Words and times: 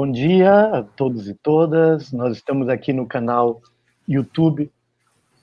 bom 0.00 0.10
dia 0.10 0.78
a 0.78 0.82
todos 0.82 1.28
e 1.28 1.34
todas. 1.34 2.10
Nós 2.10 2.38
estamos 2.38 2.70
aqui 2.70 2.90
no 2.90 3.06
canal 3.06 3.60
YouTube 4.08 4.70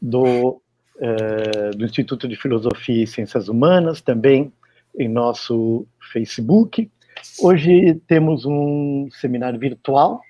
do, 0.02 0.60
eh, 1.00 1.70
do 1.78 1.86
Instituto 1.86 2.28
de 2.28 2.36
Filosofia 2.36 3.04
e 3.04 3.06
Ciências 3.06 3.50
Humanas, 3.50 4.02
também 4.02 4.52
em 4.98 5.08
nosso 5.08 5.86
Facebook. 6.12 6.90
Hoje 7.40 8.02
temos 8.08 8.46
um 8.46 9.08
seminário 9.12 9.60
virtual 9.60 10.22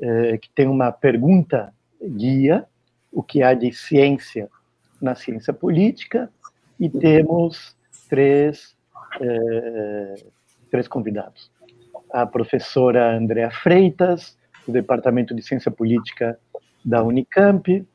eh, 0.00 0.38
que 0.38 0.48
tem 0.48 0.66
uma 0.66 0.90
pergunta 0.90 1.74
guia, 2.02 2.64
o 3.12 3.22
que 3.22 3.42
há 3.42 3.52
de 3.52 3.70
ciência 3.70 4.48
na 4.98 5.14
ciência 5.14 5.52
política, 5.52 6.30
e 6.80 6.88
temos 6.88 7.76
três, 8.08 8.74
eh, 9.20 10.14
três 10.70 10.88
convidados 10.88 11.51
a 12.12 12.26
professora 12.26 13.16
Andréa 13.16 13.50
Freitas, 13.50 14.36
do 14.66 14.72
Departamento 14.72 15.34
de 15.34 15.42
Ciência 15.42 15.70
Política 15.70 16.38
da 16.84 17.02
Unicamp, 17.02 17.86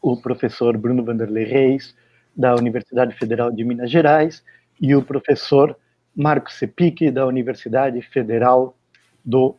o 0.00 0.20
professor 0.20 0.76
Bruno 0.76 1.04
Vanderlei 1.04 1.44
Reis, 1.44 1.94
da 2.36 2.54
Universidade 2.54 3.14
Federal 3.16 3.50
de 3.50 3.64
Minas 3.64 3.90
Gerais, 3.90 4.44
e 4.80 4.94
o 4.94 5.02
professor 5.02 5.76
Marco 6.14 6.50
Sepic, 6.52 7.10
da 7.10 7.26
Universidade 7.26 8.00
Federal 8.02 8.76
do 9.24 9.56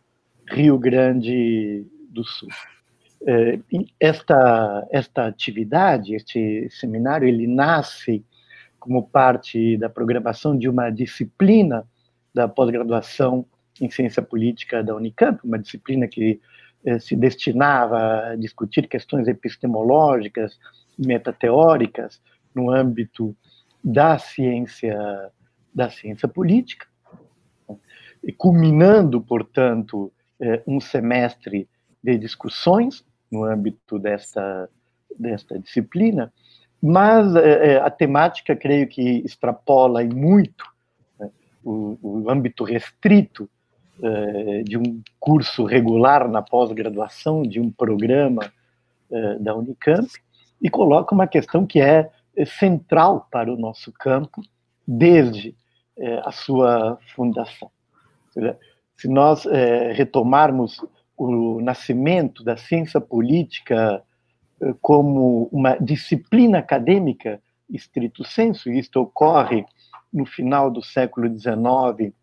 Rio 0.50 0.78
Grande 0.78 1.86
do 2.10 2.24
Sul. 2.24 2.50
É, 3.26 3.60
esta, 4.00 4.88
esta 4.92 5.28
atividade, 5.28 6.14
este 6.16 6.68
seminário, 6.70 7.28
ele 7.28 7.48
nasce 7.48 8.24
como 8.80 9.08
parte 9.08 9.78
da 9.78 9.90
programação 9.90 10.58
de 10.58 10.68
uma 10.68 10.90
disciplina 10.90 11.88
da 12.34 12.50
pós-graduação 12.50 13.46
em 13.82 13.90
ciência 13.90 14.22
política 14.22 14.84
da 14.84 14.96
Unicamp, 14.96 15.40
uma 15.44 15.60
disciplina 15.60 16.08
que 16.08 16.40
eh, 16.86 17.00
se 17.00 17.16
destinava 17.16 18.30
a 18.30 18.36
discutir 18.36 18.88
questões 18.88 19.28
epistemológicas, 19.28 20.60
metateóricas 20.98 22.22
no 22.54 22.70
âmbito 22.70 23.36
da 23.84 24.18
ciência 24.18 24.98
da 25.74 25.90
ciência 25.90 26.28
política, 26.28 26.86
e 28.24 28.32
culminando, 28.32 29.20
portanto, 29.20 30.14
eh, 30.40 30.62
um 30.68 30.80
semestre 30.80 31.68
de 32.02 32.18
discussões 32.18 33.04
no 33.32 33.44
âmbito 33.44 33.98
desta 33.98 34.70
desta 35.18 35.58
disciplina, 35.60 36.34
mas 36.82 37.36
eh, 37.36 37.78
a 37.78 37.90
temática 37.90 38.56
creio 38.56 38.88
que 38.88 39.24
extrapola 39.26 40.04
e 40.04 40.10
muito 40.10 40.66
né, 41.20 41.30
o, 41.64 41.98
o 42.02 42.30
âmbito 42.30 42.64
restrito 42.64 43.44
eh, 43.44 43.53
de 44.64 44.78
um 44.78 45.02
curso 45.20 45.64
regular 45.64 46.28
na 46.28 46.42
pós-graduação, 46.42 47.44
de 47.44 47.60
um 47.60 47.72
programa 47.72 48.52
eh, 49.12 49.38
da 49.40 49.56
Unicamp, 49.56 50.08
e 50.62 50.70
coloca 50.70 51.14
uma 51.14 51.28
questão 51.28 51.66
que 51.66 51.80
é, 51.80 52.10
é 52.36 52.46
central 52.46 53.28
para 53.32 53.52
o 53.52 53.58
nosso 53.58 53.92
campo 53.92 54.42
desde 54.88 55.56
eh, 55.98 56.22
a 56.26 56.32
sua 56.32 56.98
fundação. 57.16 57.70
Se 58.96 59.08
nós 59.08 59.46
retomarmos 59.94 60.80
o 61.16 61.62
nascimento 61.62 62.44
da 62.44 62.58
ciência 62.58 63.00
política 63.00 64.02
como 64.82 65.50
uma 65.52 65.76
disciplina 65.78 66.60
acadêmica 66.60 67.40
estrito 67.70 68.24
senso, 68.24 68.72
e 68.72 68.80
isto 68.80 69.00
ocorre 69.00 69.66
no 70.12 70.26
final 70.26 70.70
do 70.70 70.82
século 70.84 71.28
XIX, 71.28 72.14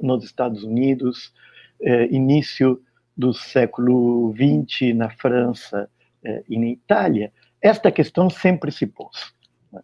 nos 0.00 0.24
Estados 0.24 0.62
Unidos, 0.62 1.32
eh, 1.80 2.06
início 2.10 2.82
do 3.16 3.32
século 3.32 4.32
XX 4.34 4.94
na 4.94 5.10
França 5.10 5.88
eh, 6.24 6.44
e 6.48 6.58
na 6.58 6.66
Itália, 6.66 7.32
esta 7.60 7.90
questão 7.90 8.30
sempre 8.30 8.70
se 8.70 8.86
pôs. 8.86 9.32
Né? 9.72 9.80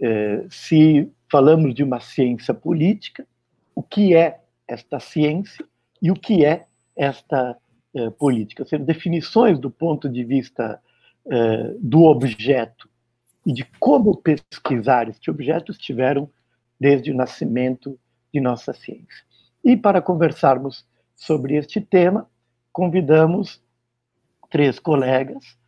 Eh, 0.00 0.46
se 0.50 1.12
falamos 1.30 1.74
de 1.74 1.82
uma 1.82 2.00
ciência 2.00 2.54
política, 2.54 3.26
o 3.74 3.82
que 3.82 4.14
é 4.14 4.40
esta 4.66 4.98
ciência 4.98 5.64
e 6.00 6.10
o 6.10 6.14
que 6.14 6.44
é 6.44 6.66
esta 6.96 7.56
política? 8.18 8.62
Ou 8.62 8.68
seja, 8.68 8.84
definições 8.84 9.58
do 9.58 9.70
ponto 9.70 10.08
de 10.08 10.22
vista 10.22 10.80
do 11.80 12.04
objeto 12.04 12.88
e 13.46 13.52
de 13.52 13.64
como 13.78 14.16
pesquisar 14.16 15.08
este 15.08 15.30
objeto 15.30 15.72
estiveram 15.72 16.30
desde 16.78 17.10
o 17.10 17.14
nascimento 17.14 17.98
de 18.32 18.40
nossa 18.40 18.72
ciência. 18.72 19.27
E 19.64 19.76
para 19.76 20.00
conversarmos 20.00 20.86
sobre 21.16 21.56
este 21.56 21.80
tema, 21.80 22.28
convidamos 22.72 23.62
três 24.50 24.78
colegas 24.78 25.58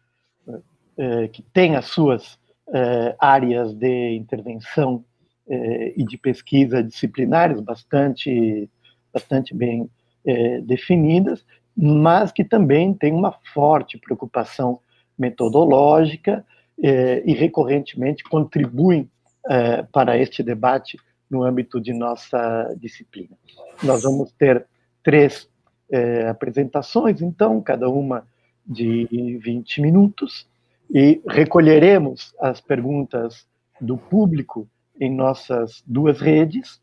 eh, 0.96 1.28
que 1.28 1.42
têm 1.42 1.76
as 1.76 1.86
suas 1.86 2.38
eh, 2.72 3.14
áreas 3.18 3.74
de 3.74 4.14
intervenção 4.14 5.04
eh, 5.48 5.94
e 5.96 6.04
de 6.04 6.16
pesquisa 6.16 6.82
disciplinares 6.82 7.60
bastante, 7.60 8.70
bastante 9.12 9.54
bem 9.54 9.90
eh, 10.24 10.60
definidas, 10.60 11.44
mas 11.76 12.30
que 12.32 12.44
também 12.44 12.94
têm 12.94 13.12
uma 13.12 13.32
forte 13.52 13.98
preocupação 13.98 14.80
metodológica 15.18 16.44
eh, 16.82 17.22
e 17.26 17.34
recorrentemente 17.34 18.22
contribuem 18.24 19.10
eh, 19.48 19.82
para 19.92 20.16
este 20.18 20.42
debate 20.42 20.98
no 21.30 21.44
âmbito 21.44 21.80
de 21.80 21.92
nossa 21.92 22.74
disciplina. 22.78 23.36
Nós 23.82 24.02
vamos 24.02 24.32
ter 24.32 24.66
três 25.02 25.48
é, 25.90 26.28
apresentações, 26.28 27.22
então, 27.22 27.60
cada 27.60 27.88
uma 27.88 28.26
de 28.66 29.38
20 29.42 29.80
minutos, 29.80 30.48
e 30.92 31.20
recolheremos 31.26 32.34
as 32.40 32.60
perguntas 32.60 33.46
do 33.80 33.96
público 33.96 34.68
em 35.00 35.14
nossas 35.14 35.82
duas 35.86 36.20
redes 36.20 36.80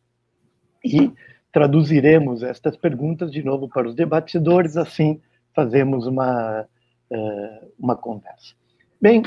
e 0.83 1.11
traduziremos 1.51 2.41
estas 2.41 2.75
perguntas 2.77 3.31
de 3.31 3.43
novo 3.43 3.67
para 3.67 3.87
os 3.87 3.95
debatedores, 3.95 4.77
assim 4.77 5.21
fazemos 5.53 6.05
uma, 6.05 6.67
é, 7.09 7.63
uma 7.79 7.95
conversa. 7.95 8.53
Bem, 9.01 9.23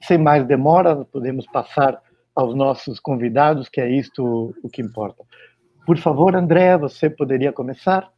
sem 0.00 0.18
mais 0.18 0.46
demora, 0.46 1.04
podemos 1.04 1.46
passar 1.46 2.00
aos 2.34 2.54
nossos 2.54 2.98
convidados, 2.98 3.68
que 3.68 3.80
é 3.80 3.88
isto 3.88 4.54
o 4.62 4.68
que 4.68 4.82
importa. 4.82 5.24
Por 5.86 5.98
favor, 5.98 6.34
André, 6.34 6.76
você 6.76 7.08
poderia 7.08 7.52
começar? 7.52 8.10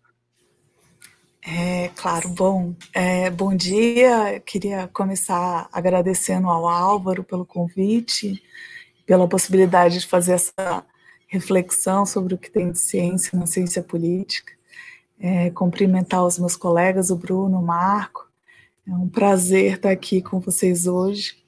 É, 1.42 1.88
claro, 1.94 2.28
bom, 2.30 2.74
é, 2.92 3.30
bom 3.30 3.54
dia. 3.54 4.40
queria 4.44 4.88
começar 4.88 5.68
agradecendo 5.72 6.48
ao 6.48 6.68
Álvaro 6.68 7.22
pelo 7.22 7.44
convite, 7.44 8.42
pela 9.04 9.28
possibilidade 9.28 10.00
de 10.00 10.06
fazer 10.06 10.32
essa 10.32 10.84
reflexão 11.28 12.06
sobre 12.06 12.34
o 12.34 12.38
que 12.38 12.50
tem 12.50 12.70
de 12.70 12.78
ciência 12.78 13.38
na 13.38 13.46
ciência 13.46 13.82
política. 13.82 14.52
É, 15.18 15.50
cumprimentar 15.50 16.24
os 16.24 16.38
meus 16.38 16.56
colegas, 16.56 17.10
o 17.10 17.16
Bruno, 17.16 17.58
o 17.58 17.64
Marco. 17.64 18.28
É 18.86 18.92
um 18.92 19.08
prazer 19.08 19.74
estar 19.74 19.90
aqui 19.90 20.22
com 20.22 20.40
vocês 20.40 20.86
hoje 20.86 21.45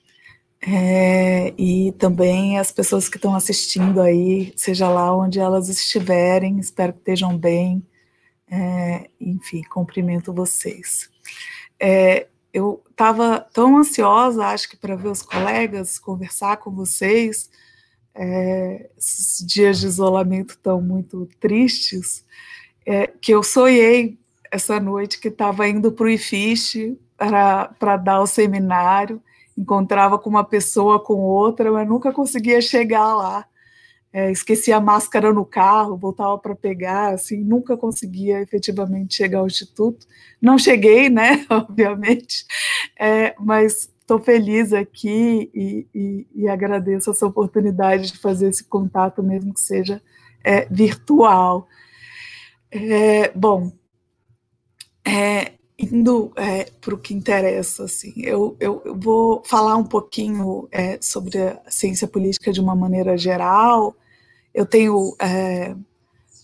é, 0.61 1.55
e 1.57 1.93
também 1.93 2.59
as 2.59 2.73
pessoas 2.73 3.09
que 3.09 3.17
estão 3.17 3.35
assistindo 3.35 4.01
aí, 4.01 4.53
seja 4.57 4.89
lá 4.89 5.17
onde 5.17 5.39
elas 5.39 5.69
estiverem, 5.69 6.59
espero 6.59 6.93
que 6.93 6.99
estejam 6.99 7.37
bem. 7.37 7.87
É, 8.51 9.09
enfim, 9.21 9.63
cumprimento 9.63 10.33
vocês. 10.33 11.11
É, 11.79 12.27
eu 12.53 12.83
estava 12.91 13.41
tão 13.53 13.77
ansiosa, 13.79 14.47
acho 14.47 14.69
que 14.71 14.77
para 14.77 14.97
ver 14.97 15.09
os 15.09 15.23
colegas, 15.23 15.99
conversar 15.99 16.57
com 16.57 16.71
vocês. 16.71 17.51
É, 18.15 18.91
esses 18.99 19.47
dias 19.47 19.79
de 19.79 19.87
isolamento 19.87 20.55
estão 20.55 20.81
muito 20.81 21.29
tristes, 21.39 22.25
é, 22.85 23.07
que 23.07 23.33
eu 23.33 23.45
sonhei 23.45 24.19
essa 24.51 24.81
noite 24.81 25.21
que 25.21 25.29
estava 25.29 25.69
indo 25.69 25.93
para 25.93 26.07
o 26.07 26.09
IFISH 26.09 26.97
para 27.17 27.97
dar 27.97 28.21
o 28.21 28.27
seminário 28.27 29.23
encontrava 29.59 30.19
com 30.19 30.31
uma 30.31 30.45
pessoa, 30.45 31.03
com 31.03 31.15
outra, 31.15 31.73
mas 31.73 31.89
nunca 31.89 32.13
conseguia 32.13 32.61
chegar 32.61 33.17
lá. 33.17 33.45
É, 34.11 34.31
esquecia 34.31 34.77
a 34.77 34.81
máscara 34.81 35.33
no 35.33 35.45
carro, 35.45 35.97
voltava 35.97 36.39
para 36.39 36.55
pegar, 36.55 37.13
assim, 37.13 37.45
nunca 37.45 37.77
conseguia 37.77 38.41
efetivamente 38.41 39.15
chegar 39.15 39.41
ao 39.41 39.47
instituto. 39.47 40.07
Não 40.41 40.57
cheguei, 40.57 41.11
né, 41.11 41.45
obviamente, 41.51 42.47
é, 42.99 43.35
mas 43.39 43.91
estou 44.01 44.19
feliz 44.19 44.73
aqui 44.73 45.51
e, 45.53 45.87
e, 45.95 46.27
e, 46.35 46.49
agradeço 46.49 47.11
essa 47.11 47.27
oportunidade 47.27 48.13
de 48.13 48.19
fazer 48.19 48.49
esse 48.49 48.65
contato, 48.65 49.23
mesmo 49.23 49.53
que 49.53 49.61
seja 49.61 50.01
é, 50.43 50.67
virtual. 50.71 51.69
É, 52.71 53.31
bom, 53.35 53.71
é, 55.05 55.58
indo 55.79 56.33
é, 56.35 56.65
para 56.81 56.95
o 56.95 56.99
que 56.99 57.15
interessa, 57.15 57.85
assim, 57.85 58.13
eu, 58.17 58.57
eu, 58.59 58.83
eu, 58.85 58.99
vou 58.99 59.43
falar 59.45 59.77
um 59.77 59.85
pouquinho 59.85 60.69
é, 60.73 60.99
sobre 61.01 61.39
a 61.39 61.61
ciência 61.69 62.09
política 62.09 62.53
de 62.53 62.61
uma 62.61 62.75
maneira 62.75 63.17
geral. 63.17 63.95
Eu 64.53 64.67
tenho 64.67 65.15
é, 65.21 65.77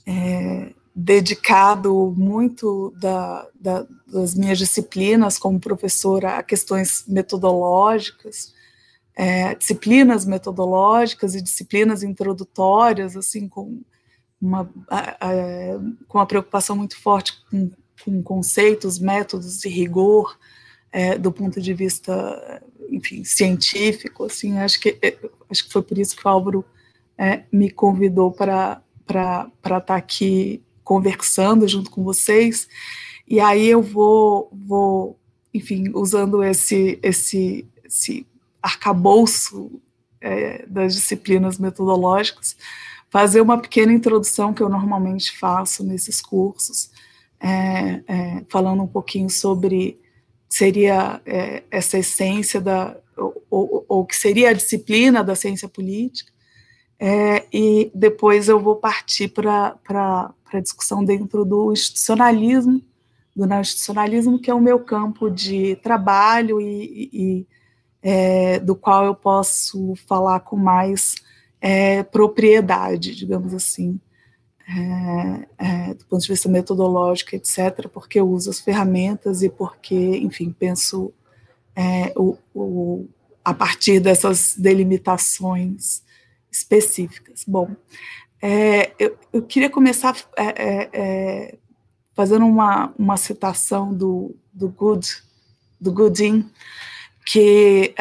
é 0.06 0.72
dedicado 0.94 2.14
muito 2.16 2.94
da, 3.00 3.48
da, 3.58 3.84
das 4.06 4.36
minhas 4.36 4.58
disciplinas 4.58 5.36
como 5.36 5.58
professora 5.58 6.36
a 6.36 6.42
questões 6.42 7.04
metodológicas, 7.08 8.54
é, 9.16 9.56
disciplinas 9.56 10.24
metodológicas 10.24 11.34
e 11.34 11.42
disciplinas 11.42 12.04
introdutórias, 12.04 13.16
assim, 13.16 13.48
com 13.48 13.82
uma, 14.40 14.70
a, 14.88 15.16
a, 15.20 15.36
com 16.06 16.18
uma 16.18 16.26
preocupação 16.26 16.76
muito 16.76 16.96
forte 17.00 17.32
com, 17.50 17.72
com 18.02 18.22
conceitos, 18.22 18.98
métodos 18.98 19.64
e 19.64 19.68
rigor 19.68 20.38
é, 20.90 21.18
do 21.18 21.30
ponto 21.30 21.60
de 21.60 21.74
vista, 21.74 22.62
enfim, 22.88 23.24
científico, 23.24 24.24
assim, 24.24 24.58
acho 24.58 24.80
que 24.80 24.96
é, 25.02 25.16
acho 25.50 25.64
que 25.66 25.72
foi 25.72 25.82
por 25.82 25.98
isso 25.98 26.16
que 26.16 26.26
o 26.26 26.30
Álvaro 26.30 26.64
é, 27.18 27.42
me 27.52 27.70
convidou 27.70 28.30
para 28.32 28.80
para 29.06 29.50
estar 29.62 29.80
tá 29.80 29.96
aqui 29.96 30.62
conversando 30.82 31.68
junto 31.68 31.90
com 31.90 32.02
vocês. 32.02 32.68
E 33.28 33.38
aí 33.40 33.66
eu 33.66 33.82
vou, 33.82 34.50
vou 34.52 35.18
enfim, 35.52 35.90
usando 35.94 36.42
esse, 36.42 36.98
esse, 37.02 37.66
esse 37.84 38.26
arcabouço 38.60 39.80
é, 40.20 40.66
das 40.66 40.94
disciplinas 40.94 41.58
metodológicas, 41.58 42.56
fazer 43.08 43.40
uma 43.40 43.60
pequena 43.60 43.92
introdução 43.92 44.52
que 44.52 44.62
eu 44.62 44.68
normalmente 44.68 45.38
faço 45.38 45.84
nesses 45.84 46.20
cursos, 46.20 46.90
é, 47.44 48.02
é, 48.08 48.44
falando 48.48 48.82
um 48.82 48.86
pouquinho 48.86 49.28
sobre 49.28 50.00
seria 50.48 51.20
é, 51.26 51.62
essa 51.70 51.98
essência 51.98 52.58
da 52.58 52.96
ou, 53.50 54.04
que 54.06 54.16
seria 54.16 54.50
a 54.50 54.54
disciplina 54.54 55.22
da 55.22 55.36
ciência 55.36 55.68
política 55.68 56.32
é, 56.98 57.46
e 57.52 57.92
depois 57.94 58.48
eu 58.48 58.58
vou 58.58 58.76
partir 58.76 59.28
para 59.28 59.76
a 60.52 60.60
discussão 60.60 61.04
dentro 61.04 61.44
do 61.44 61.70
institucionalismo, 61.70 62.80
do 63.36 63.44
institucionalismo, 63.54 64.38
que 64.38 64.50
é 64.50 64.54
o 64.54 64.60
meu 64.60 64.80
campo 64.80 65.30
de 65.30 65.76
trabalho 65.76 66.60
e, 66.60 67.10
e 67.12 67.46
é, 68.02 68.58
do 68.58 68.74
qual 68.74 69.04
eu 69.04 69.14
posso 69.14 69.94
falar 70.06 70.40
com 70.40 70.56
mais 70.56 71.16
é, 71.60 72.02
propriedade, 72.02 73.14
digamos 73.14 73.52
assim, 73.52 74.00
é, 74.66 75.46
é, 75.58 75.94
do 75.94 76.04
ponto 76.06 76.22
de 76.22 76.28
vista 76.28 76.48
metodológico, 76.48 77.36
etc., 77.36 77.88
porque 77.92 78.18
eu 78.18 78.28
uso 78.28 78.50
as 78.50 78.60
ferramentas 78.60 79.42
e 79.42 79.48
porque, 79.48 79.94
enfim, 79.94 80.54
penso 80.58 81.12
é, 81.76 82.12
o, 82.16 82.38
o, 82.54 83.06
a 83.44 83.52
partir 83.52 84.00
dessas 84.00 84.54
delimitações 84.56 86.02
específicas. 86.50 87.44
Bom, 87.46 87.70
é, 88.40 88.92
eu, 88.98 89.18
eu, 89.32 89.42
queria 89.42 89.68
começar 89.68 90.16
é, 90.36 90.88
é, 90.92 91.58
fazendo 92.14 92.46
uma, 92.46 92.92
uma 92.98 93.16
citação 93.16 93.92
do, 93.92 94.34
do 94.52 94.68
Good, 94.68 95.22
do 95.80 95.92
Goodin, 95.92 96.48
que 97.26 97.94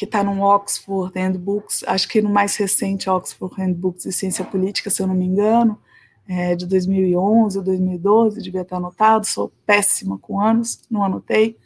que 0.00 0.06
está 0.06 0.24
no 0.24 0.40
Oxford 0.40 1.12
Handbooks, 1.14 1.84
acho 1.86 2.08
que 2.08 2.22
no 2.22 2.30
mais 2.30 2.56
recente 2.56 3.10
Oxford 3.10 3.54
Handbooks 3.60 4.04
de 4.04 4.12
Ciência 4.14 4.42
Política, 4.42 4.88
se 4.88 5.02
eu 5.02 5.06
não 5.06 5.14
me 5.14 5.26
engano, 5.26 5.78
é, 6.26 6.56
de 6.56 6.64
2011 6.64 7.58
ou 7.58 7.62
2012, 7.62 8.40
devia 8.40 8.62
estar 8.62 8.78
anotado, 8.78 9.26
sou 9.26 9.52
péssima 9.66 10.16
com 10.16 10.40
anos, 10.40 10.80
não 10.90 11.04
anotei, 11.04 11.58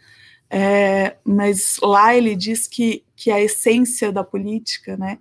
é, 0.51 1.15
mas 1.25 1.79
lá 1.81 2.13
ele 2.17 2.35
diz 2.35 2.67
que, 2.67 3.05
que 3.15 3.31
a 3.31 3.41
essência 3.41 4.11
da 4.11 4.25
política, 4.25 4.97
né, 4.97 5.19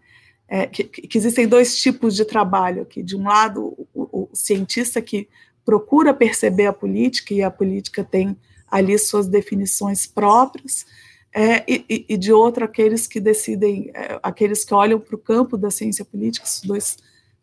é, 0.47 0.65
que, 0.65 0.83
que, 0.83 1.15
existem 1.15 1.47
dois 1.47 1.77
tipos 1.77 2.15
de 2.15 2.25
trabalho 2.25 2.81
aqui. 2.81 3.03
De 3.03 3.15
um 3.15 3.25
lado, 3.25 3.77
o, 3.93 4.23
o, 4.23 4.29
cientista 4.33 4.99
que 5.03 5.29
procura 5.63 6.15
perceber 6.15 6.65
a 6.65 6.73
política, 6.73 7.31
e 7.31 7.43
a 7.43 7.51
política 7.51 8.03
tem 8.03 8.35
ali 8.71 8.97
suas 8.97 9.27
definições 9.27 10.07
próprias, 10.07 10.87
é, 11.33 11.63
e, 11.67 12.05
e, 12.09 12.17
de 12.17 12.31
outro, 12.31 12.63
aqueles 12.63 13.07
que 13.07 13.19
decidem, 13.19 13.89
é, 13.95 14.19
aqueles 14.21 14.63
que 14.63 14.73
olham 14.73 14.99
para 14.99 15.15
o 15.15 15.19
campo 15.19 15.57
da 15.57 15.71
ciência 15.71 16.05
política, 16.05 16.45
os 16.45 16.61
dois 16.61 16.97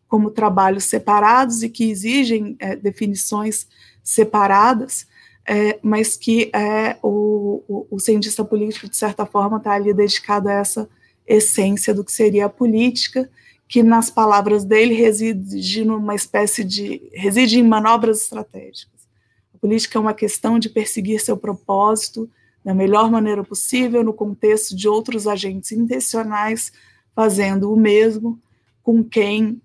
como 0.07 0.31
trabalhos 0.31 0.85
separados 0.85 1.61
e 1.61 1.69
que 1.69 1.89
exigem 1.89 2.55
é, 2.59 2.75
definições 2.75 3.67
separadas, 4.03 5.07
é, 5.45 5.77
mas 5.81 6.15
que 6.15 6.49
é, 6.53 6.97
o, 7.01 7.63
o, 7.67 7.87
o 7.91 7.99
cientista 7.99 8.45
político, 8.45 8.89
de 8.89 8.95
certa 8.95 9.25
forma, 9.25 9.57
está 9.57 9.73
ali 9.73 9.93
dedicado 9.93 10.47
a 10.47 10.53
essa 10.53 10.89
essência 11.27 11.93
do 11.93 12.03
que 12.03 12.11
seria 12.11 12.45
a 12.45 12.49
política, 12.49 13.29
que 13.67 13.83
nas 13.83 14.09
palavras 14.09 14.65
dele 14.65 14.93
reside 14.93 15.83
numa 15.85 16.15
espécie 16.15 16.63
de 16.63 17.09
reside 17.13 17.59
em 17.59 17.63
manobras 17.63 18.21
estratégicas. 18.21 19.07
A 19.53 19.57
política 19.57 19.97
é 19.97 20.01
uma 20.01 20.13
questão 20.13 20.59
de 20.59 20.69
perseguir 20.69 21.21
seu 21.21 21.37
propósito 21.37 22.29
da 22.63 22.73
melhor 22.73 23.09
maneira 23.09 23.43
possível 23.43 24.03
no 24.03 24.13
contexto 24.13 24.75
de 24.75 24.87
outros 24.87 25.27
agentes 25.27 25.71
intencionais 25.71 26.71
fazendo 27.15 27.71
o 27.73 27.77
mesmo 27.77 28.39
com 28.83 29.03
quem 29.03 29.61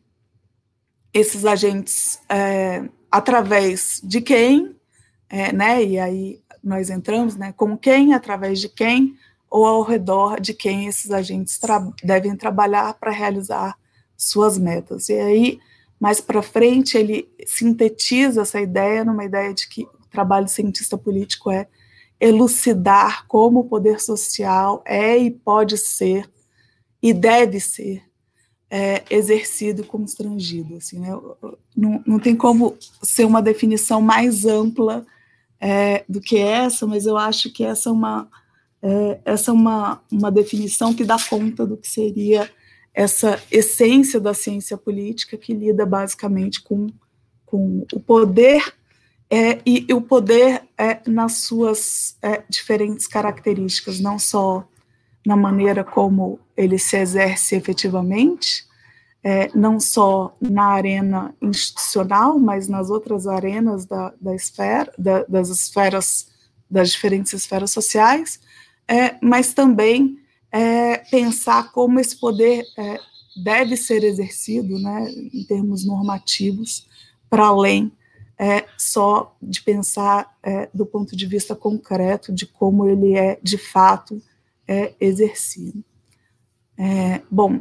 esses 1.12 1.44
agentes 1.44 2.20
é, 2.28 2.88
através 3.10 4.00
de 4.04 4.20
quem, 4.20 4.76
é, 5.28 5.52
né? 5.52 5.82
E 5.82 5.98
aí 5.98 6.40
nós 6.62 6.90
entramos, 6.90 7.36
né? 7.36 7.52
Com 7.56 7.76
quem, 7.76 8.12
através 8.12 8.60
de 8.60 8.68
quem, 8.68 9.16
ou 9.48 9.66
ao 9.66 9.82
redor 9.82 10.40
de 10.40 10.52
quem 10.52 10.86
esses 10.86 11.10
agentes 11.10 11.58
tra 11.58 11.80
devem 12.02 12.36
trabalhar 12.36 12.94
para 12.94 13.10
realizar 13.10 13.78
suas 14.16 14.58
metas. 14.58 15.08
E 15.08 15.14
aí, 15.14 15.58
mais 15.98 16.20
para 16.20 16.42
frente, 16.42 16.98
ele 16.98 17.28
sintetiza 17.46 18.42
essa 18.42 18.60
ideia 18.60 19.04
numa 19.04 19.24
ideia 19.24 19.54
de 19.54 19.68
que 19.68 19.84
o 19.84 20.06
trabalho 20.10 20.48
cientista 20.48 20.98
político 20.98 21.50
é 21.50 21.66
elucidar 22.20 23.26
como 23.26 23.60
o 23.60 23.64
poder 23.64 24.00
social 24.00 24.82
é 24.84 25.16
e 25.16 25.30
pode 25.30 25.76
ser 25.76 26.28
e 27.02 27.12
deve 27.12 27.60
ser 27.60 28.02
é, 28.70 29.04
exercido 29.10 29.84
como 29.84 30.04
estrangido. 30.04 30.76
Assim, 30.76 30.98
né? 30.98 31.10
não, 31.76 32.02
não 32.06 32.18
tem 32.18 32.34
como 32.34 32.76
ser 33.02 33.24
uma 33.24 33.42
definição 33.42 34.00
mais 34.00 34.44
ampla 34.44 35.06
é, 35.60 36.04
do 36.08 36.20
que 36.20 36.36
essa, 36.36 36.86
mas 36.86 37.06
eu 37.06 37.16
acho 37.16 37.52
que 37.52 37.64
essa 37.64 37.88
é 37.88 37.92
uma 37.92 38.28
é, 38.82 39.20
essa 39.24 39.50
é 39.50 39.54
uma, 39.54 40.00
uma 40.12 40.30
definição 40.30 40.94
que 40.94 41.04
dá 41.04 41.16
conta 41.18 41.66
do 41.66 41.76
que 41.76 41.88
seria 41.88 42.50
essa 42.94 43.42
essência 43.50 44.20
da 44.20 44.32
ciência 44.32 44.76
política 44.76 45.36
que 45.36 45.52
lida 45.52 45.84
basicamente 45.84 46.62
com, 46.62 46.86
com 47.44 47.86
o 47.92 48.00
poder 48.00 48.62
é, 49.30 49.60
e, 49.66 49.86
e, 49.88 49.92
o 49.92 50.00
poder 50.00 50.62
é, 50.78 51.00
nas 51.06 51.38
suas 51.38 52.16
é, 52.22 52.42
diferentes 52.48 53.06
características, 53.06 53.98
não 53.98 54.18
só 54.18 54.66
na 55.26 55.36
maneira 55.36 55.82
como 55.82 56.38
ele 56.56 56.78
se 56.78 56.96
exerce 56.96 57.56
efetivamente, 57.56 58.64
é, 59.24 59.50
não 59.52 59.80
só 59.80 60.36
na 60.40 60.66
arena 60.66 61.34
institucional, 61.42 62.38
mas 62.38 62.68
nas 62.68 62.90
outras 62.90 63.26
arenas 63.26 63.84
da, 63.84 64.14
da 64.20 64.32
esfera, 64.34 64.92
da, 64.96 65.24
das 65.24 65.48
esferas, 65.48 66.28
das 66.70 66.92
diferentes 66.92 67.32
esferas 67.32 67.72
sociais, 67.72 68.38
é, 68.86 69.16
mas 69.20 69.52
também 69.52 70.20
é, 70.52 70.98
pensar 70.98 71.72
como 71.72 71.98
esse 71.98 72.16
poder 72.16 72.64
é, 72.78 73.00
deve 73.42 73.76
ser 73.76 74.04
exercido, 74.04 74.78
né, 74.78 75.10
em 75.10 75.44
termos 75.44 75.84
normativos, 75.84 76.86
para 77.28 77.46
além 77.46 77.90
é, 78.38 78.66
só 78.76 79.36
de 79.40 79.62
pensar 79.62 80.36
é, 80.42 80.68
do 80.72 80.84
ponto 80.84 81.16
de 81.16 81.26
vista 81.26 81.56
concreto 81.56 82.32
de 82.32 82.46
como 82.46 82.86
ele 82.86 83.16
é 83.16 83.38
de 83.42 83.56
fato 83.56 84.22
é, 84.68 84.94
exercido. 85.00 85.82
bom, 87.30 87.60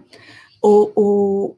o, 0.62 0.92
o, 0.96 1.58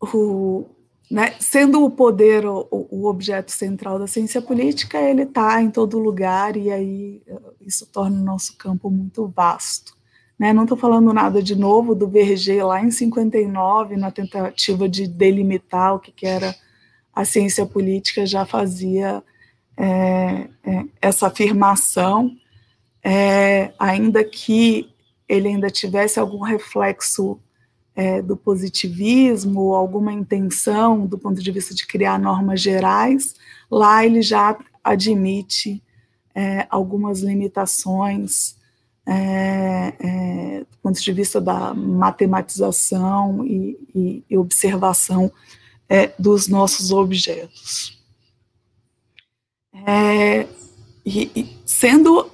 o 0.00 0.76
né? 1.10 1.34
Sendo 1.38 1.84
o 1.84 1.90
poder 1.90 2.44
o, 2.44 2.66
o, 2.70 3.06
objeto 3.06 3.52
central 3.52 3.98
da 3.98 4.06
ciência 4.08 4.42
política, 4.42 4.98
ele 4.98 5.22
está 5.22 5.62
em 5.62 5.70
todo 5.70 5.98
lugar 5.98 6.56
e 6.56 6.70
aí 6.70 7.22
eh, 7.26 7.40
isso 7.60 7.86
torna 7.86 8.20
o 8.20 8.24
nosso 8.24 8.56
campo 8.56 8.90
muito 8.90 9.28
vasto. 9.28 9.96
Né? 10.36 10.52
Não 10.52 10.64
estou 10.64 10.76
falando 10.76 11.12
nada 11.14 11.40
de 11.40 11.54
novo 11.54 11.94
do 11.94 12.08
Verger 12.08 12.66
lá 12.66 12.82
em 12.82 12.90
59, 12.90 13.96
na 13.96 14.10
tentativa 14.10 14.88
de 14.88 15.06
delimitar 15.06 15.94
o 15.94 16.00
que, 16.00 16.10
que 16.10 16.26
era 16.26 16.54
a 17.16 17.24
ciência 17.24 17.64
política, 17.64 18.26
já 18.26 18.44
fazia 18.44 19.24
é, 19.74 20.48
é, 20.62 20.84
essa 21.00 21.28
afirmação, 21.28 22.30
é, 23.02 23.72
ainda 23.78 24.22
que 24.22 24.90
ele 25.26 25.48
ainda 25.48 25.70
tivesse 25.70 26.20
algum 26.20 26.42
reflexo 26.42 27.40
é, 27.94 28.20
do 28.20 28.36
positivismo, 28.36 29.72
alguma 29.72 30.12
intenção 30.12 31.06
do 31.06 31.16
ponto 31.16 31.42
de 31.42 31.50
vista 31.50 31.74
de 31.74 31.86
criar 31.86 32.18
normas 32.18 32.60
gerais, 32.60 33.34
lá 33.70 34.04
ele 34.04 34.20
já 34.20 34.58
admite 34.84 35.82
é, 36.34 36.66
algumas 36.68 37.20
limitações 37.20 38.56
é, 39.06 39.94
é 40.00 40.60
do 40.60 40.78
ponto 40.82 41.00
de 41.00 41.12
vista 41.12 41.40
da 41.40 41.72
matematização 41.72 43.42
e, 43.46 43.78
e, 43.94 44.24
e 44.28 44.36
observação 44.36 45.32
é, 45.88 46.12
dos 46.18 46.48
nossos 46.48 46.90
objetos. 46.90 47.96
É, 49.86 50.46
e, 51.04 51.30
e, 51.34 51.56
sendo 51.64 52.30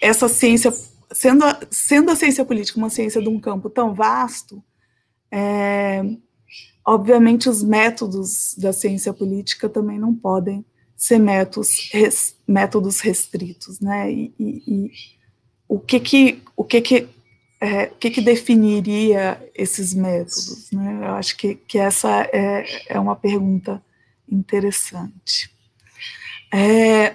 essa 0.00 0.28
ciência, 0.28 0.72
sendo 1.10 1.44
a, 1.44 1.60
sendo 1.70 2.10
a 2.10 2.16
ciência 2.16 2.44
política 2.44 2.78
uma 2.78 2.90
ciência 2.90 3.22
de 3.22 3.28
um 3.28 3.40
campo 3.40 3.70
tão 3.70 3.94
vasto, 3.94 4.62
é, 5.30 6.04
obviamente 6.84 7.48
os 7.48 7.62
métodos 7.62 8.54
da 8.58 8.72
ciência 8.72 9.12
política 9.12 9.68
também 9.68 9.98
não 9.98 10.14
podem 10.14 10.64
ser 10.96 11.18
métodos, 11.18 11.90
res, 11.90 12.36
métodos 12.46 13.00
restritos, 13.00 13.80
né? 13.80 14.12
E, 14.12 14.34
e, 14.38 14.62
e, 14.66 14.90
o 15.66 15.78
que 15.78 15.98
que 15.98 16.42
o 16.54 16.62
que 16.62 16.80
que 16.80 17.08
é, 17.62 17.84
o 17.84 17.94
que, 17.94 18.10
que 18.10 18.20
definiria 18.20 19.40
esses 19.54 19.94
métodos? 19.94 20.68
Né? 20.72 21.06
Eu 21.06 21.14
acho 21.14 21.36
que, 21.36 21.54
que 21.54 21.78
essa 21.78 22.28
é, 22.32 22.64
é 22.88 22.98
uma 22.98 23.14
pergunta 23.14 23.80
interessante. 24.28 25.48
É, 26.52 27.14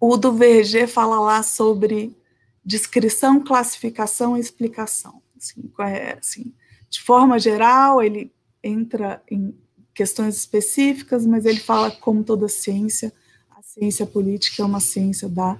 o 0.00 0.16
do 0.16 0.32
VG 0.32 0.86
fala 0.86 1.20
lá 1.20 1.42
sobre 1.42 2.16
descrição, 2.64 3.44
classificação 3.44 4.38
e 4.38 4.40
explicação. 4.40 5.20
Assim, 5.36 5.70
é, 5.80 6.18
assim, 6.18 6.54
de 6.88 7.02
forma 7.02 7.38
geral, 7.38 8.02
ele 8.02 8.32
entra 8.64 9.22
em 9.30 9.54
questões 9.92 10.34
específicas, 10.34 11.26
mas 11.26 11.44
ele 11.44 11.60
fala, 11.60 11.90
como 11.90 12.24
toda 12.24 12.48
ciência, 12.48 13.12
a 13.50 13.60
ciência 13.60 14.06
política 14.06 14.62
é 14.62 14.64
uma 14.64 14.80
ciência 14.80 15.28
da 15.28 15.58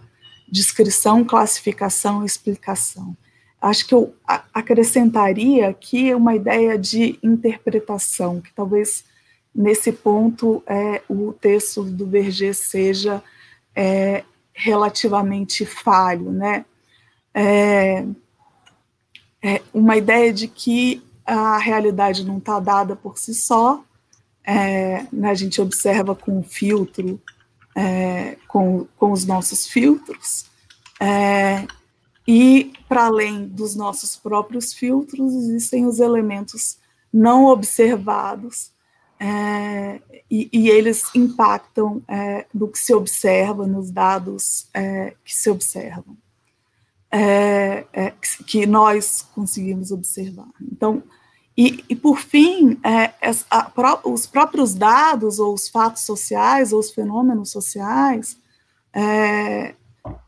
descrição, 0.51 1.23
classificação 1.23 2.23
e 2.23 2.27
explicação 2.27 3.15
acho 3.61 3.87
que 3.87 3.95
eu 3.95 4.15
acrescentaria 4.53 5.69
aqui 5.69 6.15
uma 6.15 6.35
ideia 6.35 6.79
de 6.79 7.19
interpretação, 7.23 8.41
que 8.41 8.53
talvez 8.53 9.05
nesse 9.55 9.91
ponto 9.91 10.63
é, 10.67 11.03
o 11.09 11.33
texto 11.33 11.83
do 11.83 12.07
Berger 12.07 12.55
seja 12.55 13.23
é, 13.75 14.25
relativamente 14.53 15.65
falho, 15.65 16.31
né? 16.31 16.65
É, 17.35 18.05
é 19.43 19.63
uma 19.73 19.97
ideia 19.97 20.33
de 20.33 20.49
que 20.49 21.03
a 21.25 21.59
realidade 21.59 22.25
não 22.25 22.39
está 22.39 22.61
dada 22.61 22.95
por 22.95 23.19
si 23.19 23.35
só, 23.35 23.83
é, 24.45 25.07
né, 25.13 25.31
a 25.31 25.35
gente 25.35 25.61
observa 25.61 26.15
com 26.15 26.43
filtro, 26.43 27.21
é, 27.75 28.37
com, 28.47 28.87
com 28.97 29.11
os 29.11 29.25
nossos 29.25 29.67
filtros, 29.67 30.47
é, 31.01 31.67
e, 32.27 32.73
para 32.89 33.07
além 33.07 33.47
dos 33.47 33.77
nossos 33.77 34.17
próprios 34.17 34.73
filtros, 34.73 35.33
existem 35.35 35.87
os 35.87 36.01
elementos 36.01 36.79
não 37.13 37.47
observados, 37.47 38.73
é, 39.19 40.01
e, 40.31 40.49
e, 40.53 40.69
eles 40.69 41.05
impactam 41.15 42.03
é, 42.07 42.45
que 42.73 42.79
se 42.79 42.93
observa, 42.93 43.67
nos 43.67 43.91
dados 43.91 44.69
é, 44.75 45.15
que 45.25 45.35
se 45.35 45.49
observam, 45.49 46.17
é, 47.11 47.87
é, 47.93 48.11
que 48.47 48.67
nós 48.67 49.27
conseguimos 49.35 49.91
observar. 49.91 50.51
Então, 50.61 51.03
e, 51.57 51.83
e 51.89 51.97
por 51.97 52.19
fim, 52.19 52.79
é, 52.85 53.15
a, 53.51 54.01
os 54.05 54.27
próprios 54.27 54.75
dados, 54.75 55.39
ou 55.39 55.55
os 55.55 55.69
fatos 55.69 56.03
sociais, 56.03 56.73
ou 56.73 56.81
os 56.81 56.91
fenômenos 56.91 57.51
sociais, 57.51 58.37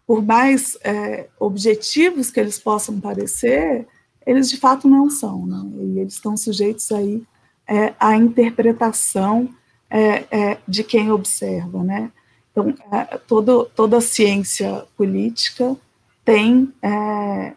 por 0.06 0.24
mais 0.24 0.76
é, 0.82 1.28
objetivos 1.38 2.30
que 2.30 2.40
eles 2.40 2.58
possam 2.58 3.00
parecer, 3.00 3.86
eles 4.26 4.50
de 4.50 4.56
fato 4.56 4.86
não 4.88 5.08
são, 5.08 5.46
né? 5.46 5.62
e 5.80 5.98
eles 6.00 6.14
estão 6.14 6.36
sujeitos 6.36 6.92
aí 6.92 7.22
é, 7.66 7.94
à 8.00 8.16
interpretação 8.16 9.48
é, 9.90 10.24
é 10.30 10.58
de 10.66 10.82
quem 10.84 11.10
observa, 11.10 11.82
né? 11.82 12.10
Então, 12.50 12.74
é, 12.90 13.18
todo, 13.18 13.66
toda 13.74 14.00
ciência 14.00 14.84
política 14.96 15.76
tem, 16.24 16.72
é, 16.82 17.52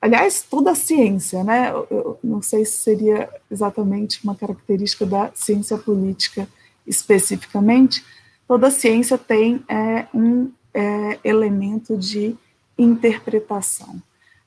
aliás, 0.00 0.42
toda 0.42 0.74
ciência, 0.74 1.44
né? 1.44 1.70
Eu, 1.70 1.86
eu 1.90 2.18
não 2.22 2.42
sei 2.42 2.64
se 2.64 2.78
seria 2.78 3.28
exatamente 3.50 4.22
uma 4.24 4.34
característica 4.34 5.04
da 5.04 5.30
ciência 5.34 5.76
política 5.76 6.48
especificamente, 6.86 8.04
toda 8.46 8.70
ciência 8.70 9.18
tem 9.18 9.64
um 10.14 10.50
é, 10.76 11.18
elemento 11.24 11.96
de 11.96 12.36
interpretação. 12.78 14.00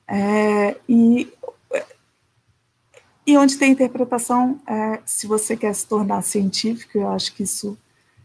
É, 0.06 0.76
e, 0.88 1.28
e 3.26 3.36
onde 3.36 3.58
tem 3.58 3.72
interpretação, 3.72 4.60
é, 4.64 5.00
se 5.04 5.26
você 5.26 5.56
quer 5.56 5.74
se 5.74 5.84
tornar 5.86 6.22
científico, 6.22 6.96
eu 6.96 7.08
acho 7.08 7.34
que 7.34 7.42
isso 7.42 7.76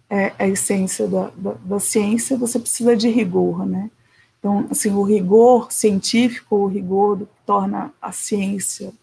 é, 0.07 0.33
é 0.37 0.43
a 0.45 0.47
essência 0.47 1.07
da, 1.07 1.31
da, 1.35 1.53
da, 1.53 1.79
ciência, 1.79 2.37
você 2.37 2.59
precisa 2.59 2.95
de 2.95 3.09
rigor, 3.09 3.65
né? 3.65 3.89
Então, 4.37 4.67
assim, 4.69 4.91
o 4.91 5.01
rigor 5.01 5.71
científico, 5.71 6.55
o 6.55 6.67
rigor 6.67 7.17
que 7.17 7.25
torna 7.43 7.91
a 7.99 8.11
ciência, 8.11 8.93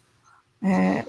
é, 0.63 1.05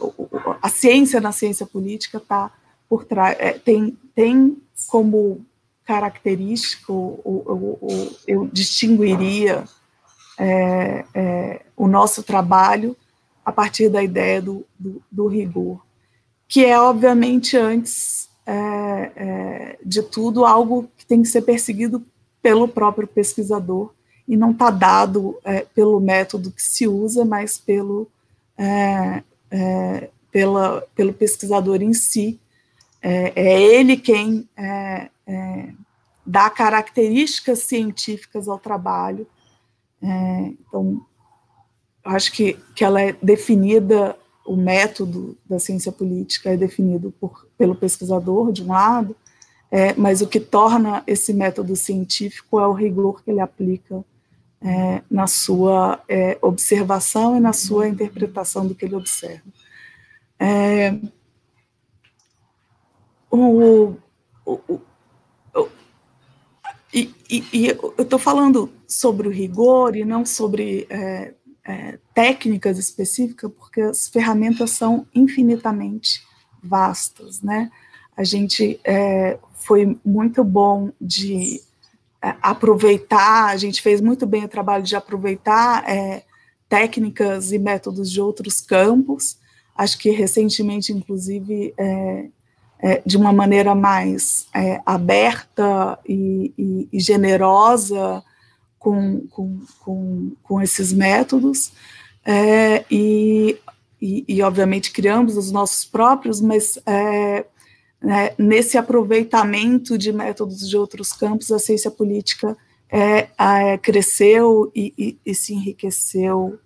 a 0.60 0.70
ciência 0.70 1.22
na 1.22 1.32
ciência 1.32 1.68
política 1.68 2.18
está 2.18 2.52
por 2.90 3.06
trás, 3.06 3.38
é, 3.40 3.52
tem, 3.54 3.96
tem 4.16 4.58
como 4.88 5.46
característico, 5.86 7.20
eu 8.28 8.48
distinguiria 8.52 9.66
é, 10.40 11.06
é, 11.14 11.62
o 11.76 11.88
nosso 11.88 12.24
trabalho 12.24 12.96
a 13.46 13.52
partir 13.52 13.90
da 13.90 14.02
ideia 14.02 14.42
do, 14.42 14.66
do, 14.80 15.02
do 15.12 15.28
rigor, 15.28 15.82
que 16.48 16.64
é, 16.64 16.80
obviamente, 16.80 17.58
antes 17.58 18.30
é, 18.46 19.12
é 19.16 19.78
de 19.84 20.02
tudo, 20.02 20.46
algo 20.46 20.90
que 20.98 21.06
tem 21.06 21.22
que 21.22 21.28
ser 21.28 21.42
perseguido 21.42 22.04
pelo 22.42 22.68
próprio 22.68 23.08
pesquisador 23.08 23.92
e 24.28 24.38
não 24.38 24.52
está 24.52 24.70
dado 24.70 25.38
é, 25.44 25.66
pelo 25.76 26.00
método 26.00 26.52
que 26.52 26.62
se 26.62 26.88
usa, 26.88 27.26
mas 27.26 27.58
pelo, 27.58 28.08
é, 28.58 29.24
pela, 30.32 30.86
pelo 30.96 31.14
pesquisador 31.14 31.82
em 31.82 31.94
si. 31.94 32.40
É, 33.06 33.34
ele 33.38 33.98
quem 33.98 34.48
é, 34.58 35.10
dá 36.26 36.50
características 36.50 37.60
científicas 37.60 38.48
ao 38.48 38.58
trabalho. 38.58 39.28
É, 40.02 40.52
então, 40.68 41.06
acho 42.04 42.32
que, 42.32 42.54
que 42.76 42.84
ela 42.84 43.02
é 43.02 43.14
definida, 43.22 44.18
o 44.46 44.56
método 44.56 45.38
da 45.46 45.60
ciência 45.60 45.92
política 45.92 46.52
é 46.52 46.58
definido 46.58 47.14
por, 47.20 47.48
pelo 47.58 47.76
pesquisador, 47.76 48.52
de 48.52 48.64
um 48.64 48.68
lado, 48.68 49.16
é, 49.72 49.94
mas 49.96 50.22
o 50.22 50.28
que 50.28 50.40
torna 50.40 51.04
esse 51.08 51.34
método 51.34 51.76
científico 51.76 52.60
é 52.60 52.68
o 52.68 52.74
rigor 52.74 53.24
que 53.24 53.32
ele 53.32 53.40
aplica 53.40 54.04
é, 54.62 55.02
na 55.10 55.28
sua 55.28 56.02
é, 56.08 56.38
observação 56.42 57.36
e 57.36 57.40
na 57.40 57.54
sua 57.54 57.88
interpretação 57.88 58.66
do 58.66 58.76
que 58.76 58.86
ele 58.86 58.96
observa. 58.96 59.44
É, 63.34 63.36
o, 63.36 63.98
o, 64.46 64.82
e, 66.94 67.12
e, 67.28 67.44
e 67.52 67.68
eu 67.68 67.96
estou 67.98 68.20
falando 68.20 68.72
sobre 68.88 69.28
o 69.28 69.32
rigor 69.32 69.96
e 69.96 70.06
não 70.06 70.24
sobre 70.24 70.86
é, 70.90 71.34
é, 71.66 71.98
técnicas 72.14 72.78
específicas, 72.78 73.52
porque 73.52 73.82
as 73.82 74.08
ferramentas 74.08 74.70
são 74.72 75.08
infinitamente 75.16 76.22
vastas, 76.62 77.42
né? 77.42 77.72
A 78.16 78.24
gente 78.24 78.80
é, 78.84 79.40
foi 79.56 79.98
muito 80.06 80.44
bom 80.44 80.92
de 81.02 81.60
é, 82.22 82.36
aproveitar, 82.40 83.48
a 83.48 83.58
gente 83.58 83.82
fez 83.82 84.00
muito 84.00 84.28
bem 84.28 84.46
o 84.46 84.50
trabalho 84.50 84.84
de 84.84 84.96
aproveitar 84.96 85.90
é, 85.90 86.24
técnicas 86.70 87.52
e 87.52 87.58
métodos 87.58 88.12
de 88.12 88.22
outros 88.22 88.62
campos. 88.62 89.40
Acho 89.76 89.98
que 89.98 90.12
recentemente, 90.12 90.94
inclusive, 90.94 91.74
é, 92.84 92.96
é, 92.96 93.02
de 93.06 93.16
uma 93.16 93.32
maneira 93.32 93.74
mais 93.74 94.46
é, 94.54 94.82
aberta 94.86 95.98
e, 96.06 96.54
e, 96.58 96.90
e 96.92 97.00
generosa 97.00 98.22
com, 98.78 99.26
com, 99.28 99.62
com, 99.80 100.32
com, 100.44 100.62
esses 100.62 100.92
métodos, 100.92 101.72
é, 102.26 102.84
e, 102.92 103.58
e, 104.02 104.42
obviamente 104.42 104.92
criamos 104.92 105.38
os 105.38 105.50
nossos 105.50 105.86
próprios, 105.86 106.42
mas 106.42 106.78
é, 106.86 107.46
né, 108.02 108.32
nesse 108.38 108.78
aproveitamento 108.78 109.98
de 109.98 110.12
métodos 110.12 110.68
de 110.68 110.76
outros 110.76 111.14
campos, 111.14 111.50
a 111.54 111.60
ciência 111.60 111.90
política 111.90 112.58
é, 112.90 113.30
é, 113.40 113.78
cresceu 113.78 114.70
e, 114.76 115.18
e, 115.26 115.34
se 115.34 115.54
enriqueceu 115.54 116.60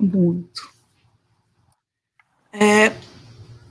muito. 0.00 0.68
É, 2.52 2.92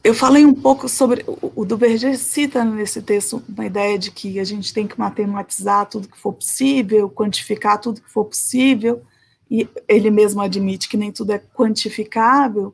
eu 0.07 0.13
falei 0.13 0.45
um 0.45 0.53
pouco 0.53 0.87
sobre. 0.87 1.25
O, 1.27 1.65
Duverger 1.65 2.17
cita 2.17 2.63
nesse 2.63 3.01
texto 3.01 3.43
uma 3.49 3.65
ideia 3.65 3.99
de 3.99 4.09
que 4.09 4.39
a 4.39 4.43
gente 4.45 4.73
tem 4.73 4.87
que 4.87 4.97
matematizar 4.97 5.85
tudo 5.85 6.07
que 6.07 6.17
for 6.17 6.31
possível, 6.31 7.09
quantificar 7.09 7.77
tudo 7.81 7.99
que 7.99 8.09
for 8.09 8.23
possível, 8.23 9.03
e 9.51 9.67
ele 9.85 10.09
mesmo 10.09 10.39
admite 10.39 10.87
que 10.87 10.95
nem 10.95 11.11
tudo 11.11 11.33
é 11.33 11.39
quantificável. 11.39 12.73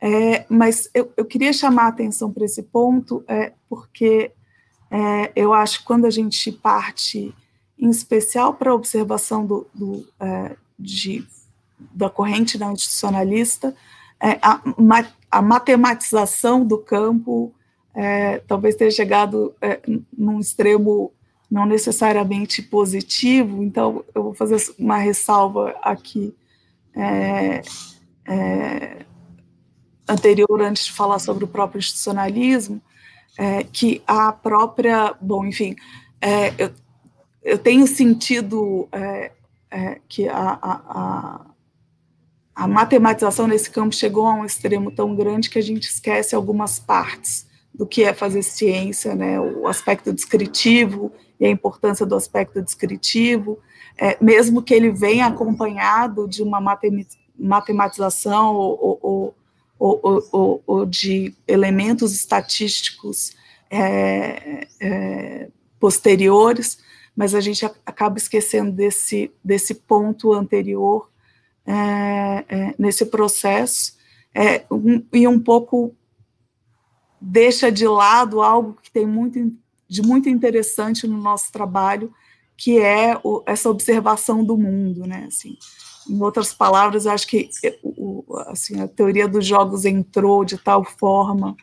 É, 0.00 0.44
mas 0.48 0.90
eu, 0.92 1.12
eu, 1.16 1.24
queria 1.24 1.52
chamar 1.52 1.84
a 1.84 1.88
atenção 1.88 2.32
para 2.32 2.44
esse 2.44 2.64
ponto, 2.64 3.22
é, 3.28 3.52
porque 3.68 4.32
é, 4.90 5.30
eu 5.36 5.52
acho 5.52 5.78
que 5.78 5.84
quando 5.84 6.06
a 6.06 6.10
gente 6.10 6.50
parte, 6.50 7.32
em 7.78 7.88
especial 7.88 8.52
para 8.52 8.72
a 8.72 8.74
observação 8.74 9.46
do, 9.46 9.64
do 9.72 10.04
é, 10.18 10.56
de, 10.76 11.24
da 11.94 12.10
corrente 12.10 12.58
não 12.58 12.72
institucionalista, 12.72 13.76
é, 14.20 14.38
a, 14.42 14.60
a, 15.38 15.42
matematização 15.42 16.64
do 16.64 16.78
campo 16.78 17.54
é, 17.94 18.38
talvez 18.40 18.74
tenha 18.74 18.90
chegado 18.90 19.54
é, 19.60 19.80
num 20.16 20.40
extremo 20.40 21.12
não 21.50 21.66
necessariamente 21.66 22.60
positivo, 22.62 23.62
então 23.62 24.04
eu 24.14 24.24
vou 24.24 24.34
fazer 24.34 24.56
uma 24.78 24.98
ressalva 24.98 25.74
aqui 25.82 26.34
é, 26.96 27.62
é, 28.26 29.04
anterior, 30.08 30.60
antes 30.62 30.86
de 30.86 30.92
falar 30.92 31.18
sobre 31.18 31.44
o 31.44 31.48
próprio 31.48 31.78
institucionalismo, 31.78 32.80
é, 33.38 33.62
que 33.64 34.02
a 34.06 34.32
própria, 34.32 35.14
bom, 35.20 35.44
enfim, 35.44 35.76
é, 36.20 36.52
eu, 36.58 36.72
eu 37.42 37.58
tenho 37.58 37.86
sentido 37.86 38.88
que 40.08 40.28
a, 40.28 40.58
a, 40.62 40.80
a, 40.88 41.40
a 42.54 42.68
matematização 42.68 43.46
nesse 43.48 43.68
campo 43.70 43.94
chegou 43.94 44.26
a 44.26 44.34
um 44.34 44.44
extremo 44.44 44.90
tão 44.90 45.14
grande 45.14 45.50
que 45.50 45.58
a 45.58 45.62
gente 45.62 45.84
esquece 45.84 46.34
algumas 46.34 46.78
partes 46.78 47.46
do 47.74 47.84
que 47.84 48.04
é 48.04 48.14
fazer 48.14 48.42
ciência, 48.42 49.16
né, 49.16 49.40
o 49.40 49.66
aspecto 49.66 50.12
descritivo 50.12 51.10
e 51.40 51.44
a 51.44 51.50
importância 51.50 52.06
do 52.06 52.14
aspecto 52.14 52.62
descritivo, 52.62 53.58
é, 53.98 54.16
mesmo 54.20 54.62
que 54.62 54.72
ele 54.72 54.90
venha 54.90 55.26
acompanhado 55.26 56.28
de 56.28 56.42
uma 56.42 56.60
matematização 57.36 58.54
ou, 58.54 58.98
ou, 59.02 59.34
ou, 60.30 60.62
ou 60.64 60.86
de 60.86 61.34
elementos 61.48 62.14
estatísticos 62.14 63.34
é, 63.68 64.68
é, 64.80 65.48
posteriores, 65.80 66.78
mas 67.16 67.34
a 67.34 67.40
gente 67.40 67.64
acaba 67.84 68.16
esquecendo 68.16 68.70
desse, 68.70 69.32
desse 69.42 69.74
ponto 69.74 70.32
anterior 70.32 71.08
é, 71.66 72.44
é, 72.48 72.74
nesse 72.78 73.06
processo, 73.06 73.94
é, 74.34 74.64
um, 74.70 75.04
e 75.12 75.26
um 75.26 75.38
pouco 75.38 75.94
deixa 77.20 77.70
de 77.72 77.86
lado 77.86 78.42
algo 78.42 78.78
que 78.82 78.90
tem 78.90 79.06
muito 79.06 79.52
de 79.88 80.02
muito 80.02 80.28
interessante 80.28 81.06
no 81.06 81.16
nosso 81.16 81.52
trabalho, 81.52 82.12
que 82.56 82.78
é 82.78 83.18
o, 83.22 83.42
essa 83.46 83.70
observação 83.70 84.44
do 84.44 84.56
mundo, 84.56 85.06
né? 85.06 85.24
Assim, 85.28 85.56
em 86.08 86.20
outras 86.20 86.52
palavras, 86.52 87.06
acho 87.06 87.26
que 87.26 87.48
o, 87.82 88.24
assim, 88.46 88.80
a 88.80 88.88
teoria 88.88 89.28
dos 89.28 89.46
jogos 89.46 89.84
entrou 89.84 90.44
de 90.44 90.58
tal 90.58 90.84
forma 90.84 91.56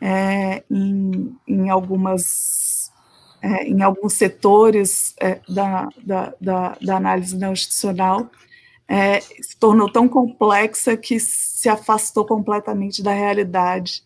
é, 0.00 0.62
em, 0.70 1.36
em, 1.46 1.70
algumas 1.70 2.90
é, 3.42 3.64
em 3.64 3.82
alguns 3.82 4.14
setores 4.14 5.14
é, 5.20 5.40
da, 5.48 5.88
da, 6.02 6.34
da, 6.40 6.76
da, 6.80 6.96
análise 6.96 7.36
não 7.36 7.52
institucional 7.52 8.30
é, 8.88 9.20
se 9.20 9.56
tornou 9.58 9.90
tão 9.90 10.08
complexa 10.08 10.96
que 10.96 11.18
se 11.18 11.68
afastou 11.68 12.24
completamente 12.24 13.02
da 13.02 13.12
realidade 13.12 14.02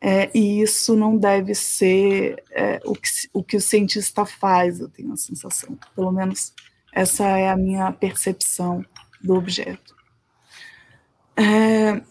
é, 0.00 0.30
e 0.32 0.62
isso 0.62 0.96
não 0.96 1.16
deve 1.16 1.54
ser 1.54 2.42
é, 2.50 2.80
o, 2.84 2.94
que, 2.94 3.10
o 3.34 3.44
que 3.44 3.56
o 3.56 3.60
cientista 3.60 4.24
faz, 4.24 4.80
eu 4.80 4.88
tenho 4.88 5.12
a 5.12 5.16
sensação. 5.16 5.76
Pelo 5.94 6.10
menos 6.10 6.54
essa 6.92 7.24
é 7.24 7.50
a 7.50 7.56
minha 7.56 7.92
percepção 7.92 8.84
do 9.22 9.34
objeto. 9.34 9.94
É, 11.36 12.02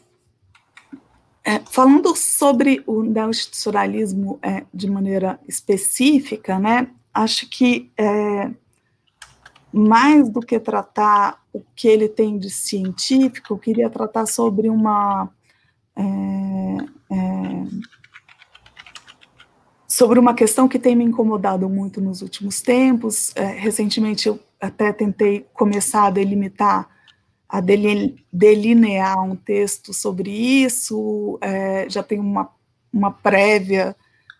é, 1.43 1.59
falando 1.71 2.15
sobre 2.15 2.83
o 2.85 3.01
neoinstitucionalismo 3.01 4.39
é, 4.41 4.65
de 4.71 4.89
maneira 4.89 5.39
específica, 5.47 6.59
né, 6.59 6.91
acho 7.11 7.49
que 7.49 7.91
mais 9.71 10.29
do 10.29 10.39
que 10.39 10.59
tratar 10.59 11.41
o 11.53 11.61
que 11.75 11.87
ele 11.87 12.09
tem 12.09 12.37
de 12.37 12.49
científico, 12.49 13.53
eu 13.53 13.57
queria 13.57 13.89
tratar 13.89 14.25
sobre 14.25 14.69
uma 14.69 15.29
é, 15.95 16.03
é, 17.11 17.89
sobre 19.87 20.19
uma 20.19 20.33
questão 20.33 20.67
que 20.67 20.79
tem 20.79 20.95
me 20.95 21.03
incomodado 21.03 21.67
muito 21.67 21.99
nos 21.99 22.21
últimos 22.21 22.61
tempos. 22.61 23.33
É, 23.35 23.45
recentemente 23.45 24.27
eu 24.27 24.39
até 24.61 24.93
tentei 24.93 25.45
começar 25.53 26.05
a 26.05 26.09
delimitar, 26.09 26.87
a 27.47 27.59
delinear 27.61 29.21
um 29.23 29.35
texto 29.35 29.93
sobre 29.93 30.31
isso, 30.31 31.37
é, 31.41 31.89
já 31.89 32.03
tem 32.03 32.19
uma, 32.19 32.49
uma 32.93 33.11
prévia 33.11 33.95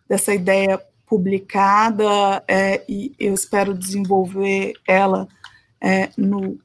dessa 0.08 0.34
ideia 0.34 0.80
publicada 1.10 2.44
é, 2.48 2.84
e 2.88 3.14
eu 3.20 3.34
espero 3.34 3.74
desenvolver 3.74 4.74
ela 4.88 5.28
é, 5.82 6.10
no 6.16 6.60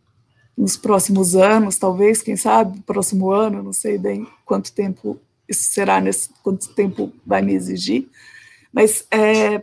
nos 0.57 0.77
próximos 0.77 1.35
anos, 1.35 1.77
talvez, 1.77 2.23
quem 2.23 2.37
sabe, 2.37 2.81
próximo 2.83 3.33
ano, 3.33 3.61
não 3.61 3.73
sei 3.73 3.99
bem 3.99 4.27
quanto 4.45 4.73
tempo 4.73 5.21
isso 5.49 5.73
será, 5.73 6.01
nesse, 6.01 6.31
quanto 6.43 6.73
tempo 6.75 7.13
vai 7.27 7.43
me 7.43 7.53
exigir, 7.53 8.09
mas 8.73 9.07
é, 9.11 9.63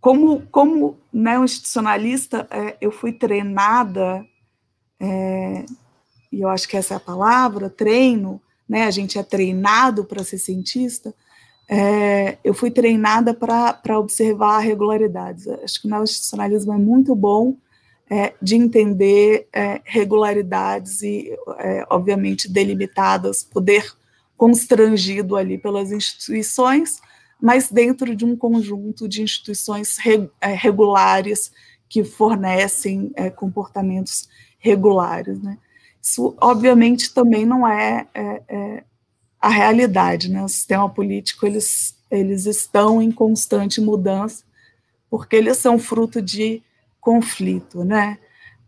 como, 0.00 0.42
como 0.50 0.98
né, 1.12 1.38
um 1.38 1.44
institucionalista, 1.44 2.46
é, 2.50 2.76
eu 2.80 2.90
fui 2.90 3.12
treinada, 3.12 4.26
é, 5.00 5.64
e 6.30 6.40
eu 6.40 6.48
acho 6.48 6.68
que 6.68 6.76
essa 6.76 6.94
é 6.94 6.96
a 6.96 7.00
palavra, 7.00 7.70
treino, 7.70 8.40
né, 8.68 8.84
a 8.84 8.90
gente 8.90 9.18
é 9.18 9.22
treinado 9.22 10.04
para 10.04 10.24
ser 10.24 10.38
cientista, 10.38 11.14
é, 11.68 12.38
eu 12.42 12.54
fui 12.54 12.70
treinada 12.70 13.34
para 13.34 13.98
observar 13.98 14.60
regularidades. 14.60 15.46
Acho 15.46 15.82
que 15.82 15.88
o 15.88 16.02
institucionalismo 16.02 16.72
é 16.72 16.78
muito 16.78 17.14
bom 17.14 17.56
é, 18.10 18.32
de 18.40 18.56
entender 18.56 19.46
é, 19.52 19.82
regularidades 19.84 21.02
e, 21.02 21.30
é, 21.58 21.84
obviamente, 21.90 22.50
delimitadas, 22.50 23.44
poder 23.44 23.84
constrangido 24.34 25.36
ali 25.36 25.58
pelas 25.58 25.92
instituições, 25.92 27.00
mas 27.40 27.70
dentro 27.70 28.16
de 28.16 28.24
um 28.24 28.34
conjunto 28.34 29.06
de 29.06 29.20
instituições 29.20 29.98
é, 30.40 30.52
regulares 30.54 31.52
que 31.88 32.02
fornecem 32.02 33.10
é, 33.14 33.28
comportamentos 33.28 34.28
regulares. 34.58 35.42
Né? 35.42 35.58
Isso, 36.02 36.34
obviamente, 36.40 37.12
também 37.12 37.44
não 37.44 37.66
é, 37.66 38.06
é, 38.14 38.84
a 39.40 39.48
realidade. 39.48 40.30
Né? 40.30 40.42
O 40.42 40.48
sistema 40.48 40.88
político, 40.88 41.46
eles, 41.46 41.96
eles 42.10 42.46
estão 42.46 43.00
em 43.00 43.10
constante 43.10 43.80
mudança, 43.80 44.44
porque 45.10 45.36
eles 45.36 45.58
são 45.58 45.78
fruto 45.78 46.20
de 46.20 46.62
conflito, 47.00 47.84
né? 47.84 48.18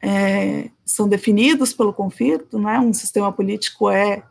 É, 0.02 0.70
são 0.84 1.06
definidos 1.06 1.74
pelo 1.74 1.92
conflito, 1.92 2.58
né? 2.58 2.80
Um 2.80 2.94
sistema 2.94 3.30
político 3.30 3.90
é, 3.90 4.22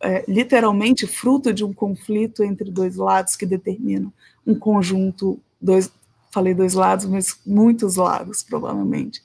é, 0.00 0.24
literalmente 0.28 1.06
fruto 1.06 1.52
de 1.52 1.64
um 1.64 1.72
conflito 1.72 2.44
entre 2.44 2.70
dois 2.70 2.96
lados 2.96 3.34
que 3.34 3.44
determinam 3.44 4.12
um 4.46 4.54
conjunto, 4.54 5.40
dois, 5.60 5.90
falei 6.30 6.54
dois 6.54 6.74
lados, 6.74 7.06
mas 7.06 7.36
muitos 7.44 7.96
lados, 7.96 8.42
provavelmente, 8.42 9.20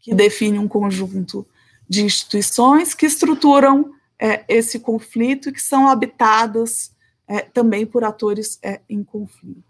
que 0.00 0.14
define 0.14 0.58
um 0.58 0.68
conjunto 0.68 1.46
de 1.88 2.04
instituições 2.04 2.92
que 2.92 3.06
estruturam 3.06 3.94
é, 4.20 4.44
esse 4.48 4.80
conflito 4.80 5.48
e 5.48 5.52
que 5.52 5.62
são 5.62 5.88
habitadas 5.88 6.92
é, 7.26 7.40
também 7.40 7.86
por 7.86 8.04
atores 8.04 8.58
é, 8.62 8.80
em 8.88 9.04
conflito. 9.04 9.62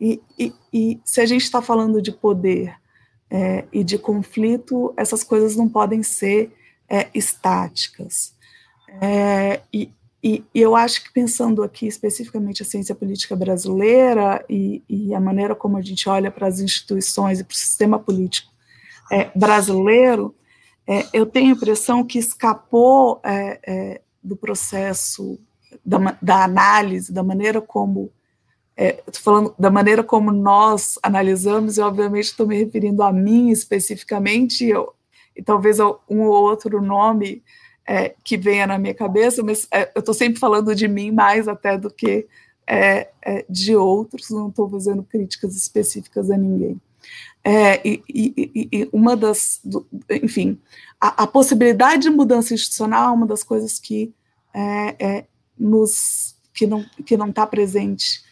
E, 0.00 0.20
e, 0.38 0.52
e 0.72 1.00
se 1.04 1.20
a 1.20 1.26
gente 1.26 1.42
está 1.42 1.60
falando 1.60 2.00
de 2.00 2.12
poder 2.12 2.74
é, 3.30 3.64
e 3.72 3.82
de 3.82 3.98
conflito, 3.98 4.94
essas 4.96 5.24
coisas 5.24 5.56
não 5.56 5.68
podem 5.68 6.02
ser 6.02 6.52
é, 6.88 7.08
estáticas. 7.14 8.34
É, 9.00 9.60
e, 9.72 9.90
e, 10.22 10.44
eu 10.54 10.76
acho 10.76 11.02
que 11.02 11.12
pensando 11.12 11.62
aqui 11.62 11.86
especificamente 11.86 12.62
a 12.62 12.64
ciência 12.64 12.94
política 12.94 13.34
brasileira 13.34 14.44
e, 14.48 14.82
a 15.14 15.20
maneira 15.20 15.54
como 15.54 15.76
a 15.76 15.82
gente 15.82 16.08
olha 16.08 16.30
para 16.30 16.46
as 16.46 16.60
instituições 16.60 17.40
e 17.40 17.44
para 17.44 17.54
o 17.54 17.56
sistema 17.56 17.98
político 17.98 18.52
brasileiro, 19.34 20.34
é, 20.86 21.06
eu 21.12 21.26
tenho 21.26 21.48
a 21.48 21.56
impressão 21.56 22.04
que 22.04 22.18
escapou 22.18 23.20
é, 23.24 24.00
do 24.22 24.36
processo 24.36 25.38
da, 25.84 26.16
da 26.20 26.44
análise, 26.44 27.12
da 27.12 27.22
maneira 27.22 27.60
como 27.60 28.10
é, 28.76 29.02
estou 29.06 29.22
falando 29.22 29.54
da 29.58 29.70
maneira 29.70 30.02
como 30.02 30.32
nós 30.32 30.98
analisamos, 31.02 31.76
e 31.76 31.80
obviamente 31.80 32.24
estou 32.24 32.46
me 32.46 32.56
referindo 32.56 33.02
a 33.02 33.12
mim 33.12 33.50
especificamente, 33.50 34.64
eu, 34.66 34.92
e 35.36 35.42
talvez 35.42 35.78
um 35.80 36.22
ou 36.22 36.44
outro 36.44 36.82
nome 36.82 37.42
é, 37.86 38.14
que 38.24 38.36
venha 38.36 38.66
na 38.66 38.78
minha 38.78 38.94
cabeça, 38.94 39.42
mas 39.42 39.68
é, 39.70 39.90
eu 39.94 40.00
estou 40.00 40.14
sempre 40.14 40.40
falando 40.40 40.74
de 40.74 40.88
mim 40.88 41.10
mais 41.10 41.46
até 41.46 41.78
do 41.78 41.90
que 41.90 42.26
é, 42.66 43.10
é, 43.22 43.44
de 43.48 43.76
outros, 43.76 44.30
não 44.30 44.48
estou 44.48 44.68
fazendo 44.68 45.02
críticas 45.02 45.54
específicas 45.54 46.30
a 46.30 46.36
ninguém. 46.36 46.80
É, 47.46 47.86
e, 47.86 48.02
e, 48.08 48.68
e, 48.72 48.88
uma 48.90 49.14
das, 49.14 49.60
do, 49.62 49.86
enfim, 50.10 50.58
a, 50.98 51.24
a, 51.24 51.26
possibilidade 51.26 52.04
de 52.04 52.10
mudança 52.10 52.54
institucional 52.54 53.10
é 53.10 53.16
uma 53.16 53.26
das 53.26 53.44
coisas 53.44 53.78
que 53.78 54.14
nos, 55.58 56.36
que 56.54 56.66
não 56.66 56.84
que 57.04 57.16
não 57.16 57.28
está 57.28 57.46
presente 57.46 58.24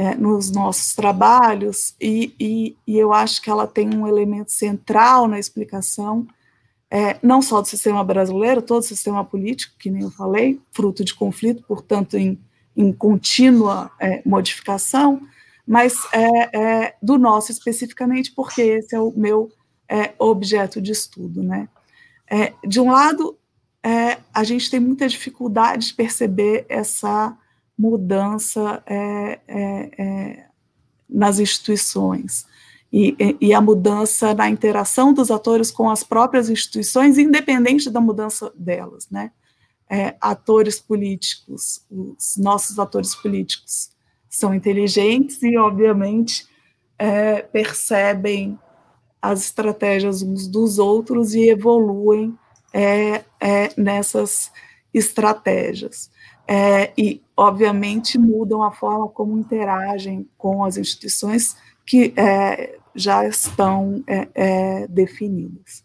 é, 0.00 0.14
nos 0.14 0.50
nossos 0.50 0.94
trabalhos, 0.94 1.94
e, 2.00 2.34
e, 2.40 2.76
e, 2.86 2.98
eu 2.98 3.12
acho 3.12 3.42
que 3.42 3.50
ela 3.50 3.66
tem 3.66 3.94
um 3.94 4.06
elemento 4.06 4.50
central 4.50 5.28
na 5.28 5.38
explicação, 5.38 6.26
é, 6.90 7.18
não 7.22 7.42
só 7.42 7.60
do 7.60 7.68
sistema 7.68 8.02
brasileiro, 8.02 8.62
todo 8.62 8.80
o 8.80 8.86
sistema 8.86 9.24
político, 9.24 9.76
que 9.78 9.90
nem 9.90 10.02
eu 10.02 10.10
falei, 10.10 10.58
fruto 10.72 11.04
de 11.04 11.14
conflito, 11.14 11.62
portanto, 11.68 12.16
em, 12.16 12.40
em 12.74 12.92
contínua 12.92 13.90
é, 14.00 14.22
modificação, 14.24 15.20
mas 15.70 15.94
é, 16.12 16.58
é, 16.58 16.96
do 17.00 17.16
nosso 17.16 17.52
especificamente, 17.52 18.32
porque 18.32 18.60
esse 18.60 18.92
é 18.92 18.98
o 18.98 19.12
meu 19.12 19.52
é, 19.88 20.12
objeto 20.18 20.80
de 20.80 20.90
estudo. 20.90 21.44
Né? 21.44 21.68
de 22.66 22.80
um 22.80 22.90
lado, 22.90 23.36
a 24.32 24.44
gente 24.44 24.70
tem 24.70 24.78
muita 24.78 25.08
dificuldade 25.08 25.88
de 25.88 25.94
perceber 25.94 26.64
essa 26.68 27.36
mudança 27.78 28.82
é, 28.84 29.40
é, 29.48 29.90
é, 29.98 30.46
nas 31.08 31.38
instituições 31.38 32.46
e, 32.92 33.16
e, 33.40 33.54
a 33.54 33.60
mudança 33.60 34.34
na 34.34 34.48
interação 34.50 35.12
dos 35.12 35.30
atores 35.30 35.70
com 35.70 35.88
as 35.88 36.02
próprias 36.04 36.50
instituições, 36.50 37.16
independente 37.16 37.90
da 37.90 38.00
mudança 38.00 38.52
delas, 38.56 39.08
né? 39.08 39.30
É, 39.88 40.16
atores 40.20 40.78
políticos, 40.80 41.84
os 41.90 42.36
nossos 42.36 42.78
atores 42.78 43.14
políticos 43.14 43.90
são 44.30 44.54
inteligentes 44.54 45.42
e, 45.42 45.58
obviamente, 45.58 46.46
é, 46.98 47.42
percebem 47.42 48.58
as 49.20 49.42
estratégias 49.44 50.22
uns 50.22 50.46
dos 50.46 50.78
outros 50.78 51.34
e 51.34 51.50
evoluem 51.50 52.38
é, 52.72 53.22
nessas 53.76 54.50
estratégias 54.94 56.10
é, 56.52 56.92
e, 56.98 57.22
obviamente, 57.36 58.18
mudam 58.18 58.60
a 58.60 58.72
forma 58.72 59.08
como 59.08 59.38
interagem 59.38 60.28
com 60.36 60.64
as 60.64 60.76
instituições 60.76 61.56
que 61.86 62.12
é, 62.16 62.76
já 62.92 63.24
estão 63.24 64.02
é, 64.04 64.28
é 64.34 64.86
definidas. 64.88 65.84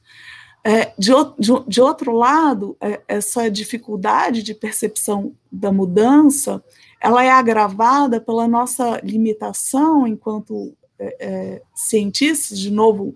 É, 0.64 0.92
de, 0.98 1.12
de, 1.38 1.52
de, 1.68 1.80
outro 1.80 2.12
lado, 2.14 2.76
é, 2.82 3.00
essa 3.08 3.48
dificuldade 3.52 4.42
de 4.42 4.56
percepção 4.56 5.34
da 5.52 5.72
mudança, 5.72 6.64
ela 7.00 7.24
é 7.24 7.30
agravada 7.30 8.20
pela 8.20 8.48
nossa 8.48 9.00
limitação 9.04 10.08
enquanto 10.08 10.76
cientistas, 11.74 12.58
de 12.58 12.72
novo, 12.72 13.16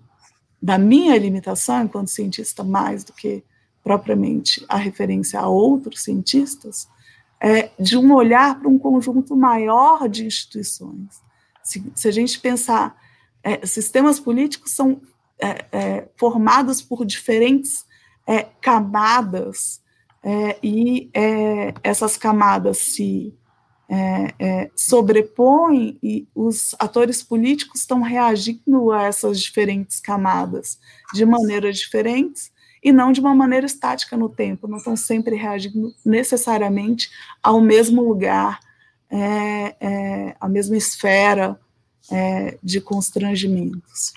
da 0.62 0.76
minha 0.76 1.16
limitação 1.16 1.84
enquanto 1.84 2.08
cientista 2.08 2.62
mais 2.62 3.02
do 3.02 3.12
que 3.12 3.42
propriamente 3.82 4.64
a 4.68 4.76
referência 4.76 5.40
a 5.40 5.48
outros 5.48 6.02
cientistas, 6.02 6.88
é, 7.40 7.70
de 7.78 7.96
um 7.96 8.12
olhar 8.12 8.58
para 8.58 8.68
um 8.68 8.78
conjunto 8.78 9.34
maior 9.34 10.08
de 10.08 10.26
instituições. 10.26 11.22
Se, 11.62 11.90
se 11.94 12.06
a 12.06 12.10
gente 12.10 12.38
pensar, 12.38 12.96
é, 13.42 13.64
sistemas 13.66 14.20
políticos 14.20 14.72
são 14.72 15.00
é, 15.42 15.64
é 15.72 16.08
formados 16.16 16.82
por 16.82 17.04
diferentes 17.06 17.86
é, 18.26 18.42
camadas, 18.60 19.80
é, 20.22 20.58
e 20.62 21.10
essas 21.82 22.18
camadas 22.18 22.76
se 22.76 23.34
sobrepõem 24.76 25.98
e 26.02 26.28
os 26.34 26.74
atores 26.78 27.22
políticos 27.22 27.80
estão 27.80 28.00
reagindo 28.02 28.92
a 28.92 29.02
essas 29.02 29.40
diferentes 29.40 29.98
camadas 29.98 30.78
de 31.12 31.24
maneiras 31.26 31.76
diferentes, 31.76 32.52
e 32.82 32.92
não 32.92 33.12
de 33.12 33.20
uma 33.20 33.34
maneira 33.34 33.66
estática 33.66 34.16
no 34.16 34.28
tempo, 34.28 34.66
não 34.66 34.78
estão 34.78 34.96
sempre 34.96 35.36
reagindo 35.36 35.94
necessariamente 36.04 37.10
ao 37.42 37.60
mesmo 37.60 38.02
lugar, 38.02 38.60
é, 39.10 39.76
é, 39.80 40.36
à 40.40 40.48
mesma 40.48 40.76
esfera 40.76 41.60
é, 42.10 42.58
de 42.62 42.80
constrangimentos. 42.80 44.12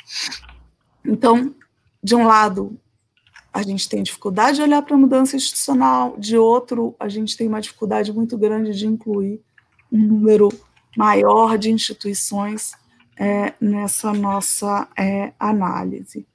Então, 1.03 1.53
de 2.01 2.15
um 2.15 2.25
lado, 2.25 2.79
a 3.51 3.61
gente 3.61 3.89
tem 3.89 4.01
dificuldade 4.01 4.57
de 4.57 4.63
olhar 4.63 4.81
para 4.81 4.95
a 4.95 4.99
mudança 4.99 5.35
institucional, 5.35 6.15
de 6.17 6.37
outro, 6.37 6.95
a 6.99 7.09
gente 7.09 7.35
tem 7.35 7.47
uma 7.47 7.61
dificuldade 7.61 8.13
muito 8.13 8.37
grande 8.37 8.71
de 8.71 8.87
incluir 8.87 9.41
um 9.93 9.99
número 9.99 10.49
maior 10.97 11.57
de 11.57 11.71
instituições 11.71 12.73
é, 13.17 13.53
nessa 13.61 14.11
nossa 14.11 14.87
é, 14.97 15.33
análise. 15.39 16.25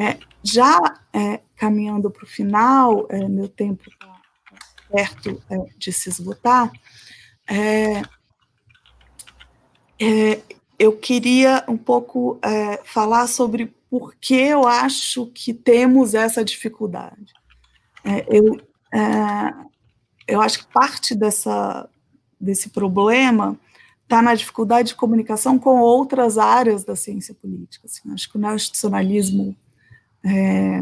É, 0.00 0.18
já 0.42 0.78
é, 1.12 1.40
caminhando 1.56 2.10
para 2.10 2.24
o 2.24 2.28
final, 2.28 3.06
é, 3.10 3.28
meu 3.28 3.48
tempo 3.48 3.88
está 3.88 4.20
perto 4.90 5.42
é, 5.50 5.56
de 5.78 5.92
se 5.92 6.08
esgotar, 6.08 6.70
eu 10.78 10.96
queria 10.98 11.64
um 11.68 11.76
pouco 11.76 12.38
falar 12.84 13.26
sobre 13.28 13.74
por 13.88 14.14
que 14.16 14.34
eu 14.34 14.66
acho 14.66 15.26
que 15.28 15.54
temos 15.54 16.12
essa 16.12 16.44
dificuldade. 16.44 17.32
eu, 18.28 18.60
eu 20.26 20.40
acho 20.40 20.58
que 20.58 20.72
parte 20.72 21.14
dessa, 21.14 21.88
desse 22.40 22.70
problema 22.70 23.58
está 24.02 24.22
na 24.22 24.34
dificuldade 24.34 24.88
de 24.88 24.94
comunicação 24.94 25.58
com 25.58 25.80
outras 25.80 26.38
áreas 26.38 26.84
da 26.84 26.94
ciência 26.94 27.34
política. 27.34 27.86
Assim, 27.86 28.12
acho 28.12 28.30
que 28.30 28.36
o 28.36 28.40
neoinstitucionalismo 28.40 29.56
é, 30.24 30.80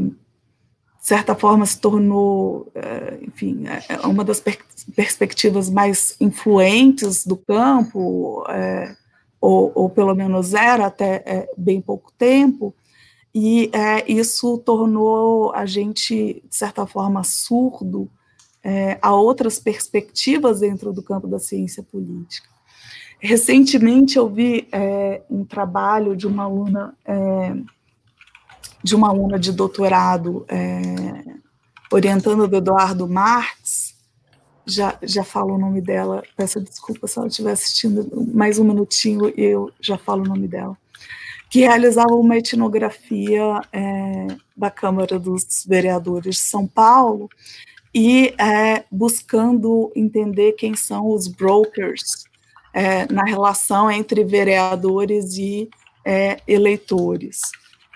de 1.04 1.08
certa 1.08 1.34
forma 1.34 1.66
se 1.66 1.78
tornou, 1.78 2.70
é, 2.74 3.18
enfim, 3.22 3.66
é, 3.66 3.94
é 3.94 4.06
uma 4.06 4.24
das 4.24 4.40
per 4.40 4.58
perspectivas 4.94 5.70
mais 5.70 6.16
influentes 6.20 7.26
do 7.26 7.36
campo, 7.36 8.44
é, 8.48 8.94
ou, 9.40 9.72
ou, 9.74 9.90
pelo 9.90 10.14
menos 10.14 10.52
era 10.52 10.86
até 10.86 11.22
é, 11.26 11.50
bem 11.56 11.80
pouco 11.80 12.12
tempo, 12.12 12.74
e 13.34 13.70
isso 14.06 14.58
tornou 14.58 15.52
a 15.54 15.66
gente, 15.66 16.42
de 16.48 16.56
certa 16.56 16.86
forma, 16.86 17.24
surdo 17.24 18.10
a 19.00 19.14
outras 19.14 19.58
perspectivas 19.58 20.60
dentro 20.60 20.92
do 20.92 21.02
campo 21.02 21.26
da 21.26 21.38
ciência 21.38 21.82
política. 21.82 22.48
Recentemente 23.20 24.16
eu 24.16 24.28
vi 24.28 24.68
um 25.30 25.44
trabalho 25.44 26.16
de 26.16 26.26
uma 26.26 26.44
aluna 26.44 26.96
de 28.84 28.94
uma 28.94 29.08
aluna 29.08 29.38
de 29.38 29.50
doutorado 29.50 30.44
é, 30.46 31.24
orientando 31.90 32.46
do 32.46 32.56
Eduardo 32.56 33.08
Marx, 33.08 33.94
já, 34.66 34.98
já 35.02 35.24
falo 35.24 35.54
o 35.54 35.58
nome 35.58 35.80
dela, 35.80 36.22
peço 36.36 36.60
desculpa 36.60 37.06
se 37.06 37.18
ela 37.18 37.28
estiver 37.28 37.52
assistindo 37.52 38.06
mais 38.34 38.58
um 38.58 38.64
minutinho 38.64 39.32
e 39.34 39.42
eu 39.42 39.72
já 39.80 39.96
falo 39.96 40.22
o 40.22 40.28
nome 40.28 40.46
dela, 40.46 40.76
que 41.48 41.60
realizava 41.60 42.14
uma 42.14 42.36
etnografia 42.36 43.62
é, 43.72 44.26
da 44.54 44.70
Câmara 44.70 45.18
dos 45.18 45.64
Vereadores 45.66 46.36
de 46.36 46.42
São 46.42 46.66
Paulo 46.66 47.30
e 47.94 48.34
é, 48.38 48.84
buscando 48.90 49.92
entender 49.94 50.52
quem 50.52 50.74
são 50.74 51.10
os 51.10 51.28
brokers 51.28 52.24
é, 52.72 53.10
na 53.12 53.24
relação 53.24 53.88
entre 53.88 54.24
vereadores 54.24 55.38
e 55.38 55.70
é, 56.04 56.40
eleitores. 56.46 57.40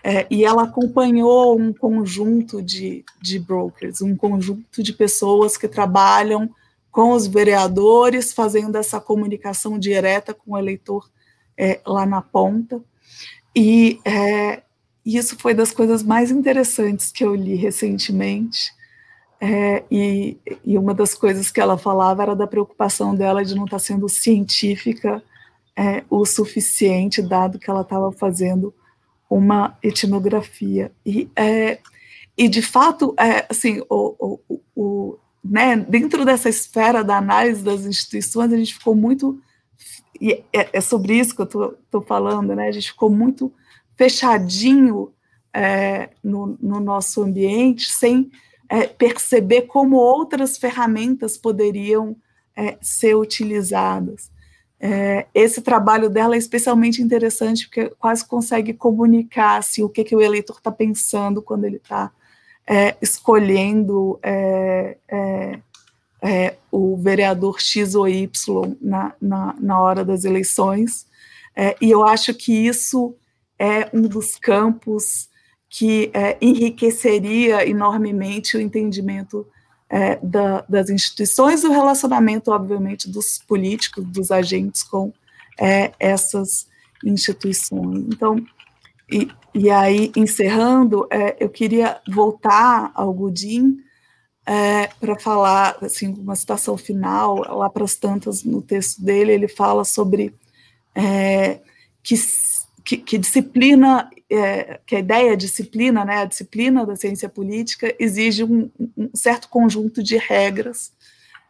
É, 0.05 0.27
e 0.31 0.45
ela 0.45 0.63
acompanhou 0.63 1.59
um 1.59 1.73
conjunto 1.73 2.63
de, 2.63 3.05
de 3.21 3.41
brokers, 3.41 4.01
um 4.01 4.17
conjunto 4.17 4.83
de 4.83 4.93
pessoas 4.93 5.57
que 5.57 5.67
trabalham 5.67 6.49
com 6.93 7.13
os 7.13 7.27
vereadores, 7.27 8.33
fazendo 8.33 8.77
essa 8.77 9.01
comunicação 9.01 9.79
direta 9.79 10.33
com 10.33 10.53
o 10.53 10.59
eleitor 10.59 11.11
é, 11.57 11.81
lá 11.85 12.07
na 12.07 12.23
ponta. 12.23 12.81
E 13.55 14.01
é, 14.05 14.63
isso 15.05 15.37
foi 15.37 15.53
das 15.53 15.73
coisas 15.73 16.03
mais 16.03 16.31
interessantes 16.31 17.11
que 17.11 17.25
eu 17.25 17.35
li 17.35 17.57
recentemente. 17.57 18.78
É, 19.41 19.85
e, 19.91 20.37
e, 20.65 20.77
uma 20.77 20.93
das 20.93 21.15
coisas 21.15 21.51
que 21.51 21.61
ela 21.61 21.79
falava 21.79 22.23
era 22.23 22.35
da 22.35 22.47
preocupação 22.47 23.15
dela 23.15 23.45
de 23.45 23.55
não 23.55 23.67
estar 23.67 23.79
sendo 23.79 24.09
científica 24.09 25.23
é, 25.77 26.03
o 26.11 26.25
suficiente, 26.25 27.23
dado 27.23 27.59
que 27.59 27.71
ela 27.71 27.83
estava 27.83 28.11
fazendo 28.11 28.75
uma 29.31 29.79
etnografia. 29.81 30.91
E, 31.07 31.31
é, 31.37 31.79
e 32.37 32.49
de 32.49 32.63
fato, 32.63 33.15
é, 33.19 33.47
assim, 33.49 33.81
o, 33.89 34.41
o, 34.49 34.61
o, 34.75 35.19
né, 35.45 35.77
dentro 35.77 36.25
dessa 36.25 36.49
esfera 36.49 37.05
da 37.05 37.17
análise 37.17 37.63
das 37.63 37.85
instituições, 37.87 38.53
a 38.53 38.57
gente 38.57 38.75
ficou 38.75 38.95
muito. 38.95 39.41
E 40.21 40.45
é, 40.53 40.69
é 40.73 40.81
sobre 40.81 41.17
isso 41.17 41.35
que 41.35 41.43
eu 41.43 41.77
estou 41.85 42.03
falando, 42.03 42.57
né? 42.57 42.67
A 42.67 42.73
gente 42.73 42.91
ficou 42.91 43.09
muito 43.09 43.53
fechadinho 43.97 45.13
é, 45.53 46.11
no, 46.23 46.59
no, 46.61 46.81
nosso 46.81 47.23
ambiente, 47.23 47.89
sem 47.89 48.31
é, 48.69 48.87
perceber 48.87 49.63
como 49.63 49.97
outras 49.97 50.59
ferramentas 50.59 51.37
poderiam 51.37 52.17
é, 52.57 52.77
ser 52.81 53.15
utilizadas. 53.15 54.31
É, 54.81 55.27
esse 55.35 55.61
trabalho 55.61 56.09
dela 56.09 56.35
é 56.35 56.39
especialmente 56.39 57.03
interessante 57.03 57.67
porque 57.67 57.89
quase 57.99 58.25
consegue 58.27 58.73
comunicar 58.73 59.59
assim, 59.59 59.83
o 59.83 59.89
que, 59.89 60.05
que 60.05 60.15
o 60.15 60.21
eleitor 60.21 60.57
está 60.57 60.71
pensando 60.71 61.43
quando 61.43 61.65
ele 61.65 61.77
está 61.77 62.13
é, 62.67 62.97
escolhendo 63.01 64.21
é, 64.23 64.97
é, 66.23 66.55
o 66.71 66.97
vereador 66.97 67.61
X 67.61 67.95
ou 67.95 68.09
Y 68.09 68.29
na, 68.81 69.15
na, 69.21 69.55
na 69.59 69.81
hora 69.81 70.05
das 70.05 70.25
eleições, 70.25 71.07
e 71.81 71.91
eu 71.91 72.05
acho 72.05 72.33
que 72.35 72.53
isso 72.53 73.17
é 73.59 73.89
um 73.93 74.03
dos 74.03 74.37
campos 74.37 75.28
que 75.69 76.11
é, 76.15 76.37
enriqueceria 76.41 77.69
enormemente 77.69 78.57
o 78.57 78.61
entendimento 78.61 79.47
é, 79.89 80.17
da, 80.23 80.65
das 80.69 80.91
instituições 80.91 81.63
e 81.63 81.67
o 81.67 81.73
relacionamento, 81.73 82.51
obviamente, 82.51 83.09
dos 83.09 83.39
políticos, 83.39 84.05
dos 84.05 84.31
agentes 84.31 84.83
com 84.83 85.13
é, 85.59 85.93
essas 85.99 86.67
instituições. 87.05 88.05
Então, 88.09 88.37
e, 89.11 89.29
e 89.55 89.71
aí, 89.71 90.13
encerrando, 90.17 91.07
é, 91.11 91.37
eu 91.41 91.49
queria 91.49 92.01
voltar 92.09 92.91
ao 92.95 93.13
Godin 93.13 93.79
é, 94.45 94.87
para 95.01 95.19
falar, 95.19 95.77
assim, 95.83 96.09
uma 96.09 96.37
citação 96.37 96.77
final, 96.77 97.37
lá 97.57 97.69
para 97.69 97.85
as 97.85 97.95
tantas 97.95 98.45
no 98.45 98.63
texto 98.63 99.03
dele, 99.03 99.33
ele 99.33 99.49
fala 99.49 99.85
sobre 99.85 100.35
é, 100.95 101.61
que, 102.03 102.15
que, 102.89 102.97
que, 102.97 103.19
disciplina, 103.19 104.09
é, 104.31 104.81
que 104.87 104.97
a 104.97 104.99
ideia 104.99 105.37
de 105.37 105.45
disciplina, 105.45 106.07
né, 106.07 106.21
a 106.21 106.25
disciplina 106.25 106.87
da 106.87 106.97
ciência 106.97 107.29
política 107.29 107.95
exige 107.99 108.43
um, 108.43 108.71
um 108.97 109.11
certo 109.13 109.51
conjunto 109.51 110.03
de 110.03 110.17
regras 110.17 110.91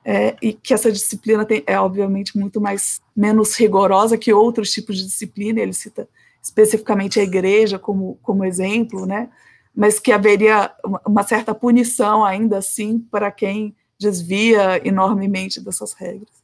é, 0.04 0.34
e 0.42 0.52
que 0.52 0.74
essa 0.74 0.90
disciplina 0.90 1.44
tem, 1.44 1.62
é 1.64 1.78
obviamente 1.78 2.36
muito 2.36 2.60
mais 2.60 3.00
menos 3.14 3.54
rigorosa 3.54 4.18
que 4.18 4.32
outros 4.32 4.72
tipos 4.72 4.98
de 4.98 5.04
disciplina. 5.04 5.60
Ele 5.60 5.72
cita 5.72 6.08
especificamente 6.42 7.20
a 7.20 7.22
igreja 7.22 7.78
como, 7.78 8.18
como 8.20 8.44
exemplo, 8.44 9.06
né? 9.06 9.28
mas 9.72 10.00
que 10.00 10.10
haveria 10.10 10.72
uma 11.06 11.22
certa 11.22 11.54
punição 11.54 12.24
ainda 12.24 12.58
assim 12.58 12.98
para 12.98 13.30
quem 13.30 13.76
desvia 13.96 14.84
enormemente 14.84 15.60
dessas 15.60 15.92
regras. 15.92 16.42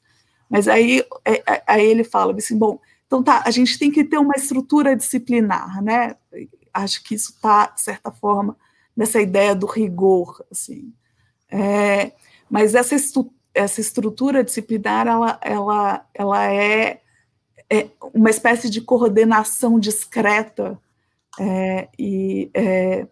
Mas 0.48 0.68
aí, 0.68 1.04
é, 1.24 1.42
é, 1.52 1.62
aí 1.66 1.85
ele 1.85 2.04
fala 2.04 2.33
assim, 2.37 2.57
bom, 2.57 2.78
então 3.14 3.22
tá, 3.22 3.44
a 3.46 3.50
gente 3.53 3.79
tem 3.79 3.92
que 3.92 4.03
ter 4.03 4.18
uma 4.18 4.35
estrutura 4.35 4.96
disciplinar, 4.96 5.81
né? 5.81 6.16
Acho 6.72 7.00
que 7.05 7.14
isso 7.14 7.31
está, 7.31 7.66
de 7.66 7.81
certa 7.81 8.11
forma, 8.11 8.57
nessa 8.96 9.20
ideia 9.20 9.55
do 9.55 9.66
rigor, 9.66 10.44
assim. 10.50 10.92
É, 11.48 12.11
mas 12.50 12.74
essa, 12.74 12.96
estu 12.96 13.33
essa 13.55 13.81
estrutura 13.81 14.42
disciplinar, 14.42 15.07
ela, 15.07 15.38
ela, 15.40 16.07
ela 16.12 16.53
é 16.53 17.03
é, 17.70 17.88
uma 18.12 18.31
espécie 18.31 18.68
de 18.68 18.81
coordenação 18.81 19.79
discreta 19.79 20.77
é, 21.38 21.88
e 21.96 22.50
é, 22.53 23.07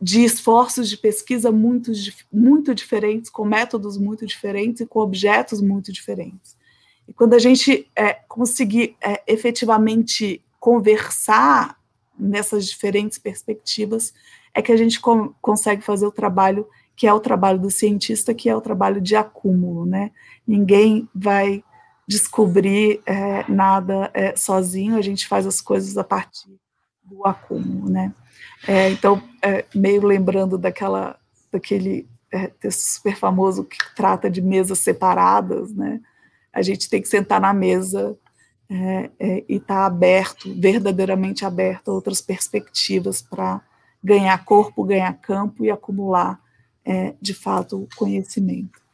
de 0.00 0.24
esforços 0.24 0.88
de 0.88 0.96
pesquisa 0.96 1.52
muito, 1.52 1.92
muito 2.32 2.74
diferentes, 2.74 3.28
com 3.28 3.44
métodos 3.44 3.98
muito 3.98 4.24
diferentes 4.24 4.80
e 4.80 4.86
com 4.86 5.00
objetos 5.00 5.60
muito 5.60 5.92
diferentes. 5.92 6.53
E 7.08 7.12
quando 7.12 7.34
a 7.34 7.38
gente 7.38 7.90
é, 7.94 8.14
conseguir 8.28 8.96
é, 9.00 9.22
efetivamente 9.26 10.42
conversar 10.58 11.76
nessas 12.18 12.66
diferentes 12.66 13.18
perspectivas, 13.18 14.14
é 14.54 14.62
que 14.62 14.72
a 14.72 14.76
gente 14.76 15.00
consegue 15.40 15.82
fazer 15.82 16.06
o 16.06 16.12
trabalho 16.12 16.66
que 16.96 17.06
é 17.06 17.12
o 17.12 17.20
trabalho 17.20 17.58
do 17.58 17.70
cientista, 17.70 18.32
que 18.32 18.48
é 18.48 18.56
o 18.56 18.60
trabalho 18.60 19.00
de 19.00 19.16
acúmulo, 19.16 19.84
né? 19.84 20.12
Ninguém 20.46 21.08
vai 21.14 21.64
descobrir 22.06 23.00
é, 23.06 23.44
nada 23.50 24.10
é, 24.14 24.36
sozinho, 24.36 24.96
a 24.96 25.02
gente 25.02 25.26
faz 25.26 25.46
as 25.46 25.60
coisas 25.60 25.96
a 25.96 26.04
partir 26.04 26.48
do 27.02 27.26
acúmulo, 27.26 27.90
né? 27.90 28.14
É, 28.66 28.90
então, 28.90 29.22
é, 29.42 29.64
meio 29.74 30.06
lembrando 30.06 30.56
daquela, 30.56 31.18
daquele 31.50 32.08
é, 32.30 32.48
texto 32.48 32.80
super 32.80 33.16
famoso 33.16 33.64
que 33.64 33.76
trata 33.94 34.30
de 34.30 34.40
mesas 34.40 34.78
separadas, 34.78 35.72
né? 35.74 36.00
A 36.54 36.62
gente 36.62 36.88
tem 36.88 37.02
que 37.02 37.08
sentar 37.08 37.40
na 37.40 37.52
mesa 37.52 38.16
é, 38.70 39.10
e 39.48 39.56
estar 39.56 39.74
tá 39.74 39.86
aberto, 39.86 40.54
verdadeiramente 40.54 41.44
aberto 41.44 41.90
a 41.90 41.94
outras 41.94 42.20
perspectivas 42.20 43.20
para 43.20 43.60
ganhar 44.02 44.44
corpo, 44.44 44.84
ganhar 44.84 45.12
campo 45.14 45.64
e 45.64 45.70
acumular, 45.70 46.38
de 47.20 47.32
fato, 47.32 47.88
conhecimento. 47.96 48.84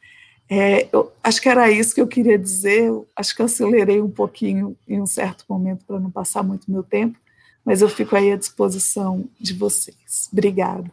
É, 0.53 0.89
eu, 0.91 1.09
acho 1.23 1.41
que 1.41 1.47
era 1.47 1.71
isso 1.71 1.95
que 1.95 2.01
eu 2.01 2.07
queria 2.07 2.37
dizer. 2.37 2.83
Eu, 2.83 3.07
acho 3.15 3.33
que 3.33 3.41
eu 3.41 3.45
acelerei 3.45 4.01
um 4.01 4.09
pouquinho 4.09 4.75
em 4.85 5.01
um 5.01 5.05
certo 5.05 5.45
momento 5.47 5.85
para 5.85 5.97
não 5.97 6.11
passar 6.11 6.43
muito 6.43 6.69
meu 6.69 6.83
tempo, 6.83 7.17
mas 7.63 7.81
eu 7.81 7.87
fico 7.87 8.17
aí 8.17 8.33
à 8.33 8.35
disposição 8.35 9.23
de 9.39 9.53
vocês. 9.53 10.27
Obrigada. 10.29 10.91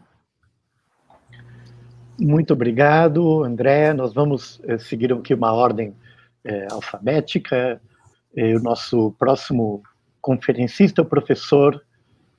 Muito 2.17 2.53
obrigado, 2.53 3.43
André. 3.43 3.93
Nós 3.93 4.15
vamos 4.15 4.61
eh, 4.63 4.79
seguir 4.79 5.13
aqui 5.13 5.35
uma 5.35 5.53
ordem 5.53 5.93
eh, 6.45 6.67
alfabética. 6.71 7.81
Eh, 8.37 8.55
o 8.55 8.61
nosso 8.61 9.13
próximo 9.19 9.83
conferencista 10.21 11.01
é 11.01 11.05
o 11.05 11.09
professor 11.09 11.85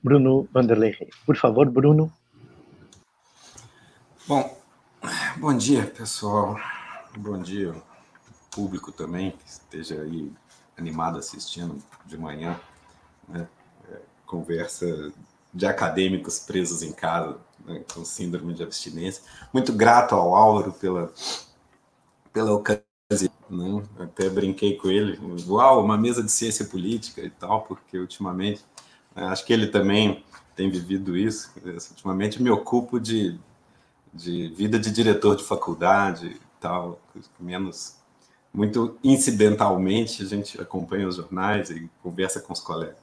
Bruno 0.02 0.48
Vanderlei. 0.52 0.96
Por 1.26 1.36
favor, 1.36 1.68
Bruno. 1.70 2.12
Bom, 4.26 4.58
bom 5.36 5.56
dia, 5.56 5.86
pessoal. 5.86 6.58
Bom 7.16 7.38
dia, 7.38 7.74
público 8.50 8.92
também, 8.92 9.32
que 9.32 9.48
esteja 9.48 10.00
aí 10.02 10.32
animado 10.78 11.18
assistindo 11.18 11.76
de 12.06 12.16
manhã, 12.16 12.58
né? 13.28 13.48
É, 13.90 13.98
conversa 14.24 15.12
de 15.52 15.66
acadêmicos 15.66 16.38
presos 16.38 16.82
em 16.82 16.92
casa, 16.92 17.38
né? 17.66 17.84
com 17.92 18.04
síndrome 18.04 18.54
de 18.54 18.62
abstinência. 18.62 19.22
Muito 19.52 19.72
grato 19.72 20.14
ao 20.14 20.34
Álvaro 20.34 20.72
pela, 20.72 21.12
pela 22.32 22.52
ocasião, 22.52 22.89
né? 23.50 23.82
até 23.98 24.28
brinquei 24.28 24.76
com 24.76 24.88
ele, 24.88 25.18
uau, 25.46 25.84
uma 25.84 25.98
mesa 25.98 26.22
de 26.22 26.30
ciência 26.30 26.64
política 26.64 27.20
e 27.22 27.30
tal, 27.30 27.62
porque 27.62 27.98
ultimamente, 27.98 28.64
né? 29.14 29.24
acho 29.24 29.44
que 29.44 29.52
ele 29.52 29.66
também 29.66 30.24
tem 30.54 30.70
vivido 30.70 31.16
isso, 31.16 31.50
ultimamente 31.90 32.42
me 32.42 32.50
ocupo 32.50 33.00
de, 33.00 33.38
de 34.12 34.48
vida 34.48 34.78
de 34.78 34.90
diretor 34.90 35.36
de 35.36 35.44
faculdade, 35.44 36.40
tal, 36.60 37.00
menos 37.38 38.00
muito 38.52 38.98
incidentalmente 39.02 40.22
a 40.22 40.26
gente 40.26 40.60
acompanha 40.60 41.06
os 41.06 41.16
jornais 41.16 41.70
e 41.70 41.88
conversa 42.02 42.40
com 42.40 42.52
os 42.52 42.60
colegas. 42.60 42.96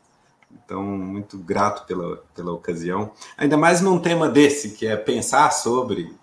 Então, 0.52 0.84
muito 0.84 1.38
grato 1.38 1.86
pela, 1.86 2.18
pela 2.36 2.52
ocasião. 2.54 3.12
Ainda 3.38 3.58
mais 3.58 3.82
num 3.82 4.00
tema 4.00 4.30
desse, 4.30 4.72
que 4.72 4.86
é 4.86 4.96
pensar 4.96 5.52
sobre 5.52 6.14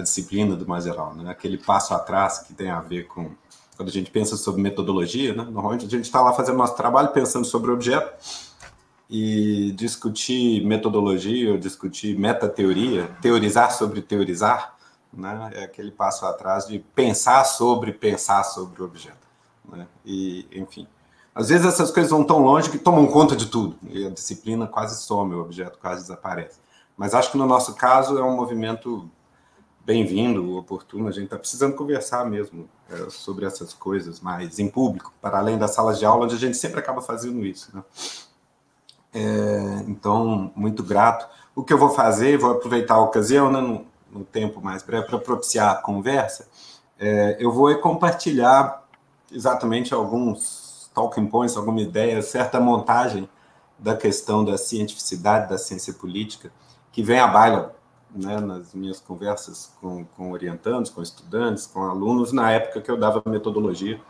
a 0.00 0.02
disciplina 0.02 0.56
do 0.56 0.66
mais 0.66 0.84
geral, 0.84 1.14
né? 1.14 1.30
aquele 1.30 1.58
passo 1.58 1.94
atrás 1.94 2.40
que 2.40 2.52
tem 2.52 2.70
a 2.70 2.80
ver 2.80 3.06
com. 3.06 3.30
Quando 3.76 3.88
a 3.88 3.92
gente 3.92 4.10
pensa 4.10 4.36
sobre 4.36 4.60
metodologia, 4.60 5.34
né? 5.34 5.42
normalmente 5.42 5.86
a 5.86 5.88
gente 5.88 6.04
está 6.04 6.20
lá 6.20 6.34
fazendo 6.34 6.58
nosso 6.58 6.76
trabalho 6.76 7.08
pensando 7.08 7.46
sobre 7.46 7.70
o 7.70 7.74
objeto 7.74 8.12
e 9.08 9.72
discutir 9.72 10.64
metodologia 10.64 11.50
ou 11.52 11.58
discutir 11.58 12.16
metateoria, 12.18 13.08
teorizar 13.22 13.72
sobre 13.72 14.02
teorizar, 14.02 14.76
né? 15.12 15.50
É 15.54 15.64
aquele 15.64 15.90
passo 15.90 16.24
atrás 16.24 16.66
de 16.66 16.78
pensar 16.78 17.44
sobre 17.44 17.92
pensar 17.92 18.44
sobre 18.44 18.80
o 18.80 18.84
objeto, 18.84 19.26
né? 19.68 19.86
E 20.04 20.46
enfim, 20.52 20.86
às 21.34 21.48
vezes 21.48 21.66
essas 21.66 21.90
coisas 21.90 22.10
vão 22.10 22.22
tão 22.22 22.38
longe 22.38 22.70
que 22.70 22.78
tomam 22.78 23.06
conta 23.06 23.34
de 23.34 23.46
tudo 23.46 23.76
e 23.88 24.06
a 24.06 24.10
disciplina 24.10 24.66
quase 24.66 25.02
some, 25.02 25.34
o 25.34 25.40
objeto 25.40 25.78
quase 25.78 26.02
desaparece. 26.02 26.58
Mas 26.96 27.14
acho 27.14 27.32
que 27.32 27.38
no 27.38 27.46
nosso 27.46 27.74
caso 27.74 28.18
é 28.18 28.22
um 28.22 28.36
movimento 28.36 29.10
bem-vindo, 29.84 30.56
oportuno. 30.56 31.08
A 31.08 31.12
gente 31.12 31.24
está 31.24 31.38
precisando 31.38 31.74
conversar 31.74 32.24
mesmo 32.24 32.68
é, 32.88 33.10
sobre 33.10 33.44
essas 33.44 33.72
coisas 33.72 34.20
mais 34.20 34.58
em 34.58 34.68
público, 34.68 35.12
para 35.20 35.38
além 35.38 35.58
das 35.58 35.72
salas 35.72 35.98
de 35.98 36.04
aula, 36.04 36.24
onde 36.24 36.34
a 36.34 36.38
gente 36.38 36.56
sempre 36.56 36.80
acaba 36.80 37.00
fazendo 37.00 37.44
isso. 37.44 37.74
Né? 37.74 37.82
É, 39.12 39.84
então, 39.88 40.52
muito 40.54 40.82
grato. 40.82 41.28
O 41.54 41.64
que 41.64 41.72
eu 41.72 41.78
vou 41.78 41.90
fazer, 41.90 42.38
vou 42.38 42.52
aproveitar 42.52 42.94
a 42.94 43.00
ocasião, 43.00 43.50
né, 43.50 43.84
no 44.10 44.24
tempo 44.24 44.60
mais 44.60 44.82
breve, 44.82 45.06
para 45.06 45.18
propiciar 45.18 45.70
a 45.72 45.76
conversa, 45.76 46.48
é, 46.98 47.36
eu 47.40 47.50
vou 47.50 47.74
compartilhar 47.78 48.84
exatamente 49.32 49.94
alguns 49.94 50.90
talking 50.94 51.26
points, 51.26 51.56
alguma 51.56 51.80
ideia, 51.80 52.20
certa 52.22 52.60
montagem 52.60 53.28
da 53.78 53.96
questão 53.96 54.44
da 54.44 54.58
cientificidade 54.58 55.48
da 55.48 55.56
ciência 55.56 55.94
política, 55.94 56.52
que 56.92 57.02
vem 57.02 57.18
à 57.18 57.26
baila 57.26 57.74
né, 58.14 58.40
nas 58.40 58.74
minhas 58.74 59.00
conversas 59.00 59.72
com, 59.80 60.04
com 60.16 60.32
orientandos, 60.32 60.90
com 60.90 61.02
estudantes, 61.02 61.66
com 61.66 61.82
alunos, 61.82 62.32
na 62.32 62.50
época 62.50 62.80
que 62.80 62.90
eu 62.90 62.96
dava 62.96 63.22
metodologia, 63.26 64.00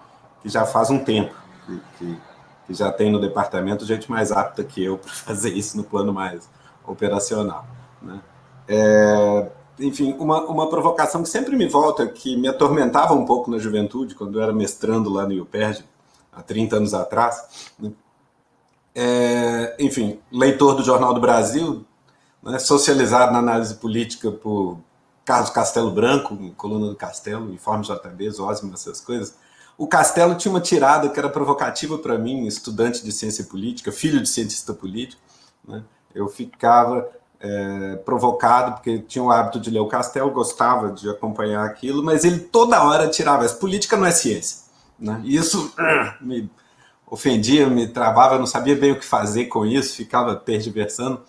que 0.42 0.48
já 0.48 0.64
faz 0.64 0.90
um 0.90 0.98
tempo, 0.98 1.34
que, 1.66 1.80
que, 1.98 2.18
que 2.66 2.74
já 2.74 2.90
tem 2.90 3.10
no 3.10 3.20
departamento 3.20 3.84
gente 3.84 4.10
mais 4.10 4.32
apta 4.32 4.64
que 4.64 4.82
eu 4.82 4.96
para 4.98 5.12
fazer 5.12 5.50
isso 5.50 5.76
no 5.76 5.84
plano 5.84 6.12
mais 6.12 6.48
operacional. 6.86 7.66
Né? 8.00 8.20
É, 8.68 9.50
enfim, 9.78 10.14
uma, 10.18 10.44
uma 10.44 10.68
provocação 10.68 11.22
que 11.22 11.28
sempre 11.28 11.56
me 11.56 11.66
volta, 11.66 12.06
que 12.06 12.36
me 12.36 12.48
atormentava 12.48 13.14
um 13.14 13.24
pouco 13.24 13.50
na 13.50 13.58
juventude, 13.58 14.14
quando 14.14 14.38
eu 14.38 14.42
era 14.42 14.52
mestrando 14.52 15.10
lá 15.10 15.26
no 15.26 15.32
IUPERJ, 15.32 15.84
há 16.32 16.42
30 16.42 16.76
anos 16.76 16.94
atrás. 16.94 17.72
Né? 17.78 17.92
É, 18.94 19.76
enfim, 19.78 20.18
leitor 20.32 20.74
do 20.74 20.82
Jornal 20.82 21.14
do 21.14 21.20
Brasil, 21.20 21.84
né, 22.42 22.58
socializado 22.58 23.32
na 23.32 23.38
análise 23.38 23.74
política 23.74 24.30
por 24.30 24.78
Carlos 25.24 25.50
Castelo 25.50 25.90
Branco, 25.90 26.36
coluna 26.56 26.88
do 26.88 26.96
Castelo, 26.96 27.52
Informe 27.52 27.84
JB, 27.84 28.30
Zosmo, 28.30 28.74
essas 28.74 29.00
coisas. 29.00 29.34
O 29.76 29.86
Castelo 29.86 30.34
tinha 30.34 30.52
uma 30.52 30.60
tirada 30.60 31.08
que 31.08 31.18
era 31.18 31.28
provocativa 31.28 31.96
para 31.98 32.18
mim, 32.18 32.46
estudante 32.46 33.02
de 33.02 33.12
ciência 33.12 33.44
política, 33.44 33.90
filho 33.90 34.20
de 34.20 34.28
cientista 34.28 34.74
político. 34.74 35.22
Né? 35.66 35.82
Eu 36.14 36.28
ficava 36.28 37.08
é, 37.40 37.96
provocado, 38.04 38.72
porque 38.72 38.98
tinha 38.98 39.24
o 39.24 39.30
hábito 39.30 39.58
de 39.58 39.70
ler 39.70 39.80
o 39.80 39.88
Castelo, 39.88 40.30
gostava 40.30 40.90
de 40.90 41.08
acompanhar 41.08 41.64
aquilo, 41.64 42.02
mas 42.02 42.24
ele 42.24 42.40
toda 42.40 42.82
hora 42.82 43.08
tirava. 43.08 43.44
Essa 43.44 43.54
política 43.54 43.96
não 43.96 44.04
é 44.04 44.10
ciência. 44.10 44.58
Né? 44.98 45.20
E 45.24 45.36
isso 45.36 45.72
me 46.20 46.50
ofendia, 47.06 47.66
me 47.68 47.88
travava, 47.88 48.34
eu 48.34 48.38
não 48.38 48.46
sabia 48.46 48.76
bem 48.76 48.92
o 48.92 48.98
que 48.98 49.04
fazer 49.04 49.46
com 49.46 49.64
isso, 49.64 49.96
ficava 49.96 50.36
tergiversando. 50.36 51.22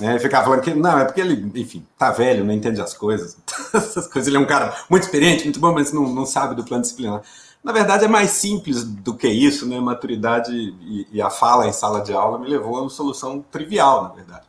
É, 0.00 0.18
ficava 0.18 0.44
falando 0.44 0.62
que 0.62 0.74
não, 0.74 0.98
é 0.98 1.04
porque 1.04 1.20
ele, 1.20 1.50
enfim, 1.60 1.84
tá 1.98 2.10
velho, 2.10 2.44
não 2.44 2.52
entende 2.52 2.80
as 2.80 2.94
coisas. 2.94 3.36
Essas 3.74 4.06
coisas. 4.06 4.28
Ele 4.28 4.36
é 4.36 4.40
um 4.40 4.46
cara 4.46 4.76
muito 4.88 5.04
experiente, 5.04 5.44
muito 5.44 5.58
bom, 5.58 5.72
mas 5.72 5.92
não, 5.92 6.08
não 6.08 6.24
sabe 6.24 6.54
do 6.54 6.64
plano 6.64 6.82
disciplinar. 6.82 7.22
Na 7.62 7.72
verdade, 7.72 8.04
é 8.04 8.08
mais 8.08 8.30
simples 8.30 8.84
do 8.84 9.14
que 9.14 9.28
isso, 9.28 9.66
né? 9.66 9.80
Maturidade 9.80 10.52
e, 10.52 11.06
e 11.12 11.20
a 11.20 11.28
fala 11.28 11.66
em 11.66 11.72
sala 11.72 12.00
de 12.00 12.12
aula 12.12 12.38
me 12.38 12.48
levou 12.48 12.76
a 12.76 12.82
uma 12.82 12.90
solução 12.90 13.44
trivial, 13.50 14.04
na 14.04 14.08
verdade. 14.10 14.46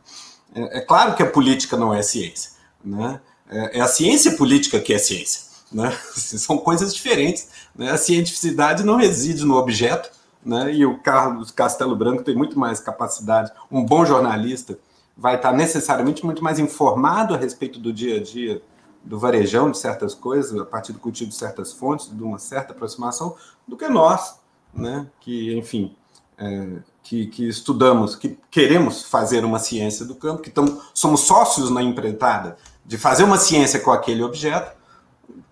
É, 0.54 0.78
é 0.78 0.80
claro 0.80 1.14
que 1.14 1.22
a 1.22 1.30
política 1.30 1.76
não 1.76 1.92
é 1.92 2.02
ciência, 2.02 2.52
né? 2.84 3.20
É, 3.50 3.78
é 3.78 3.80
a 3.80 3.88
ciência 3.88 4.36
política 4.36 4.78
que 4.78 4.94
é 4.94 4.98
ciência, 4.98 5.42
né? 5.72 5.90
São 6.14 6.58
coisas 6.58 6.94
diferentes. 6.94 7.48
Né? 7.74 7.90
A 7.90 7.98
cientificidade 7.98 8.84
não 8.84 8.96
reside 8.96 9.44
no 9.44 9.56
objeto, 9.56 10.10
né? 10.44 10.72
E 10.72 10.86
o 10.86 10.98
Carlos 10.98 11.50
Castelo 11.50 11.96
Branco 11.96 12.22
tem 12.22 12.36
muito 12.36 12.56
mais 12.56 12.78
capacidade. 12.78 13.50
Um 13.70 13.84
bom 13.84 14.06
jornalista 14.06 14.78
vai 15.20 15.36
estar 15.36 15.52
necessariamente 15.52 16.24
muito 16.24 16.42
mais 16.42 16.58
informado 16.58 17.34
a 17.34 17.36
respeito 17.36 17.78
do 17.78 17.92
dia 17.92 18.16
a 18.16 18.22
dia 18.22 18.62
do 19.04 19.18
varejão 19.18 19.70
de 19.70 19.76
certas 19.76 20.14
coisas, 20.14 20.58
a 20.58 20.64
partir 20.64 20.94
do 20.94 20.98
cultivo 20.98 21.28
de 21.28 21.36
certas 21.36 21.74
fontes, 21.74 22.10
de 22.10 22.22
uma 22.22 22.38
certa 22.38 22.72
aproximação, 22.72 23.36
do 23.68 23.76
que 23.76 23.86
nós, 23.86 24.40
né? 24.72 25.06
Que, 25.20 25.54
enfim, 25.58 25.94
é, 26.38 26.78
que, 27.02 27.26
que, 27.26 27.46
estudamos, 27.46 28.16
que 28.16 28.38
queremos 28.50 29.04
fazer 29.04 29.44
uma 29.44 29.58
ciência 29.58 30.06
do 30.06 30.14
campo, 30.14 30.40
que 30.40 30.50
tamo, 30.50 30.80
somos 30.94 31.20
sócios 31.20 31.70
na 31.70 31.82
empreitada 31.82 32.56
de 32.84 32.96
fazer 32.96 33.24
uma 33.24 33.36
ciência 33.36 33.78
com 33.78 33.90
aquele 33.90 34.22
objeto, 34.22 34.74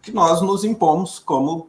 que 0.01 0.11
nós 0.13 0.41
nos 0.41 0.65
impomos 0.65 1.19
como 1.19 1.69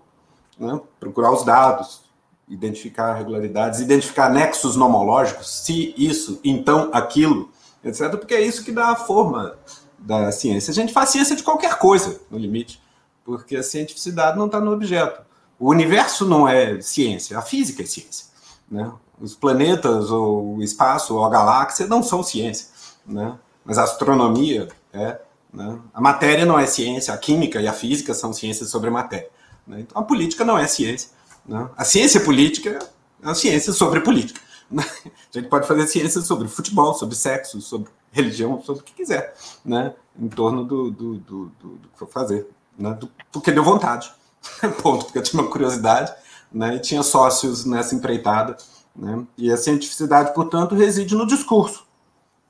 né, 0.57 0.79
procurar 1.01 1.33
os 1.33 1.43
dados, 1.43 2.01
identificar 2.47 3.13
regularidades, 3.13 3.81
identificar 3.81 4.29
nexos 4.29 4.77
nomológicos, 4.77 5.49
se 5.49 5.93
isso, 5.97 6.39
então 6.45 6.89
aquilo, 6.93 7.51
etc. 7.83 8.09
Porque 8.11 8.33
é 8.33 8.41
isso 8.41 8.63
que 8.63 8.71
dá 8.71 8.87
a 8.89 8.95
forma 8.95 9.57
da 9.97 10.31
ciência. 10.31 10.71
A 10.71 10.73
gente 10.73 10.93
faz 10.93 11.09
ciência 11.09 11.35
de 11.35 11.43
qualquer 11.43 11.77
coisa, 11.77 12.19
no 12.29 12.37
limite, 12.37 12.81
porque 13.23 13.55
a 13.55 13.63
cientificidade 13.63 14.37
não 14.37 14.45
está 14.45 14.59
no 14.59 14.71
objeto. 14.71 15.21
O 15.59 15.69
universo 15.69 16.25
não 16.25 16.47
é 16.47 16.79
ciência, 16.81 17.37
a 17.37 17.41
física 17.41 17.83
é 17.83 17.85
ciência. 17.85 18.27
Né? 18.71 18.91
Os 19.19 19.35
planetas, 19.35 20.09
ou 20.09 20.55
o 20.55 20.63
espaço, 20.63 21.15
ou 21.15 21.25
a 21.25 21.29
galáxia 21.29 21.85
não 21.85 22.01
são 22.01 22.23
ciência. 22.23 22.67
Né? 23.05 23.37
Mas 23.65 23.77
a 23.77 23.83
astronomia 23.83 24.69
é. 24.93 25.19
Né? 25.53 25.79
A 25.93 25.99
matéria 25.99 26.45
não 26.45 26.57
é 26.57 26.65
ciência, 26.65 27.13
a 27.13 27.17
química 27.17 27.59
e 27.59 27.67
a 27.67 27.73
física 27.73 28.13
são 28.13 28.31
ciências 28.31 28.69
sobre 28.69 28.89
matéria. 28.89 29.29
Né? 29.67 29.81
Então 29.81 30.01
a 30.01 30.05
política 30.05 30.45
não 30.45 30.57
é 30.57 30.65
ciência. 30.67 31.09
Né? 31.45 31.69
A 31.75 31.83
ciência 31.83 32.21
política 32.21 32.79
é 33.21 33.25
uma 33.25 33.35
ciência 33.35 33.73
sobre 33.73 33.99
política. 33.99 34.39
A 34.77 35.39
gente 35.39 35.49
pode 35.49 35.67
fazer 35.67 35.87
ciência 35.87 36.21
sobre 36.21 36.47
futebol, 36.47 36.93
sobre 36.93 37.15
sexo, 37.15 37.61
sobre 37.61 37.89
religião, 38.11 38.61
sobre 38.61 38.81
o 38.81 38.85
que 38.85 38.93
quiser, 38.93 39.35
né? 39.63 39.93
em 40.19 40.27
torno 40.27 40.63
do, 40.65 40.91
do, 40.91 41.15
do, 41.15 41.45
do, 41.59 41.69
do 41.75 41.87
que 41.89 41.97
for 41.97 42.07
fazer, 42.07 42.47
né? 42.77 42.93
do, 42.93 43.09
porque 43.31 43.51
deu 43.51 43.63
vontade. 43.63 44.11
Ponto, 44.81 45.05
porque 45.05 45.17
eu 45.17 45.23
tinha 45.23 45.41
uma 45.41 45.49
curiosidade 45.49 46.13
né? 46.51 46.75
e 46.75 46.79
tinha 46.79 47.03
sócios 47.03 47.65
nessa 47.65 47.95
empreitada. 47.95 48.57
Né? 48.95 49.25
E 49.37 49.51
a 49.51 49.57
cientificidade, 49.57 50.33
portanto, 50.33 50.75
reside 50.75 51.15
no 51.15 51.25
discurso, 51.25 51.85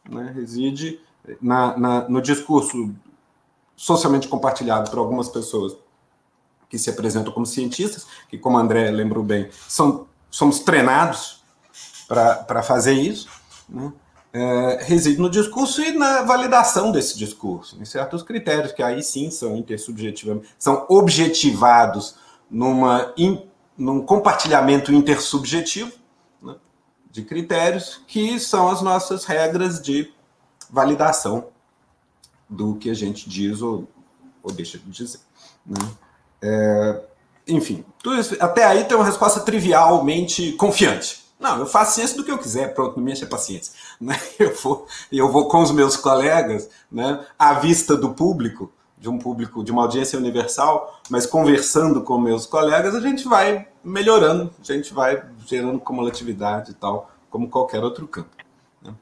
né? 0.09 0.31
reside 0.35 0.99
na, 1.41 1.77
na, 1.77 2.09
no 2.09 2.21
discurso 2.21 2.93
socialmente 3.75 4.27
compartilhado 4.27 4.89
por 4.89 4.99
algumas 4.99 5.29
pessoas 5.29 5.75
que 6.69 6.77
se 6.77 6.89
apresentam 6.89 7.33
como 7.33 7.45
cientistas, 7.45 8.05
que, 8.29 8.37
como 8.37 8.57
André 8.57 8.91
lembrou 8.91 9.23
bem, 9.23 9.49
são, 9.67 10.07
somos 10.29 10.59
treinados 10.59 11.38
para 12.09 12.63
fazer 12.63 12.93
isso, 12.93 13.29
né? 13.69 13.93
é, 14.33 14.79
reside 14.81 15.21
no 15.21 15.29
discurso 15.29 15.79
e 15.81 15.91
na 15.91 16.23
validação 16.23 16.91
desse 16.91 17.17
discurso, 17.17 17.79
em 17.79 17.85
certos 17.85 18.23
critérios, 18.23 18.71
que 18.71 18.81
aí 18.81 19.03
sim 19.03 19.29
são 19.29 19.55
intersubjetivamente, 19.55 20.47
são 20.57 20.87
objetivados 20.89 22.15
numa, 22.49 23.13
in, 23.15 23.47
num 23.77 24.01
compartilhamento 24.01 24.91
intersubjetivo 24.91 25.91
né? 26.41 26.55
de 27.11 27.23
critérios, 27.23 28.01
que 28.07 28.39
são 28.39 28.69
as 28.69 28.81
nossas 28.81 29.23
regras 29.25 29.79
de 29.79 30.11
validação 30.69 31.47
do 32.49 32.75
que 32.75 32.89
a 32.89 32.95
gente 32.95 33.29
diz 33.29 33.61
ou, 33.61 33.87
ou 34.41 34.51
deixa 34.51 34.79
de 34.79 34.89
dizer. 34.89 35.19
Né? 35.63 35.79
É, 36.41 37.01
enfim, 37.47 37.85
isso, 38.17 38.35
até 38.39 38.63
aí 38.63 38.83
tem 38.85 38.97
uma 38.97 39.05
resposta 39.05 39.39
trivialmente 39.41 40.53
confiante. 40.53 41.28
Não, 41.39 41.57
eu 41.59 41.65
faço 41.65 41.95
ciência 41.95 42.17
do 42.17 42.23
que 42.23 42.31
eu 42.31 42.37
quiser, 42.37 42.73
pronto, 42.73 42.97
não 42.97 43.03
me 43.03 43.13
enche 43.13 43.23
a 43.23 43.27
paciência. 43.27 43.73
Né? 43.99 44.19
Eu, 44.37 44.53
vou, 44.55 44.87
eu 45.11 45.31
vou 45.31 45.47
com 45.47 45.61
os 45.61 45.71
meus 45.71 45.95
colegas, 45.95 46.69
né, 46.91 47.25
à 47.37 47.53
vista 47.53 47.95
do 47.95 48.13
público, 48.13 48.71
de 48.97 49.09
um 49.09 49.17
público, 49.17 49.63
de 49.63 49.71
uma 49.71 49.83
audiência 49.83 50.19
universal, 50.19 50.99
mas 51.09 51.25
conversando 51.25 52.01
com 52.01 52.17
meus 52.19 52.45
colegas, 52.45 52.93
a 52.93 52.99
gente 52.99 53.27
vai 53.27 53.67
melhorando, 53.83 54.53
a 54.59 54.63
gente 54.63 54.93
vai 54.93 55.23
gerando 55.45 55.79
cumulatividade 55.79 56.71
e 56.71 56.73
tal, 56.73 57.09
como 57.29 57.49
qualquer 57.49 57.83
outro 57.83 58.07
campo. 58.07 58.29
Né? 58.81 58.93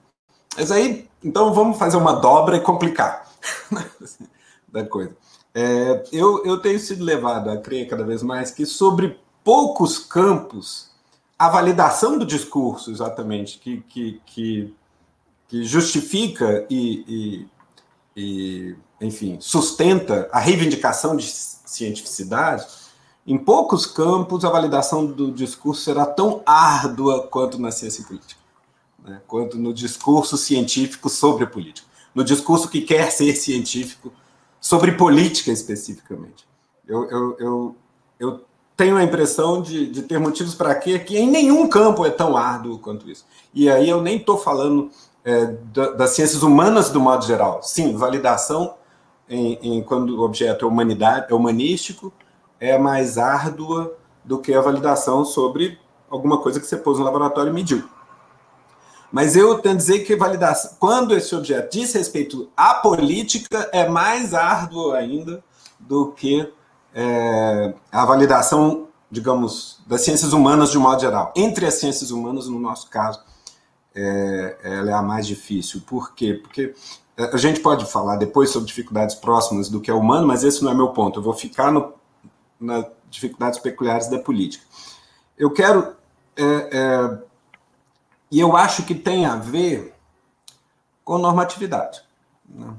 Mas 0.55 0.71
aí, 0.71 1.09
então 1.23 1.53
vamos 1.53 1.77
fazer 1.77 1.97
uma 1.97 2.13
dobra 2.13 2.57
e 2.57 2.61
complicar 2.61 3.27
da 4.71 4.85
coisa. 4.85 5.15
É, 5.53 6.03
eu, 6.11 6.45
eu 6.45 6.59
tenho 6.59 6.79
sido 6.79 7.03
levado 7.03 7.49
a 7.49 7.57
crer 7.57 7.87
cada 7.87 8.03
vez 8.03 8.21
mais 8.21 8.51
que 8.51 8.65
sobre 8.65 9.19
poucos 9.43 9.97
campos 9.97 10.91
a 11.37 11.49
validação 11.49 12.17
do 12.17 12.25
discurso, 12.25 12.91
exatamente, 12.91 13.59
que, 13.59 13.81
que, 13.81 14.21
que, 14.25 14.73
que 15.47 15.63
justifica 15.63 16.65
e, 16.69 17.47
e, 18.15 18.21
e, 18.21 18.75
enfim, 18.99 19.37
sustenta 19.39 20.27
a 20.31 20.39
reivindicação 20.39 21.15
de 21.15 21.27
cientificidade, 21.27 22.65
em 23.25 23.37
poucos 23.37 23.85
campos 23.85 24.45
a 24.45 24.49
validação 24.49 25.05
do 25.05 25.31
discurso 25.31 25.81
será 25.81 26.05
tão 26.05 26.41
árdua 26.45 27.27
quanto 27.27 27.59
na 27.59 27.71
ciência 27.71 28.03
política, 28.05 28.39
né? 29.03 29.21
quanto 29.27 29.57
no 29.57 29.73
discurso 29.73 30.37
científico 30.37 31.09
sobre 31.09 31.43
a 31.43 31.47
política. 31.47 31.87
No 32.15 32.23
discurso 32.23 32.69
que 32.69 32.81
quer 32.81 33.11
ser 33.11 33.35
científico 33.35 34.11
sobre 34.59 34.93
política 34.93 35.51
especificamente. 35.51 36.47
Eu, 36.87 37.03
eu, 37.11 37.37
eu, 37.37 37.75
eu 38.19 38.45
tenho 38.77 38.95
a 38.95 39.03
impressão 39.03 39.59
de, 39.59 39.87
de 39.87 40.03
ter 40.03 40.19
motivos 40.19 40.53
para 40.53 40.75
quê, 40.75 40.99
que 40.99 41.17
em 41.17 41.29
nenhum 41.29 41.67
campo 41.67 42.05
é 42.05 42.11
tão 42.11 42.37
árduo 42.37 42.77
quanto 42.77 43.09
isso. 43.09 43.25
E 43.51 43.69
aí 43.69 43.89
eu 43.89 44.01
nem 44.01 44.17
estou 44.17 44.37
falando 44.37 44.91
é, 45.25 45.47
da, 45.73 45.89
das 45.91 46.11
ciências 46.11 46.43
humanas 46.43 46.91
do 46.91 47.01
modo 47.01 47.25
geral. 47.25 47.61
Sim, 47.63 47.97
validação 47.97 48.75
em, 49.27 49.57
em, 49.63 49.83
quando 49.83 50.11
o 50.17 50.23
objeto 50.23 50.63
é, 50.63 50.67
humanidade, 50.67 51.25
é 51.31 51.33
humanístico 51.33 52.13
é 52.59 52.77
mais 52.77 53.17
árdua 53.17 53.95
do 54.23 54.39
que 54.39 54.53
a 54.53 54.61
validação 54.61 55.25
sobre 55.25 55.79
alguma 56.09 56.39
coisa 56.39 56.59
que 56.59 56.65
você 56.65 56.77
pôs 56.77 56.99
no 56.99 57.05
laboratório 57.05 57.51
e 57.51 57.53
mediu. 57.53 57.83
Mas 59.11 59.35
eu 59.35 59.59
tenho 59.59 59.75
a 59.75 59.77
dizer 59.77 59.99
que 59.99 60.15
validação, 60.15 60.71
quando 60.79 61.15
esse 61.15 61.33
objeto 61.33 61.71
diz 61.71 61.93
respeito 61.93 62.49
à 62.55 62.75
política, 62.75 63.69
é 63.71 63.87
mais 63.87 64.33
árduo 64.33 64.91
ainda 64.91 65.43
do 65.79 66.11
que 66.11 66.51
é, 66.99 67.75
a 67.91 68.05
validação, 68.05 68.87
digamos, 69.11 69.79
das 69.85 70.01
ciências 70.01 70.33
humanas 70.33 70.71
de 70.71 70.79
um 70.79 70.81
modo 70.81 70.99
geral. 70.99 71.31
Entre 71.35 71.67
as 71.67 71.75
ciências 71.75 72.09
humanas, 72.09 72.47
no 72.47 72.59
nosso 72.59 72.89
caso, 72.89 73.23
é, 73.95 74.57
ela 74.63 74.89
é 74.89 74.93
a 74.93 75.01
mais 75.03 75.27
difícil. 75.27 75.81
Por 75.85 76.15
quê? 76.15 76.33
Porque 76.33 76.73
a 77.15 77.37
gente 77.37 77.59
pode 77.59 77.85
falar 77.85 78.15
depois 78.15 78.49
sobre 78.49 78.67
dificuldades 78.67 79.15
próximas 79.15 79.69
do 79.69 79.79
que 79.79 79.91
é 79.91 79.93
humano, 79.93 80.25
mas 80.25 80.43
esse 80.43 80.63
não 80.63 80.71
é 80.71 80.73
meu 80.73 80.89
ponto. 80.89 81.19
Eu 81.19 81.23
vou 81.23 81.33
ficar 81.33 81.71
no, 81.71 81.93
nas 82.59 82.87
dificuldades 83.11 83.59
peculiares 83.59 84.07
da 84.07 84.17
política. 84.17 84.65
Eu 85.37 85.51
quero 85.51 85.95
é, 86.35 86.69
é 86.71 87.17
e 88.29 88.39
eu 88.39 88.57
acho 88.57 88.83
que 88.83 88.93
tem 88.93 89.25
a 89.25 89.35
ver 89.35 89.93
com 91.05 91.17
normatividade. 91.17 92.01
Né? 92.47 92.73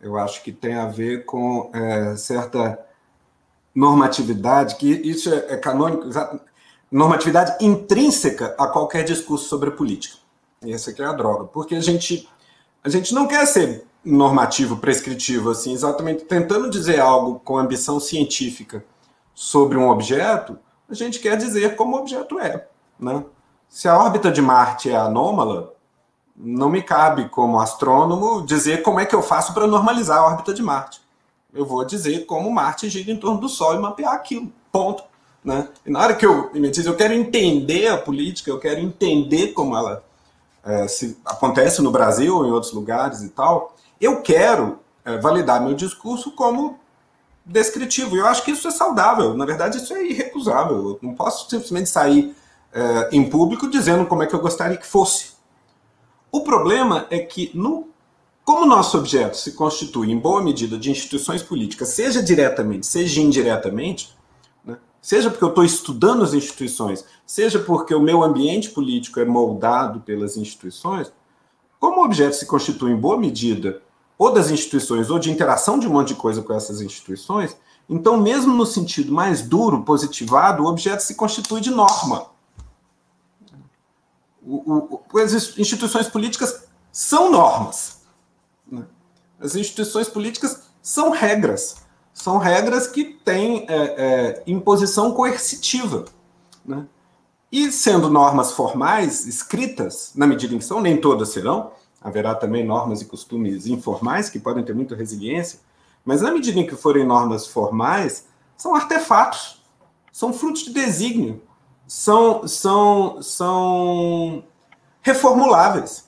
Eu 0.00 0.16
acho 0.16 0.42
que 0.42 0.52
tem 0.52 0.74
a 0.74 0.86
ver 0.86 1.24
com 1.26 1.70
é, 1.74 2.16
certa 2.16 2.87
normatividade, 3.78 4.74
que 4.74 4.88
isso 4.88 5.32
é, 5.32 5.54
é 5.54 5.56
canônico, 5.56 6.04
normatividade 6.90 7.64
intrínseca 7.64 8.56
a 8.58 8.66
qualquer 8.66 9.04
discurso 9.04 9.48
sobre 9.48 9.70
política. 9.70 10.16
Essa 10.66 10.90
aqui 10.90 11.00
é 11.00 11.06
a 11.06 11.12
droga, 11.12 11.44
porque 11.44 11.76
a 11.76 11.80
gente, 11.80 12.28
a 12.82 12.88
gente 12.88 13.14
não 13.14 13.28
quer 13.28 13.46
ser 13.46 13.86
normativo, 14.04 14.78
prescritivo, 14.78 15.50
assim, 15.50 15.72
exatamente 15.72 16.24
tentando 16.24 16.68
dizer 16.68 16.98
algo 16.98 17.38
com 17.38 17.56
ambição 17.56 18.00
científica 18.00 18.84
sobre 19.32 19.78
um 19.78 19.88
objeto, 19.88 20.58
a 20.90 20.94
gente 20.94 21.20
quer 21.20 21.36
dizer 21.36 21.76
como 21.76 21.96
o 21.96 22.00
objeto 22.00 22.40
é. 22.40 22.66
Né? 22.98 23.24
Se 23.68 23.86
a 23.86 23.96
órbita 23.96 24.32
de 24.32 24.42
Marte 24.42 24.90
é 24.90 24.96
anômala, 24.96 25.72
não 26.36 26.68
me 26.68 26.82
cabe, 26.82 27.28
como 27.28 27.60
astrônomo, 27.60 28.44
dizer 28.44 28.82
como 28.82 28.98
é 28.98 29.06
que 29.06 29.14
eu 29.14 29.22
faço 29.22 29.54
para 29.54 29.68
normalizar 29.68 30.18
a 30.18 30.26
órbita 30.26 30.52
de 30.52 30.62
Marte. 30.62 31.00
Eu 31.58 31.66
vou 31.66 31.84
dizer 31.84 32.24
como 32.24 32.48
Marte 32.52 32.88
gira 32.88 33.10
em 33.10 33.16
torno 33.16 33.40
do 33.40 33.48
Sol 33.48 33.74
e 33.74 33.78
mapear 33.80 34.14
aquilo. 34.14 34.52
Ponto. 34.70 35.02
Né? 35.44 35.68
E 35.84 35.90
na 35.90 36.00
hora 36.00 36.14
que 36.14 36.24
eu 36.24 36.52
me 36.54 36.70
diz, 36.70 36.86
eu 36.86 36.94
quero 36.94 37.12
entender 37.12 37.88
a 37.88 37.98
política, 37.98 38.48
eu 38.48 38.60
quero 38.60 38.78
entender 38.78 39.48
como 39.48 39.76
ela 39.76 40.04
é, 40.64 40.86
se 40.86 41.18
acontece 41.24 41.82
no 41.82 41.90
Brasil 41.90 42.36
ou 42.36 42.46
em 42.46 42.52
outros 42.52 42.72
lugares 42.72 43.22
e 43.22 43.30
tal, 43.30 43.74
eu 44.00 44.22
quero 44.22 44.78
é, 45.04 45.18
validar 45.18 45.60
meu 45.60 45.74
discurso 45.74 46.30
como 46.30 46.78
descritivo. 47.44 48.16
Eu 48.16 48.26
acho 48.26 48.44
que 48.44 48.52
isso 48.52 48.68
é 48.68 48.70
saudável. 48.70 49.34
Na 49.34 49.44
verdade, 49.44 49.78
isso 49.78 49.92
é 49.94 50.06
irrecusável. 50.06 50.76
Eu 50.76 50.98
não 51.02 51.12
posso 51.12 51.50
simplesmente 51.50 51.88
sair 51.88 52.36
é, 52.72 53.08
em 53.10 53.28
público 53.28 53.68
dizendo 53.68 54.06
como 54.06 54.22
é 54.22 54.26
que 54.26 54.34
eu 54.34 54.40
gostaria 54.40 54.76
que 54.76 54.86
fosse. 54.86 55.32
O 56.30 56.42
problema 56.42 57.06
é 57.10 57.18
que, 57.18 57.50
no, 57.52 57.88
como 58.48 58.64
nosso 58.64 58.96
objeto 58.96 59.36
se 59.36 59.52
constitui, 59.52 60.10
em 60.10 60.18
boa 60.18 60.42
medida, 60.42 60.78
de 60.78 60.90
instituições 60.90 61.42
políticas, 61.42 61.90
seja 61.90 62.22
diretamente, 62.22 62.86
seja 62.86 63.20
indiretamente, 63.20 64.16
né, 64.64 64.78
seja 65.02 65.28
porque 65.28 65.44
eu 65.44 65.50
estou 65.50 65.62
estudando 65.62 66.24
as 66.24 66.32
instituições, 66.32 67.04
seja 67.26 67.58
porque 67.58 67.94
o 67.94 68.00
meu 68.00 68.22
ambiente 68.22 68.70
político 68.70 69.20
é 69.20 69.24
moldado 69.26 70.00
pelas 70.00 70.38
instituições, 70.38 71.12
como 71.78 72.00
o 72.00 72.04
objeto 72.06 72.36
se 72.36 72.46
constitui 72.46 72.90
em 72.92 72.96
boa 72.96 73.18
medida 73.18 73.82
ou 74.16 74.32
das 74.32 74.50
instituições 74.50 75.10
ou 75.10 75.18
de 75.18 75.30
interação 75.30 75.78
de 75.78 75.86
um 75.86 75.92
monte 75.92 76.08
de 76.08 76.14
coisa 76.14 76.40
com 76.40 76.54
essas 76.54 76.80
instituições, 76.80 77.54
então, 77.86 78.16
mesmo 78.16 78.54
no 78.54 78.64
sentido 78.64 79.12
mais 79.12 79.42
duro, 79.42 79.82
positivado, 79.82 80.62
o 80.62 80.68
objeto 80.68 81.00
se 81.00 81.16
constitui 81.16 81.60
de 81.60 81.70
norma. 81.70 82.28
O, 84.42 85.02
o, 85.12 85.18
as 85.18 85.34
instituições 85.58 86.08
políticas 86.08 86.66
são 86.90 87.30
normas. 87.30 87.97
As 89.40 89.54
instituições 89.54 90.08
políticas 90.08 90.62
são 90.82 91.10
regras. 91.10 91.76
São 92.12 92.38
regras 92.38 92.86
que 92.86 93.04
têm 93.04 93.64
é, 93.68 93.76
é, 93.76 94.42
imposição 94.46 95.12
coercitiva. 95.12 96.04
Né? 96.64 96.86
E 97.50 97.70
sendo 97.70 98.10
normas 98.10 98.52
formais, 98.52 99.26
escritas, 99.26 100.12
na 100.14 100.26
medida 100.26 100.54
em 100.54 100.58
que 100.58 100.64
são, 100.64 100.80
nem 100.80 101.00
todas 101.00 101.30
serão, 101.30 101.70
haverá 102.00 102.34
também 102.34 102.64
normas 102.64 103.00
e 103.00 103.04
costumes 103.04 103.66
informais 103.66 104.28
que 104.28 104.38
podem 104.38 104.64
ter 104.64 104.74
muita 104.74 104.94
resiliência, 104.94 105.60
mas 106.04 106.22
na 106.22 106.30
medida 106.30 106.58
em 106.58 106.66
que 106.66 106.76
forem 106.76 107.06
normas 107.06 107.46
formais, 107.46 108.26
são 108.56 108.74
artefatos, 108.74 109.62
são 110.12 110.32
frutos 110.32 110.64
de 110.64 110.72
desígnio, 110.72 111.40
são, 111.86 112.46
são, 112.46 113.22
são 113.22 114.44
reformuláveis. 115.00 116.07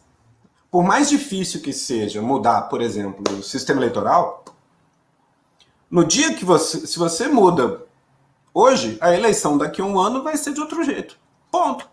Por 0.70 0.84
mais 0.84 1.08
difícil 1.08 1.60
que 1.60 1.72
seja 1.72 2.22
mudar, 2.22 2.62
por 2.62 2.80
exemplo, 2.80 3.22
o 3.38 3.42
sistema 3.42 3.80
eleitoral, 3.80 4.44
no 5.90 6.04
dia 6.04 6.32
que 6.34 6.44
você, 6.44 6.86
se 6.86 6.98
você 6.98 7.26
muda 7.26 7.84
hoje, 8.54 8.96
a 9.00 9.12
eleição 9.12 9.58
daqui 9.58 9.80
a 9.80 9.84
um 9.84 9.98
ano 9.98 10.22
vai 10.22 10.36
ser 10.36 10.52
de 10.52 10.60
outro 10.60 10.84
jeito. 10.84 11.18
Ponto. 11.50 11.88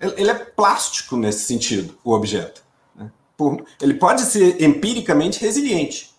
Ele 0.00 0.30
é 0.30 0.34
plástico 0.34 1.16
nesse 1.16 1.44
sentido, 1.44 1.96
o 2.04 2.12
objeto. 2.12 2.62
Né? 2.94 3.10
Ele 3.80 3.94
pode 3.94 4.22
ser 4.22 4.62
empiricamente 4.62 5.40
resiliente, 5.40 6.14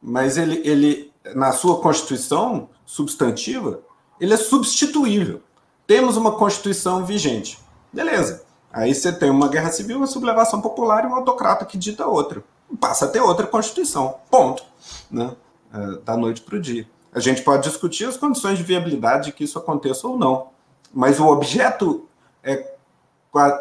mas 0.00 0.36
ele, 0.36 0.60
ele, 0.64 1.12
na 1.34 1.52
sua 1.52 1.80
constituição 1.80 2.68
substantiva, 2.84 3.82
ele 4.20 4.32
é 4.32 4.36
substituível. 4.36 5.42
Temos 5.86 6.16
uma 6.16 6.32
constituição 6.32 7.04
vigente. 7.04 7.58
Beleza. 7.92 8.43
Aí 8.74 8.94
você 8.94 9.12
tem 9.12 9.30
uma 9.30 9.48
guerra 9.48 9.70
civil, 9.70 9.98
uma 9.98 10.06
sublevação 10.06 10.60
popular 10.60 11.04
e 11.04 11.06
um 11.06 11.14
autocrata 11.14 11.64
que 11.64 11.78
dita 11.78 12.06
outra. 12.06 12.42
Passa 12.80 13.04
a 13.04 13.08
ter 13.08 13.20
outra 13.20 13.46
constituição. 13.46 14.16
Ponto. 14.30 14.64
Né? 15.10 15.32
É, 15.72 15.98
da 16.04 16.16
noite 16.16 16.42
para 16.42 16.56
o 16.56 16.60
dia. 16.60 16.86
A 17.12 17.20
gente 17.20 17.42
pode 17.42 17.62
discutir 17.62 18.04
as 18.04 18.16
condições 18.16 18.58
de 18.58 18.64
viabilidade 18.64 19.26
de 19.26 19.32
que 19.32 19.44
isso 19.44 19.58
aconteça 19.58 20.06
ou 20.06 20.18
não 20.18 20.54
mas 20.94 21.18
o 21.18 21.26
objeto 21.26 22.08
é 22.42 22.72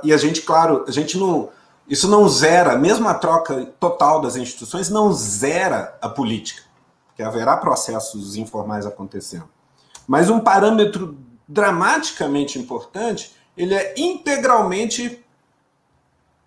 e 0.04 0.14
a 0.14 0.18
gente, 0.18 0.44
claro, 0.44 0.86
a 0.88 0.92
gente 0.92 1.18
não 1.18 1.50
isso 1.90 2.08
não 2.08 2.30
zera, 2.30 2.78
mesmo 2.78 3.10
a 3.10 3.14
troca 3.14 3.66
total 3.80 4.22
das 4.22 4.36
instituições 4.36 4.90
não 4.90 5.12
zera 5.12 5.98
a 6.00 6.08
política, 6.08 6.62
porque 7.08 7.24
haverá 7.24 7.58
processos 7.58 8.36
informais 8.36 8.86
acontecendo. 8.86 9.50
Mas 10.08 10.30
um 10.30 10.40
parâmetro 10.40 11.18
dramaticamente 11.46 12.58
importante, 12.58 13.36
ele 13.56 13.74
é 13.74 13.94
integralmente 13.98 15.24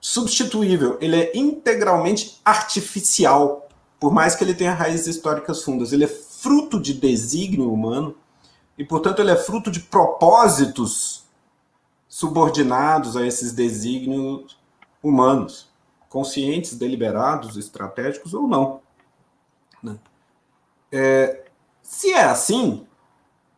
substituível, 0.00 0.98
ele 1.00 1.16
é 1.16 1.36
integralmente 1.36 2.40
artificial, 2.44 3.68
por 3.98 4.12
mais 4.12 4.34
que 4.34 4.44
ele 4.44 4.54
tenha 4.54 4.72
raízes 4.72 5.07
históricas 5.07 5.62
fundas. 5.62 5.92
Ele 5.92 6.04
é 6.04 6.09
fruto 6.09 6.80
de 6.80 6.94
desígnio 6.94 7.72
humano, 7.72 8.16
e, 8.78 8.84
portanto, 8.84 9.20
ele 9.20 9.30
é 9.30 9.36
fruto 9.36 9.70
de 9.70 9.80
propósitos 9.80 11.24
subordinados 12.09 13.16
a 13.16 13.26
esses 13.26 13.52
desígnios 13.52 14.59
humanos, 15.02 15.68
conscientes, 16.09 16.74
deliberados, 16.74 17.57
estratégicos 17.57 18.34
ou 18.34 18.46
não. 18.46 18.80
Né? 19.82 19.98
É, 20.92 21.44
se 21.82 22.12
é 22.12 22.24
assim, 22.24 22.86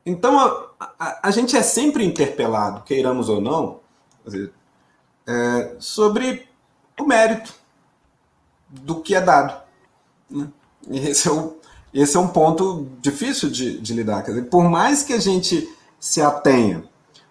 então 0.05 0.68
a, 0.79 1.29
a, 1.29 1.31
gente 1.31 1.57
é 1.57 1.63
sempre 1.63 2.05
interpelado, 2.05 2.83
queiramos 2.83 3.29
ou 3.29 3.41
não, 3.41 3.81
é, 5.27 5.75
sobre 5.79 6.49
o 6.99 7.05
mérito 7.05 7.55
do 8.69 9.01
que 9.01 9.15
é 9.15 9.21
dado. 9.21 9.61
Né? 10.31 10.49
Esse 10.91 11.29
é 11.29 11.33
o 11.33 11.59
esse 11.93 12.17
é 12.17 12.21
um 12.21 12.29
ponto 12.29 12.87
difícil 13.01 13.51
de, 13.51 13.79
de 13.81 13.95
lidar. 13.95 14.23
Dizer, 14.23 14.43
por 14.43 14.65
mais 14.65 15.03
que 15.03 15.13
a 15.13 15.19
gente 15.19 15.69
se 15.99 16.21
atenha 16.21 16.85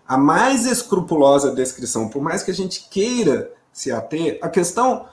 à 0.08 0.18
mais 0.18 0.66
escrupulosa 0.66 1.54
descrição, 1.54 2.10
por 2.10 2.22
mais 2.22 2.44
que 2.44 2.52
a 2.52 2.54
gente 2.54 2.88
queira 2.90 3.52
se 3.72 3.92
ater, 3.92 4.40
a 4.42 4.50
questão. 4.50 5.06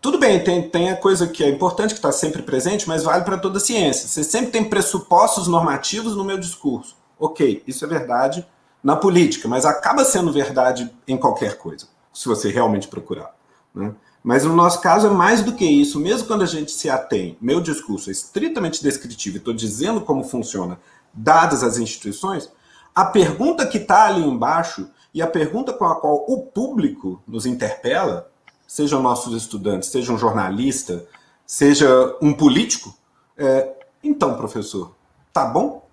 Tudo 0.00 0.18
bem, 0.18 0.42
tem, 0.42 0.68
tem 0.70 0.90
a 0.90 0.96
coisa 0.96 1.26
que 1.26 1.42
é 1.42 1.48
importante, 1.48 1.92
que 1.92 1.98
está 1.98 2.12
sempre 2.12 2.42
presente, 2.42 2.88
mas 2.88 3.02
vale 3.02 3.24
para 3.24 3.36
toda 3.36 3.58
a 3.58 3.60
ciência. 3.60 4.08
Você 4.08 4.22
sempre 4.22 4.50
tem 4.50 4.64
pressupostos 4.64 5.48
normativos 5.48 6.16
no 6.16 6.24
meu 6.24 6.38
discurso. 6.38 6.96
Ok, 7.24 7.62
isso 7.66 7.82
é 7.86 7.88
verdade 7.88 8.46
na 8.82 8.94
política, 8.94 9.48
mas 9.48 9.64
acaba 9.64 10.04
sendo 10.04 10.30
verdade 10.30 10.94
em 11.08 11.16
qualquer 11.16 11.56
coisa, 11.56 11.86
se 12.12 12.28
você 12.28 12.50
realmente 12.50 12.86
procurar. 12.86 13.34
Né? 13.74 13.94
Mas 14.22 14.44
no 14.44 14.54
nosso 14.54 14.78
caso 14.82 15.06
é 15.06 15.10
mais 15.10 15.42
do 15.42 15.54
que 15.54 15.64
isso, 15.64 15.98
mesmo 15.98 16.28
quando 16.28 16.42
a 16.42 16.46
gente 16.46 16.70
se 16.70 16.90
atém, 16.90 17.38
meu 17.40 17.62
discurso 17.62 18.10
é 18.10 18.12
estritamente 18.12 18.82
descritivo, 18.82 19.38
estou 19.38 19.54
dizendo 19.54 20.02
como 20.02 20.22
funciona, 20.22 20.78
dadas 21.14 21.62
as 21.62 21.78
instituições, 21.78 22.52
a 22.94 23.06
pergunta 23.06 23.66
que 23.66 23.78
está 23.78 24.04
ali 24.04 24.22
embaixo 24.22 24.90
e 25.14 25.22
a 25.22 25.26
pergunta 25.26 25.72
com 25.72 25.86
a 25.86 25.98
qual 25.98 26.26
o 26.28 26.42
público 26.42 27.22
nos 27.26 27.46
interpela, 27.46 28.30
sejam 28.66 29.00
nossos 29.00 29.34
estudantes, 29.34 29.88
seja 29.88 30.12
um 30.12 30.18
jornalista, 30.18 31.06
seja 31.46 32.18
um 32.20 32.34
político, 32.34 32.94
é, 33.34 33.72
então, 34.02 34.36
professor, 34.36 34.94
tá 35.32 35.46
bom? 35.46 35.83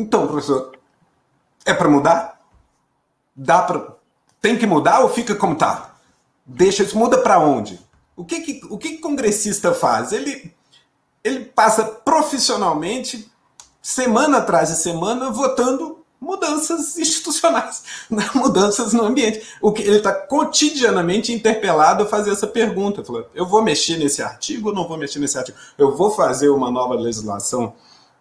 Então, 0.00 0.26
professor, 0.26 0.72
é 1.64 1.74
para 1.74 1.88
mudar? 1.88 2.40
Dá 3.34 3.62
para 3.62 4.00
tem 4.40 4.56
que 4.56 4.66
mudar 4.66 5.00
ou 5.00 5.10
fica 5.10 5.34
como 5.34 5.54
tá? 5.54 5.90
deixa 6.46 6.82
isso, 6.82 6.98
muda 6.98 7.18
para 7.18 7.38
onde? 7.38 7.78
O 8.16 8.24
que 8.24 8.40
que, 8.40 8.60
o 8.68 8.76
que 8.76 8.90
que 8.90 8.98
congressista 8.98 9.72
faz? 9.72 10.12
Ele, 10.12 10.52
ele 11.22 11.44
passa 11.44 11.84
profissionalmente, 11.84 13.30
semana 13.80 14.38
atrás 14.38 14.68
de 14.68 14.76
semana, 14.76 15.30
votando 15.30 16.00
mudanças 16.20 16.98
institucionais, 16.98 17.82
né? 18.10 18.28
mudanças 18.34 18.92
no 18.92 19.04
ambiente. 19.04 19.42
O 19.60 19.72
que 19.72 19.82
ele 19.82 19.98
está 19.98 20.12
cotidianamente 20.12 21.32
interpelado 21.32 22.02
a 22.04 22.06
fazer 22.06 22.30
essa 22.30 22.46
pergunta. 22.46 23.02
Eu 23.34 23.46
vou 23.46 23.62
mexer 23.62 23.96
nesse 23.96 24.22
artigo 24.22 24.68
ou 24.68 24.74
não 24.74 24.86
vou 24.86 24.98
mexer 24.98 25.18
nesse 25.18 25.38
artigo? 25.38 25.56
Eu 25.78 25.96
vou 25.96 26.10
fazer 26.10 26.50
uma 26.50 26.70
nova 26.70 26.94
legislação 26.94 27.74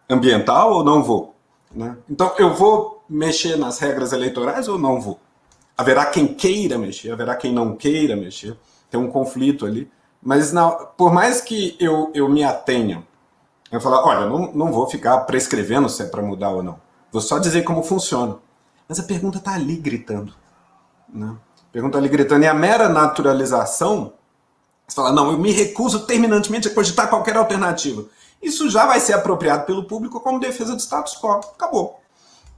ambiental 0.09 0.73
ou 0.73 0.83
não 0.83 1.03
vou? 1.03 1.35
Né? 1.73 1.97
Então, 2.09 2.33
eu 2.37 2.53
vou 2.53 3.03
mexer 3.09 3.57
nas 3.57 3.79
regras 3.79 4.11
eleitorais 4.11 4.67
ou 4.67 4.77
não 4.77 4.99
vou? 4.99 5.19
haverá 5.79 6.05
quem 6.07 6.27
queira 6.27 6.77
mexer, 6.77 7.09
haverá 7.09 7.37
quem 7.37 7.53
não 7.53 7.73
queira 7.73 8.13
mexer, 8.13 8.57
tem 8.91 8.99
um 8.99 9.09
conflito 9.09 9.65
ali. 9.65 9.89
Mas 10.21 10.51
por 10.97 11.13
mais 11.13 11.39
que 11.39 11.77
eu, 11.79 12.11
eu 12.13 12.27
me 12.27 12.43
atenha, 12.43 13.07
eu 13.71 13.79
falar, 13.79 14.03
olha, 14.03 14.25
não, 14.25 14.51
não 14.51 14.73
vou 14.73 14.89
ficar 14.89 15.17
prescrevendo 15.19 15.87
se 15.87 16.03
é 16.03 16.05
para 16.05 16.21
mudar 16.21 16.49
ou 16.49 16.61
não. 16.61 16.77
Vou 17.09 17.21
só 17.21 17.39
dizer 17.39 17.63
como 17.63 17.81
funciona. 17.81 18.35
Mas 18.89 18.99
a 18.99 19.03
pergunta 19.03 19.37
está 19.37 19.53
ali 19.53 19.77
gritando. 19.77 20.33
Né? 21.07 21.33
A 21.69 21.71
pergunta 21.71 21.97
ali 21.97 22.09
gritando. 22.09 22.43
E 22.43 22.47
a 22.47 22.53
mera 22.53 22.89
naturalização 22.89 24.11
Você 24.85 24.95
fala, 24.95 25.13
não, 25.13 25.31
eu 25.31 25.37
me 25.37 25.53
recuso 25.53 26.05
terminantemente 26.05 26.67
a 26.67 26.73
cogitar 26.73 27.09
qualquer 27.09 27.37
alternativa. 27.37 28.03
Isso 28.41 28.69
já 28.69 28.85
vai 28.85 28.99
ser 28.99 29.13
apropriado 29.13 29.65
pelo 29.65 29.83
público 29.83 30.19
como 30.19 30.39
defesa 30.39 30.75
do 30.75 30.81
status 30.81 31.15
quo. 31.19 31.31
Acabou. 31.31 31.99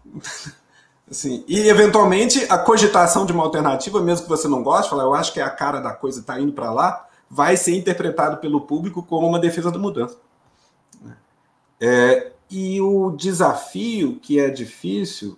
Assim, 1.10 1.44
e, 1.46 1.68
eventualmente, 1.68 2.46
a 2.50 2.58
cogitação 2.58 3.26
de 3.26 3.34
uma 3.34 3.44
alternativa, 3.44 4.00
mesmo 4.00 4.24
que 4.24 4.30
você 4.30 4.48
não 4.48 4.64
goste, 4.64 4.90
falar, 4.90 5.04
eu 5.04 5.14
acho 5.14 5.34
que 5.34 5.42
é 5.42 5.44
a 5.44 5.50
cara 5.50 5.82
da 5.82 5.92
coisa 5.92 6.22
está 6.22 6.40
indo 6.40 6.54
para 6.54 6.72
lá, 6.72 7.06
vai 7.30 7.58
ser 7.58 7.76
interpretado 7.76 8.38
pelo 8.38 8.62
público 8.62 9.04
como 9.04 9.28
uma 9.28 9.40
defesa 9.40 9.70
da 9.70 9.78
mudança. 9.78 10.18
É, 11.82 12.32
e 12.50 12.80
o 12.80 13.12
desafio 13.12 14.20
que 14.22 14.40
é 14.40 14.50
difícil 14.50 15.38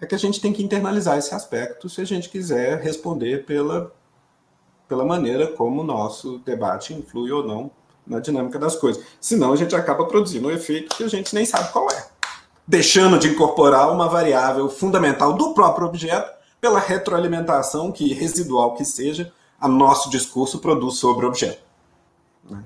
é 0.00 0.06
que 0.06 0.14
a 0.14 0.18
gente 0.18 0.40
tem 0.40 0.52
que 0.52 0.62
internalizar 0.62 1.18
esse 1.18 1.34
aspecto 1.34 1.88
se 1.88 2.00
a 2.00 2.04
gente 2.04 2.30
quiser 2.30 2.80
responder 2.80 3.44
pela, 3.44 3.92
pela 4.88 5.04
maneira 5.04 5.48
como 5.48 5.82
o 5.82 5.84
nosso 5.84 6.38
debate 6.38 6.94
influi 6.94 7.30
ou 7.32 7.46
não 7.46 7.70
na 8.10 8.20
dinâmica 8.20 8.58
das 8.58 8.76
coisas. 8.76 9.02
Senão 9.20 9.52
a 9.52 9.56
gente 9.56 9.74
acaba 9.74 10.04
produzindo 10.04 10.48
um 10.48 10.50
efeito 10.50 10.94
que 10.94 11.04
a 11.04 11.08
gente 11.08 11.34
nem 11.34 11.46
sabe 11.46 11.72
qual 11.72 11.90
é 11.90 12.10
deixando 12.70 13.18
de 13.18 13.26
incorporar 13.26 13.92
uma 13.92 14.08
variável 14.08 14.70
fundamental 14.70 15.32
do 15.32 15.52
próprio 15.52 15.88
objeto 15.88 16.30
pela 16.60 16.78
retroalimentação 16.78 17.90
que 17.90 18.14
residual 18.14 18.74
que 18.74 18.84
seja 18.84 19.32
a 19.60 19.66
nosso 19.66 20.08
discurso 20.08 20.60
produz 20.60 20.94
sobre 20.94 21.26
o 21.26 21.28
objeto. 21.28 21.60
Né? 22.48 22.62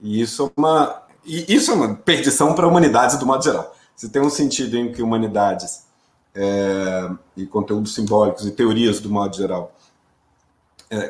E 0.00 0.22
isso 0.22 0.44
é 0.46 0.50
uma 0.58 1.02
isso 1.24 1.70
é 1.70 1.74
uma 1.74 1.94
perdição 1.94 2.54
para 2.54 2.66
humanidades 2.66 3.18
do 3.18 3.26
modo 3.26 3.44
geral. 3.44 3.76
Se 3.94 4.08
tem 4.08 4.22
um 4.22 4.30
sentido 4.30 4.76
em 4.76 4.90
que 4.90 5.02
humanidades 5.02 5.84
é, 6.34 7.10
e 7.36 7.44
conteúdos 7.46 7.94
simbólicos 7.94 8.46
e 8.46 8.50
teorias 8.50 9.00
do 9.00 9.10
modo 9.10 9.36
geral, 9.36 9.72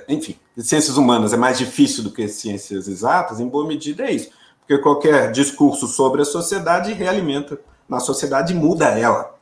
enfim, 0.09 0.37
ciências 0.57 0.97
humanas 0.97 1.33
é 1.33 1.37
mais 1.37 1.59
difícil 1.59 2.05
do 2.05 2.13
que 2.13 2.29
ciências 2.29 2.87
exatas, 2.87 3.41
em 3.41 3.49
boa 3.49 3.67
medida 3.67 4.05
é 4.05 4.13
isso, 4.13 4.31
porque 4.61 4.79
qualquer 4.79 5.33
discurso 5.33 5.89
sobre 5.89 6.23
a 6.23 6.25
sociedade 6.25 6.93
realimenta 6.93 7.61
na 7.89 7.99
sociedade 7.99 8.55
muda 8.55 8.99
ela. 8.99 9.35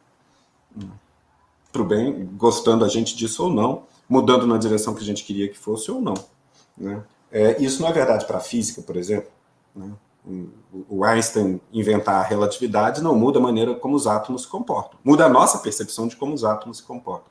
Para 1.70 1.82
o 1.82 1.84
bem, 1.84 2.28
gostando 2.36 2.84
a 2.84 2.88
gente 2.88 3.16
disso 3.16 3.44
ou 3.44 3.50
não, 3.50 3.84
mudando 4.08 4.46
na 4.46 4.58
direção 4.58 4.94
que 4.94 5.02
a 5.02 5.06
gente 5.06 5.24
queria 5.24 5.48
que 5.48 5.58
fosse 5.58 5.90
ou 5.90 6.00
não. 6.00 6.14
Né? 6.76 7.02
É, 7.30 7.62
isso 7.62 7.80
não 7.80 7.88
é 7.88 7.92
verdade 7.92 8.24
para 8.24 8.38
a 8.38 8.40
física, 8.40 8.82
por 8.82 8.96
exemplo. 8.96 9.30
Né? 9.74 9.92
O 10.88 11.04
Einstein 11.04 11.60
inventar 11.72 12.16
a 12.16 12.26
relatividade 12.26 13.02
não 13.02 13.14
muda 13.14 13.38
a 13.38 13.42
maneira 13.42 13.74
como 13.74 13.94
os 13.94 14.06
átomos 14.06 14.42
se 14.42 14.48
comportam. 14.48 14.98
Muda 15.04 15.26
a 15.26 15.28
nossa 15.28 15.58
percepção 15.58 16.08
de 16.08 16.16
como 16.16 16.34
os 16.34 16.44
átomos 16.44 16.78
se 16.78 16.82
comportam. 16.82 17.30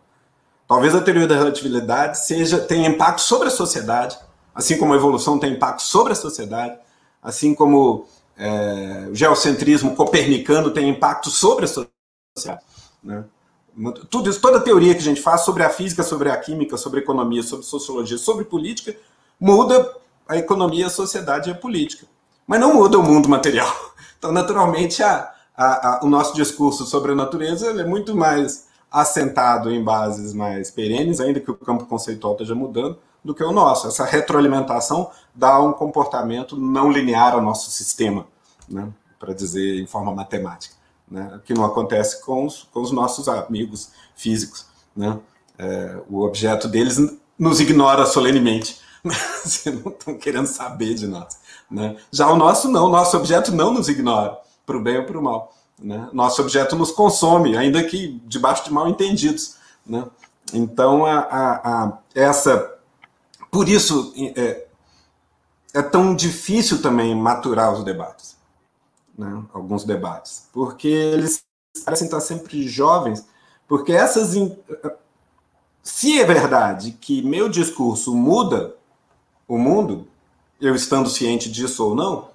Talvez 0.69 0.93
a 0.93 1.01
teoria 1.01 1.25
da 1.25 1.35
relatividade 1.35 2.19
seja 2.19 2.59
tenha 2.59 2.87
impacto 2.87 3.21
sobre 3.21 3.47
a 3.47 3.51
sociedade, 3.51 4.15
assim 4.53 4.77
como 4.77 4.93
a 4.93 4.95
evolução 4.95 5.39
tem 5.39 5.53
impacto 5.53 5.81
sobre 5.81 6.13
a 6.13 6.15
sociedade, 6.15 6.77
assim 7.23 7.55
como 7.55 8.05
é, 8.37 9.07
o 9.09 9.15
geocentrismo 9.15 9.95
copernicano 9.95 10.69
tem 10.69 10.87
impacto 10.87 11.31
sobre 11.31 11.65
a 11.65 11.67
sociedade. 11.67 12.63
Né? 13.03 13.23
Tudo 14.11 14.29
isso, 14.29 14.39
toda 14.39 14.61
teoria 14.61 14.93
que 14.93 14.99
a 14.99 15.03
gente 15.03 15.23
faz 15.23 15.41
sobre 15.41 15.63
a 15.63 15.71
física, 15.71 16.03
sobre 16.03 16.29
a 16.29 16.37
química, 16.37 16.77
sobre 16.77 16.99
a 16.99 17.01
economia, 17.01 17.41
sobre 17.41 17.65
sociologia, 17.65 18.19
sobre 18.19 18.45
política, 18.45 18.95
muda 19.39 19.91
a 20.27 20.37
economia, 20.37 20.85
a 20.85 20.91
sociedade 20.91 21.49
e 21.49 21.51
a 21.51 21.55
política. 21.55 22.05
Mas 22.45 22.59
não 22.59 22.75
muda 22.75 22.99
o 22.99 23.03
mundo 23.03 23.27
material. 23.27 23.75
Então, 24.19 24.33
naturalmente, 24.33 25.01
a, 25.01 25.31
a, 25.55 25.95
a, 25.95 26.03
o 26.03 26.09
nosso 26.09 26.35
discurso 26.35 26.85
sobre 26.85 27.13
a 27.13 27.15
natureza 27.15 27.69
é 27.69 27.85
muito 27.85 28.13
mais 28.13 28.67
assentado 28.91 29.71
em 29.71 29.83
bases 29.83 30.33
mais 30.33 30.71
perenes, 30.71 31.19
ainda 31.19 31.39
que 31.39 31.51
o 31.51 31.55
campo 31.55 31.85
conceitual 31.85 32.33
esteja 32.33 32.55
mudando, 32.55 32.97
do 33.23 33.35
que 33.35 33.43
o 33.43 33.51
nosso. 33.51 33.87
Essa 33.87 34.05
retroalimentação 34.05 35.11
dá 35.33 35.59
um 35.61 35.73
comportamento 35.73 36.57
não 36.57 36.91
linear 36.91 37.33
ao 37.33 37.41
nosso 37.41 37.69
sistema, 37.69 38.25
né? 38.67 38.89
para 39.19 39.33
dizer 39.33 39.79
em 39.79 39.85
forma 39.85 40.13
matemática, 40.13 40.75
né? 41.09 41.39
que 41.43 41.53
não 41.53 41.65
acontece 41.65 42.23
com 42.23 42.45
os, 42.45 42.63
com 42.63 42.81
os 42.81 42.91
nossos 42.91 43.27
amigos 43.27 43.91
físicos. 44.15 44.65
Né? 44.95 45.19
É, 45.57 45.97
o 46.09 46.21
objeto 46.21 46.67
deles 46.67 46.97
nos 47.37 47.59
ignora 47.59 48.05
solenemente. 48.05 48.79
Não 49.01 49.91
estão 49.93 50.17
querendo 50.17 50.47
saber 50.47 50.93
de 50.93 51.07
nós. 51.07 51.39
Né? 51.71 51.95
Já 52.11 52.29
o 52.29 52.35
nosso 52.35 52.67
não, 52.67 52.87
o 52.87 52.89
nosso 52.89 53.15
objeto 53.15 53.49
não 53.53 53.73
nos 53.73 53.87
ignora, 53.87 54.37
para 54.65 54.75
o 54.75 54.81
bem 54.81 54.97
ou 54.97 55.05
para 55.05 55.17
o 55.17 55.23
mal. 55.23 55.53
Né? 55.81 56.09
Nosso 56.11 56.41
objeto 56.41 56.75
nos 56.75 56.91
consome, 56.91 57.55
ainda 57.55 57.83
que 57.83 58.21
debaixo 58.25 58.65
de 58.65 58.73
mal 58.73 58.87
entendidos. 58.87 59.55
Né? 59.85 60.05
Então, 60.53 61.05
a, 61.05 61.19
a, 61.19 61.83
a, 61.85 61.97
essa 62.13 62.79
por 63.51 63.67
isso 63.67 64.13
é, 64.35 64.67
é 65.73 65.81
tão 65.81 66.15
difícil 66.15 66.81
também 66.81 67.15
maturar 67.15 67.73
os 67.73 67.83
debates, 67.83 68.37
né? 69.17 69.43
alguns 69.53 69.83
debates, 69.83 70.47
porque 70.53 70.87
eles 70.87 71.43
parecem 71.83 72.05
estar 72.05 72.21
sempre 72.21 72.67
jovens, 72.67 73.25
porque 73.67 73.91
essas. 73.91 74.35
Se 75.81 76.19
é 76.19 76.25
verdade 76.25 76.91
que 76.91 77.23
meu 77.23 77.49
discurso 77.49 78.13
muda 78.13 78.75
o 79.47 79.57
mundo, 79.57 80.07
eu 80.61 80.75
estando 80.75 81.09
ciente 81.09 81.49
disso 81.49 81.83
ou 81.85 81.95
não, 81.95 82.29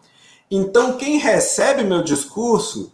então 0.50 0.96
quem 0.96 1.18
recebe 1.18 1.84
meu 1.84 2.02
discurso 2.02 2.90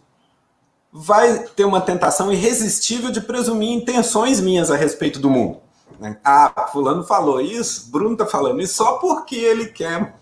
vai 0.91 1.39
ter 1.55 1.63
uma 1.63 1.79
tentação 1.79 2.31
irresistível 2.31 3.11
de 3.11 3.21
presumir 3.21 3.71
intenções 3.71 4.41
minhas 4.41 4.69
a 4.69 4.75
respeito 4.75 5.19
do 5.19 5.29
mundo. 5.29 5.59
Ah, 6.23 6.67
fulano 6.71 7.03
falou 7.03 7.39
isso, 7.39 7.91
Bruno 7.91 8.13
está 8.13 8.25
falando 8.25 8.59
isso 8.59 8.73
só 8.73 8.93
porque 8.93 9.35
ele 9.35 9.67
quer, 9.67 10.15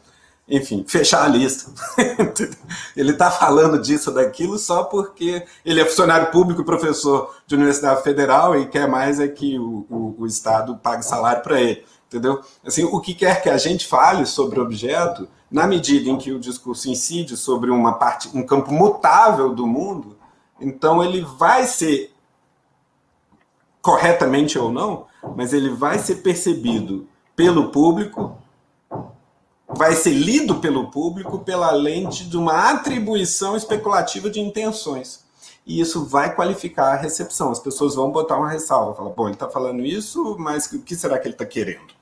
enfim, 0.48 0.84
fechar 0.86 1.24
a 1.24 1.28
lista. 1.28 1.72
ele 2.96 3.12
está 3.12 3.32
falando 3.32 3.80
disso, 3.80 4.12
daquilo, 4.12 4.60
só 4.60 4.84
porque 4.84 5.46
ele 5.64 5.80
é 5.80 5.86
funcionário 5.86 6.32
público, 6.32 6.66
professor 6.66 7.34
de 7.48 7.56
universidade 7.56 8.04
federal 8.04 8.60
e 8.60 8.68
quer 8.68 8.88
mais 8.90 9.20
é 9.20 9.28
que 9.28 9.58
o, 9.58 9.86
o, 9.90 10.16
o 10.20 10.28
Estado 10.28 10.76
pague 10.76 11.06
salário 11.06 11.42
para 11.42 11.62
ele. 11.62 11.86
Entendeu? 12.08 12.42
Assim, 12.66 12.84
o 12.84 13.00
que 13.00 13.14
quer 13.14 13.42
que 13.42 13.50
a 13.50 13.58
gente 13.58 13.88
fale 13.88 14.26
sobre 14.26 14.60
o 14.60 14.64
objeto, 14.64 15.30
na 15.50 15.66
medida 15.66 16.10
em 16.10 16.18
que 16.18 16.32
o 16.32 16.40
discurso 16.40 16.90
incide 16.90 17.38
sobre 17.38 17.70
uma 17.70 17.94
parte, 17.94 18.30
um 18.34 18.44
campo 18.44 18.74
mutável 18.74 19.54
do 19.54 19.66
mundo, 19.66 20.19
então 20.60 21.04
ele 21.04 21.22
vai 21.22 21.66
ser 21.66 22.14
corretamente 23.82 24.58
ou 24.58 24.72
não, 24.72 25.08
mas 25.36 25.54
ele 25.54 25.70
vai 25.70 26.00
ser 26.00 26.16
percebido 26.16 27.08
pelo 27.36 27.72
público, 27.72 28.38
vai 29.68 29.94
ser 29.94 30.12
lido 30.12 30.56
pelo 30.56 30.92
público 30.92 31.40
pela 31.40 31.72
lente 31.72 32.28
de 32.28 32.38
uma 32.38 32.72
atribuição 32.72 33.56
especulativa 33.56 34.30
de 34.30 34.40
intenções. 34.40 35.24
E 35.66 35.80
isso 35.80 36.04
vai 36.06 36.36
qualificar 36.36 36.94
a 36.94 36.96
recepção. 36.96 37.52
As 37.52 37.60
pessoas 37.60 37.94
vão 37.94 38.12
botar 38.12 38.38
uma 38.38 38.50
ressalva, 38.50 38.96
falar, 38.96 39.12
bom, 39.12 39.26
ele 39.26 39.34
está 39.34 39.48
falando 39.48 39.86
isso, 39.86 40.36
mas 40.40 40.66
o 40.72 40.82
que 40.82 40.96
será 40.96 41.20
que 41.20 41.28
ele 41.28 41.36
está 41.36 41.46
querendo? 41.46 41.94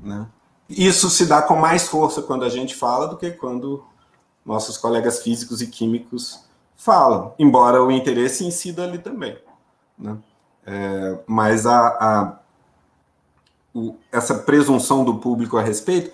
Né? 0.00 0.26
Isso 0.68 1.08
se 1.08 1.24
dá 1.24 1.40
com 1.40 1.54
mais 1.56 1.86
força 1.86 2.20
quando 2.20 2.44
a 2.44 2.48
gente 2.48 2.74
fala 2.74 3.06
do 3.06 3.16
que 3.16 3.30
quando 3.30 3.84
nossos 4.44 4.76
colegas 4.76 5.22
físicos 5.22 5.62
e 5.62 5.66
químicos 5.66 6.47
falam, 6.78 7.34
embora 7.38 7.82
o 7.82 7.90
interesse 7.90 8.46
incida 8.46 8.84
ali 8.84 8.98
também. 8.98 9.36
Né? 9.98 10.16
É, 10.64 11.18
mas 11.26 11.66
a, 11.66 11.88
a 11.88 12.38
o, 13.74 13.96
essa 14.10 14.34
presunção 14.34 15.04
do 15.04 15.16
público 15.16 15.58
a 15.58 15.62
respeito 15.62 16.10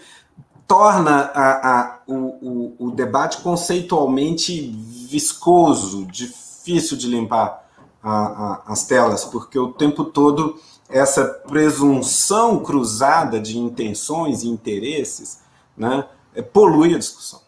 torna 0.66 1.30
a, 1.34 1.80
a, 1.80 1.98
o, 2.06 2.14
o, 2.14 2.76
o, 2.86 2.90
debate 2.90 3.38
conceitualmente 3.42 4.60
viscoso, 5.08 6.06
difícil 6.06 6.96
de 6.96 7.06
limpar 7.06 7.62
as 8.66 8.84
telas, 8.86 9.24
porque 9.24 9.58
o 9.58 9.72
tempo 9.72 10.04
todo 10.04 10.58
essa 10.90 11.24
presunção 11.24 12.62
cruzada 12.62 13.40
de 13.40 13.58
intenções 13.58 14.42
e 14.42 14.48
interesses 14.48 15.40
né, 15.76 16.06
é, 16.34 16.42
polui 16.42 16.94
a 16.94 16.98
discussão. 16.98 17.40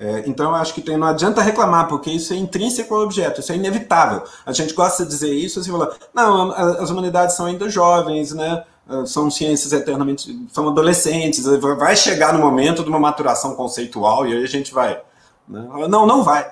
É, 0.00 0.22
então, 0.26 0.48
eu 0.48 0.54
acho 0.54 0.72
que 0.72 0.80
tem, 0.80 0.96
não 0.96 1.08
adianta 1.08 1.42
reclamar, 1.42 1.86
porque 1.86 2.10
isso 2.10 2.32
é 2.32 2.36
intrínseco 2.36 2.94
ao 2.94 3.02
objeto, 3.02 3.40
isso 3.40 3.52
é 3.52 3.56
inevitável. 3.56 4.24
A 4.46 4.52
gente 4.52 4.72
gosta 4.72 5.04
de 5.04 5.10
dizer 5.10 5.30
isso, 5.30 5.60
assim, 5.60 5.70
falar, 5.70 5.94
não, 6.14 6.50
as 6.52 6.88
humanidades 6.88 7.36
são 7.36 7.44
ainda 7.44 7.68
jovens, 7.68 8.32
né? 8.32 8.64
são 9.06 9.30
ciências 9.30 9.72
eternamente, 9.72 10.46
são 10.50 10.68
adolescentes, 10.68 11.44
vai 11.78 11.94
chegar 11.94 12.32
no 12.32 12.40
momento 12.40 12.82
de 12.82 12.88
uma 12.88 12.98
maturação 12.98 13.54
conceitual 13.54 14.26
e 14.26 14.32
aí 14.32 14.42
a 14.42 14.48
gente 14.48 14.74
vai. 14.74 15.00
Né? 15.46 15.68
Não, 15.88 16.06
não 16.06 16.24
vai. 16.24 16.50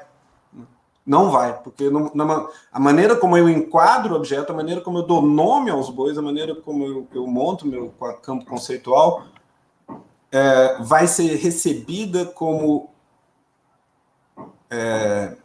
Não 1.05 1.30
vai, 1.30 1.55
porque 1.55 1.88
não, 1.88 2.51
a 2.70 2.78
maneira 2.78 3.16
como 3.16 3.36
eu 3.36 3.49
enquadro 3.49 4.12
o 4.12 4.16
objeto, 4.16 4.53
a 4.53 4.57
maneira 4.57 4.82
como 4.82 4.99
eu 4.99 5.03
dou 5.05 5.22
nome 5.22 5.70
aos 5.70 5.88
bois, 5.88 6.18
a 6.18 6.22
maneira 6.22 6.55
como 6.55 6.84
eu, 6.84 7.07
eu 7.14 7.26
monto 7.26 7.66
meu 7.66 7.92
campo 8.22 8.44
conceitual, 8.44 9.22
é, 10.30 10.76
vai 10.80 11.07
ser 11.07 11.34
recebida 11.36 12.26
como 12.26 12.90
é, 14.70 15.36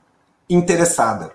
interessada, 0.50 1.32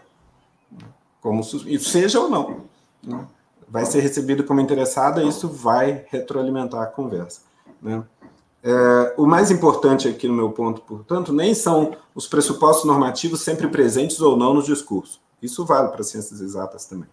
como 1.21 1.43
seja 1.43 2.21
ou 2.21 2.29
não, 2.29 2.65
né? 3.03 3.27
vai 3.69 3.85
ser 3.85 4.01
recebido 4.01 4.45
como 4.45 4.61
interessada, 4.61 5.23
isso 5.23 5.49
vai 5.49 6.05
retroalimentar 6.09 6.83
a 6.83 6.87
conversa. 6.87 7.43
Né? 7.83 8.03
É, 8.63 9.15
o 9.17 9.27
mais 9.27 9.51
importante 9.51 10.09
aqui 10.09 10.27
no 10.27 10.35
meu 10.35 10.51
ponto, 10.51 10.81
portanto, 10.81 11.33
nem 11.33 11.55
são 11.55 11.97
os 12.15 12.27
pressupostos 12.27 12.85
normativos 12.85 13.43
sempre 13.43 13.69
presentes 13.69 14.21
ou 14.21 14.37
não 14.37 14.55
no 14.55 14.63
discurso. 14.63 15.21
Isso 15.41 15.65
vale 15.65 15.89
para 15.89 16.03
ciências 16.03 16.41
exatas 16.41 16.87
também. 16.87 17.09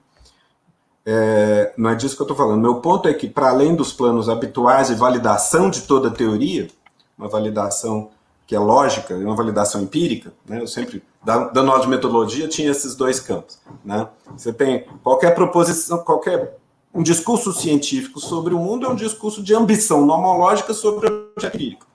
É, 1.05 1.71
não 1.77 1.91
é 1.91 1.95
disso 1.95 2.15
que 2.15 2.21
eu 2.21 2.25
estou 2.25 2.35
falando. 2.35 2.61
Meu 2.61 2.81
ponto 2.81 3.07
é 3.07 3.13
que, 3.13 3.29
para 3.29 3.49
além 3.49 3.75
dos 3.75 3.93
planos 3.93 4.27
habituais 4.27 4.87
de 4.87 4.95
validação 4.95 5.69
de 5.69 5.83
toda 5.83 6.07
a 6.07 6.11
teoria, 6.11 6.67
uma 7.15 7.27
validação 7.27 8.09
que 8.47 8.55
é 8.55 8.59
lógica 8.59 9.13
e 9.13 9.23
uma 9.23 9.35
validação 9.35 9.81
empírica, 9.81 10.31
né? 10.47 10.61
eu 10.61 10.67
sempre, 10.67 11.03
dando 11.23 11.71
aula 11.71 11.81
de 11.81 11.87
metodologia, 11.87 12.47
tinha 12.47 12.69
esses 12.69 12.95
dois 12.95 13.19
campos. 13.19 13.59
Né? 13.83 14.07
Você 14.37 14.53
tem 14.53 14.85
qualquer 15.03 15.33
proposição, 15.33 15.97
qualquer 15.99 16.57
um 16.93 17.03
discurso 17.03 17.51
científico 17.51 18.19
sobre 18.19 18.53
o 18.53 18.59
mundo 18.59 18.85
é 18.85 18.89
um 18.89 18.95
discurso 18.95 19.43
de 19.43 19.53
ambição 19.53 20.05
nomológica 20.05 20.73
sobre 20.73 21.09
o 21.09 21.31
empírico. 21.43 21.85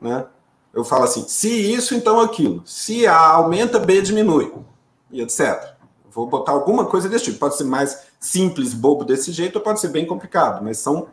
Né? 0.00 0.26
Eu 0.72 0.84
falo 0.84 1.04
assim, 1.04 1.24
se 1.28 1.48
isso, 1.48 1.94
então 1.94 2.20
aquilo. 2.20 2.62
Se 2.64 3.06
A 3.06 3.16
aumenta, 3.16 3.78
B 3.78 4.00
diminui, 4.00 4.52
e 5.10 5.20
etc. 5.20 5.74
Vou 6.10 6.26
botar 6.26 6.52
alguma 6.52 6.86
coisa 6.86 7.08
desse 7.08 7.26
tipo. 7.26 7.38
Pode 7.38 7.56
ser 7.56 7.64
mais 7.64 8.06
simples, 8.18 8.74
bobo 8.74 9.04
desse 9.04 9.30
jeito, 9.30 9.56
ou 9.56 9.62
pode 9.62 9.80
ser 9.80 9.88
bem 9.88 10.06
complicado, 10.06 10.64
mas 10.64 10.78
são 10.78 11.08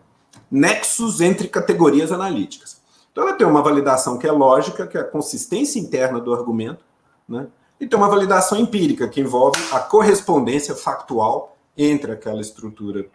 nexos 0.50 1.22
entre 1.22 1.48
categorias 1.48 2.12
analíticas. 2.12 2.82
Então 3.16 3.30
ela 3.30 3.38
tem 3.38 3.48
uma 3.48 3.62
validação 3.62 4.18
que 4.18 4.28
é 4.28 4.32
lógica, 4.32 4.86
que 4.86 4.98
é 4.98 5.00
a 5.00 5.06
consistência 5.06 5.80
interna 5.80 6.20
do 6.20 6.34
argumento, 6.34 6.84
né? 7.26 7.48
e 7.80 7.88
tem 7.88 7.98
uma 7.98 8.10
validação 8.10 8.60
empírica, 8.60 9.08
que 9.08 9.22
envolve 9.22 9.58
a 9.72 9.80
correspondência 9.80 10.76
factual 10.76 11.56
entre 11.78 12.12
aquela 12.12 12.42
estrutura 12.42 13.06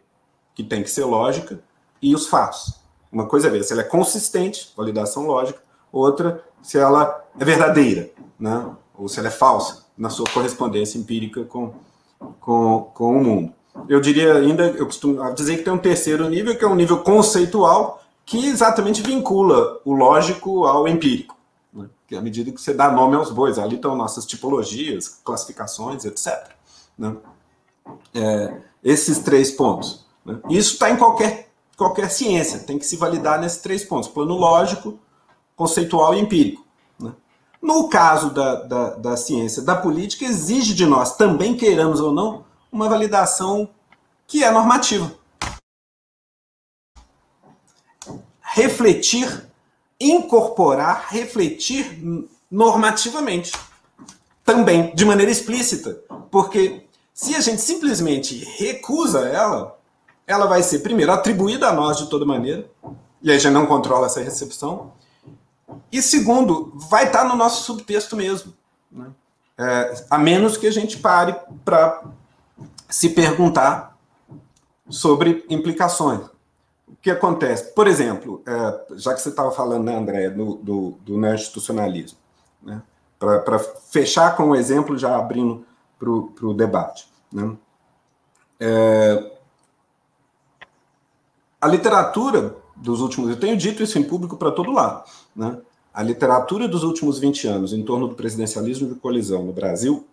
que 0.55 0.65
tem 0.65 0.83
que 0.83 0.91
ser 0.91 1.05
lógica, 1.05 1.63
e 2.01 2.15
os 2.15 2.29
fatos. 2.29 2.81
Uma 3.13 3.27
coisa 3.27 3.49
é 3.49 3.51
ver 3.51 3.63
se 3.63 3.75
ela 3.75 3.83
é 3.83 3.85
consistente, 3.85 4.73
validação 4.75 5.27
lógica, 5.27 5.61
outra 5.93 6.43
se 6.63 6.79
ela 6.79 7.23
é 7.39 7.45
verdadeira, 7.45 8.09
né? 8.39 8.75
ou 8.97 9.07
se 9.07 9.19
ela 9.19 9.29
é 9.29 9.31
falsa, 9.31 9.85
na 9.99 10.09
sua 10.09 10.25
correspondência 10.33 10.97
empírica 10.97 11.45
com, 11.45 11.75
com, 12.41 12.91
com 12.95 13.19
o 13.19 13.23
mundo. 13.23 13.53
Eu 13.87 14.01
diria 14.01 14.33
ainda, 14.33 14.65
eu 14.65 14.87
costumo 14.87 15.31
dizer 15.35 15.59
que 15.59 15.63
tem 15.63 15.73
um 15.75 15.79
terceiro 15.79 16.27
nível, 16.27 16.57
que 16.57 16.65
é 16.65 16.69
um 16.69 16.75
nível 16.75 17.01
conceitual, 17.01 18.00
que 18.31 18.47
exatamente 18.47 19.03
vincula 19.03 19.81
o 19.85 19.93
lógico 19.93 20.65
ao 20.65 20.87
empírico. 20.87 21.37
Né? 21.75 21.87
Que 22.07 22.15
à 22.15 22.23
medida 22.23 22.53
que 22.53 22.61
você 22.61 22.73
dá 22.73 22.89
nome 22.89 23.17
aos 23.17 23.29
bois, 23.29 23.59
ali 23.59 23.75
estão 23.75 23.97
nossas 23.97 24.25
tipologias, 24.25 25.09
classificações, 25.25 26.05
etc. 26.05 26.53
Né? 26.97 27.17
É, 28.15 28.57
esses 28.85 29.19
três 29.19 29.51
pontos. 29.51 30.07
Né? 30.25 30.39
Isso 30.49 30.75
está 30.75 30.89
em 30.91 30.97
qualquer, 30.97 31.51
qualquer 31.77 32.09
ciência, 32.09 32.61
tem 32.61 32.79
que 32.79 32.87
se 32.87 32.97
validar 32.97 33.41
nesses 33.41 33.61
três 33.61 33.83
pontos: 33.83 34.09
plano 34.09 34.37
lógico, 34.37 34.97
conceitual 35.57 36.15
e 36.15 36.21
empírico. 36.21 36.65
Né? 37.01 37.11
No 37.61 37.89
caso 37.89 38.31
da, 38.31 38.55
da, 38.63 38.91
da 38.91 39.17
ciência 39.17 39.61
da 39.61 39.75
política, 39.75 40.25
exige 40.25 40.73
de 40.73 40.87
nós, 40.87 41.17
também 41.17 41.57
queiramos 41.57 41.99
ou 41.99 42.13
não, 42.13 42.45
uma 42.71 42.89
validação 42.89 43.69
que 44.25 44.45
é 44.45 44.53
normativa. 44.53 45.19
Refletir, 48.53 49.47
incorporar, 49.99 51.07
refletir 51.11 52.01
normativamente. 52.51 53.53
Também, 54.45 54.95
de 54.95 55.05
maneira 55.05 55.31
explícita. 55.31 56.01
Porque 56.31 56.87
se 57.13 57.35
a 57.35 57.41
gente 57.41 57.61
simplesmente 57.61 58.45
recusa 58.59 59.29
ela, 59.29 59.79
ela 60.27 60.47
vai 60.47 60.63
ser, 60.63 60.79
primeiro, 60.79 61.13
atribuída 61.13 61.69
a 61.69 61.73
nós 61.73 61.99
de 61.99 62.09
toda 62.09 62.25
maneira, 62.25 62.69
e 63.23 63.31
aí 63.31 63.39
já 63.39 63.51
não 63.51 63.67
controla 63.67 64.07
essa 64.07 64.23
recepção, 64.23 64.93
e 65.93 66.01
segundo, 66.01 66.73
vai 66.89 67.07
estar 67.07 67.25
no 67.25 67.37
nosso 67.37 67.65
subtexto 67.65 68.17
mesmo. 68.17 68.55
Né? 68.91 69.07
É, 69.59 70.05
a 70.09 70.19
menos 70.19 70.57
que 70.57 70.67
a 70.67 70.73
gente 70.73 70.99
pare 70.99 71.37
para 71.65 72.03
se 72.89 73.11
perguntar 73.11 73.97
sobre 74.89 75.45
implicações. 75.51 76.30
O 76.93 76.97
que 77.01 77.11
acontece? 77.11 77.73
Por 77.73 77.87
exemplo, 77.87 78.43
é, 78.47 78.97
já 78.97 79.15
que 79.15 79.21
você 79.21 79.29
estava 79.29 79.51
falando, 79.51 79.85
né, 79.85 79.97
André, 79.97 80.31
do, 80.31 80.57
do, 80.57 80.91
do 81.03 81.27
institucionalismo 81.35 82.19
né? 82.63 82.83
para 83.19 83.59
fechar 83.59 84.37
com 84.37 84.45
o 84.45 84.49
um 84.51 84.55
exemplo, 84.55 84.99
já 84.99 85.17
abrindo 85.17 85.65
para 85.99 86.11
o 86.11 86.55
debate. 86.55 87.07
Né? 87.33 87.57
É, 88.59 89.31
a 91.61 91.69
literatura 91.69 92.57
dos 92.75 93.01
últimos, 93.01 93.31
eu 93.31 93.39
tenho 93.39 93.57
dito 93.57 93.83
isso 93.83 93.99
em 93.99 94.03
público 94.03 94.37
para 94.37 94.51
todo 94.51 94.73
lado, 94.73 95.05
né? 95.37 95.59
A 95.93 96.03
literatura 96.03 96.69
dos 96.69 96.85
últimos 96.85 97.19
20 97.19 97.49
anos 97.49 97.73
em 97.73 97.83
torno 97.83 98.07
do 98.09 98.15
presidencialismo 98.15 98.89
de 98.89 98.95
colisão 99.01 99.43
no 99.43 99.53
Brasil, 99.53 100.07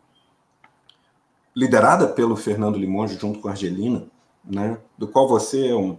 liderada 1.56 2.08
pelo 2.08 2.36
Fernando 2.36 2.78
Limonge 2.78 3.18
junto 3.18 3.40
com 3.40 3.48
a 3.48 3.52
Argelina, 3.52 4.04
né, 4.44 4.78
do 4.98 5.08
qual 5.08 5.28
você 5.28 5.68
é 5.68 5.76
um 5.76 5.98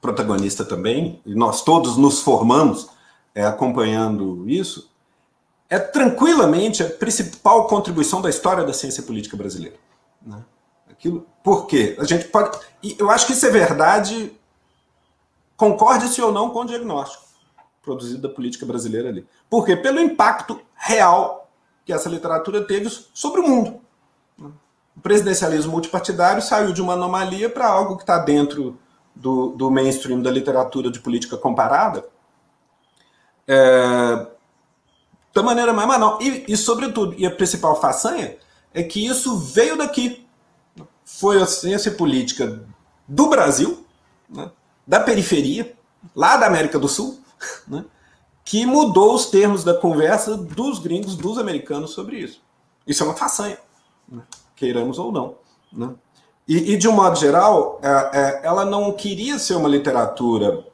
protagonista 0.00 0.64
também, 0.64 1.20
e 1.26 1.34
nós 1.34 1.62
todos 1.62 1.96
nos 1.96 2.20
formamos 2.20 2.88
é, 3.34 3.44
acompanhando 3.44 4.48
isso, 4.48 4.90
é 5.68 5.78
tranquilamente 5.78 6.82
a 6.82 6.88
principal 6.88 7.66
contribuição 7.66 8.22
da 8.22 8.30
história 8.30 8.64
da 8.64 8.72
ciência 8.72 9.02
política 9.02 9.36
brasileira. 9.36 9.76
Né? 10.22 10.42
Aquilo, 10.90 11.26
por 11.42 11.66
quê? 11.66 11.96
A 11.98 12.04
gente 12.04 12.26
pode. 12.28 12.58
Eu 12.98 13.10
acho 13.10 13.26
que 13.26 13.32
isso 13.32 13.46
é 13.46 13.50
verdade 13.50 14.32
concorde-se 15.56 16.22
ou 16.22 16.32
não 16.32 16.50
com 16.50 16.60
o 16.60 16.64
diagnóstico 16.64 17.28
produzido 17.82 18.28
da 18.28 18.34
política 18.34 18.66
brasileira 18.66 19.08
ali. 19.08 19.26
Por 19.48 19.64
quê? 19.64 19.74
Pelo 19.74 19.98
impacto 19.98 20.60
real 20.74 21.50
que 21.84 21.92
essa 21.92 22.08
literatura 22.08 22.66
teve 22.66 22.90
sobre 23.14 23.40
o 23.40 23.48
mundo. 23.48 23.80
O 24.38 25.00
presidencialismo 25.00 25.72
multipartidário 25.72 26.42
saiu 26.42 26.72
de 26.72 26.82
uma 26.82 26.92
anomalia 26.92 27.48
para 27.48 27.66
algo 27.66 27.96
que 27.96 28.02
está 28.02 28.18
dentro 28.18 28.78
do, 29.18 29.48
do, 29.50 29.70
mainstream 29.70 30.22
da 30.22 30.30
literatura 30.30 30.90
de 30.90 31.00
política 31.00 31.36
comparada 31.36 32.04
é, 33.46 34.26
da 35.34 35.42
maneira 35.42 35.72
mais 35.72 35.88
banal. 35.88 36.18
E, 36.22 36.44
e, 36.48 36.56
sobretudo, 36.56 37.14
e 37.18 37.26
a 37.26 37.30
principal 37.30 37.80
façanha 37.80 38.36
é 38.72 38.82
que 38.82 39.04
isso 39.04 39.36
veio 39.36 39.76
daqui. 39.76 40.26
Foi 41.04 41.40
a 41.40 41.46
ciência 41.46 41.90
política 41.92 42.62
do 43.06 43.28
Brasil, 43.28 43.84
né, 44.28 44.50
da 44.86 45.00
periferia, 45.00 45.74
lá 46.14 46.36
da 46.36 46.46
América 46.46 46.78
do 46.78 46.88
Sul, 46.88 47.18
né, 47.66 47.84
que 48.44 48.64
mudou 48.66 49.14
os 49.14 49.26
termos 49.26 49.64
da 49.64 49.74
conversa 49.74 50.36
dos 50.36 50.78
gringos, 50.78 51.16
dos 51.16 51.38
americanos 51.38 51.90
sobre 51.90 52.18
isso. 52.18 52.40
Isso 52.86 53.02
é 53.02 53.06
uma 53.06 53.16
façanha, 53.16 53.58
né, 54.08 54.22
queiramos 54.54 54.98
ou 54.98 55.10
não. 55.10 55.36
E, 56.48 56.72
e, 56.72 56.76
de 56.78 56.88
um 56.88 56.92
modo 56.92 57.14
geral, 57.14 57.78
é, 57.82 58.18
é, 58.18 58.40
ela 58.42 58.64
não 58.64 58.90
queria 58.94 59.38
ser 59.38 59.54
uma 59.54 59.68
literatura 59.68 60.66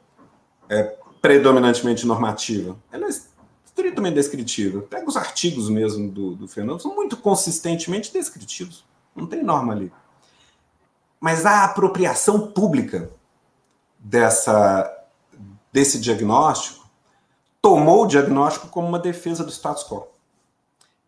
é, 0.69 0.83
predominantemente 1.21 2.07
normativa. 2.07 2.77
Ela 2.89 3.07
é 3.07 3.09
estritamente 3.09 4.15
descritiva. 4.15 4.83
Pega 4.83 5.05
os 5.05 5.17
artigos 5.17 5.69
mesmo 5.69 6.09
do, 6.09 6.33
do 6.33 6.47
Fernando, 6.47 6.81
são 6.81 6.95
muito 6.95 7.17
consistentemente 7.17 8.13
descritivos. 8.13 8.85
Não 9.13 9.27
tem 9.27 9.43
norma 9.43 9.73
ali. 9.73 9.91
Mas 11.19 11.45
a 11.45 11.65
apropriação 11.65 12.47
pública 12.47 13.09
dessa, 13.99 14.89
desse 15.73 15.99
diagnóstico 15.99 16.87
tomou 17.61 18.03
o 18.03 18.07
diagnóstico 18.07 18.67
como 18.69 18.87
uma 18.87 18.99
defesa 18.99 19.43
do 19.43 19.51
status 19.51 19.83
quo. 19.83 20.07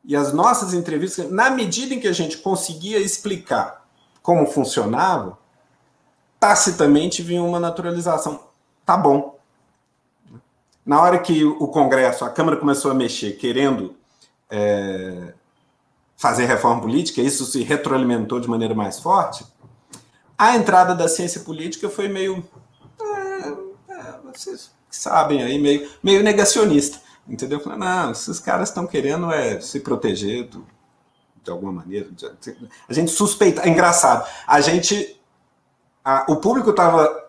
E 0.04 0.14
as 0.14 0.34
nossas 0.34 0.74
entrevistas, 0.74 1.32
na 1.32 1.50
medida 1.50 1.94
em 1.94 2.02
que 2.02 2.08
a 2.08 2.14
gente 2.14 2.40
conseguia 2.40 3.00
explicar 3.00 3.87
como 4.28 4.46
funcionava, 4.46 5.38
tacitamente 6.38 7.24
vinha 7.24 7.42
uma 7.42 7.62
naturalização. 7.62 8.42
Tá 8.86 8.98
bom. 8.98 9.40
Na 10.86 11.02
hora 11.02 11.18
que 11.18 11.46
o 11.46 11.66
Congresso, 11.70 12.26
a 12.26 12.30
Câmara 12.30 12.58
começou 12.58 12.92
a 12.92 12.94
mexer, 12.94 13.38
querendo 13.38 13.96
é, 14.50 15.34
fazer 16.18 16.44
reforma 16.44 16.82
política, 16.82 17.22
isso 17.22 17.46
se 17.46 17.64
retroalimentou 17.64 18.42
de 18.42 18.50
maneira 18.50 18.76
mais 18.76 19.00
forte, 19.00 19.46
a 20.38 20.58
entrada 20.58 20.94
da 20.94 21.08
ciência 21.08 21.40
política 21.40 21.88
foi 21.90 22.10
meio 22.10 22.44
vocês 24.34 24.72
sabem 24.92 25.42
aí, 25.42 25.58
meio, 25.58 25.90
meio 26.04 26.22
negacionista. 26.22 27.00
Entendeu? 27.26 27.62
Falando, 27.62 27.80
não, 27.80 28.12
esses 28.12 28.42
caras 28.42 28.68
estão 28.68 28.86
querendo 28.86 29.32
é, 29.32 29.62
se 29.62 29.80
proteger 29.80 30.50
do, 30.50 30.68
de 31.48 31.52
alguma 31.52 31.72
maneira. 31.72 32.10
A 32.88 32.94
gente 32.94 33.12
suspeita. 33.12 33.62
É 33.64 33.70
engraçado. 33.70 34.28
A 34.46 34.60
gente. 34.62 35.20
A, 36.04 36.26
o 36.30 36.38
público 36.38 36.70
estava 36.70 37.26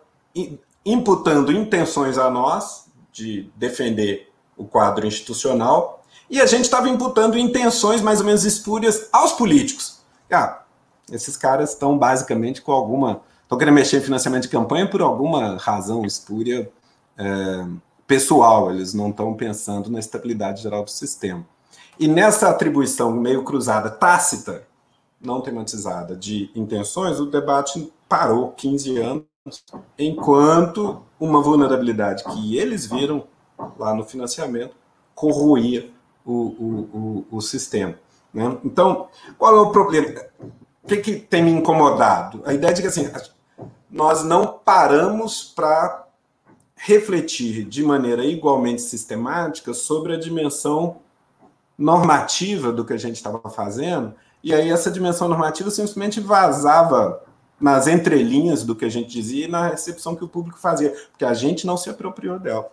imputando 0.84 1.50
intenções 1.52 2.18
a 2.18 2.30
nós 2.30 2.86
de 3.12 3.50
defender 3.56 4.30
o 4.56 4.64
quadro 4.64 5.06
institucional 5.06 6.04
e 6.30 6.40
a 6.40 6.46
gente 6.46 6.64
estava 6.64 6.88
imputando 6.88 7.38
intenções 7.38 8.00
mais 8.00 8.20
ou 8.20 8.26
menos 8.26 8.44
espúrias 8.44 9.08
aos 9.12 9.32
políticos. 9.32 10.00
Ah, 10.30 10.62
esses 11.10 11.36
caras 11.36 11.70
estão 11.70 11.96
basicamente 11.96 12.60
com 12.60 12.72
alguma. 12.72 13.22
Estão 13.42 13.56
querendo 13.56 13.74
mexer 13.74 13.96
em 13.96 14.02
financiamento 14.02 14.42
de 14.42 14.48
campanha 14.48 14.88
por 14.88 15.00
alguma 15.00 15.56
razão 15.56 16.04
espúria 16.04 16.70
é, 17.16 17.64
pessoal, 18.06 18.70
eles 18.70 18.92
não 18.92 19.10
estão 19.10 19.34
pensando 19.34 19.90
na 19.90 19.98
estabilidade 19.98 20.62
geral 20.62 20.84
do 20.84 20.90
sistema. 20.90 21.46
E 21.98 22.06
nessa 22.06 22.48
atribuição 22.48 23.12
meio 23.12 23.42
cruzada, 23.42 23.90
tácita, 23.90 24.66
não 25.20 25.40
tematizada, 25.40 26.14
de 26.14 26.50
intenções, 26.54 27.18
o 27.18 27.26
debate 27.26 27.92
parou 28.08 28.52
15 28.52 28.98
anos, 28.98 29.24
enquanto 29.98 31.02
uma 31.18 31.42
vulnerabilidade 31.42 32.22
que 32.24 32.56
eles 32.56 32.86
viram 32.86 33.24
lá 33.78 33.92
no 33.94 34.04
financiamento 34.04 34.76
corroía 35.14 35.90
o, 36.24 36.32
o, 36.32 37.26
o, 37.32 37.36
o 37.36 37.40
sistema. 37.40 37.98
Né? 38.32 38.56
Então, 38.64 39.08
qual 39.36 39.56
é 39.56 39.60
o 39.60 39.70
problema? 39.70 40.22
O 40.82 40.86
que, 40.86 40.98
que 40.98 41.16
tem 41.16 41.42
me 41.42 41.50
incomodado? 41.50 42.42
A 42.44 42.54
ideia 42.54 42.72
de 42.72 42.82
que 42.82 42.88
assim, 42.88 43.10
nós 43.90 44.22
não 44.22 44.46
paramos 44.64 45.42
para 45.42 46.06
refletir 46.76 47.64
de 47.64 47.82
maneira 47.82 48.24
igualmente 48.24 48.82
sistemática 48.82 49.74
sobre 49.74 50.14
a 50.14 50.18
dimensão 50.18 50.98
normativa 51.78 52.72
do 52.72 52.84
que 52.84 52.92
a 52.92 52.98
gente 52.98 53.16
estava 53.16 53.38
fazendo, 53.48 54.14
e 54.42 54.52
aí 54.52 54.70
essa 54.70 54.90
dimensão 54.90 55.28
normativa 55.28 55.70
simplesmente 55.70 56.20
vazava 56.20 57.22
nas 57.60 57.86
entrelinhas 57.86 58.62
do 58.62 58.74
que 58.74 58.84
a 58.84 58.88
gente 58.88 59.10
dizia 59.10 59.46
e 59.46 59.50
na 59.50 59.68
recepção 59.68 60.14
que 60.14 60.24
o 60.24 60.28
público 60.28 60.58
fazia, 60.58 60.90
porque 61.10 61.24
a 61.24 61.34
gente 61.34 61.66
não 61.66 61.76
se 61.76 61.88
apropriou 61.90 62.38
dela. 62.38 62.70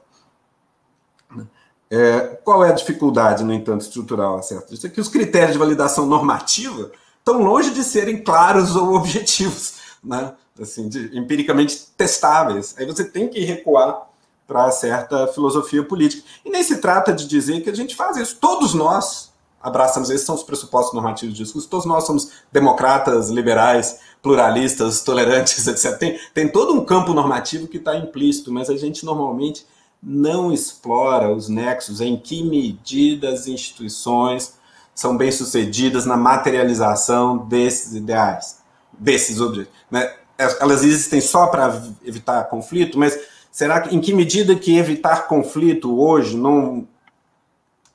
É, 1.89 2.39
qual 2.43 2.63
é 2.63 2.69
a 2.69 2.73
dificuldade, 2.73 3.43
no 3.43 3.53
entanto, 3.53 3.81
estrutural 3.81 4.41
certo? 4.41 4.73
Isso 4.73 4.87
é 4.87 4.89
que 4.89 4.99
os 4.99 5.07
critérios 5.07 5.53
de 5.53 5.59
validação 5.59 6.05
normativa 6.05 6.91
estão 7.19 7.43
longe 7.43 7.71
de 7.71 7.83
serem 7.83 8.23
claros 8.23 8.75
ou 8.75 8.93
objetivos, 8.95 9.75
né? 10.03 10.33
assim, 10.59 10.87
de, 10.87 11.17
empiricamente 11.17 11.87
testáveis. 11.97 12.75
Aí 12.77 12.85
você 12.85 13.03
tem 13.03 13.27
que 13.27 13.39
recuar 13.41 14.07
para 14.47 14.69
certa 14.71 15.27
filosofia 15.27 15.83
política. 15.83 16.23
E 16.43 16.49
nem 16.49 16.63
se 16.63 16.77
trata 16.77 17.11
de 17.11 17.27
dizer 17.27 17.61
que 17.61 17.69
a 17.69 17.75
gente 17.75 17.95
faz 17.95 18.17
isso. 18.17 18.37
Todos 18.39 18.73
nós 18.73 19.33
abraçamos, 19.61 20.11
esses 20.11 20.25
são 20.25 20.35
os 20.35 20.43
pressupostos 20.43 20.93
normativos 20.93 21.33
do 21.33 21.43
discurso, 21.43 21.67
todos 21.67 21.87
nós 21.87 22.05
somos 22.05 22.31
democratas, 22.51 23.29
liberais, 23.29 23.99
pluralistas, 24.21 25.01
tolerantes, 25.01 25.65
etc. 25.67 25.97
Tem, 25.97 26.19
tem 26.33 26.47
todo 26.47 26.73
um 26.73 26.85
campo 26.85 27.13
normativo 27.13 27.67
que 27.67 27.77
está 27.77 27.95
implícito, 27.97 28.51
mas 28.51 28.69
a 28.69 28.77
gente 28.77 29.03
normalmente 29.03 29.65
não 30.01 30.53
explora 30.53 31.33
os 31.33 31.49
nexos 31.49 31.99
em 31.99 32.15
que 32.15 32.43
medida 32.43 33.29
as 33.29 33.47
instituições 33.47 34.53
são 34.93 35.17
bem-sucedidas 35.17 36.05
na 36.05 36.15
materialização 36.15 37.37
desses 37.37 37.95
ideais, 37.95 38.59
desses 38.93 39.41
objetivos. 39.41 39.77
Né? 39.89 40.13
Elas 40.37 40.83
existem 40.83 41.19
só 41.19 41.47
para 41.47 41.81
evitar 42.03 42.43
conflito, 42.45 42.99
mas 42.99 43.17
será 43.55 43.79
que 43.79 43.95
em 43.95 44.01
que 44.01 44.13
medida 44.13 44.53
que 44.53 44.77
evitar 44.77 45.29
conflito 45.29 45.97
hoje 45.97 46.35
não, 46.35 46.85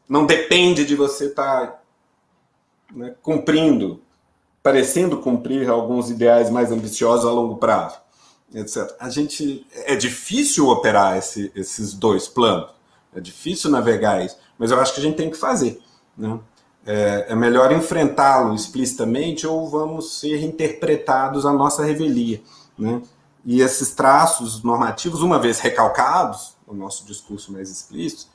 não 0.09 0.25
depende 0.25 0.87
de 0.87 0.97
você 0.97 1.27
estar 1.27 1.67
tá, 1.67 1.81
né, 2.95 3.15
cumprindo, 3.21 4.01
parecendo 4.63 5.19
cumprir 5.19 5.69
alguns 5.69 6.09
ideais 6.09 6.49
mais 6.49 6.73
ambiciosos 6.73 7.27
a 7.27 7.31
longo 7.31 7.57
prazo? 7.57 7.99
etc. 8.55 8.91
A 8.99 9.11
gente 9.11 9.67
é 9.85 9.95
difícil 9.95 10.67
operar 10.67 11.19
esse, 11.19 11.53
esses 11.55 11.93
dois 11.93 12.27
planos, 12.27 12.71
é 13.15 13.21
difícil 13.21 13.71
navegar 13.71 14.25
isso, 14.25 14.39
mas 14.59 14.71
eu 14.71 14.81
acho 14.81 14.95
que 14.95 15.01
a 15.01 15.03
gente 15.03 15.17
tem 15.17 15.31
que 15.31 15.37
fazer. 15.37 15.79
Né? 16.17 16.41
É, 16.87 17.27
é 17.29 17.35
melhor 17.35 17.71
enfrentá-lo 17.71 18.55
explicitamente 18.55 19.47
ou 19.47 19.69
vamos 19.69 20.19
ser 20.21 20.43
interpretados 20.43 21.45
à 21.45 21.53
nossa 21.53 21.85
revelia. 21.85 22.41
Né? 22.79 23.03
E 23.45 23.61
esses 23.61 23.95
traços 23.95 24.63
normativos, 24.63 25.23
uma 25.23 25.39
vez 25.39 25.61
recalcados, 25.61 26.57
o 26.67 26.75
nosso 26.75 27.05
discurso 27.07 27.53
mais 27.53 27.71
explícito, 27.71 28.27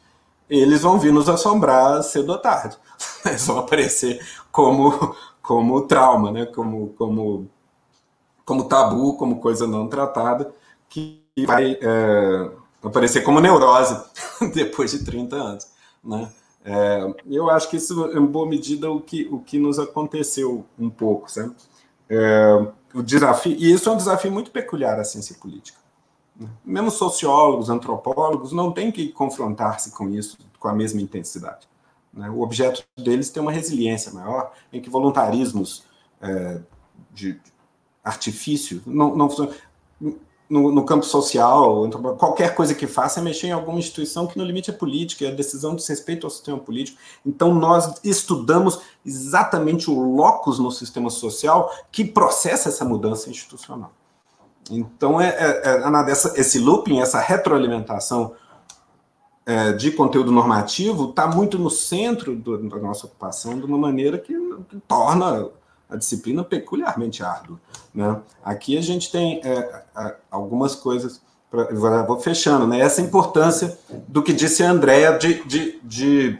eles 0.50 0.82
vão 0.82 1.00
vir 1.00 1.12
nos 1.14 1.30
assombrar 1.30 2.04
cedo 2.04 2.32
ou 2.32 2.38
tarde. 2.38 2.78
Eles 3.26 3.48
vão 3.48 3.58
aparecer 3.58 4.24
como, 4.52 5.16
como 5.42 5.88
trauma, 5.88 6.32
né? 6.32 6.46
como, 6.46 6.90
como 6.90 7.50
como 8.46 8.66
tabu, 8.66 9.18
como 9.18 9.42
coisa 9.42 9.66
não 9.66 9.88
tratada, 9.88 10.54
que 10.88 11.26
vai 11.46 11.78
é, 11.82 12.52
aparecer 12.84 13.24
como 13.24 13.42
neurose 13.42 14.00
depois 14.54 14.92
de 14.92 15.04
30 15.04 15.36
anos. 15.36 15.68
Né? 16.04 16.32
É, 16.64 17.14
eu 17.26 17.50
acho 17.50 17.70
que 17.70 17.78
isso 17.78 18.06
é, 18.06 18.18
em 18.18 18.26
boa 18.26 18.48
medida, 18.48 18.90
o 18.90 19.02
que, 19.02 19.28
o 19.32 19.40
que 19.40 19.58
nos 19.58 19.80
aconteceu 19.80 20.64
um 20.78 20.90
pouco. 20.90 21.30
Sabe? 21.30 21.54
É, 22.08 22.68
o 22.96 23.04
desafio, 23.04 23.56
e 23.58 23.72
isso 23.72 23.90
é 23.90 23.92
um 23.92 23.98
desafio 23.98 24.32
muito 24.32 24.52
peculiar 24.52 25.00
à 25.00 25.04
ciência 25.04 25.36
política. 25.36 25.78
Né? 26.36 26.48
Mesmo 26.64 26.90
sociólogos, 26.90 27.70
antropólogos, 27.70 28.52
não 28.52 28.72
têm 28.72 28.92
que 28.92 29.10
confrontar-se 29.10 29.92
com 29.92 30.10
isso 30.10 30.38
com 30.60 30.68
a 30.68 30.74
mesma 30.74 31.02
intensidade. 31.02 31.68
Né? 32.14 32.30
O 32.30 32.42
objeto 32.42 32.84
deles 32.98 33.30
tem 33.30 33.42
uma 33.42 33.52
resiliência 33.52 34.12
maior, 34.12 34.54
em 34.72 34.82
que 34.82 34.90
voluntarismos 34.90 35.84
é, 36.22 36.62
de, 37.14 37.40
artifício, 38.06 38.84
não, 38.86 39.16
não 39.16 39.28
no, 40.50 40.72
no, 40.72 40.86
campo 40.86 41.06
social, 41.06 41.90
qualquer 42.18 42.54
coisa 42.54 42.76
que 42.76 42.86
faça 42.86 43.20
é 43.20 43.24
mexer 43.24 43.48
em 43.48 43.52
alguma 43.52 43.80
instituição 43.80 44.28
que 44.28 44.38
no 44.38 44.46
limite 44.46 44.70
é 44.70 44.74
política, 44.74 45.26
é 45.26 45.32
decisão 45.32 45.76
diz 45.76 45.88
respeito 45.88 46.28
ao 46.28 46.30
sistema 46.30 46.58
político. 46.58 47.00
Então 47.26 47.54
nós 47.54 48.00
estudamos 48.04 48.80
exatamente 49.06 49.90
o 49.90 50.16
locus 50.16 50.60
no 50.60 50.72
sistema 50.72 51.10
social 51.10 51.74
que 51.92 52.06
processa 52.06 52.70
essa 52.70 52.86
mudança 52.86 53.30
institucional. 53.30 53.92
Então 54.70 55.20
é, 55.20 55.30
é, 55.30 55.84
é 55.84 56.40
esse 56.40 56.60
looping, 56.60 57.00
essa 57.00 57.20
retroalimentação 57.20 58.34
é, 59.46 59.74
de 59.74 59.92
conteúdo 59.92 60.32
normativo 60.32 61.10
está 61.10 61.28
muito 61.28 61.58
no 61.60 61.70
centro 61.70 62.36
do, 62.36 62.70
da 62.70 62.78
nossa 62.78 63.06
ocupação 63.06 63.60
de 63.60 63.66
uma 63.66 63.78
maneira 63.78 64.18
que, 64.18 64.34
que 64.70 64.78
torna 64.88 65.50
a 65.90 65.96
disciplina 65.96 66.44
peculiarmente 66.44 67.24
árdua. 67.24 67.60
Né? 67.94 68.20
Aqui 68.44 68.78
a 68.78 68.82
gente 68.82 69.12
tem 69.12 69.42
é, 69.44 69.84
algumas 70.30 70.76
coisas, 70.76 71.22
pra, 71.50 71.66
vou 72.04 72.20
fechando, 72.20 72.68
né? 72.68 72.80
essa 72.80 73.02
importância 73.02 73.78
do 74.08 74.22
que 74.22 74.34
disse 74.34 74.64
a 74.64 74.72
Andrea 74.72 75.18
de, 75.18 75.44
de, 75.46 75.80
de, 75.84 76.40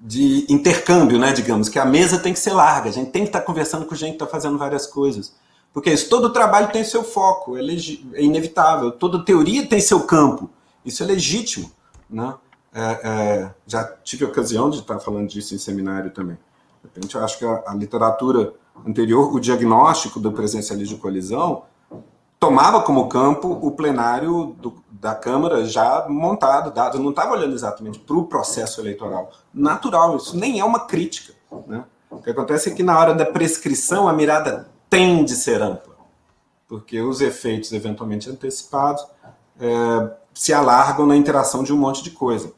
de, 0.00 0.46
intercâmbio, 0.48 1.18
né? 1.18 1.32
digamos, 1.32 1.68
que 1.68 1.78
a 1.78 1.84
mesa 1.84 2.18
tem 2.18 2.32
que 2.32 2.38
ser 2.38 2.52
larga, 2.52 2.88
a 2.88 2.92
gente 2.92 3.10
tem 3.10 3.22
que 3.22 3.28
estar 3.28 3.40
conversando 3.40 3.86
com 3.86 3.94
gente 3.94 4.16
que 4.16 4.24
está 4.24 4.26
fazendo 4.26 4.58
várias 4.58 4.86
coisas. 4.86 5.34
Porque 5.72 5.90
isso, 5.90 6.08
todo 6.08 6.32
trabalho 6.32 6.70
tem 6.70 6.84
seu 6.84 7.02
foco, 7.02 7.56
é, 7.56 7.60
é, 7.60 8.22
inevitável, 8.22 8.92
toda 8.92 9.24
teoria 9.24 9.66
tem 9.66 9.80
seu 9.80 10.02
campo, 10.04 10.48
isso 10.84 11.02
é 11.02 11.06
legítimo. 11.06 11.70
Né? 12.08 12.34
É, 12.72 12.82
é, 12.82 13.54
já 13.66 13.84
tive 14.04 14.24
a 14.24 14.28
ocasião 14.28 14.70
de 14.70 14.78
estar 14.78 15.00
falando 15.00 15.28
disso 15.28 15.54
em 15.54 15.58
seminário 15.58 16.10
também. 16.10 16.38
De 16.84 16.90
repente, 16.94 17.16
acho 17.16 17.38
que 17.38 17.44
a, 17.46 17.62
a 17.66 17.74
literatura 17.74 18.52
anterior, 18.86 19.34
o 19.34 19.40
diagnóstico 19.40 20.20
do 20.20 20.30
presencialismo 20.30 20.96
de 20.96 21.00
colisão, 21.00 21.62
tomava 22.38 22.82
como 22.82 23.08
campo 23.08 23.48
o 23.48 23.70
plenário 23.70 24.54
do, 24.58 24.74
da 24.90 25.14
Câmara 25.14 25.64
já 25.64 26.06
montado, 26.08 26.70
dado, 26.70 26.98
não 26.98 27.10
estava 27.10 27.32
olhando 27.32 27.54
exatamente 27.54 27.98
para 27.98 28.16
o 28.16 28.26
processo 28.26 28.82
eleitoral. 28.82 29.30
Natural, 29.52 30.16
isso 30.16 30.36
nem 30.36 30.60
é 30.60 30.64
uma 30.64 30.80
crítica. 30.80 31.32
Né? 31.66 31.84
O 32.10 32.18
que 32.18 32.30
acontece 32.30 32.68
é 32.68 32.74
que 32.74 32.82
na 32.82 32.98
hora 32.98 33.14
da 33.14 33.24
prescrição 33.24 34.06
a 34.06 34.12
mirada 34.12 34.68
tem 34.90 35.24
de 35.24 35.34
ser 35.34 35.62
ampla, 35.62 35.94
porque 36.68 37.00
os 37.00 37.22
efeitos 37.22 37.72
eventualmente 37.72 38.28
antecipados 38.28 39.06
é, 39.58 40.10
se 40.34 40.52
alargam 40.52 41.06
na 41.06 41.16
interação 41.16 41.62
de 41.62 41.72
um 41.72 41.76
monte 41.78 42.02
de 42.02 42.10
coisa. 42.10 42.52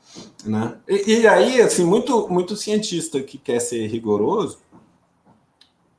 Né? 0.45 0.75
E, 0.89 1.21
e, 1.21 1.27
aí, 1.29 1.61
assim, 1.61 1.85
muito, 1.85 2.29
muito 2.29 2.57
cientista 2.57 3.21
que 3.21 3.37
quer 3.37 3.61
ser 3.61 3.87
rigoroso 3.87 4.59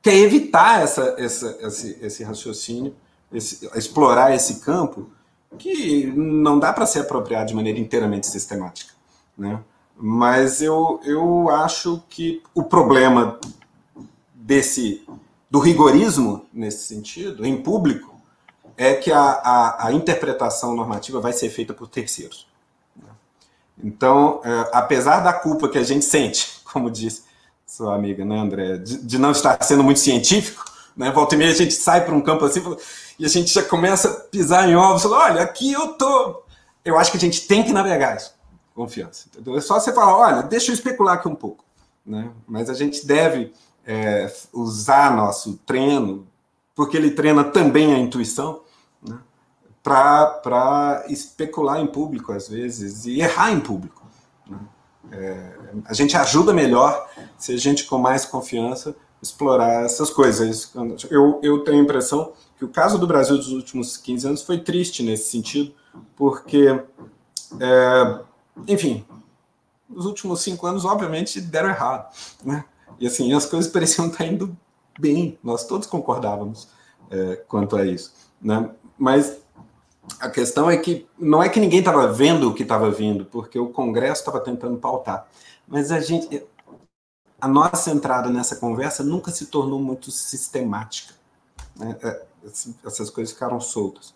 quer 0.02 0.16
evitar 0.16 0.82
essa, 0.82 1.14
essa, 1.18 1.58
esse, 1.60 1.98
esse 2.00 2.24
raciocínio, 2.24 2.94
esse, 3.32 3.68
explorar 3.76 4.34
esse 4.34 4.60
campo 4.60 5.10
que 5.58 6.06
não 6.06 6.58
dá 6.58 6.72
para 6.72 6.86
ser 6.86 7.00
apropriado 7.00 7.48
de 7.48 7.54
maneira 7.54 7.78
inteiramente 7.78 8.26
sistemática. 8.26 8.94
Né? 9.36 9.60
Mas 9.96 10.62
eu, 10.62 11.00
eu 11.04 11.48
acho 11.50 12.02
que 12.08 12.42
o 12.54 12.62
problema 12.62 13.38
desse 14.34 15.04
do 15.50 15.58
rigorismo 15.58 16.46
nesse 16.52 16.86
sentido, 16.86 17.44
em 17.44 17.62
público, 17.62 18.17
é 18.78 18.94
que 18.94 19.10
a, 19.10 19.20
a, 19.20 19.88
a 19.88 19.92
interpretação 19.92 20.74
normativa 20.74 21.20
vai 21.20 21.32
ser 21.32 21.50
feita 21.50 21.74
por 21.74 21.88
terceiros. 21.88 22.46
Então, 23.82 24.40
é, 24.44 24.70
apesar 24.72 25.20
da 25.20 25.32
culpa 25.32 25.68
que 25.68 25.76
a 25.76 25.82
gente 25.82 26.04
sente, 26.04 26.60
como 26.72 26.90
disse 26.90 27.24
sua 27.66 27.94
amiga, 27.94 28.24
né, 28.24 28.38
André, 28.38 28.78
de, 28.78 29.04
de 29.04 29.18
não 29.18 29.32
estar 29.32 29.62
sendo 29.62 29.82
muito 29.82 30.00
científico, 30.00 30.64
né, 30.96 31.10
volta 31.10 31.34
e 31.34 31.38
meia 31.38 31.50
a 31.50 31.54
gente 31.54 31.74
sai 31.74 32.04
para 32.04 32.14
um 32.14 32.20
campo 32.20 32.44
assim 32.44 32.62
e 33.18 33.26
a 33.26 33.28
gente 33.28 33.52
já 33.52 33.62
começa 33.62 34.08
a 34.08 34.14
pisar 34.14 34.68
em 34.68 34.76
ovos, 34.76 35.02
fala, 35.02 35.24
olha, 35.24 35.42
aqui 35.42 35.72
eu 35.72 35.88
tô. 35.94 36.42
Eu 36.84 36.96
acho 36.96 37.10
que 37.10 37.16
a 37.16 37.20
gente 37.20 37.46
tem 37.46 37.64
que 37.64 37.72
navegar 37.72 38.16
isso, 38.16 38.32
confiança. 38.74 39.26
Entendeu? 39.28 39.56
É 39.56 39.60
só 39.60 39.78
você 39.78 39.92
falar, 39.92 40.16
olha, 40.16 40.42
deixa 40.42 40.70
eu 40.70 40.74
especular 40.74 41.16
aqui 41.16 41.28
um 41.28 41.34
pouco, 41.34 41.64
né? 42.06 42.30
Mas 42.46 42.70
a 42.70 42.74
gente 42.74 43.04
deve 43.04 43.52
é, 43.84 44.32
usar 44.52 45.14
nosso 45.14 45.58
treino, 45.66 46.26
porque 46.74 46.96
ele 46.96 47.10
treina 47.10 47.42
também 47.42 47.92
a 47.92 47.98
intuição, 47.98 48.62
para 49.82 51.04
especular 51.08 51.80
em 51.80 51.86
público, 51.86 52.32
às 52.32 52.48
vezes, 52.48 53.06
e 53.06 53.20
errar 53.20 53.52
em 53.52 53.60
público. 53.60 54.04
Né? 54.48 54.58
É, 55.10 55.52
a 55.86 55.94
gente 55.94 56.16
ajuda 56.16 56.52
melhor 56.52 57.08
se 57.38 57.52
a 57.54 57.56
gente, 57.56 57.84
com 57.84 57.98
mais 57.98 58.24
confiança, 58.24 58.94
explorar 59.22 59.84
essas 59.84 60.10
coisas. 60.10 60.72
Eu, 61.10 61.40
eu 61.42 61.64
tenho 61.64 61.78
a 61.78 61.82
impressão 61.82 62.32
que 62.56 62.64
o 62.64 62.68
caso 62.68 62.98
do 62.98 63.06
Brasil 63.06 63.36
dos 63.36 63.52
últimos 63.52 63.96
15 63.96 64.26
anos 64.26 64.42
foi 64.42 64.58
triste 64.58 65.02
nesse 65.02 65.30
sentido, 65.30 65.72
porque, 66.16 66.82
é, 67.60 68.20
enfim, 68.66 69.04
os 69.88 70.06
últimos 70.06 70.42
cinco 70.42 70.66
anos, 70.66 70.84
obviamente, 70.84 71.40
deram 71.40 71.70
errado. 71.70 72.12
Né? 72.44 72.64
E 73.00 73.06
assim, 73.06 73.32
as 73.32 73.46
coisas 73.46 73.70
pareciam 73.70 74.08
estar 74.08 74.26
indo 74.26 74.56
bem, 74.98 75.38
nós 75.42 75.66
todos 75.66 75.86
concordávamos 75.86 76.68
é, 77.10 77.36
quanto 77.48 77.76
a 77.76 77.86
isso. 77.86 78.12
Né? 78.40 78.70
Mas 78.98 79.38
a 80.20 80.28
questão 80.30 80.70
é 80.70 80.76
que 80.76 81.06
não 81.18 81.42
é 81.42 81.48
que 81.48 81.60
ninguém 81.60 81.80
estava 81.80 82.12
vendo 82.12 82.48
o 82.48 82.54
que 82.54 82.62
estava 82.62 82.90
vindo, 82.90 83.24
porque 83.24 83.58
o 83.58 83.68
Congresso 83.68 84.20
estava 84.20 84.40
tentando 84.40 84.76
pautar. 84.78 85.26
Mas 85.66 85.90
a 85.92 86.00
gente, 86.00 86.42
a 87.40 87.46
nossa 87.46 87.90
entrada 87.90 88.30
nessa 88.30 88.56
conversa 88.56 89.02
nunca 89.04 89.30
se 89.30 89.46
tornou 89.46 89.78
muito 89.80 90.10
sistemática. 90.10 91.14
Né? 91.76 91.96
É, 92.02 92.22
essas 92.84 93.10
coisas 93.10 93.32
ficaram 93.32 93.60
soltas. 93.60 94.14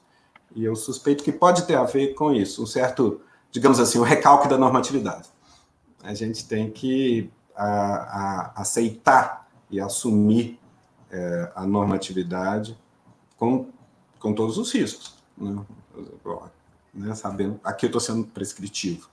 E 0.54 0.64
eu 0.64 0.76
suspeito 0.76 1.24
que 1.24 1.32
pode 1.32 1.66
ter 1.66 1.76
a 1.76 1.84
ver 1.84 2.14
com 2.14 2.32
isso, 2.32 2.62
um 2.62 2.66
certo, 2.66 3.20
digamos 3.50 3.80
assim, 3.80 3.98
o 3.98 4.02
um 4.02 4.04
recalque 4.04 4.48
da 4.48 4.58
normatividade. 4.58 5.28
A 6.02 6.14
gente 6.14 6.46
tem 6.46 6.70
que 6.70 7.30
a, 7.54 7.66
a, 7.66 8.52
aceitar 8.62 9.48
e 9.70 9.80
assumir 9.80 10.58
é, 11.10 11.52
a 11.54 11.66
normatividade 11.66 12.76
com, 13.36 13.66
com 14.18 14.34
todos 14.34 14.58
os 14.58 14.72
riscos. 14.72 15.16
Né? 15.36 15.64
Né? 16.94 17.14
Sabendo, 17.14 17.60
aqui 17.64 17.86
eu 17.86 17.88
estou 17.88 18.00
sendo 18.00 18.24
prescritivo. 18.24 19.08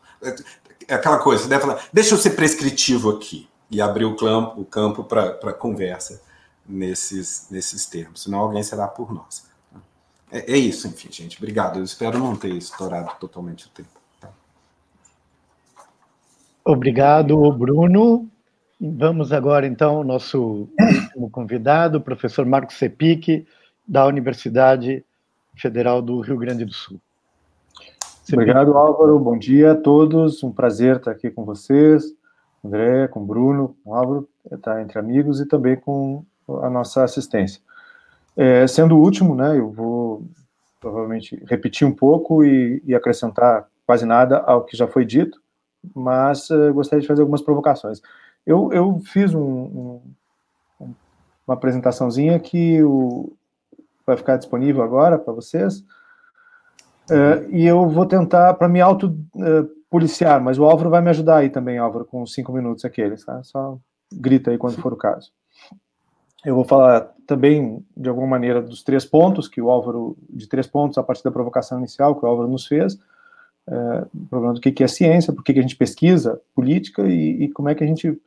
É 0.87 0.95
aquela 0.95 1.19
coisa, 1.19 1.43
você 1.43 1.49
deve 1.49 1.61
falar, 1.61 1.83
deixa 1.93 2.13
eu 2.13 2.17
ser 2.17 2.31
prescritivo 2.31 3.09
aqui 3.11 3.47
e 3.71 3.81
abrir 3.81 4.05
o 4.05 4.15
campo, 4.15 4.61
o 4.61 4.65
campo 4.65 5.03
para 5.03 5.53
conversa 5.53 6.21
nesses, 6.67 7.47
nesses 7.49 7.85
termos, 7.85 8.23
senão 8.23 8.39
alguém 8.39 8.63
será 8.63 8.87
por 8.87 9.13
nós. 9.13 9.47
É, 10.31 10.53
é, 10.53 10.57
isso, 10.57 10.87
enfim, 10.87 11.11
gente. 11.11 11.37
Obrigado. 11.37 11.79
Eu 11.79 11.83
espero 11.83 12.19
não 12.19 12.35
ter 12.35 12.53
estourado 12.53 13.11
totalmente 13.19 13.65
o 13.65 13.69
tempo. 13.69 13.89
Tá? 14.21 14.29
Obrigado, 16.63 17.51
Bruno. 17.53 18.29
Vamos 18.79 19.33
agora, 19.33 19.67
então, 19.67 19.97
ao 19.97 20.03
nosso 20.03 20.69
último 20.79 21.29
convidado, 21.29 21.97
o 21.97 22.01
professor 22.01 22.45
Marcos 22.45 22.75
Sepic, 22.77 23.45
da 23.85 24.05
Universidade 24.05 25.03
Federal 25.59 26.01
do 26.01 26.19
Rio 26.21 26.37
Grande 26.37 26.65
do 26.65 26.73
Sul. 26.73 26.99
Obrigado, 28.31 28.77
Álvaro. 28.77 29.19
Bom 29.19 29.37
dia 29.37 29.71
a 29.71 29.75
todos. 29.75 30.43
Um 30.43 30.51
prazer 30.51 30.97
estar 30.97 31.11
aqui 31.11 31.31
com 31.31 31.43
vocês, 31.43 32.13
André, 32.63 33.07
com 33.07 33.25
Bruno, 33.25 33.75
com 33.83 33.95
Álvaro, 33.95 34.29
estar 34.51 34.81
entre 34.81 34.99
amigos 34.99 35.39
e 35.39 35.47
também 35.47 35.75
com 35.75 36.23
a 36.61 36.69
nossa 36.69 37.03
assistência. 37.03 37.61
É, 38.37 38.67
sendo 38.67 38.95
o 38.95 39.01
último, 39.01 39.35
né, 39.35 39.57
eu 39.57 39.71
vou 39.71 40.23
provavelmente 40.79 41.41
repetir 41.47 41.85
um 41.85 41.91
pouco 41.91 42.43
e, 42.43 42.81
e 42.85 42.95
acrescentar 42.95 43.67
quase 43.85 44.05
nada 44.05 44.37
ao 44.37 44.63
que 44.63 44.77
já 44.77 44.87
foi 44.87 45.03
dito, 45.03 45.41
mas 45.95 46.49
uh, 46.49 46.73
gostaria 46.73 47.01
de 47.01 47.07
fazer 47.07 47.21
algumas 47.21 47.41
provocações. 47.41 48.01
Eu, 48.45 48.71
eu 48.71 48.99
fiz 48.99 49.33
um, 49.33 50.01
um, 50.79 50.93
uma 51.45 51.55
apresentaçãozinha 51.55 52.39
que 52.39 52.81
o, 52.83 53.33
vai 54.09 54.17
ficar 54.17 54.37
disponível 54.37 54.83
agora 54.83 55.17
para 55.17 55.33
vocês, 55.33 55.79
uh, 57.09 57.49
e 57.49 57.65
eu 57.65 57.87
vou 57.87 58.05
tentar, 58.05 58.53
para 58.55 58.67
me 58.67 58.81
auto-policiar, 58.81 60.41
uh, 60.41 60.43
mas 60.43 60.59
o 60.59 60.65
Álvaro 60.65 60.89
vai 60.89 61.01
me 61.01 61.09
ajudar 61.09 61.37
aí 61.37 61.49
também, 61.49 61.77
Álvaro, 61.77 62.05
com 62.05 62.25
cinco 62.25 62.51
minutos 62.51 62.83
aqueles, 62.85 63.23
tá? 63.23 63.41
Só 63.43 63.77
grita 64.11 64.51
aí 64.51 64.57
quando 64.57 64.81
for 64.81 64.91
o 64.93 64.97
caso. 64.97 65.31
Eu 66.45 66.55
vou 66.55 66.63
falar 66.63 67.13
também, 67.27 67.85
de 67.95 68.09
alguma 68.09 68.27
maneira, 68.27 68.61
dos 68.61 68.81
três 68.81 69.05
pontos 69.05 69.47
que 69.47 69.61
o 69.61 69.69
Álvaro, 69.69 70.17
de 70.29 70.47
três 70.47 70.65
pontos 70.65 70.97
a 70.97 71.03
partir 71.03 71.23
da 71.23 71.31
provocação 71.31 71.77
inicial 71.77 72.15
que 72.15 72.25
o 72.25 72.27
Álvaro 72.27 72.47
nos 72.47 72.65
fez, 72.65 72.97
é, 73.67 74.05
problema 74.29 74.53
do 74.53 74.61
que, 74.61 74.71
que 74.71 74.83
é 74.83 74.87
ciência, 74.87 75.33
por 75.33 75.43
que, 75.43 75.53
que 75.53 75.59
a 75.59 75.61
gente 75.61 75.75
pesquisa 75.75 76.41
política 76.55 77.03
e, 77.07 77.43
e 77.43 77.51
como 77.51 77.69
é 77.69 77.75
que 77.75 77.83
a 77.83 77.87
gente 77.87 78.19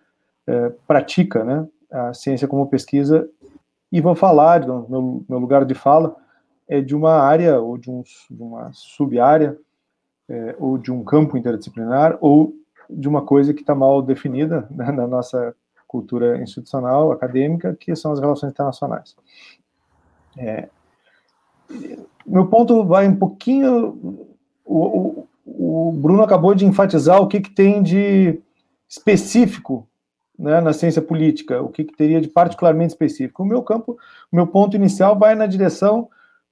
é, 0.47 0.73
pratica 0.87 1.43
né, 1.43 1.67
a 1.91 2.15
ciência 2.15 2.49
como 2.49 2.69
pesquisa. 2.69 3.29
E 3.93 4.01
vou 4.01 4.15
falar, 4.15 4.67
meu, 4.67 5.25
meu 5.29 5.39
lugar 5.39 5.67
de 5.67 5.75
fala, 5.75 6.17
é 6.67 6.81
de 6.81 6.97
uma 6.97 7.13
área 7.13 7.61
ou 7.61 7.77
de, 7.77 7.91
um, 7.91 8.03
de 8.03 8.43
uma 8.43 8.71
sub-área 8.73 9.59
é, 10.29 10.57
ou 10.59 10.79
de 10.79 10.91
um 10.91 11.05
campo 11.05 11.37
interdisciplinar 11.37 12.17
ou 12.19 12.55
de 12.89 13.07
uma 13.07 13.23
coisa 13.23 13.53
que 13.53 13.61
está 13.61 13.75
mal 13.75 14.01
definida 14.01 14.67
né, 14.73 14.91
na 14.91 15.07
nossa 15.07 15.55
cultura 15.87 16.43
institucional, 16.43 17.13
acadêmica, 17.13 17.77
que 17.79 17.95
são 17.95 18.13
as 18.13 18.19
relações 18.19 18.51
internacionais. 18.51 19.15
É, 20.39 20.71
meu 22.27 22.47
ponto 22.47 22.85
vai 22.85 23.07
um 23.07 23.17
pouquinho. 23.17 24.25
O, 24.65 25.27
o, 25.45 25.89
o, 25.89 25.93
Bruno 25.93 26.23
acabou 26.23 26.55
de 26.55 26.65
enfatizar 26.65 27.21
o 27.21 27.29
que, 27.29 27.41
que 27.41 27.51
tem 27.51 27.83
de 27.83 28.41
específico 28.89 29.87
né, 30.39 30.61
na 30.61 30.73
ciência 30.73 31.03
política, 31.03 31.61
o 31.61 31.69
que, 31.69 31.85
que, 31.85 31.97
teria 31.97 32.21
de 32.21 32.29
particularmente 32.29 32.93
específico. 32.93 33.43
O 33.43 33.47
meu 33.47 33.63
campo, 33.63 33.97
o 34.31 34.37
meu 34.37 34.47
ponto 34.47 34.77
inicial 34.77 35.19
vai 35.19 35.35
na 35.35 35.47
direção 35.47 36.09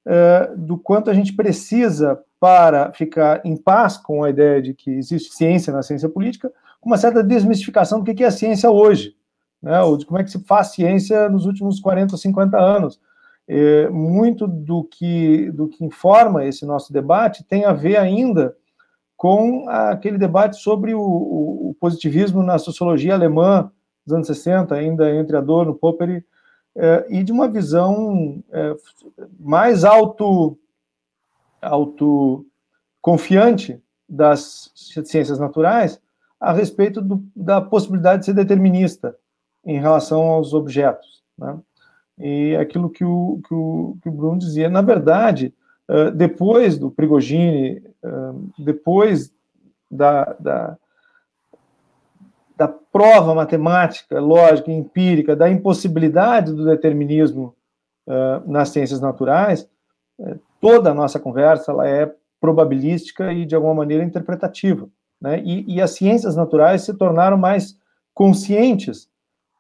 é, 0.07 0.53
do 0.57 0.78
quanto 0.78 1.11
a 1.11 1.14
gente 1.14 1.33
precisa 1.33 2.20
para 2.39 2.93
ficar 2.93 3.41
em 3.45 3.57
paz 3.57 3.97
com 3.97 4.24
a 4.24 4.31
ideia 4.31 4.62
de 4.62 4.74
que 4.74 4.91
existe 4.91 5.35
ciência 5.35 5.72
na 5.72 5.83
ciência 5.83 6.09
política, 6.09 6.53
uma 6.83 6.97
certa 6.97 7.22
desmistificação 7.22 8.01
do 8.01 8.14
que 8.14 8.24
é 8.24 8.26
a 8.26 8.31
ciência 8.31 8.70
hoje 8.70 9.14
né, 9.62 9.81
ou 9.83 9.97
de 9.97 10.07
como 10.07 10.18
é 10.18 10.24
que 10.24 10.31
se 10.31 10.43
faz 10.45 10.68
ciência 10.68 11.28
nos 11.28 11.47
últimos 11.47 11.81
40 11.81 12.14
ou 12.14 12.18
50 12.18 12.59
anos. 12.59 13.01
É, 13.47 13.89
muito 13.89 14.47
do 14.47 14.85
que, 14.85 15.51
do 15.51 15.68
que 15.68 15.85
informa 15.85 16.45
esse 16.45 16.64
nosso 16.64 16.93
debate 16.93 17.43
tem 17.43 17.64
a 17.64 17.72
ver 17.72 17.97
ainda 17.97 18.57
com 19.21 19.68
aquele 19.68 20.16
debate 20.16 20.57
sobre 20.57 20.95
o, 20.95 21.03
o, 21.03 21.77
positivismo 21.79 22.43
na 22.43 22.59
sociologia 22.59 23.12
alemã 23.12 23.71
dos 24.07 24.14
anos 24.14 24.27
60, 24.27 24.75
ainda 24.75 25.14
entre 25.14 25.37
Adorno, 25.37 25.75
Popper, 25.75 26.25
é, 26.75 27.07
e 27.11 27.23
de 27.23 27.31
uma 27.31 27.47
visão 27.47 28.43
é, 28.51 28.75
mais 29.39 29.85
auto, 29.85 30.59
auto 31.61 32.47
confiante 33.03 33.79
das 34.09 34.73
ciências 34.75 35.39
naturais 35.39 36.01
a 36.41 36.51
respeito 36.51 37.03
do, 37.03 37.23
da 37.37 37.61
possibilidade 37.61 38.21
de 38.21 38.25
ser 38.25 38.33
determinista 38.33 39.14
em 39.66 39.79
relação 39.79 40.29
aos 40.29 40.55
objetos. 40.55 41.23
Né? 41.37 41.59
E 42.18 42.57
aquilo 42.57 42.89
que 42.89 43.05
o, 43.05 43.39
que 43.47 43.53
o, 43.53 43.99
que 44.03 44.09
o 44.09 44.12
Bruno 44.12 44.39
dizia, 44.39 44.71
na 44.71 44.81
verdade, 44.81 45.53
depois 46.14 46.79
do 46.79 46.91
Prigogine, 46.91 47.83
depois 48.59 49.32
da, 49.90 50.36
da, 50.38 50.76
da 52.57 52.68
prova 52.68 53.34
matemática, 53.34 54.20
lógica 54.20 54.70
empírica 54.70 55.36
da 55.36 55.51
impossibilidade 55.51 56.53
do 56.53 56.64
determinismo 56.64 57.55
nas 58.46 58.70
ciências 58.70 59.01
naturais, 59.01 59.68
toda 60.61 60.90
a 60.90 60.94
nossa 60.94 61.18
conversa 61.20 61.70
ela 61.70 61.88
é 61.88 62.12
probabilística 62.40 63.32
e, 63.32 63.44
de 63.44 63.55
alguma 63.55 63.74
maneira, 63.74 64.03
interpretativa. 64.03 64.88
Né? 65.20 65.42
E, 65.44 65.74
e 65.74 65.80
as 65.80 65.92
ciências 65.92 66.34
naturais 66.34 66.82
se 66.82 66.94
tornaram 66.94 67.36
mais 67.36 67.78
conscientes 68.14 69.09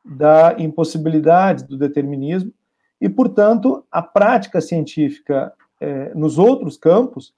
da 0.04 0.54
impossibilidade 0.58 1.64
do 1.64 1.76
determinismo 1.76 2.52
e, 3.00 3.08
portanto, 3.08 3.84
a 3.90 4.02
prática 4.02 4.60
científica 4.60 5.52
é, 5.80 6.14
nos 6.14 6.38
outros 6.38 6.76
campos 6.76 7.34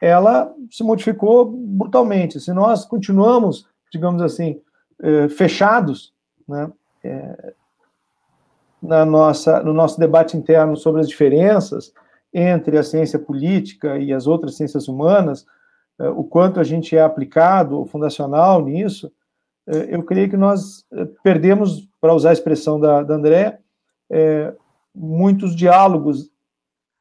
ela 0.00 0.54
se 0.70 0.82
modificou 0.82 1.44
brutalmente. 1.44 2.40
Se 2.40 2.52
nós 2.52 2.84
continuamos, 2.84 3.66
digamos 3.92 4.22
assim, 4.22 4.60
é, 5.00 5.28
fechados, 5.28 6.12
né, 6.46 6.70
é, 7.02 7.54
na 8.80 9.04
nossa, 9.04 9.62
no 9.62 9.72
nosso 9.72 9.98
debate 9.98 10.36
interno 10.36 10.76
sobre 10.76 11.00
as 11.00 11.08
diferenças 11.08 11.92
entre 12.32 12.78
a 12.78 12.82
ciência 12.82 13.18
política 13.18 13.98
e 13.98 14.12
as 14.12 14.26
outras 14.26 14.56
ciências 14.56 14.86
humanas, 14.86 15.44
é, 15.98 16.08
o 16.08 16.22
quanto 16.22 16.60
a 16.60 16.64
gente 16.64 16.96
é 16.96 17.02
aplicado, 17.02 17.84
fundacional 17.86 18.64
nisso, 18.64 19.12
eu 19.90 20.02
creio 20.02 20.30
que 20.30 20.36
nós 20.36 20.86
perdemos, 21.22 21.86
para 22.00 22.14
usar 22.14 22.30
a 22.30 22.32
expressão 22.32 22.80
da, 22.80 23.02
da 23.02 23.16
André, 23.16 23.58
muitos 24.94 25.54
diálogos 25.54 26.30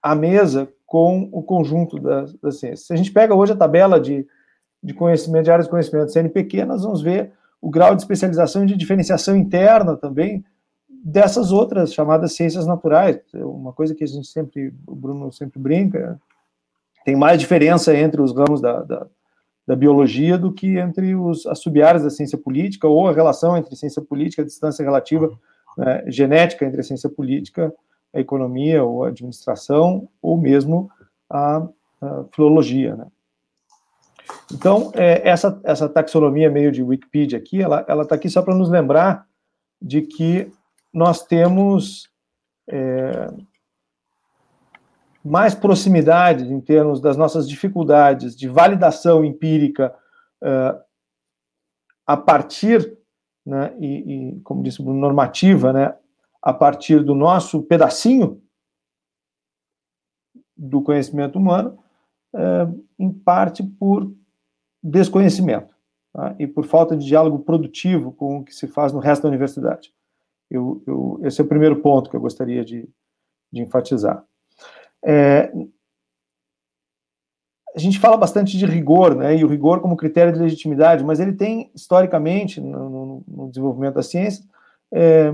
à 0.03 0.13
mesa 0.13 0.67
com 0.87 1.29
o 1.33 1.43
conjunto 1.43 1.99
das, 1.99 2.33
das 2.35 2.59
ciências. 2.59 2.87
Se 2.87 2.93
a 2.93 2.95
gente 2.95 3.11
pega 3.11 3.35
hoje 3.35 3.51
a 3.51 3.57
tabela 3.57 3.99
de, 3.99 4.25
de 4.81 4.93
conhecimento, 4.93 5.43
de 5.43 5.51
áreas 5.51 5.65
de 5.65 5.71
conhecimento 5.71 6.13
CNPq, 6.13 6.65
nós 6.65 6.81
vamos 6.81 7.01
ver 7.01 7.33
o 7.61 7.69
grau 7.69 7.93
de 7.93 8.01
especialização 8.01 8.63
e 8.63 8.67
de 8.67 8.77
diferenciação 8.77 9.35
interna 9.35 9.97
também 9.97 10.43
dessas 11.03 11.51
outras 11.51 11.93
chamadas 11.93 12.33
ciências 12.33 12.65
naturais. 12.65 13.19
Uma 13.33 13.73
coisa 13.73 13.93
que 13.93 14.03
a 14.03 14.07
gente 14.07 14.27
sempre, 14.27 14.73
o 14.87 14.95
Bruno 14.95 15.31
sempre 15.31 15.59
brinca, 15.59 16.19
tem 17.03 17.15
mais 17.15 17.37
diferença 17.37 17.95
entre 17.95 18.21
os 18.21 18.33
ramos 18.33 18.61
da, 18.61 18.81
da, 18.83 19.07
da 19.67 19.75
biologia 19.75 20.37
do 20.37 20.53
que 20.53 20.77
entre 20.77 21.15
os, 21.15 21.45
as 21.45 21.59
sub-áreas 21.59 22.03
da 22.03 22.09
ciência 22.09 22.37
política 22.37 22.87
ou 22.87 23.07
a 23.09 23.13
relação 23.13 23.57
entre 23.57 23.75
ciência 23.75 24.01
política, 24.01 24.41
a 24.41 24.45
distância 24.45 24.83
relativa 24.83 25.29
né, 25.77 26.03
genética 26.07 26.65
entre 26.65 26.79
a 26.79 26.83
ciência 26.83 27.09
política, 27.09 27.73
a 28.17 28.21
economia 28.21 28.83
ou 28.83 29.03
a 29.03 29.09
administração, 29.09 30.09
ou 30.21 30.37
mesmo 30.37 30.89
a, 31.29 31.67
a 32.01 32.23
filologia. 32.33 32.95
Né? 32.95 33.07
Então, 34.51 34.91
é, 34.95 35.27
essa, 35.27 35.59
essa 35.63 35.87
taxonomia 35.87 36.49
meio 36.49 36.71
de 36.71 36.81
Wikipedia 36.81 37.37
aqui, 37.37 37.61
ela 37.61 38.01
está 38.01 38.15
aqui 38.15 38.29
só 38.29 38.41
para 38.41 38.55
nos 38.55 38.69
lembrar 38.69 39.25
de 39.81 40.01
que 40.01 40.51
nós 40.91 41.23
temos 41.23 42.09
é, 42.67 43.29
mais 45.23 45.53
proximidade 45.53 46.51
em 46.51 46.59
termos 46.59 46.99
das 47.01 47.17
nossas 47.17 47.47
dificuldades 47.47 48.35
de 48.35 48.47
validação 48.47 49.23
empírica 49.23 49.93
uh, 50.41 50.79
a 52.05 52.15
partir, 52.15 52.97
né, 53.45 53.73
e, 53.79 53.87
e, 54.37 54.39
como 54.41 54.63
disse 54.63 54.81
normativa, 54.81 55.73
né, 55.73 55.93
a 56.41 56.53
partir 56.53 57.03
do 57.03 57.15
nosso 57.15 57.63
pedacinho 57.63 58.41
do 60.55 60.81
conhecimento 60.81 61.37
humano, 61.37 61.77
uh, 62.33 62.85
em 62.97 63.11
parte 63.11 63.63
por 63.63 64.11
desconhecimento 64.81 65.75
tá, 66.13 66.35
e 66.39 66.47
por 66.47 66.65
falta 66.65 66.95
de 66.95 67.05
diálogo 67.05 67.39
produtivo 67.39 68.11
com 68.11 68.39
o 68.39 68.43
que 68.43 68.53
se 68.53 68.67
faz 68.67 68.91
no 68.91 68.99
resto 68.99 69.23
da 69.23 69.29
universidade. 69.29 69.93
Eu, 70.49 70.81
eu, 70.87 71.19
esse 71.23 71.41
é 71.41 71.43
o 71.43 71.47
primeiro 71.47 71.81
ponto 71.81 72.09
que 72.09 72.15
eu 72.15 72.21
gostaria 72.21 72.63
de, 72.63 72.89
de 73.51 73.61
enfatizar. 73.61 74.23
É, 75.03 75.51
a 77.75 77.79
gente 77.79 77.99
fala 77.99 78.17
bastante 78.17 78.57
de 78.57 78.65
rigor, 78.65 79.15
né, 79.15 79.37
e 79.37 79.43
o 79.43 79.47
rigor 79.47 79.81
como 79.81 79.97
critério 79.97 80.33
de 80.33 80.39
legitimidade, 80.39 81.03
mas 81.03 81.19
ele 81.19 81.33
tem, 81.33 81.71
historicamente, 81.75 82.59
no, 82.59 82.89
no, 82.89 83.23
no 83.27 83.49
desenvolvimento 83.49 83.95
da 83.95 84.03
ciência, 84.03 84.43
é, 84.91 85.31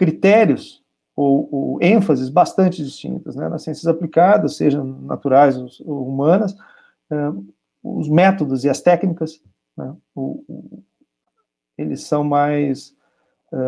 critérios 0.00 0.82
ou, 1.14 1.46
ou, 1.52 1.78
ênfases 1.82 2.30
bastante 2.30 2.82
distintas. 2.82 3.36
Né, 3.36 3.50
nas 3.50 3.62
ciências 3.62 3.86
aplicadas, 3.86 4.56
sejam 4.56 4.82
naturais 4.82 5.58
ou 5.80 6.08
humanas, 6.08 6.56
é, 7.10 7.14
os 7.82 8.08
métodos 8.08 8.64
e 8.64 8.70
as 8.70 8.80
técnicas, 8.80 9.42
né, 9.76 9.94
o, 10.14 10.42
o, 10.48 10.82
eles 11.76 12.04
são 12.04 12.24
mais 12.24 12.94
é, 13.52 13.58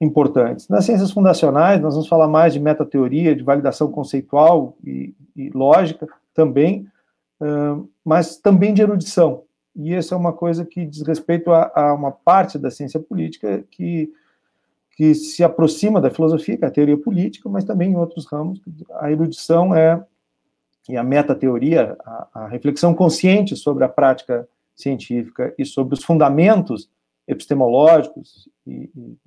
importantes. 0.00 0.68
Nas 0.68 0.84
ciências 0.84 1.12
fundacionais, 1.12 1.80
nós 1.80 1.94
vamos 1.94 2.08
falar 2.08 2.26
mais 2.26 2.52
de 2.52 2.58
metateoria, 2.58 3.36
de 3.36 3.44
validação 3.44 3.92
conceitual 3.92 4.76
e, 4.84 5.14
e 5.36 5.50
lógica 5.50 6.08
também, 6.34 6.88
uh, 7.40 7.88
mas 8.04 8.36
também 8.36 8.74
de 8.74 8.82
erudição. 8.82 9.44
E 9.76 9.94
essa 9.94 10.16
é 10.16 10.18
uma 10.18 10.32
coisa 10.32 10.64
que 10.64 10.84
diz 10.84 11.06
respeito 11.06 11.52
a, 11.52 11.70
a, 11.72 11.94
uma 11.94 12.10
parte 12.10 12.58
da 12.58 12.70
ciência 12.70 12.98
política 12.98 13.64
que, 13.70 14.12
que 14.96 15.14
se 15.14 15.42
aproxima 15.42 16.00
da 16.00 16.10
filosofia, 16.10 16.56
que 16.56 16.64
é 16.64 16.68
a 16.68 16.70
teoria 16.70 16.96
política, 16.96 17.48
mas 17.48 17.64
também 17.64 17.92
em 17.92 17.96
outros 17.96 18.26
ramos. 18.26 18.60
A 19.00 19.10
erudição 19.10 19.74
é, 19.74 20.04
e 20.88 20.96
a 20.96 21.02
metateoria, 21.02 21.96
a, 22.04 22.28
a 22.34 22.48
reflexão 22.48 22.94
consciente 22.94 23.56
sobre 23.56 23.84
a 23.84 23.88
prática 23.88 24.48
científica 24.74 25.54
e 25.58 25.64
sobre 25.64 25.94
os 25.94 26.04
fundamentos 26.04 26.90
epistemológicos 27.26 28.48
e, 28.66 28.90
e 28.94 29.18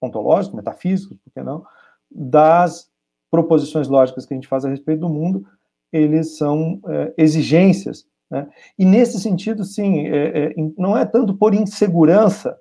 ontológicos, 0.00 0.56
metafísicos, 0.56 1.16
por 1.18 1.32
que 1.32 1.42
não, 1.42 1.64
das 2.10 2.90
proposições 3.30 3.88
lógicas 3.88 4.24
que 4.24 4.32
a 4.32 4.36
gente 4.36 4.48
faz 4.48 4.64
a 4.64 4.68
respeito 4.68 5.00
do 5.00 5.08
mundo, 5.08 5.46
eles 5.92 6.36
são 6.36 6.80
é, 6.86 7.14
exigências. 7.16 8.06
Né? 8.30 8.48
E 8.78 8.84
nesse 8.84 9.20
sentido, 9.20 9.64
sim, 9.64 10.06
é, 10.06 10.44
é, 10.44 10.54
não 10.76 10.96
é 10.96 11.04
tanto 11.04 11.34
por 11.34 11.54
insegurança, 11.54 12.58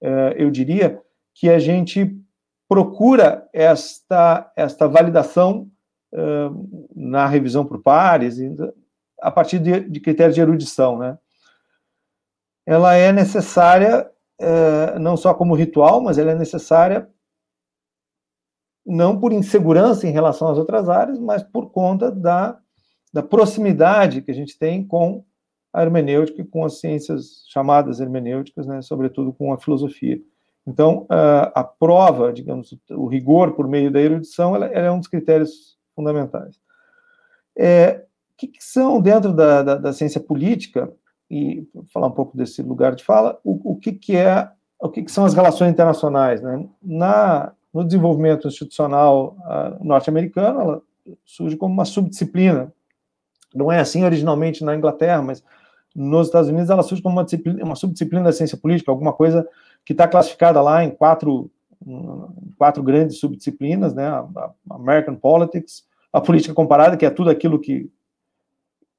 é, 0.00 0.34
eu 0.36 0.50
diria, 0.50 1.00
que 1.34 1.48
a 1.48 1.58
gente 1.58 2.16
procura 2.68 3.48
esta, 3.52 4.50
esta 4.56 4.88
validação 4.88 5.70
é, 6.12 6.50
na 6.94 7.26
revisão 7.26 7.64
por 7.64 7.82
pares, 7.82 8.38
a 9.20 9.30
partir 9.30 9.58
de, 9.58 9.80
de 9.80 10.00
critérios 10.00 10.34
de 10.34 10.40
erudição. 10.40 10.98
Né? 10.98 11.18
Ela 12.66 12.94
é 12.94 13.12
necessária 13.12 14.10
é, 14.40 14.98
não 14.98 15.16
só 15.16 15.34
como 15.34 15.54
ritual, 15.54 16.00
mas 16.00 16.18
ela 16.18 16.32
é 16.32 16.34
necessária 16.34 17.08
não 18.84 19.18
por 19.18 19.32
insegurança 19.32 20.08
em 20.08 20.10
relação 20.10 20.48
às 20.48 20.58
outras 20.58 20.88
áreas, 20.88 21.18
mas 21.18 21.42
por 21.42 21.70
conta 21.70 22.10
da, 22.10 22.58
da 23.12 23.22
proximidade 23.22 24.22
que 24.22 24.30
a 24.30 24.34
gente 24.34 24.58
tem 24.58 24.84
com 24.84 25.24
a 25.72 25.82
hermenêutica 25.82 26.42
e 26.42 26.44
com 26.44 26.64
as 26.64 26.80
ciências 26.80 27.44
chamadas 27.48 28.00
hermenêuticas, 28.00 28.66
né, 28.66 28.82
sobretudo 28.82 29.32
com 29.32 29.52
a 29.52 29.58
filosofia. 29.58 30.20
Então, 30.66 31.06
a, 31.08 31.64
prova, 31.64 32.32
digamos, 32.32 32.76
o 32.90 33.06
rigor 33.06 33.52
por 33.52 33.66
meio 33.66 33.90
da 33.90 34.00
erudição, 34.00 34.54
ela, 34.54 34.66
é 34.66 34.90
um 34.90 34.98
dos 34.98 35.08
critérios 35.08 35.76
fundamentais. 35.94 36.60
É, 37.56 38.04
que, 38.36 38.46
que 38.46 38.62
são, 38.62 39.00
dentro 39.00 39.32
da, 39.32 39.62
da, 39.62 39.74
da 39.76 39.92
ciência 39.92 40.20
política, 40.20 40.92
e 41.30 41.66
falar 41.92 42.08
um 42.08 42.12
pouco 42.12 42.36
desse 42.36 42.62
lugar 42.62 42.94
de 42.94 43.02
fala, 43.02 43.40
o, 43.42 43.72
o 43.72 43.76
que, 43.76 43.92
que 43.92 44.16
é, 44.16 44.48
o 44.78 44.88
que, 44.88 45.02
que 45.02 45.10
são 45.10 45.24
as 45.24 45.34
relações 45.34 45.70
internacionais, 45.70 46.40
né? 46.42 46.68
Na 46.82 47.52
no 47.72 47.84
desenvolvimento 47.84 48.46
institucional 48.46 49.36
uh, 49.40 49.84
norte-americano, 49.84 50.60
ela 50.60 50.82
surge 51.24 51.56
como 51.56 51.72
uma 51.72 51.84
subdisciplina. 51.84 52.72
Não 53.54 53.72
é 53.72 53.80
assim 53.80 54.04
originalmente 54.04 54.62
na 54.62 54.76
Inglaterra, 54.76 55.22
mas 55.22 55.42
nos 55.94 56.28
Estados 56.28 56.50
Unidos 56.50 56.70
ela 56.70 56.82
surge 56.82 57.02
como 57.02 57.18
uma, 57.18 57.26
uma 57.62 57.74
subdisciplina 57.74 58.24
da 58.24 58.32
ciência 58.32 58.58
política, 58.58 58.90
alguma 58.90 59.12
coisa 59.12 59.48
que 59.84 59.92
está 59.92 60.06
classificada 60.06 60.60
lá 60.60 60.84
em 60.84 60.90
quatro, 60.90 61.50
quatro 62.56 62.82
grandes 62.82 63.18
subdisciplinas, 63.18 63.94
né? 63.94 64.08
American 64.70 65.16
Politics, 65.16 65.84
a 66.12 66.20
política 66.20 66.54
comparada, 66.54 66.96
que 66.96 67.06
é 67.06 67.10
tudo 67.10 67.30
aquilo 67.30 67.58
que, 67.58 67.90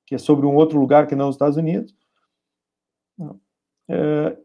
que 0.05 0.15
é 0.15 0.17
sobre 0.17 0.45
um 0.45 0.55
outro 0.55 0.79
lugar 0.79 1.07
que 1.07 1.15
não 1.15 1.29
os 1.29 1.35
Estados 1.35 1.57
Unidos, 1.57 1.95
é, 3.87 4.37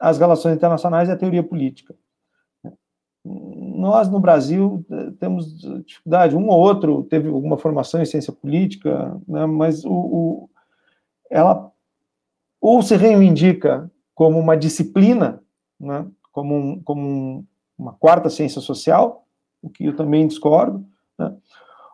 as 0.00 0.18
relações 0.18 0.56
internacionais 0.56 1.08
e 1.08 1.12
a 1.12 1.16
teoria 1.16 1.42
política. 1.42 1.94
Nós, 3.24 4.10
no 4.10 4.20
Brasil, 4.20 4.84
temos 5.18 5.58
dificuldade, 5.86 6.36
um 6.36 6.48
ou 6.48 6.60
outro 6.60 7.04
teve 7.04 7.28
alguma 7.28 7.56
formação 7.56 8.02
em 8.02 8.06
ciência 8.06 8.32
política, 8.32 9.18
né, 9.26 9.46
mas 9.46 9.84
o, 9.84 9.92
o, 9.92 10.50
ela 11.30 11.72
ou 12.60 12.82
se 12.82 12.96
reivindica 12.96 13.90
como 14.14 14.38
uma 14.38 14.56
disciplina, 14.56 15.42
né, 15.78 16.06
como, 16.32 16.54
um, 16.54 16.82
como 16.82 17.00
um, 17.00 17.46
uma 17.78 17.92
quarta 17.92 18.30
ciência 18.30 18.60
social, 18.60 19.26
o 19.62 19.68
que 19.68 19.86
eu 19.86 19.96
também 19.96 20.26
discordo, 20.26 20.84
né, 21.18 21.34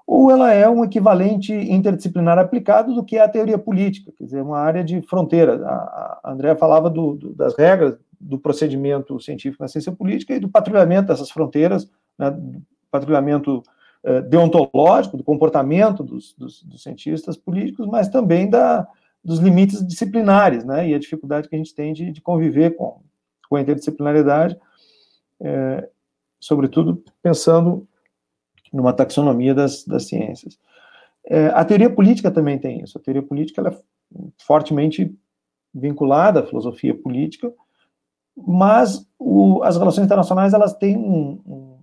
ou 0.07 0.31
ela 0.31 0.53
é 0.53 0.69
um 0.69 0.85
equivalente 0.85 1.53
interdisciplinar 1.53 2.37
aplicado 2.37 2.93
do 2.95 3.05
que 3.05 3.17
é 3.17 3.21
a 3.21 3.29
teoria 3.29 3.57
política, 3.57 4.13
quer 4.17 4.25
dizer, 4.25 4.43
uma 4.43 4.59
área 4.59 4.83
de 4.83 5.01
fronteira. 5.03 5.65
A, 5.65 6.21
a 6.25 6.33
Andrea 6.33 6.57
falava 6.57 6.91
do, 6.91 7.15
do, 7.15 7.33
das 7.33 7.57
regras 7.57 7.97
do 8.21 8.37
procedimento 8.37 9.21
científico 9.21 9.63
na 9.63 9.69
ciência 9.69 9.93
política 9.93 10.35
e 10.35 10.41
do 10.41 10.49
patrulhamento 10.49 11.09
dessas 11.09 11.31
fronteiras, 11.31 11.89
né, 12.19 12.31
do 12.31 12.61
patrulhamento 12.91 13.63
eh, 14.03 14.23
deontológico, 14.23 15.17
do 15.17 15.23
comportamento 15.23 16.03
dos, 16.03 16.35
dos, 16.37 16.63
dos, 16.63 16.83
cientistas 16.83 17.37
políticos, 17.37 17.87
mas 17.87 18.09
também 18.09 18.49
da, 18.49 18.89
dos 19.23 19.39
limites 19.39 19.87
disciplinares, 19.87 20.65
né, 20.65 20.89
e 20.89 20.95
a 20.95 20.99
dificuldade 20.99 21.49
que 21.49 21.55
a 21.55 21.59
gente 21.59 21.75
tem 21.75 21.93
de, 21.93 22.11
de 22.11 22.21
conviver 22.21 22.77
com, 22.77 23.01
com 23.51 23.57
a 23.57 23.61
interdisciplinaridade, 23.61 24.57
eh, 25.43 25.89
sobretudo 26.39 27.03
pensando 27.21 27.87
numa 28.73 28.93
taxonomia 28.93 29.53
das, 29.53 29.85
das 29.85 30.07
ciências. 30.07 30.57
É, 31.27 31.49
a 31.49 31.65
teoria 31.65 31.91
política 31.91 32.31
também 32.31 32.59
tem 32.59 32.81
isso. 32.81 32.97
A 32.97 33.01
teoria 33.01 33.23
política 33.23 33.61
é 33.69 33.77
fortemente 34.39 35.13
vinculada 35.75 36.41
à 36.41 36.47
filosofia 36.47 36.95
política, 36.95 37.53
mas 38.37 39.07
o, 39.19 39.63
as 39.65 39.77
relações 39.77 40.07
internacionais 40.07 40.55
elas 40.55 40.73
têm 40.75 40.97
um, 40.97 41.41
um, 41.45 41.79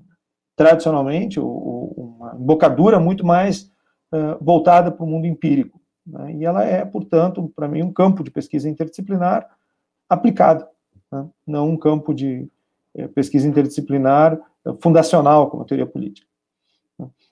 tradicionalmente 0.55 1.39
uma 1.39 2.35
embocadura 2.35 2.99
muito 2.99 3.25
mais 3.25 3.71
uh, 4.11 4.41
voltada 4.41 4.91
para 4.91 5.05
o 5.05 5.07
mundo 5.07 5.27
empírico. 5.27 5.79
Né? 6.05 6.35
E 6.35 6.45
ela 6.45 6.63
é, 6.63 6.83
portanto, 6.85 7.51
para 7.55 7.67
mim, 7.67 7.83
um 7.83 7.91
campo 7.91 8.23
de 8.23 8.31
pesquisa 8.31 8.69
interdisciplinar 8.69 9.47
aplicado, 10.09 10.65
né? 11.11 11.27
não 11.45 11.69
um 11.69 11.77
campo 11.77 12.13
de 12.13 12.47
eh, 12.95 13.07
pesquisa 13.07 13.47
interdisciplinar 13.47 14.39
uh, 14.65 14.77
fundacional, 14.81 15.49
como 15.49 15.63
a 15.63 15.65
teoria 15.65 15.85
política. 15.85 16.27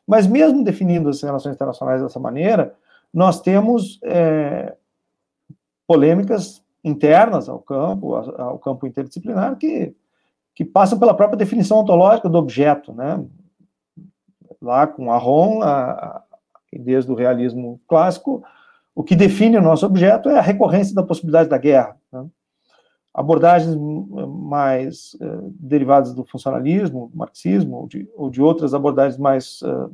Mas 0.07 0.27
mesmo 0.27 0.63
definindo 0.63 1.09
as 1.09 1.21
relações 1.21 1.55
internacionais 1.55 2.01
dessa 2.01 2.19
maneira, 2.19 2.75
nós 3.11 3.41
temos 3.41 3.99
é, 4.03 4.75
polêmicas 5.87 6.63
internas 6.83 7.49
ao 7.49 7.59
campo, 7.59 8.13
ao 8.13 8.59
campo 8.59 8.85
interdisciplinar, 8.85 9.57
que, 9.57 9.95
que 10.53 10.63
passam 10.63 10.99
pela 10.99 11.15
própria 11.15 11.37
definição 11.37 11.79
ontológica 11.79 12.29
do 12.29 12.37
objeto, 12.37 12.93
né? 12.93 13.23
Lá 14.61 14.85
com 14.85 15.11
Aron, 15.11 15.63
a, 15.63 16.23
desde 16.71 17.11
o 17.11 17.15
realismo 17.15 17.79
clássico, 17.87 18.43
o 18.93 19.03
que 19.03 19.15
define 19.15 19.57
o 19.57 19.61
nosso 19.61 19.85
objeto 19.85 20.29
é 20.29 20.37
a 20.37 20.41
recorrência 20.41 20.93
da 20.93 21.03
possibilidade 21.03 21.49
da 21.49 21.57
guerra. 21.57 21.97
Né? 22.11 22.25
Abordagens 23.15 23.77
mais 24.27 25.13
uh, 25.15 25.55
derivadas 25.57 26.13
do 26.13 26.25
funcionalismo, 26.25 27.09
marxismo, 27.13 27.77
ou 27.77 27.87
de, 27.87 28.09
ou 28.13 28.29
de 28.29 28.41
outras 28.41 28.73
abordagens 28.73 29.17
mais 29.17 29.61
uh, 29.61 29.89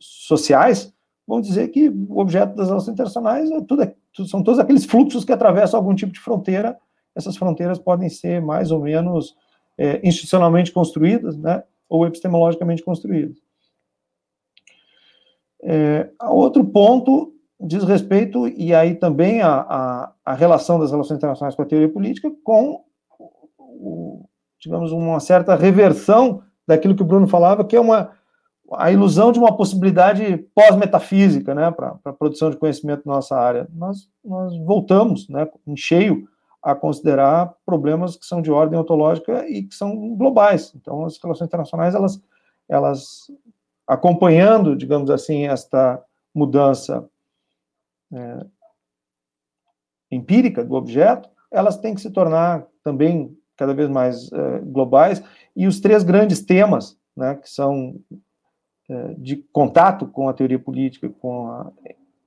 sociais, 0.00 0.92
vão 1.24 1.40
dizer 1.40 1.68
que 1.68 1.88
o 1.88 2.18
objeto 2.18 2.56
das 2.56 2.68
relações 2.68 2.94
internacionais 2.94 3.50
é 3.50 3.60
tudo, 3.60 3.82
é, 3.82 3.94
são 4.26 4.42
todos 4.42 4.58
aqueles 4.58 4.84
fluxos 4.84 5.24
que 5.24 5.32
atravessam 5.32 5.78
algum 5.78 5.94
tipo 5.94 6.12
de 6.12 6.18
fronteira. 6.18 6.76
Essas 7.14 7.36
fronteiras 7.36 7.78
podem 7.78 8.08
ser 8.08 8.42
mais 8.42 8.72
ou 8.72 8.80
menos 8.80 9.36
é, 9.78 10.06
institucionalmente 10.06 10.72
construídas, 10.72 11.36
né, 11.36 11.62
ou 11.88 12.04
epistemologicamente 12.04 12.82
construídas. 12.82 13.38
É, 15.62 16.10
outro 16.20 16.64
ponto 16.64 17.33
diz 17.64 17.84
respeito, 17.84 18.46
e 18.48 18.74
aí 18.74 18.94
também 18.94 19.42
a, 19.42 19.54
a, 19.54 20.12
a, 20.24 20.34
relação 20.34 20.78
das 20.78 20.90
relações 20.90 21.16
internacionais 21.18 21.54
com 21.54 21.62
a 21.62 21.66
teoria 21.66 21.88
política, 21.88 22.30
com, 22.42 22.84
o, 23.58 24.24
digamos, 24.60 24.92
uma 24.92 25.20
certa 25.20 25.54
reversão 25.54 26.42
daquilo 26.66 26.94
que 26.94 27.02
o 27.02 27.06
Bruno 27.06 27.26
falava, 27.26 27.64
que 27.64 27.76
é 27.76 27.80
uma 27.80 28.12
a 28.72 28.90
ilusão 28.90 29.30
de 29.30 29.38
uma 29.38 29.56
possibilidade 29.56 30.38
pós-metafísica, 30.54 31.54
né, 31.54 31.70
para 31.70 31.98
a 32.04 32.12
produção 32.12 32.50
de 32.50 32.56
conhecimento 32.56 33.02
na 33.06 33.14
nossa 33.14 33.36
área. 33.36 33.68
Nós, 33.72 34.08
nós 34.24 34.56
voltamos, 34.58 35.28
né, 35.28 35.46
em 35.66 35.76
cheio, 35.76 36.26
a 36.62 36.74
considerar 36.74 37.54
problemas 37.66 38.16
que 38.16 38.24
são 38.24 38.40
de 38.40 38.50
ordem 38.50 38.78
ontológica 38.78 39.46
e 39.46 39.64
que 39.64 39.74
são 39.74 40.16
globais. 40.16 40.72
Então, 40.74 41.04
as 41.04 41.18
relações 41.22 41.46
internacionais, 41.46 41.94
elas, 41.94 42.22
elas 42.66 43.30
acompanhando, 43.86 44.74
digamos 44.74 45.10
assim, 45.10 45.46
esta 45.46 46.02
mudança 46.34 47.06
é, 48.14 48.46
empírica 50.10 50.64
do 50.64 50.74
objeto, 50.74 51.28
elas 51.50 51.76
têm 51.78 51.94
que 51.94 52.00
se 52.00 52.10
tornar 52.10 52.66
também 52.82 53.36
cada 53.56 53.74
vez 53.74 53.88
mais 53.88 54.32
é, 54.32 54.58
globais. 54.60 55.22
E 55.54 55.66
os 55.66 55.80
três 55.80 56.02
grandes 56.02 56.44
temas, 56.44 56.98
né, 57.16 57.36
que 57.36 57.48
são 57.48 58.00
é, 58.88 59.14
de 59.14 59.36
contato 59.52 60.06
com 60.06 60.28
a 60.28 60.32
teoria 60.32 60.58
política, 60.58 61.08
com 61.08 61.48
a, 61.48 61.72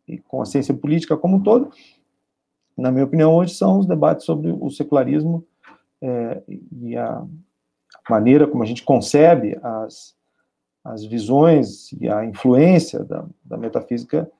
e 0.07 0.17
com 0.17 0.41
a 0.41 0.45
ciência 0.45 0.73
política 0.73 1.17
como 1.17 1.37
um 1.37 1.43
todo, 1.43 1.71
na 2.77 2.91
minha 2.91 3.05
opinião, 3.05 3.33
hoje 3.33 3.55
são 3.55 3.79
os 3.79 3.87
debates 3.87 4.25
sobre 4.25 4.51
o 4.51 4.69
secularismo 4.69 5.43
é, 6.01 6.43
e 6.47 6.95
a 6.95 7.25
maneira 8.07 8.45
como 8.45 8.61
a 8.61 8.65
gente 8.65 8.83
concebe 8.83 9.57
as, 9.63 10.15
as 10.83 11.03
visões 11.03 11.91
e 11.93 12.07
a 12.07 12.23
influência 12.23 13.03
da, 13.03 13.25
da 13.43 13.57
metafísica 13.57 14.31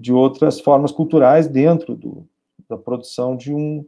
de 0.00 0.12
outras 0.12 0.60
formas 0.60 0.92
culturais 0.92 1.48
dentro 1.48 1.96
do, 1.96 2.26
da 2.68 2.76
produção 2.76 3.36
de 3.36 3.52
um, 3.52 3.84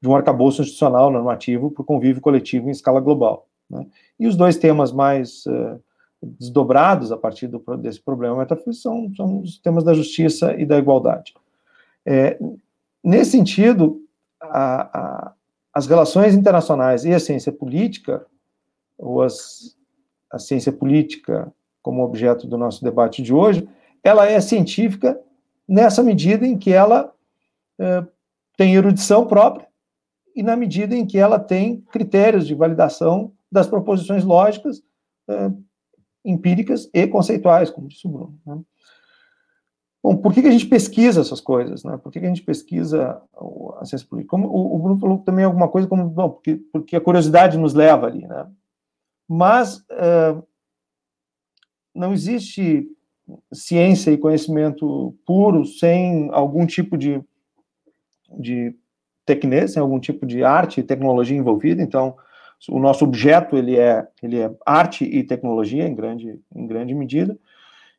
de 0.00 0.08
um 0.08 0.16
arcabouço 0.16 0.62
institucional 0.62 1.10
normativo 1.10 1.70
para 1.70 1.82
o 1.82 1.84
convívio 1.84 2.22
coletivo 2.22 2.68
em 2.68 2.72
escala 2.72 3.00
global. 3.00 3.46
Né? 3.68 3.86
E 4.18 4.26
os 4.26 4.36
dois 4.36 4.56
temas 4.56 4.92
mais 4.92 5.44
uh, 5.46 5.80
desdobrados 6.22 7.12
a 7.12 7.16
partir 7.16 7.48
do, 7.48 7.58
desse 7.76 8.00
problema 8.00 8.36
metafísico 8.36 8.74
são, 8.74 9.14
são 9.14 9.40
os 9.40 9.58
temas 9.58 9.84
da 9.84 9.94
justiça 9.94 10.54
e 10.54 10.64
da 10.64 10.78
igualdade. 10.78 11.34
É, 12.06 12.38
Nesse 13.02 13.32
sentido, 13.32 14.00
a, 14.40 14.98
a, 14.98 15.32
as 15.74 15.86
relações 15.86 16.34
internacionais 16.34 17.04
e 17.04 17.12
a 17.12 17.18
ciência 17.18 17.50
política, 17.50 18.24
ou 18.96 19.22
as, 19.22 19.76
a 20.30 20.38
ciência 20.38 20.70
política 20.70 21.52
como 21.82 22.04
objeto 22.04 22.46
do 22.46 22.56
nosso 22.56 22.84
debate 22.84 23.20
de 23.20 23.34
hoje, 23.34 23.68
ela 24.04 24.28
é 24.28 24.40
científica 24.40 25.18
nessa 25.72 26.02
medida 26.02 26.46
em 26.46 26.58
que 26.58 26.70
ela 26.70 27.14
é, 27.80 28.06
tem 28.58 28.74
erudição 28.74 29.26
própria 29.26 29.66
e 30.36 30.42
na 30.42 30.54
medida 30.54 30.94
em 30.94 31.06
que 31.06 31.16
ela 31.16 31.38
tem 31.38 31.80
critérios 31.80 32.46
de 32.46 32.54
validação 32.54 33.32
das 33.50 33.66
proposições 33.66 34.22
lógicas, 34.22 34.82
é, 35.26 35.50
empíricas 36.22 36.90
e 36.92 37.06
conceituais, 37.06 37.70
como 37.70 37.88
disse 37.88 38.06
o 38.06 38.10
Bruno. 38.10 38.38
Né? 38.44 38.60
Bom, 40.02 40.16
por 40.18 40.34
que, 40.34 40.42
que 40.42 40.48
a 40.48 40.52
gente 40.52 40.66
pesquisa 40.66 41.22
essas 41.22 41.40
coisas? 41.40 41.82
Né? 41.84 41.96
Por 41.96 42.12
que, 42.12 42.20
que 42.20 42.26
a 42.26 42.28
gente 42.28 42.42
pesquisa 42.42 43.22
a 43.78 43.84
ciência 43.86 44.06
política? 44.06 44.30
Como 44.30 44.48
o, 44.48 44.76
o 44.76 44.78
Bruno 44.78 45.00
falou 45.00 45.18
também 45.20 45.46
alguma 45.46 45.68
coisa 45.68 45.88
como, 45.88 46.06
bom, 46.06 46.28
porque, 46.28 46.56
porque 46.70 46.96
a 46.96 47.00
curiosidade 47.00 47.56
nos 47.56 47.72
leva 47.72 48.08
ali, 48.08 48.26
né? 48.26 48.46
Mas 49.26 49.78
uh, 49.78 50.46
não 51.94 52.12
existe 52.12 52.86
ciência 53.52 54.10
e 54.10 54.18
conhecimento 54.18 55.14
puro 55.26 55.64
sem 55.64 56.28
algum 56.32 56.66
tipo 56.66 56.96
de, 56.96 57.22
de 58.38 58.74
tecnia, 59.24 59.66
sem 59.68 59.80
algum 59.80 60.00
tipo 60.00 60.26
de 60.26 60.44
arte 60.44 60.80
e 60.80 60.84
tecnologia 60.84 61.36
envolvida. 61.36 61.82
Então, 61.82 62.16
o 62.68 62.78
nosso 62.78 63.04
objeto 63.04 63.56
ele 63.56 63.78
é, 63.78 64.06
ele 64.22 64.40
é 64.40 64.50
arte 64.64 65.04
e 65.04 65.24
tecnologia 65.24 65.86
em 65.86 65.94
grande, 65.94 66.38
em 66.54 66.66
grande 66.66 66.94
medida. 66.94 67.38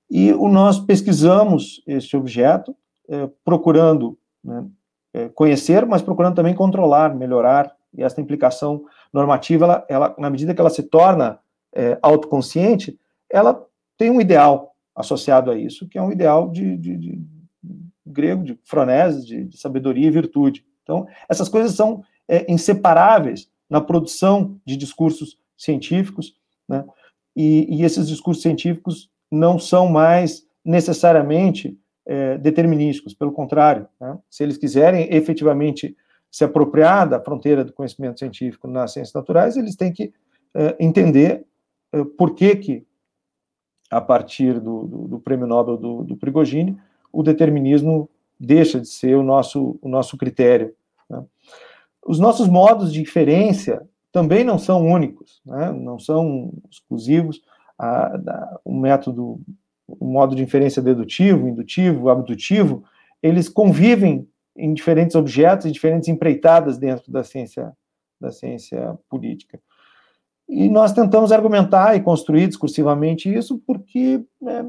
E 0.09 0.31
o, 0.33 0.47
nós 0.47 0.79
pesquisamos 0.79 1.81
este 1.87 2.15
objeto, 2.15 2.75
é, 3.09 3.29
procurando 3.43 4.17
né, 4.43 4.65
é, 5.13 5.29
conhecer, 5.29 5.85
mas 5.85 6.01
procurando 6.01 6.35
também 6.35 6.53
controlar, 6.53 7.15
melhorar, 7.15 7.75
e 7.93 8.03
essa 8.03 8.19
implicação 8.19 8.85
normativa, 9.11 9.65
ela, 9.65 9.85
ela 9.87 10.15
na 10.17 10.29
medida 10.29 10.53
que 10.53 10.61
ela 10.61 10.69
se 10.69 10.83
torna 10.83 11.39
é, 11.73 11.97
autoconsciente, 12.01 12.97
ela 13.29 13.65
tem 13.97 14.09
um 14.09 14.21
ideal 14.21 14.72
associado 14.95 15.51
a 15.51 15.57
isso, 15.57 15.87
que 15.87 15.97
é 15.97 16.01
um 16.01 16.11
ideal 16.11 16.49
de, 16.49 16.77
de, 16.77 16.97
de 16.97 17.21
grego, 18.05 18.43
de 18.43 18.59
fronese, 18.63 19.45
de, 19.45 19.57
sabedoria 19.57 20.07
e 20.07 20.11
virtude. 20.11 20.65
Então, 20.83 21.07
essas 21.29 21.49
coisas 21.49 21.73
são 21.73 22.03
é, 22.27 22.51
inseparáveis 22.51 23.49
na 23.69 23.81
produção 23.81 24.59
de 24.65 24.77
discursos 24.77 25.37
científicos, 25.57 26.35
né? 26.67 26.85
E, 27.35 27.79
e, 27.79 27.83
esses 27.83 28.07
discursos 28.07 28.43
científicos 28.43 29.09
não 29.31 29.57
são 29.57 29.87
mais 29.87 30.45
necessariamente 30.63 31.75
é, 32.05 32.37
determinísticos, 32.37 33.15
pelo 33.15 33.31
contrário, 33.31 33.87
né? 33.99 34.19
se 34.29 34.43
eles 34.43 34.55
quiserem 34.55 35.11
efetivamente 35.11 35.97
se 36.29 36.43
apropriar 36.43 37.09
da 37.09 37.19
fronteira 37.19 37.63
do 37.63 37.73
conhecimento 37.73 38.19
científico 38.19 38.67
nas 38.67 38.93
ciências 38.93 39.13
naturais, 39.13 39.57
eles 39.57 39.75
têm 39.75 39.91
que 39.91 40.13
é, 40.53 40.75
entender 40.79 41.45
é, 41.91 42.03
por 42.03 42.35
que 42.35 42.55
que, 42.55 42.85
a 43.93 44.01
partir 44.01 44.59
do, 44.59 44.87
do, 44.87 45.07
do 45.07 45.19
prêmio 45.19 45.45
Nobel 45.45 45.77
do, 45.77 46.03
do 46.03 46.17
Prigogine, 46.17 46.77
o 47.11 47.21
determinismo 47.21 48.09
deixa 48.39 48.79
de 48.79 48.87
ser 48.87 49.15
o 49.15 49.23
nosso, 49.23 49.77
o 49.81 49.87
nosso 49.87 50.17
critério. 50.17 50.73
Né? 51.09 51.23
Os 52.05 52.19
nossos 52.19 52.47
modos 52.47 52.91
de 52.91 53.01
inferência 53.01 53.81
também 54.11 54.43
não 54.43 54.57
são 54.57 54.85
únicos, 54.85 55.41
né? 55.45 55.71
não 55.71 55.99
são 55.99 56.51
exclusivos 56.69 57.41
a, 57.77 58.15
a, 58.15 58.59
o 58.65 58.73
método, 58.73 59.39
o 59.87 60.05
modo 60.05 60.35
de 60.35 60.43
inferência 60.43 60.81
dedutivo, 60.81 61.47
indutivo, 61.47 62.09
abdutivo, 62.09 62.83
eles 63.21 63.47
convivem 63.47 64.27
em 64.55 64.73
diferentes 64.73 65.15
objetos 65.15 65.65
e 65.65 65.71
diferentes 65.71 66.09
empreitadas 66.09 66.77
dentro 66.77 67.11
da 67.11 67.23
ciência, 67.23 67.71
da 68.19 68.31
ciência 68.31 68.97
política. 69.09 69.59
E 70.47 70.69
nós 70.69 70.91
tentamos 70.91 71.31
argumentar 71.31 71.95
e 71.95 72.01
construir 72.01 72.47
discursivamente 72.47 73.33
isso 73.33 73.61
porque, 73.65 74.23
é, 74.45 74.63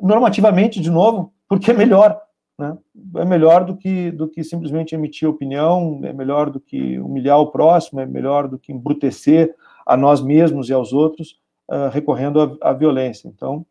normativamente, 0.00 0.80
de 0.80 0.90
novo, 0.90 1.32
porque 1.48 1.70
é 1.70 1.74
melhor. 1.74 2.20
Né? 2.58 2.76
É 3.16 3.24
melhor 3.24 3.64
do 3.64 3.76
que, 3.76 4.10
do 4.10 4.28
que 4.28 4.44
simplesmente 4.44 4.94
emitir 4.94 5.28
opinião, 5.28 6.00
é 6.02 6.12
melhor 6.12 6.50
do 6.50 6.60
que 6.60 6.98
humilhar 6.98 7.38
o 7.38 7.50
próximo, 7.50 8.00
é 8.00 8.06
melhor 8.06 8.48
do 8.48 8.58
que 8.58 8.72
embrutecer 8.72 9.54
a 9.86 9.96
nós 9.96 10.20
mesmos 10.20 10.68
e 10.68 10.72
aos 10.72 10.92
outros 10.92 11.40
uh, 11.68 11.88
recorrendo 11.90 12.58
à, 12.60 12.70
à, 12.70 12.72
violência. 12.72 13.28
Então, 13.28 13.66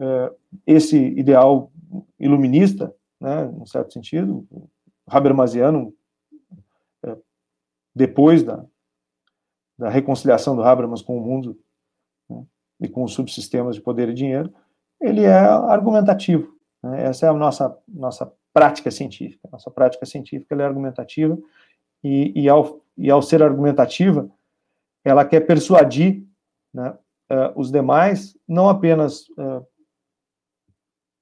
uh, 0.00 0.34
esse 0.66 0.96
ideal 0.96 1.70
iluminista, 2.18 2.94
né, 3.20 3.44
num 3.44 3.66
certo 3.66 3.92
sentido, 3.92 4.46
Habermasiano, 5.06 5.92
uh, 7.06 7.22
depois 7.94 8.42
da, 8.42 8.64
da 9.78 9.88
reconciliação 9.88 10.54
do 10.54 10.62
Habermas 10.62 11.02
com 11.02 11.18
o 11.18 11.20
mundo 11.20 11.58
né, 12.28 12.44
e 12.80 12.88
com 12.88 13.02
os 13.02 13.12
subsistemas 13.12 13.74
de 13.74 13.82
poder 13.82 14.08
e 14.08 14.14
dinheiro, 14.14 14.52
ele 15.00 15.24
é 15.24 15.38
argumentativo. 15.38 16.56
Né, 16.82 17.04
essa 17.04 17.26
é 17.26 17.28
a 17.28 17.32
nossa, 17.32 17.76
nossa 17.88 18.32
prática 18.52 18.90
científica. 18.90 19.48
Nossa 19.50 19.70
prática 19.70 20.06
científica 20.06 20.54
é 20.54 20.64
argumentativa 20.64 21.36
e, 22.02 22.32
e, 22.42 22.48
ao, 22.48 22.80
e 22.96 23.10
ao 23.10 23.20
ser 23.20 23.42
argumentativa, 23.42 24.30
ela 25.04 25.24
quer 25.24 25.40
persuadir 25.40 26.24
né, 26.72 26.96
uh, 27.30 27.52
os 27.60 27.70
demais, 27.70 28.36
não 28.46 28.68
apenas 28.68 29.28
uh, 29.30 29.66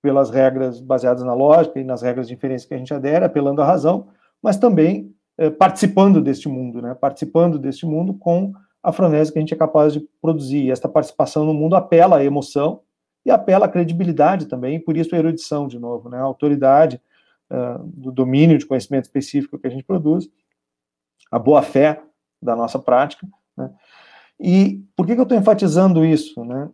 pelas 0.02 0.30
regras 0.30 0.80
baseadas 0.80 1.22
na 1.22 1.32
lógica 1.32 1.78
e 1.78 1.84
nas 1.84 2.02
regras 2.02 2.26
de 2.26 2.34
inferência 2.34 2.66
que 2.66 2.74
a 2.74 2.78
gente 2.78 2.92
adere, 2.92 3.24
apelando 3.24 3.62
à 3.62 3.64
razão, 3.64 4.08
mas 4.42 4.56
também 4.56 5.14
participando 5.58 6.20
deste 6.20 6.48
mundo, 6.48 6.82
né? 6.82 6.94
participando 6.94 7.58
deste 7.58 7.86
mundo 7.86 8.14
com 8.14 8.52
a 8.82 8.92
fronese 8.92 9.32
que 9.32 9.38
a 9.38 9.40
gente 9.40 9.54
é 9.54 9.56
capaz 9.56 9.92
de 9.92 10.00
produzir. 10.20 10.64
E 10.64 10.70
esta 10.70 10.88
participação 10.88 11.44
no 11.44 11.54
mundo 11.54 11.76
apela 11.76 12.18
à 12.18 12.24
emoção 12.24 12.80
e 13.24 13.30
apela 13.30 13.66
à 13.66 13.68
credibilidade 13.68 14.46
também, 14.46 14.80
por 14.80 14.96
isso 14.96 15.14
a 15.14 15.18
erudição, 15.18 15.68
de 15.68 15.78
novo, 15.78 16.08
né, 16.08 16.18
a 16.18 16.22
autoridade 16.22 17.00
uh, 17.50 17.78
do 17.84 18.10
domínio 18.10 18.58
de 18.58 18.66
conhecimento 18.66 19.04
específico 19.04 19.58
que 19.58 19.66
a 19.66 19.70
gente 19.70 19.84
produz, 19.84 20.28
a 21.30 21.38
boa-fé 21.38 22.02
da 22.42 22.56
nossa 22.56 22.78
prática. 22.78 23.26
Né? 23.56 23.70
E 24.40 24.84
por 24.96 25.06
que, 25.06 25.14
que 25.14 25.20
eu 25.20 25.24
estou 25.24 25.38
enfatizando 25.38 26.04
isso? 26.04 26.44
Né? 26.44 26.68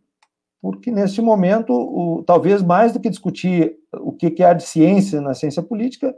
Porque 0.62 0.90
nesse 0.90 1.20
momento, 1.20 1.72
o, 1.72 2.24
talvez 2.24 2.62
mais 2.62 2.93
do 2.93 3.01
que 3.01 3.10
discutir 3.10 3.76
o 3.93 4.12
que, 4.12 4.30
que 4.30 4.43
há 4.43 4.55
de 4.55 4.62
ciência 4.62 5.20
na 5.20 5.35
ciência 5.35 5.62
política, 5.62 6.16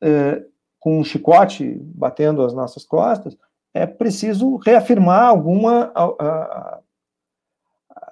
é, 0.00 0.42
com 0.88 1.00
um 1.00 1.04
chicote 1.04 1.78
batendo 1.94 2.42
as 2.42 2.54
nossas 2.54 2.82
costas, 2.82 3.36
é 3.74 3.86
preciso 3.86 4.56
reafirmar 4.56 5.24
alguma. 5.24 5.92
A, 5.94 6.04
a, 6.04 6.80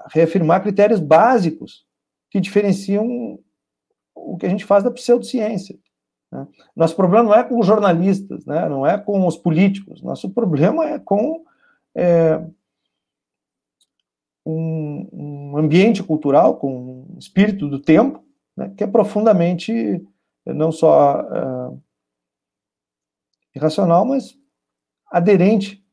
reafirmar 0.08 0.62
critérios 0.62 1.00
básicos 1.00 1.84
que 2.30 2.38
diferenciam 2.38 3.40
o 4.14 4.36
que 4.36 4.46
a 4.46 4.48
gente 4.48 4.64
faz 4.64 4.84
da 4.84 4.90
pseudociência. 4.90 5.76
Né? 6.30 6.46
Nosso 6.76 6.94
problema 6.94 7.24
não 7.24 7.34
é 7.34 7.42
com 7.42 7.58
os 7.58 7.66
jornalistas, 7.66 8.44
né? 8.44 8.68
não 8.68 8.86
é 8.86 8.96
com 8.98 9.26
os 9.26 9.36
políticos, 9.36 10.02
nosso 10.02 10.30
problema 10.30 10.84
é 10.84 10.98
com 11.00 11.44
é, 11.96 12.40
um, 14.44 15.08
um, 15.12 15.58
ambiente 15.58 16.04
cultural, 16.04 16.56
com 16.56 17.06
um 17.10 17.18
espírito 17.18 17.68
do 17.68 17.80
tempo, 17.80 18.22
né? 18.56 18.72
que 18.76 18.84
é 18.84 18.86
profundamente 18.86 20.06
não 20.44 20.70
só 20.70 21.22
uh, 21.22 21.82
irracional, 23.56 24.04
mas 24.04 24.38
aderente 25.10 25.84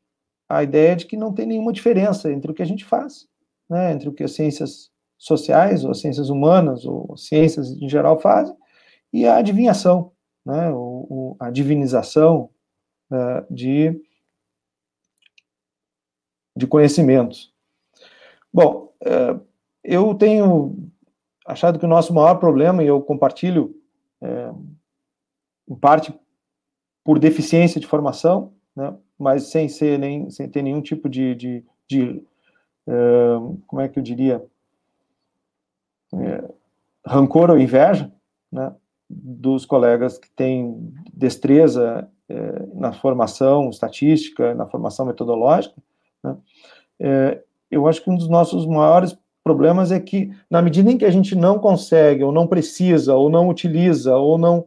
à 0.48 0.62
ideia 0.62 0.94
de 0.94 1.06
que 1.06 1.16
não 1.16 1.32
tem 1.32 1.46
nenhuma 1.46 1.72
diferença 1.72 2.30
entre 2.30 2.50
o 2.50 2.54
que 2.54 2.62
a 2.62 2.66
gente 2.66 2.84
faz, 2.84 3.26
né, 3.68 3.92
entre 3.92 4.08
o 4.08 4.12
que 4.12 4.22
as 4.22 4.32
ciências 4.32 4.92
sociais, 5.16 5.84
ou 5.84 5.90
as 5.90 6.00
ciências 6.00 6.28
humanas, 6.28 6.84
ou 6.84 7.16
ciências 7.16 7.70
em 7.70 7.88
geral 7.88 8.18
fazem, 8.18 8.54
e 9.12 9.26
a 9.26 9.36
adivinhação, 9.36 10.12
né, 10.44 10.70
o, 10.72 11.36
a 11.40 11.50
divinização 11.50 12.50
uh, 13.10 13.54
de, 13.54 13.98
de 16.56 16.66
conhecimentos. 16.66 17.54
Bom, 18.52 18.92
uh, 19.02 19.40
eu 19.82 20.14
tenho 20.14 20.90
achado 21.46 21.78
que 21.78 21.84
o 21.84 21.88
nosso 21.88 22.12
maior 22.12 22.34
problema, 22.36 22.82
e 22.82 22.86
eu 22.86 23.00
compartilho, 23.00 23.74
uh, 24.20 24.74
em 25.66 25.76
parte 25.76 26.12
por 27.04 27.18
deficiência 27.18 27.78
de 27.78 27.86
formação, 27.86 28.52
né, 28.74 28.94
mas 29.18 29.50
sem 29.50 29.68
ser 29.68 29.98
nem 29.98 30.30
sem 30.30 30.48
ter 30.48 30.62
nenhum 30.62 30.80
tipo 30.80 31.08
de, 31.08 31.34
de, 31.34 31.64
de 31.86 32.22
uh, 32.88 33.62
como 33.66 33.82
é 33.82 33.88
que 33.88 33.98
eu 33.98 34.02
diria? 34.02 34.42
Uh, 36.12 36.54
rancor 37.06 37.50
ou 37.50 37.58
inveja, 37.58 38.10
né, 38.50 38.74
dos 39.08 39.66
colegas 39.66 40.16
que 40.16 40.30
têm 40.30 40.92
destreza 41.12 42.08
uh, 42.30 42.80
na 42.80 42.92
formação 42.92 43.68
estatística, 43.68 44.54
na 44.54 44.66
formação 44.66 45.04
metodológica, 45.04 45.76
né, 46.22 46.36
eu 47.70 47.88
acho 47.88 48.02
que 48.02 48.08
um 48.08 48.16
dos 48.16 48.28
nossos 48.28 48.64
maiores 48.66 49.18
problemas 49.42 49.90
é 49.90 49.98
que 49.98 50.30
na 50.48 50.62
medida 50.62 50.90
em 50.90 50.96
que 50.96 51.04
a 51.04 51.10
gente 51.10 51.34
não 51.34 51.58
consegue 51.58 52.22
ou 52.22 52.30
não 52.30 52.46
precisa 52.46 53.14
ou 53.14 53.28
não 53.28 53.48
utiliza 53.48 54.16
ou 54.16 54.38
não 54.38 54.64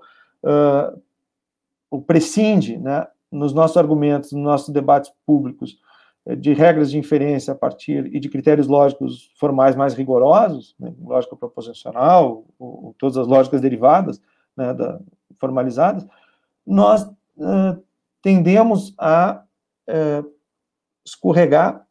ou 1.90 2.02
prescinde, 2.02 2.78
né, 2.78 3.08
nos 3.32 3.54
nossos 3.54 3.78
argumentos, 3.78 4.32
nos 4.32 4.44
nossos 4.44 4.70
debates 4.70 5.12
públicos, 5.26 5.78
eh, 6.26 6.36
de 6.36 6.54
regras 6.54 6.92
de 6.92 6.98
inferência 6.98 7.54
a 7.54 7.56
partir 7.56 8.14
e 8.14 8.20
de 8.20 8.30
critérios 8.30 8.68
lógicos 8.68 9.32
formais 9.40 9.76
mais 9.76 9.94
rigorosos, 9.94 10.76
né, 10.80 10.94
lógica 11.00 11.36
proposicional, 11.36 12.46
ou, 12.60 12.86
ou, 12.86 12.96
todas 12.98 13.18
as 13.18 13.28
lógicas 13.28 13.62
derivadas, 13.62 14.22
né, 14.56 14.74
da, 14.74 15.00
formalizadas, 15.40 16.06
nós 16.66 17.04
uh, 17.04 17.82
tendemos 18.22 18.94
a 18.98 19.44
uh, 19.88 20.32
escorregar 21.06 21.88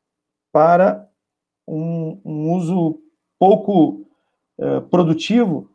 para 0.52 1.08
um, 1.66 2.20
um 2.24 2.52
uso 2.52 3.00
pouco 3.38 4.06
uh, 4.58 4.82
produtivo 4.90 5.70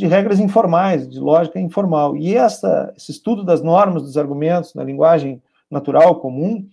de 0.00 0.06
regras 0.06 0.40
informais, 0.40 1.06
de 1.06 1.20
lógica 1.20 1.60
informal. 1.60 2.16
E 2.16 2.34
essa, 2.34 2.90
esse 2.96 3.10
estudo 3.10 3.44
das 3.44 3.62
normas, 3.62 4.02
dos 4.02 4.16
argumentos 4.16 4.74
na 4.74 4.82
linguagem 4.82 5.42
natural, 5.70 6.18
comum, 6.20 6.66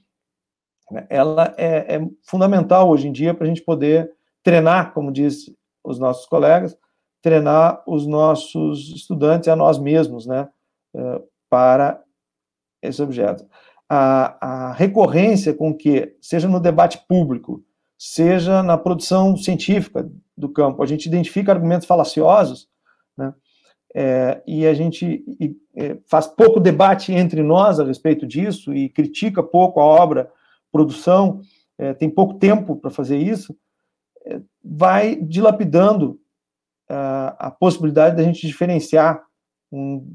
né, 0.90 1.06
ela 1.10 1.54
é, 1.58 1.96
é, 1.96 2.10
fundamental 2.24 2.90
hoje 2.90 3.06
em 3.10 3.12
dia 3.12 3.34
para 3.34 3.44
a 3.44 3.48
gente 3.48 3.62
poder 3.62 4.10
treinar, 4.42 4.94
como 4.94 5.12
diz 5.12 5.54
os 5.84 6.00
nossos 6.00 6.26
colegas, 6.26 6.78
treinar 7.22 7.84
os 7.86 8.08
nossos 8.08 8.96
estudantes 8.96 9.50
a 9.50 9.56
nós 9.58 9.78
mesmos, 9.78 10.26
né, 10.26 10.48
eh, 10.96 11.22
para 11.50 12.02
esse 12.82 13.02
objeto. 13.02 13.46
A, 13.90 14.70
a 14.70 14.72
recorrência 14.72 15.54
com 15.54 15.74
que, 15.74 16.16
seja 16.22 16.48
no 16.48 16.62
debate 16.62 17.00
público, 17.10 17.62
seja 17.98 18.64
na 18.64 18.78
produção 18.78 19.36
científica 19.36 20.10
do 20.38 20.48
campo, 20.48 20.82
a 20.82 20.86
gente 20.86 21.08
identifica 21.08 21.52
argumentos 21.52 21.88
falaciosos, 21.88 22.70
né? 23.18 23.34
É, 23.96 24.44
e 24.46 24.68
a 24.68 24.74
gente 24.74 25.24
e, 25.40 25.56
é, 25.76 25.98
faz 26.08 26.28
pouco 26.28 26.60
debate 26.60 27.12
entre 27.14 27.42
nós 27.42 27.80
a 27.80 27.86
respeito 27.86 28.28
disso 28.28 28.74
e 28.74 28.90
critica 28.90 29.42
pouco 29.42 29.80
a 29.80 29.84
obra, 29.84 30.32
produção, 30.72 31.42
é, 31.78 31.94
tem 31.94 32.10
pouco 32.10 32.36
tempo 32.36 32.76
para 32.76 32.92
fazer 32.92 33.18
isso, 33.18 33.58
é, 34.26 34.42
vai 34.64 35.16
dilapidando 35.16 36.20
a, 36.90 37.52
possibilidade 37.52 38.16
da 38.16 38.24
gente 38.24 38.46
diferenciar 38.46 39.24
um 39.72 40.06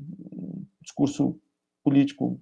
discurso 0.81 1.39
político 1.85 2.41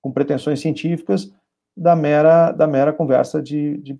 com 0.00 0.12
pretensões 0.12 0.60
científicas 0.60 1.32
da 1.76 1.94
mera, 1.94 2.52
da 2.52 2.66
mera 2.66 2.92
conversa 2.92 3.42
de, 3.42 3.76
de. 3.78 3.98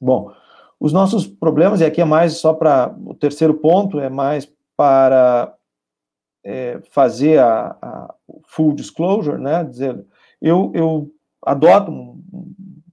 Bom, 0.00 0.32
os 0.80 0.94
nossos 0.94 1.26
problemas, 1.26 1.80
e 1.80 1.84
aqui 1.84 2.00
é 2.00 2.04
mais 2.06 2.38
só 2.38 2.54
para 2.54 2.96
o 3.04 3.14
terceiro 3.14 3.52
ponto, 3.54 4.00
é 4.00 4.08
mais 4.08 4.50
para 4.74 5.54
é, 6.42 6.80
fazer 6.90 7.38
a, 7.38 7.76
a, 7.82 8.14
full 8.48 8.74
disclosure, 8.74 9.38
né? 9.38 9.62
Dizer, 9.62 10.02
eu, 10.40 10.72
eu 10.74 11.12
adoto 11.44 11.90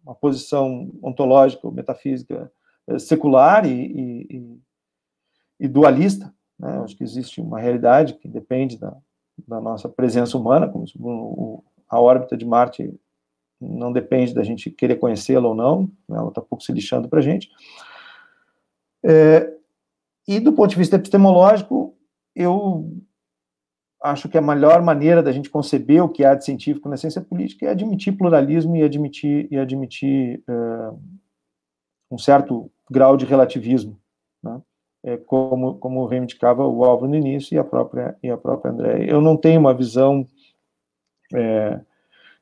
uma 0.04 0.16
posição 0.16 0.92
ontológica 1.02 1.66
ou 1.66 1.74
metafísica 1.74 2.52
é, 2.88 3.00
secular 3.00 3.66
e, 3.66 4.26
e, 4.30 4.60
e 5.62 5.68
dualista. 5.68 6.34
Né? 6.60 6.80
Acho 6.80 6.96
que 6.98 7.04
existe 7.04 7.40
uma 7.40 7.60
realidade 7.60 8.16
que 8.16 8.28
depende 8.28 8.78
da, 8.78 8.96
da 9.48 9.62
nossa 9.62 9.88
presença 9.88 10.38
humana, 10.38 10.68
como 10.68 11.64
a 11.90 12.02
órbita 12.02 12.36
de 12.36 12.46
Marte 12.46 12.94
não 13.60 13.92
depende 13.92 14.34
da 14.34 14.44
gente 14.44 14.70
querer 14.70 14.98
conhecê-la 14.98 15.48
ou 15.48 15.56
não, 15.56 15.84
né? 16.08 16.18
ela 16.18 16.30
está 16.30 16.42
pouco 16.42 16.64
se 16.64 16.72
lixando 16.72 17.10
para 17.10 17.20
a 17.20 17.22
gente. 17.22 17.50
É, 19.04 19.52
e 20.28 20.40
do 20.40 20.54
ponto 20.54 20.70
de 20.70 20.76
vista 20.76 20.96
epistemológico, 20.96 21.96
eu 22.36 22.92
acho 24.02 24.30
que 24.30 24.38
a 24.38 24.42
melhor 24.42 24.82
maneira 24.82 25.24
da 25.24 25.32
gente 25.32 25.50
conceber 25.50 26.04
o 26.04 26.10
que 26.10 26.24
há 26.24 26.36
de 26.36 26.46
científico 26.46 26.88
na 26.88 26.98
ciência 26.98 27.22
política 27.22 27.66
é 27.66 27.70
admitir 27.70 28.16
pluralismo 28.18 28.76
e 28.76 28.84
admitir, 28.84 29.48
e 29.52 29.58
admitir 29.58 30.44
uh, 30.48 31.00
um 32.12 32.18
certo 32.18 32.72
grau 32.90 33.18
de 33.18 33.26
relativismo, 33.26 34.00
né? 34.44 34.62
é, 35.04 35.18
como, 35.18 35.78
como 35.78 36.06
reivindicava 36.06 36.66
o 36.66 36.84
Álvaro 36.84 37.10
no 37.10 37.16
início 37.16 37.56
e 37.56 37.58
a 37.58 37.64
própria, 37.64 38.18
e 38.22 38.30
a 38.30 38.38
própria 38.38 38.72
André. 38.72 39.06
Eu 39.10 39.22
não 39.22 39.38
tenho 39.38 39.60
uma 39.60 39.74
visão 39.74 40.28
é, 41.34 41.80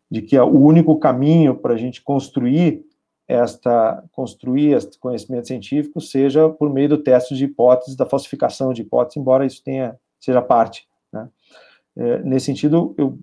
de 0.09 0.21
que 0.21 0.37
o 0.37 0.59
único 0.59 0.97
caminho 0.99 1.55
para 1.55 1.73
a 1.73 1.77
gente 1.77 2.01
construir 2.01 2.85
esta 3.27 4.03
construir 4.11 4.73
este 4.73 4.99
conhecimento 4.99 5.47
científico 5.47 5.99
seja 5.99 6.47
por 6.47 6.71
meio 6.71 6.89
do 6.89 6.97
teste 6.97 7.35
de 7.35 7.45
hipóteses, 7.45 7.95
da 7.95 8.05
falsificação 8.05 8.71
de 8.71 8.83
hipóteses, 8.83 9.17
embora 9.17 9.45
isso 9.45 9.63
tenha 9.63 9.97
seja 10.19 10.41
parte. 10.41 10.87
Né? 11.11 11.29
É, 11.95 12.19
nesse 12.23 12.47
sentido, 12.47 12.93
eu 12.97 13.17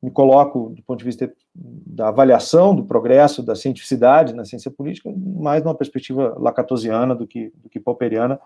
me 0.00 0.10
coloco 0.10 0.70
do 0.70 0.82
ponto 0.82 0.98
de 0.98 1.04
vista 1.04 1.32
da 1.54 2.08
avaliação 2.08 2.74
do 2.74 2.84
progresso 2.84 3.42
da 3.42 3.54
cientificidade 3.54 4.34
na 4.34 4.44
ciência 4.44 4.70
política 4.70 5.12
mais 5.16 5.62
numa 5.62 5.74
perspectiva 5.74 6.36
lacatosiana 6.38 7.14
do 7.14 7.26
que 7.26 7.52
do 7.56 7.68
que 7.68 7.80
popperiana. 7.80 8.40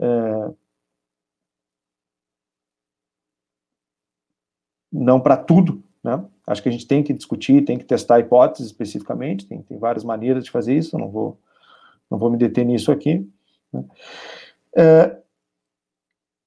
É, 0.00 0.50
não 4.90 5.20
para 5.20 5.36
tudo, 5.36 5.82
né? 6.02 6.24
Acho 6.48 6.62
que 6.62 6.68
a 6.68 6.72
gente 6.72 6.86
tem 6.86 7.02
que 7.02 7.12
discutir, 7.12 7.64
tem 7.64 7.76
que 7.76 7.84
testar 7.84 8.20
hipóteses 8.20 8.66
especificamente, 8.66 9.46
tem, 9.46 9.60
tem 9.62 9.78
várias 9.78 10.02
maneiras 10.02 10.44
de 10.44 10.50
fazer 10.50 10.74
isso, 10.74 10.98
não 10.98 11.08
vou, 11.08 11.38
não 12.10 12.18
vou 12.18 12.30
me 12.30 12.38
deter 12.38 12.64
nisso 12.64 12.90
aqui. 12.90 13.28
Né? 13.72 13.84
É, 14.74 15.18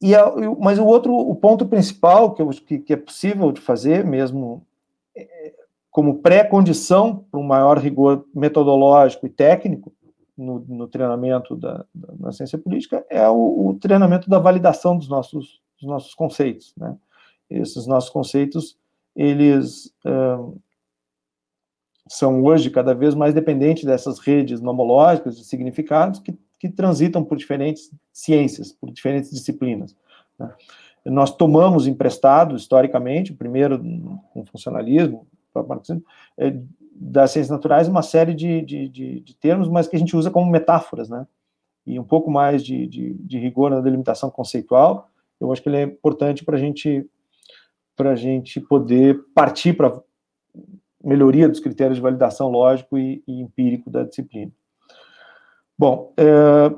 e 0.02 0.16
a, 0.16 0.32
mas 0.60 0.80
o 0.80 0.86
outro, 0.86 1.14
o 1.14 1.36
ponto 1.36 1.68
principal 1.68 2.34
que, 2.34 2.42
eu, 2.42 2.50
que, 2.50 2.80
que 2.80 2.94
é 2.94 2.98
possível 2.98 3.52
de 3.52 3.62
fazer, 3.62 4.04
mesmo 4.04 4.66
é, 5.16 5.54
como 5.92 6.20
pré-condição 6.20 7.24
para 7.30 7.40
um 7.40 7.44
maior 7.44 7.78
rigor 7.78 8.26
metodológico 8.34 9.28
e 9.28 9.30
técnico, 9.30 9.94
no, 10.38 10.60
no 10.68 10.88
treinamento 10.88 11.56
da, 11.56 11.86
da, 11.94 12.14
na 12.20 12.32
ciência 12.32 12.58
política 12.58 13.06
é 13.10 13.28
o, 13.30 13.68
o, 13.68 13.78
treinamento 13.80 14.30
da 14.30 14.40
validação 14.40 14.98
dos 14.98 15.08
nossos, 15.08 15.62
dos 15.80 15.88
nossos 15.88 16.16
conceitos. 16.16 16.74
Né? 16.76 16.96
Esses 17.50 17.86
nossos 17.86 18.10
conceitos, 18.10 18.78
eles 19.16 19.94
são 22.08 22.44
hoje 22.44 22.70
cada 22.70 22.94
vez 22.94 23.16
mais 23.16 23.34
dependentes 23.34 23.86
dessas 23.86 24.20
redes 24.20 24.60
nomológicas 24.60 25.38
de 25.38 25.46
significados 25.46 26.20
que, 26.20 26.38
que 26.60 26.70
transitam 26.70 27.24
por 27.24 27.38
diferentes 27.38 27.90
ciências, 28.12 28.74
por 28.74 28.92
diferentes 28.92 29.32
disciplinas. 29.32 29.96
Né? 30.38 30.54
Nós 31.06 31.36
tomamos 31.36 31.88
emprestado, 31.88 32.56
historicamente, 32.56 33.34
primeiro 33.34 33.80
com 34.34 34.46
funcionalismo, 34.46 35.26
marxismo, 35.68 36.04
é, 36.38 36.56
das 36.94 37.32
ciências 37.32 37.50
naturais, 37.50 37.88
uma 37.88 38.04
série 38.04 38.34
de, 38.34 38.62
de, 38.62 38.88
de, 38.88 39.20
de, 39.22 39.36
termos, 39.36 39.68
mas 39.68 39.88
que 39.88 39.96
a 39.96 40.00
gente 40.00 40.16
usa 40.16 40.30
como 40.30 40.52
metáforas, 40.52 41.10
né? 41.10 41.26
E 41.86 42.00
um 42.00 42.04
pouco 42.04 42.30
mais 42.30 42.64
de, 42.64 43.18
rigor 43.32 43.72
na 43.72 43.82
delimitação 43.82 44.30
conceitual, 44.30 45.10
eu 45.40 45.52
acho 45.52 45.64
que 45.64 45.70
ele 45.70 45.78
é 45.78 45.84
importante 45.84 46.46
para 46.46 46.58
gente, 46.58 47.10
a 48.00 48.16
gente 48.16 48.60
poder 48.60 49.20
partir 49.34 49.74
para 49.74 50.02
melhoria 51.04 51.50
dos 51.50 51.60
critérios 51.60 51.98
de 51.98 52.02
validação 52.02 52.50
lógico 52.50 52.98
e, 52.98 53.24
e 53.28 53.42
empírico 53.42 53.90
da 53.90 54.04
disciplina. 54.04 54.52
Bom, 55.78 56.14
é, 56.16 56.72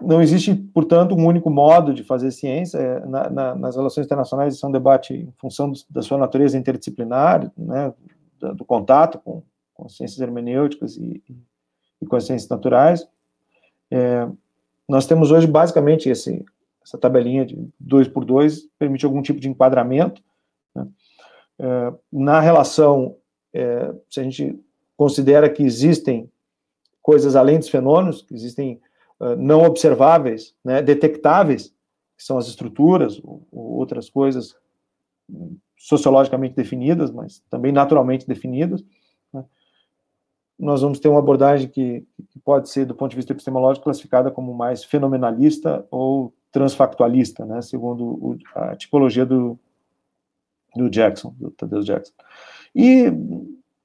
não 0.00 0.22
existe, 0.22 0.54
portanto, 0.54 1.14
um 1.14 1.26
único 1.26 1.50
modo 1.50 1.92
de 1.92 2.02
fazer 2.02 2.30
ciência. 2.30 2.78
É, 2.78 3.06
na, 3.06 3.30
na, 3.30 3.54
nas 3.54 3.76
relações 3.76 4.06
internacionais, 4.06 4.54
isso 4.54 4.64
é 4.64 4.68
um 4.68 4.72
debate 4.72 5.14
em 5.14 5.32
função 5.38 5.70
do, 5.70 5.78
da 5.90 6.02
sua 6.02 6.18
natureza 6.18 6.58
interdisciplinar, 6.58 7.50
né, 7.56 7.92
do, 8.40 8.54
do 8.54 8.64
contato 8.64 9.18
com, 9.18 9.42
com 9.74 9.88
ciências 9.88 10.20
hermenêuticas 10.20 10.96
e, 10.96 11.22
e, 12.00 12.06
com 12.06 12.16
as 12.16 12.24
ciências 12.24 12.48
naturais. 12.48 13.06
É, 13.90 14.26
nós 14.88 15.06
temos 15.06 15.30
hoje, 15.30 15.46
basicamente, 15.46 16.08
esse, 16.08 16.44
essa 16.84 16.98
tabelinha 16.98 17.46
de 17.46 17.56
dois 17.80 18.06
por 18.06 18.24
dois, 18.24 18.68
permite 18.78 19.04
algum 19.04 19.22
tipo 19.22 19.40
de 19.40 19.48
enquadramento. 19.48 20.22
Né, 20.74 20.86
é, 21.58 21.94
na 22.12 22.40
relação, 22.40 23.16
é, 23.52 23.94
se 24.10 24.20
a 24.20 24.22
gente 24.22 24.58
considera 24.96 25.48
que 25.48 25.62
existem 25.62 26.30
coisas 27.04 27.36
além 27.36 27.58
dos 27.58 27.68
fenômenos, 27.68 28.22
que 28.22 28.34
existem 28.34 28.80
uh, 29.20 29.36
não 29.36 29.62
observáveis, 29.62 30.54
né, 30.64 30.80
detectáveis, 30.80 31.68
que 32.16 32.24
são 32.24 32.38
as 32.38 32.46
estruturas, 32.46 33.20
ou, 33.22 33.46
ou 33.52 33.72
outras 33.72 34.08
coisas 34.08 34.56
sociologicamente 35.76 36.54
definidas, 36.54 37.10
mas 37.10 37.42
também 37.50 37.72
naturalmente 37.72 38.26
definidas. 38.26 38.82
Né, 39.32 39.44
nós 40.58 40.80
vamos 40.80 40.98
ter 40.98 41.08
uma 41.08 41.18
abordagem 41.18 41.68
que, 41.68 42.06
que, 42.30 42.38
pode 42.38 42.70
ser, 42.70 42.86
do 42.86 42.94
ponto 42.94 43.10
de 43.10 43.16
vista 43.16 43.32
epistemológico, 43.32 43.84
classificada 43.84 44.30
como 44.30 44.54
mais 44.54 44.82
fenomenalista 44.82 45.86
ou 45.90 46.32
transfactualista, 46.54 47.44
né, 47.44 47.60
segundo 47.60 48.04
o, 48.04 48.38
a 48.54 48.76
tipologia 48.76 49.26
do, 49.26 49.58
do 50.76 50.88
Jackson, 50.88 51.34
do 51.36 51.50
Tadeu 51.50 51.82
Jackson. 51.82 52.12
E 52.72 53.12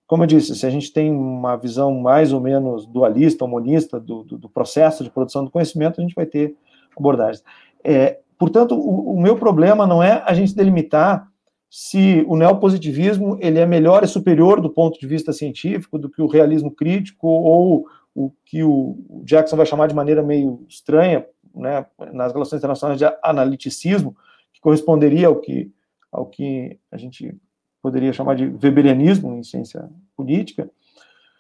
como 0.06 0.22
eu 0.22 0.28
disse, 0.28 0.56
se 0.56 0.68
a 0.68 0.70
gente 0.70 0.94
tem 0.94 1.12
uma 1.12 1.56
visão 1.56 2.00
mais 2.00 2.32
ou 2.32 2.40
menos 2.40 2.86
dualista, 2.86 3.44
homonista 3.44 4.00
do, 4.00 4.24
do, 4.24 4.38
do 4.38 4.50
processo 4.50 5.04
de 5.04 5.10
produção 5.10 5.44
do 5.44 5.50
conhecimento, 5.50 6.00
a 6.00 6.04
gente 6.04 6.14
vai 6.14 6.28
ter 6.28 6.56
abordagens. 6.96 7.44
É, 7.84 8.20
portanto, 8.38 8.76
o, 8.76 9.16
o, 9.16 9.20
meu 9.20 9.36
problema 9.36 9.88
não 9.88 10.04
é 10.04 10.22
a 10.24 10.34
gente 10.36 10.56
delimitar 10.56 11.28
se 11.72 12.24
o 12.28 12.36
neopositivismo 12.36 13.36
ele 13.42 13.58
é 13.58 13.66
melhor 13.66 14.04
e 14.04 14.08
superior 14.08 14.62
do 14.62 14.70
ponto 14.70 15.00
de 15.00 15.08
vista 15.08 15.34
científico 15.34 15.98
do 15.98 16.10
que 16.10 16.22
o 16.22 16.28
realismo 16.28 16.70
crítico 16.70 17.28
ou 17.28 17.88
o 18.14 18.32
que 18.46 18.64
o 18.64 18.96
Jackson 19.24 19.56
vai 19.56 19.66
chamar 19.66 19.88
de 19.88 19.96
maneira 19.96 20.22
meio 20.22 20.66
estranha, 20.68 21.26
né, 21.54 21.86
nas 22.14 22.34
relações 22.34 22.60
internacionais 22.60 22.98
de 22.98 23.06
analiticismo, 23.24 24.16
que 24.54 24.62
corresponderia 24.62 25.28
ao 25.28 25.38
que, 25.38 25.72
ao 26.12 26.26
que 26.26 26.80
a 26.92 26.98
gente 26.98 27.36
poderia 27.82 28.14
chamar 28.14 28.36
de 28.36 28.46
weberianismo 28.46 29.34
em 29.36 29.44
ciência 29.44 29.90
política, 30.16 30.70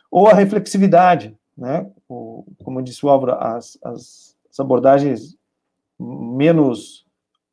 ou 0.10 0.28
a 0.28 0.34
reflexividade, 0.34 1.38
né? 1.58 1.90
O, 2.08 2.46
como 2.64 2.82
disse 2.82 3.06
o 3.06 3.10
Álvaro, 3.10 3.34
as, 3.34 3.78
as, 3.84 4.38
abordagens 4.58 5.38
menos 5.98 7.06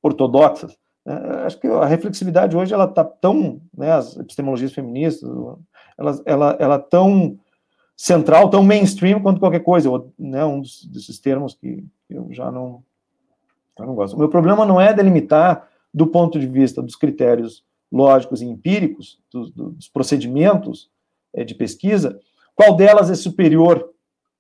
ortodoxas. 0.03 0.77
Né? 1.05 1.15
Acho 1.45 1.61
que 1.61 1.69
a 1.69 1.85
reflexividade 1.85 2.57
hoje 2.57 2.75
ela 2.75 2.87
está 2.87 3.05
tão, 3.05 3.61
né, 3.77 3.93
as 3.93 4.17
epistemologias 4.17 4.73
feministas, 4.73 5.29
ela, 5.97 6.23
ela, 6.25 6.57
ela 6.59 6.79
tão 6.79 7.39
central, 7.97 8.51
tão 8.51 8.63
mainstream 8.63 9.21
quanto 9.21 9.41
qualquer 9.41 9.61
coisa, 9.61 9.91
né, 10.19 10.45
um 10.45 10.61
dos, 10.61 10.85
desses 10.85 11.19
termos 11.19 11.55
que 11.55 11.83
eu 12.11 12.29
já 12.31 12.53
não, 12.53 12.83
não 13.79 13.95
gosto. 13.95 14.15
O 14.15 14.19
meu 14.19 14.29
problema 14.29 14.67
não 14.67 14.81
é 14.81 14.93
delimitar 14.93 15.69
do 15.93 16.07
ponto 16.07 16.39
de 16.39 16.47
vista 16.47 16.83
dos 16.83 16.95
critérios 16.95 17.65
lógicos 17.91 18.43
e 18.43 18.45
empíricos, 18.45 19.19
dos, 19.33 19.51
dos 19.51 19.89
procedimentos 19.89 20.91
é, 21.33 21.43
de 21.43 21.55
pesquisa, 21.55 22.21
qual 22.55 22.77
delas 22.77 23.11
é 23.11 23.15
superior, 23.15 23.91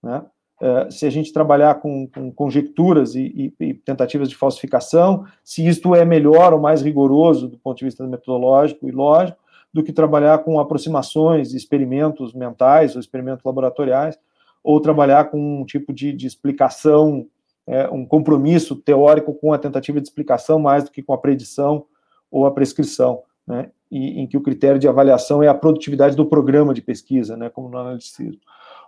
né? 0.02 0.24
É, 0.58 0.90
se 0.90 1.04
a 1.04 1.10
gente 1.10 1.34
trabalhar 1.34 1.74
com, 1.76 2.06
com 2.06 2.32
conjecturas 2.32 3.14
e, 3.14 3.52
e, 3.60 3.64
e, 3.64 3.74
tentativas 3.74 4.26
de 4.26 4.36
falsificação, 4.36 5.26
se 5.44 5.66
isto 5.66 5.94
é 5.94 6.02
melhor 6.02 6.54
ou 6.54 6.58
mais 6.58 6.80
rigoroso 6.80 7.46
do 7.46 7.58
ponto 7.58 7.76
de 7.76 7.84
vista 7.84 8.06
metodológico 8.06 8.88
e 8.88 8.90
lógico, 8.90 9.38
do 9.76 9.84
que 9.84 9.92
trabalhar 9.92 10.38
com 10.38 10.58
aproximações, 10.58 11.52
experimentos 11.52 12.32
mentais 12.32 12.94
ou 12.94 13.00
experimentos 13.00 13.44
laboratoriais, 13.44 14.18
ou 14.64 14.80
trabalhar 14.80 15.26
com 15.26 15.60
um 15.60 15.66
tipo 15.66 15.92
de, 15.92 16.14
de 16.14 16.26
explicação, 16.26 17.26
é, 17.66 17.86
um 17.90 18.06
compromisso 18.06 18.74
teórico 18.74 19.34
com 19.34 19.52
a 19.52 19.58
tentativa 19.58 20.00
de 20.00 20.08
explicação 20.08 20.58
mais 20.58 20.84
do 20.84 20.90
que 20.90 21.02
com 21.02 21.12
a 21.12 21.18
predição 21.18 21.84
ou 22.30 22.46
a 22.46 22.50
prescrição 22.50 23.22
né, 23.46 23.70
e, 23.90 24.18
em 24.18 24.26
que 24.26 24.38
o 24.38 24.40
critério 24.40 24.78
de 24.78 24.88
avaliação 24.88 25.42
é 25.42 25.48
a 25.48 25.54
produtividade 25.54 26.16
do 26.16 26.24
programa 26.24 26.72
de 26.72 26.80
pesquisa, 26.80 27.36
né, 27.36 27.50
como 27.50 27.68
no 27.68 27.76
analicismo. 27.76 28.40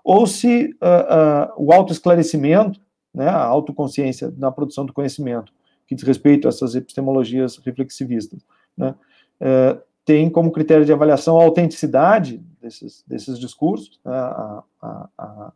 Ou 0.03 0.27
se 0.27 0.71
uh, 0.83 1.61
uh, 1.61 1.67
o 1.67 1.71
autoesclarecimento, 1.71 2.81
né, 3.15 3.29
a 3.29 3.45
autoconsciência 3.45 4.33
na 4.39 4.51
produção 4.51 4.87
do 4.87 4.95
conhecimento, 4.95 5.53
que 5.87 5.95
diz 5.95 6.03
respeito 6.03 6.49
a 6.49 6.51
essas 6.51 6.75
epistemologias 6.75 7.59
reflexivistas, 7.59 8.41
né, 8.75 8.95
uh, 9.43 9.88
tem 10.09 10.31
como 10.31 10.51
critério 10.51 10.87
de 10.87 10.93
avaliação 10.93 11.39
a 11.39 11.45
autenticidade 11.45 12.39
desses, 12.63 13.05
desses 13.07 13.39
discursos, 13.39 14.01
né, 14.03 14.17
a, 14.17 14.63
a, 14.81 15.09
a, 15.19 15.53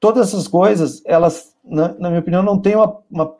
todas 0.00 0.26
essas 0.26 0.48
coisas, 0.48 1.00
elas, 1.06 1.56
na, 1.64 1.94
na 1.94 2.08
minha 2.08 2.20
opinião, 2.20 2.42
não 2.42 2.58
têm 2.58 2.74
uma, 2.74 3.00
uma 3.08 3.36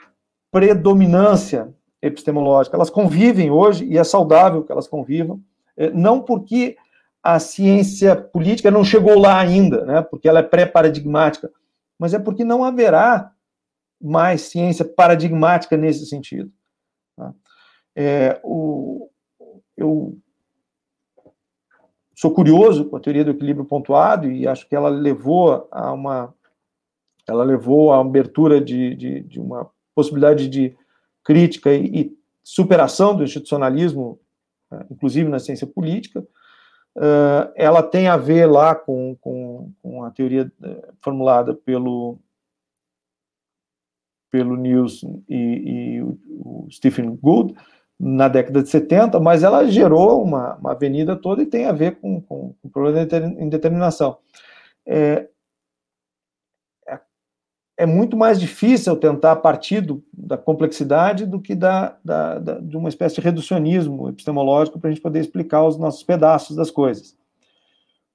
predominância 0.53 1.75
epistemológica. 2.01 2.77
Elas 2.77 2.91
convivem 2.91 3.51
hoje 3.51 3.87
e 3.87 3.99
é 3.99 4.05
saudável 4.05 4.63
que 4.63 4.71
elas 4.71 4.87
convivam, 4.87 5.43
é, 5.77 5.91
não 5.91 6.21
porque 6.21 6.77
a 7.21 7.41
ciência 7.41 8.15
política 8.15 8.71
não 8.71 8.85
chegou 8.85 9.19
lá 9.19 9.41
ainda, 9.41 9.85
né, 9.85 10.01
porque 10.01 10.29
ela 10.29 10.39
é 10.39 10.45
pré-paradigmática, 10.45 11.51
mas 11.99 12.15
é 12.15 12.21
porque 12.21 12.45
não 12.45 12.63
haverá 12.63 13.33
mais 14.01 14.43
ciência 14.43 14.85
paradigmática 14.85 15.77
nesse 15.77 16.07
sentido. 16.07 16.53
Tá? 17.17 17.35
É, 18.01 18.41
o, 18.45 19.11
eu 19.77 20.17
sou 22.15 22.33
curioso 22.33 22.85
com 22.85 22.97
a 22.97 23.01
teoria 23.01 23.25
do 23.25 23.33
equilíbrio 23.33 23.67
pontuado 23.67 24.31
e 24.31 24.47
acho 24.47 24.69
que 24.69 24.77
ela 24.77 24.89
levou 24.89 25.67
a 25.69 25.93
uma 25.93 26.33
ela 27.29 27.43
levou 27.43 27.93
a 27.93 28.01
abertura 28.01 28.61
de, 28.61 28.95
de, 28.95 29.21
de 29.23 29.41
uma 29.41 29.69
possibilidade 29.97 30.49
de 30.49 30.77
crítica 31.25 31.75
e, 31.75 31.87
e 31.87 32.19
superação 32.45 33.17
do 33.17 33.25
institucionalismo, 33.25 34.21
né, 34.71 34.87
inclusive 34.93 35.29
na 35.29 35.41
ciência 35.41 35.67
política, 35.67 36.21
uh, 36.21 37.53
ela 37.57 37.83
tem 37.83 38.07
a 38.07 38.17
ver 38.17 38.47
lá 38.47 38.77
com, 38.77 39.17
com, 39.21 39.73
com 39.83 40.05
a 40.05 40.11
teoria 40.13 40.51
uh, 40.63 40.95
formulada 41.03 41.53
pelo 41.53 42.17
pelo 44.31 44.57
Niels 44.57 45.03
e, 45.29 45.35
e 45.37 46.03
o, 46.03 46.69
Stephen 46.71 47.17
Gould 47.17 47.55
na 47.99 48.29
década 48.29 48.63
de 48.63 48.69
70, 48.69 49.19
mas 49.19 49.43
ela 49.43 49.67
gerou 49.67 50.23
uma, 50.23 50.55
uma 50.57 50.73
avenida 50.73 51.17
toda 51.17 51.43
e 51.43 51.47
tem 51.47 51.67
a 51.67 51.73
ver 51.73 51.97
com, 51.97 52.21
com, 52.21 52.55
com 52.61 52.69
o 52.69 52.71
problema 52.71 53.05
da 53.05 53.19
indeterminação. 53.19 54.19
É, 54.87 55.27
é 57.79 57.87
muito 57.87 58.17
mais 58.17 58.41
difícil 58.41 58.97
tentar 58.97 59.37
partir 59.37 59.81
do, 59.81 60.05
da 60.13 60.37
complexidade 60.37 61.25
do 61.25 61.41
que 61.41 61.55
da, 61.55 61.97
da, 62.05 62.39
da, 62.41 62.59
de 62.59 62.77
uma 62.77 62.89
espécie 62.89 63.15
de 63.15 63.21
reducionismo 63.21 64.09
epistemológico 64.09 64.81
para 64.81 64.91
a 64.91 64.93
gente 64.93 65.03
poder 65.03 65.21
explicar 65.21 65.65
os 65.65 65.79
nossos 65.79 66.03
pedaços 66.03 66.57
das 66.57 66.73
coisas. 66.73 67.17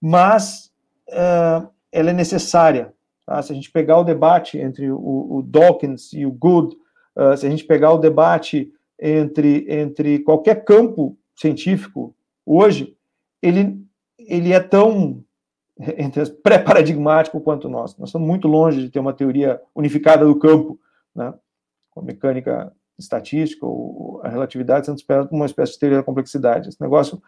Mas 0.02 0.70
uh, 1.10 1.70
ela 1.94 2.10
é 2.10 2.14
necessária. 2.14 2.94
Tá? 3.26 3.42
Se 3.42 3.54
a 3.54 3.56
gente 3.56 3.72
pegar 3.72 3.98
o 4.00 4.04
debate 4.04 4.58
entre 4.58 4.92
o, 4.92 4.98
o 4.98 5.42
Dawkins 5.42 6.12
e 6.12 6.26
o 6.26 6.32
Good, 6.32 6.76
uh, 7.16 7.38
se 7.38 7.48
a 7.48 7.50
gente 7.50 7.64
pegar 7.64 7.94
o 7.94 7.98
debate 7.98 8.70
entre, 9.00 9.66
entre 9.70 10.20
qualquer 10.20 10.64
campo 10.64 11.18
científico 11.36 12.16
hoje, 12.46 12.96
ele, 13.42 13.82
ele 14.18 14.54
é 14.54 14.60
tão 14.60 15.24
pré-paradigmático 16.44 17.42
quanto 17.42 17.68
nós. 17.68 17.98
Nós 17.98 18.10
estamos 18.10 18.28
muito 18.28 18.48
longe 18.48 18.82
de 18.82 18.90
ter 18.90 19.00
uma 19.00 19.14
teoria 19.14 19.60
unificada 19.76 20.26
do 20.26 20.38
campo, 20.38 20.80
né, 21.16 21.34
com 21.92 22.00
a 22.00 22.04
mecânica 22.04 22.72
estatística 22.98 23.66
ou 23.66 24.22
a 24.24 24.30
relatividade 24.30 24.86
sendo 24.86 25.30
uma 25.32 25.46
espécie 25.46 25.74
de 25.74 25.80
teoria 25.80 25.98
da 25.98 26.04
complexidade. 26.04 26.70
Esse 26.70 26.82
negócio 26.82 27.22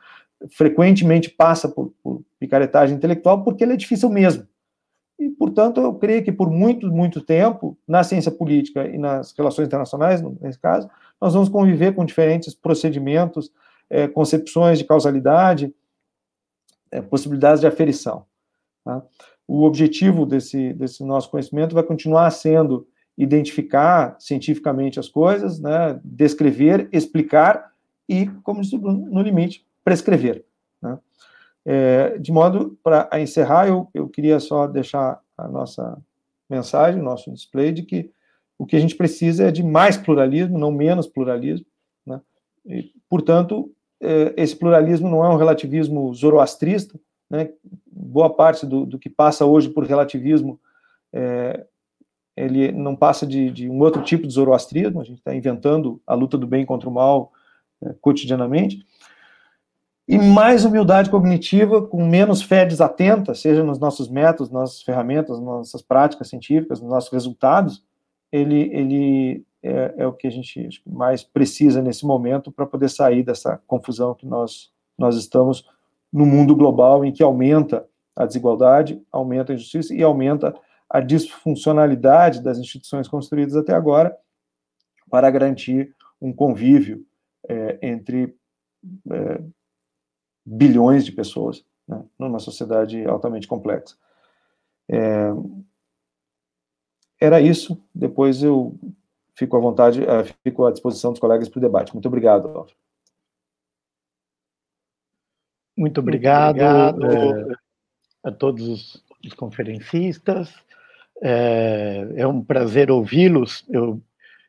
frequentemente 0.51 1.29
passa 1.29 1.67
por, 1.67 1.93
por 2.03 2.23
picaretagem 2.39 2.95
intelectual 2.95 3.43
porque 3.43 3.63
ele 3.63 3.73
é 3.73 3.77
difícil 3.77 4.09
mesmo. 4.09 4.47
E, 5.17 5.29
portanto, 5.29 5.79
eu 5.79 5.93
creio 5.95 6.23
que 6.23 6.31
por 6.31 6.49
muito, 6.49 6.87
muito 6.87 7.21
tempo, 7.21 7.77
na 7.87 8.03
ciência 8.03 8.31
política 8.31 8.85
e 8.85 8.97
nas 8.97 9.33
relações 9.35 9.67
internacionais, 9.67 10.21
nesse 10.41 10.59
caso, 10.59 10.89
nós 11.19 11.33
vamos 11.33 11.49
conviver 11.49 11.93
com 11.93 12.05
diferentes 12.05 12.53
procedimentos, 12.53 13.51
é, 13.89 14.07
concepções 14.07 14.77
de 14.77 14.85
causalidade, 14.85 15.73
é, 16.91 17.01
possibilidades 17.01 17.61
de 17.61 17.67
aferição. 17.67 18.25
Tá? 18.83 19.03
O 19.47 19.63
objetivo 19.63 20.25
desse, 20.25 20.73
desse 20.73 21.03
nosso 21.03 21.29
conhecimento 21.29 21.73
vai 21.73 21.83
continuar 21.83 22.29
sendo 22.31 22.87
identificar 23.17 24.15
cientificamente 24.19 24.99
as 24.99 25.07
coisas, 25.07 25.59
né, 25.59 25.99
descrever, 26.03 26.89
explicar 26.91 27.71
e, 28.09 28.27
como 28.43 28.61
disse 28.61 28.77
no 28.77 29.21
limite, 29.21 29.65
prescrever. 29.83 30.45
Né? 30.81 30.99
É, 31.65 32.17
de 32.17 32.31
modo, 32.31 32.77
para 32.83 33.09
encerrar, 33.19 33.67
eu, 33.67 33.87
eu 33.93 34.07
queria 34.09 34.39
só 34.39 34.67
deixar 34.67 35.19
a 35.37 35.47
nossa 35.47 35.97
mensagem, 36.49 37.01
o 37.01 37.03
nosso 37.03 37.31
display, 37.31 37.71
de 37.71 37.83
que 37.83 38.11
o 38.57 38.65
que 38.65 38.75
a 38.75 38.79
gente 38.79 38.95
precisa 38.95 39.47
é 39.47 39.51
de 39.51 39.63
mais 39.63 39.97
pluralismo, 39.97 40.57
não 40.57 40.71
menos 40.71 41.07
pluralismo. 41.07 41.65
Né? 42.05 42.21
E, 42.65 42.91
portanto, 43.09 43.71
é, 44.01 44.33
esse 44.37 44.55
pluralismo 44.55 45.09
não 45.09 45.23
é 45.25 45.29
um 45.29 45.37
relativismo 45.37 46.13
zoroastrista, 46.13 46.99
né? 47.29 47.49
boa 47.85 48.29
parte 48.29 48.65
do, 48.65 48.85
do 48.85 48.99
que 48.99 49.09
passa 49.09 49.45
hoje 49.45 49.69
por 49.69 49.83
relativismo 49.83 50.59
é, 51.11 51.65
ele 52.35 52.71
não 52.71 52.95
passa 52.95 53.25
de, 53.25 53.49
de, 53.49 53.69
um 53.69 53.79
outro 53.79 54.01
tipo 54.01 54.27
de 54.27 54.33
zoroastrismo, 54.33 54.99
a 54.99 55.03
gente 55.05 55.19
está 55.19 55.33
inventando 55.33 56.01
a 56.05 56.13
luta 56.13 56.37
do 56.37 56.45
bem 56.45 56.65
contra 56.65 56.89
o 56.89 56.93
mal 56.93 57.31
é, 57.81 57.95
cotidianamente, 58.01 58.85
e 60.07 60.19
mais 60.19 60.65
humildade 60.65 61.09
cognitiva, 61.09 61.81
com 61.81 62.05
menos 62.05 62.41
fé 62.41 62.65
desatenta, 62.65 63.33
seja 63.33 63.63
nos 63.63 63.79
nossos 63.79 64.07
métodos, 64.07 64.51
nossas 64.51 64.83
ferramentas, 64.83 65.39
nossas 65.39 65.81
práticas 65.81 66.27
científicas, 66.27 66.79
nos 66.79 66.91
nossos 66.91 67.11
resultados, 67.11 67.83
ele, 68.35 68.69
ele 68.73 69.45
é, 69.63 69.93
é 69.97 70.07
o 70.07 70.13
que 70.13 70.27
a 70.27 70.29
gente 70.29 70.69
mais 70.85 71.23
precisa 71.23 71.81
nesse 71.81 72.05
momento 72.05 72.51
para 72.51 72.65
poder 72.65 72.89
sair 72.89 73.23
dessa 73.23 73.57
confusão 73.65 74.13
que 74.13 74.25
nós, 74.25 74.71
nós 74.97 75.15
estamos 75.15 75.65
no 76.11 76.25
mundo 76.25 76.55
global, 76.55 77.05
em 77.05 77.11
que 77.11 77.23
aumenta 77.23 77.87
a 78.15 78.25
desigualdade, 78.25 79.01
aumenta 79.11 79.51
a 79.51 79.55
injustiça 79.55 79.93
e 79.93 80.03
aumenta 80.03 80.53
a 80.89 80.99
disfuncionalidade 80.99 82.41
das 82.43 82.57
instituições 82.57 83.07
construídas 83.07 83.55
até 83.55 83.73
agora 83.73 84.15
para 85.09 85.29
garantir 85.31 85.95
um 86.21 86.33
convívio 86.33 87.05
é, 87.47 87.79
entre 87.81 88.35
é, 89.11 89.41
bilhões 90.45 91.05
de 91.05 91.11
pessoas 91.11 91.65
né, 91.87 92.03
numa 92.19 92.39
sociedade 92.39 93.05
altamente 93.05 93.47
complexa. 93.47 93.95
É, 94.89 95.31
era 97.25 97.41
isso. 97.41 97.81
Depois 97.93 98.41
eu 98.43 98.77
fico 99.35 99.57
à 99.57 99.59
vontade, 99.59 100.03
é, 100.03 100.23
fico 100.43 100.65
à 100.65 100.71
disposição 100.71 101.11
dos 101.11 101.19
colegas 101.19 101.49
para 101.49 101.59
o 101.59 101.61
debate. 101.61 101.93
Muito 101.93 102.07
obrigado. 102.07 102.67
Muito 105.77 105.99
obrigado, 105.99 106.55
Muito 106.55 107.05
obrigado. 107.05 107.51
É, 107.51 107.55
a 108.23 108.31
todos 108.31 108.67
os, 108.67 109.03
os 109.25 109.33
conferencistas. 109.33 110.53
É, 111.21 112.07
é 112.15 112.27
um 112.27 112.43
prazer 112.43 112.89
ouvi-los. 112.89 113.65
Eu, 113.69 114.01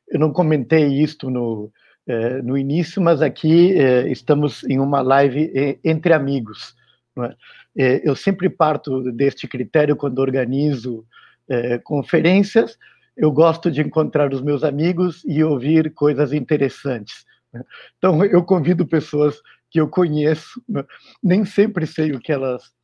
eu 0.08 0.20
não 0.20 0.32
comentei 0.32 0.86
isto 1.02 1.28
no, 1.30 1.70
é, 2.06 2.40
no 2.42 2.56
início, 2.56 3.02
mas 3.02 3.20
aqui 3.20 3.76
é, 3.76 4.08
estamos 4.08 4.62
em 4.64 4.78
uma 4.78 5.00
live 5.02 5.80
entre 5.82 6.12
amigos. 6.12 6.76
É? 7.18 7.36
É, 7.78 8.08
eu 8.08 8.16
sempre 8.16 8.48
parto 8.48 9.12
deste 9.12 9.46
critério 9.46 9.96
quando 9.96 10.18
organizo 10.18 11.04
conferências. 11.84 12.78
Eu 13.16 13.32
gosto 13.32 13.70
de 13.70 13.80
encontrar 13.80 14.32
os 14.32 14.42
meus 14.42 14.62
amigos 14.62 15.22
e 15.26 15.42
ouvir 15.42 15.92
coisas 15.94 16.32
interessantes. 16.32 17.24
Né? 17.52 17.62
Então, 17.96 18.24
eu 18.24 18.42
convido 18.44 18.86
pessoas 18.86 19.40
que 19.70 19.80
eu 19.80 19.88
conheço, 19.88 20.62
né? 20.68 20.84
nem 21.22 21.44
sempre 21.44 21.86
sei 21.86 22.12
o 22.12 22.20
que 22.20 22.32
elas 22.32 22.74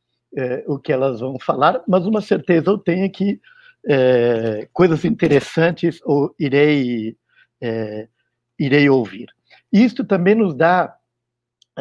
o 0.65 0.79
que 0.79 0.91
elas 0.91 1.19
vão 1.19 1.37
falar, 1.37 1.83
mas 1.87 2.07
uma 2.07 2.19
certeza 2.19 2.71
eu 2.71 2.77
tenho 2.79 3.05
é 3.05 3.09
que 3.09 3.39
é, 3.85 4.67
coisas 4.71 5.03
interessantes 5.05 5.99
ou 6.03 6.33
irei, 6.39 7.17
é, 7.61 8.07
irei 8.57 8.89
ouvir. 8.89 9.27
Isto 9.71 10.03
também 10.03 10.35
nos 10.35 10.55
dá 10.55 10.95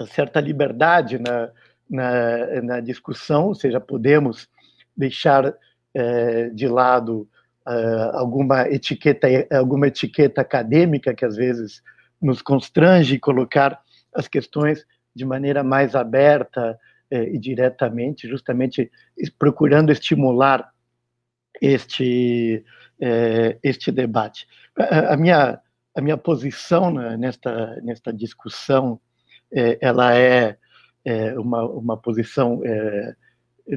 certa 0.09 0.41
liberdade 0.41 1.19
na, 1.19 1.51
na, 1.89 2.63
na 2.63 2.81
discussão, 2.81 3.49
ou 3.49 3.55
seja, 3.55 3.81
podemos 3.81 4.49
deixar 4.97 5.55
é, 5.95 6.49
de 6.51 6.67
lado 6.69 7.29
alguma 8.13 8.69
etiqueta 8.69 9.29
alguma 9.53 9.87
etiqueta 9.87 10.41
acadêmica 10.41 11.15
que 11.15 11.25
às 11.25 11.37
vezes 11.37 11.81
nos 12.21 12.43
constrange 12.43 13.21
colocar 13.21 13.81
as 14.13 14.27
questões 14.27 14.85
de 15.15 15.25
maneira 15.25 15.63
mais 15.63 15.95
aberta 15.95 16.77
e 17.11 17.39
diretamente, 17.39 18.27
justamente 18.27 18.91
procurando 19.39 19.93
estimular 19.93 20.73
este, 21.61 22.65
este 23.63 23.93
debate. 23.93 24.47
A, 24.77 25.13
a, 25.13 25.17
minha, 25.17 25.61
a 25.95 26.01
minha 26.01 26.17
posição 26.17 26.91
né, 26.93 27.17
nesta, 27.17 27.77
nesta 27.83 28.13
discussão, 28.13 28.99
ela 29.81 30.17
é, 30.17 30.57
uma, 31.39 31.65
uma 31.65 31.97
posição 31.97 32.61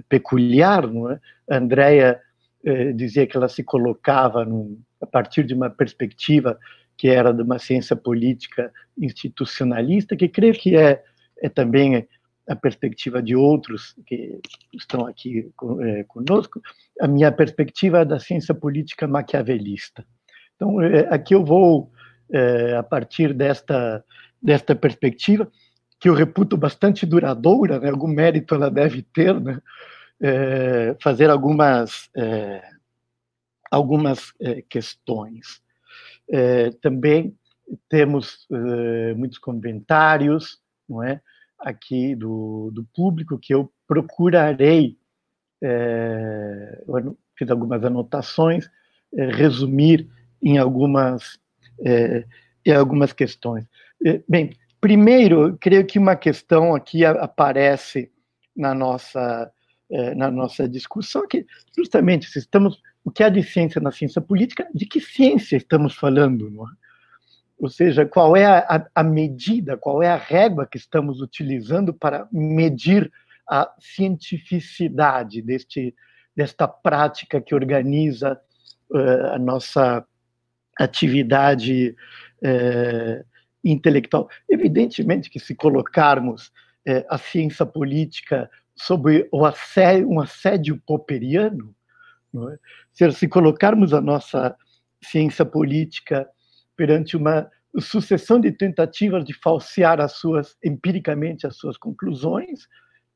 peculiar, 0.09 0.87
não 0.87 1.11
é? 1.11 1.19
A 1.49 1.57
Andrea 1.57 2.19
é, 2.63 2.91
dizia 2.91 3.27
que 3.27 3.37
ela 3.37 3.47
se 3.47 3.63
colocava 3.63 4.43
num, 4.43 4.79
a 5.01 5.05
partir 5.05 5.43
de 5.43 5.53
uma 5.53 5.69
perspectiva 5.69 6.57
que 6.97 7.07
era 7.07 7.33
de 7.33 7.41
uma 7.41 7.59
ciência 7.59 7.95
política 7.95 8.71
institucionalista, 8.97 10.15
que 10.15 10.27
creio 10.27 10.53
que 10.53 10.75
é, 10.75 11.03
é 11.41 11.49
também 11.49 12.07
a 12.47 12.55
perspectiva 12.55 13.21
de 13.21 13.35
outros 13.35 13.95
que 14.05 14.39
estão 14.73 15.05
aqui 15.05 15.51
é, 15.81 16.03
conosco, 16.03 16.61
a 17.01 17.07
minha 17.07 17.31
perspectiva 17.31 17.99
é 17.99 18.05
da 18.05 18.19
ciência 18.19 18.53
política 18.53 19.07
maquiavelista. 19.07 20.05
Então, 20.55 20.81
é, 20.81 21.07
aqui 21.13 21.33
eu 21.33 21.43
vou, 21.43 21.91
é, 22.31 22.75
a 22.75 22.83
partir 22.83 23.33
desta, 23.33 24.03
desta 24.41 24.75
perspectiva, 24.75 25.51
que 25.99 26.09
eu 26.09 26.13
reputo 26.13 26.57
bastante 26.57 27.05
duradoura, 27.05 27.79
né, 27.79 27.89
algum 27.89 28.07
mérito 28.07 28.55
ela 28.55 28.69
deve 28.69 29.01
ter, 29.01 29.39
né, 29.39 29.61
é, 30.21 30.95
fazer 31.01 31.29
algumas, 31.29 32.09
é, 32.15 32.61
algumas 33.71 34.33
é, 34.39 34.61
questões. 34.61 35.61
também 36.81 37.37
temos 37.89 38.47
muitos 39.15 39.37
comentários, 39.37 40.59
não 40.87 41.03
é? 41.03 41.21
aqui 41.59 42.15
do, 42.15 42.71
do 42.71 42.83
público 42.93 43.39
que 43.39 43.53
eu 43.53 43.71
procurarei, 43.87 44.97
é, 45.61 46.83
eu 46.87 47.17
fiz 47.37 47.49
algumas 47.49 47.83
anotações, 47.83 48.69
é, 49.13 49.27
resumir 49.31 50.07
em 50.41 50.57
algumas, 50.57 51.39
é, 51.83 52.25
em 52.65 52.71
algumas 52.71 53.13
questões. 53.13 53.65
É, 54.05 54.21
bem, 54.27 54.51
primeiro, 54.85 55.57
creio 55.59 55.83
que 55.83 55.97
uma 55.97 56.15
questão 56.15 56.75
aqui 56.75 57.03
aparece 57.03 58.11
na 58.55 58.75
nossa, 58.75 59.51
é, 59.89 60.13
na 60.13 60.29
nossa 60.29 60.69
discussão, 60.69 61.27
que 61.27 61.43
justamente 61.75 62.27
se 62.29 62.37
estamos, 62.37 62.79
o 63.03 63.09
que 63.09 63.23
há 63.23 63.29
de 63.29 63.41
ciência 63.41 63.81
na 63.81 63.91
ciência 63.91 64.21
política, 64.21 64.69
de 64.75 64.85
que 64.85 65.01
ciência 65.01 65.57
estamos 65.57 65.95
falando? 65.95 66.51
Não 66.51 66.65
é? 66.65 66.71
Ou 67.57 67.67
seja, 67.67 68.05
qual 68.05 68.37
é 68.37 68.45
a, 68.45 68.87
a, 68.93 69.03
medida, 69.03 69.75
qual 69.75 70.03
é 70.03 70.07
a 70.07 70.17
régua 70.17 70.67
que 70.67 70.77
estamos 70.77 71.19
utilizando 71.19 71.91
para 71.91 72.27
medir 72.31 73.11
a 73.49 73.73
cientificidade 73.79 75.41
deste, 75.41 75.95
desta 76.35 76.67
prática 76.67 77.41
que 77.41 77.55
organiza 77.55 78.39
uh, 78.91 79.33
a 79.33 79.39
nossa 79.39 80.05
atividade 80.77 81.95
uh, 82.43 83.34
intelectual. 83.71 84.29
Evidentemente 84.49 85.29
que 85.29 85.39
se 85.39 85.55
colocarmos 85.55 86.47
uh, 86.87 87.05
a 87.09 87.17
ciência 87.17 87.65
política 87.65 88.49
sob 88.75 89.27
o 89.31 89.45
assédio, 89.45 90.09
um 90.09 90.19
assédio 90.19 90.81
popperiano, 90.85 91.73
é? 92.51 92.57
se, 92.91 93.11
se 93.11 93.27
colocarmos 93.27 93.93
a 93.93 94.01
nossa 94.01 94.55
ciência 95.01 95.45
política 95.45 96.27
perante 96.75 97.15
uma 97.15 97.49
sucessão 97.79 98.39
de 98.39 98.51
tentativas 98.51 99.23
de 99.23 99.33
falsear 99.33 99.99
as 99.99 100.13
suas 100.13 100.55
empiricamente 100.63 101.45
as 101.45 101.57
suas 101.57 101.77
conclusões, 101.77 102.67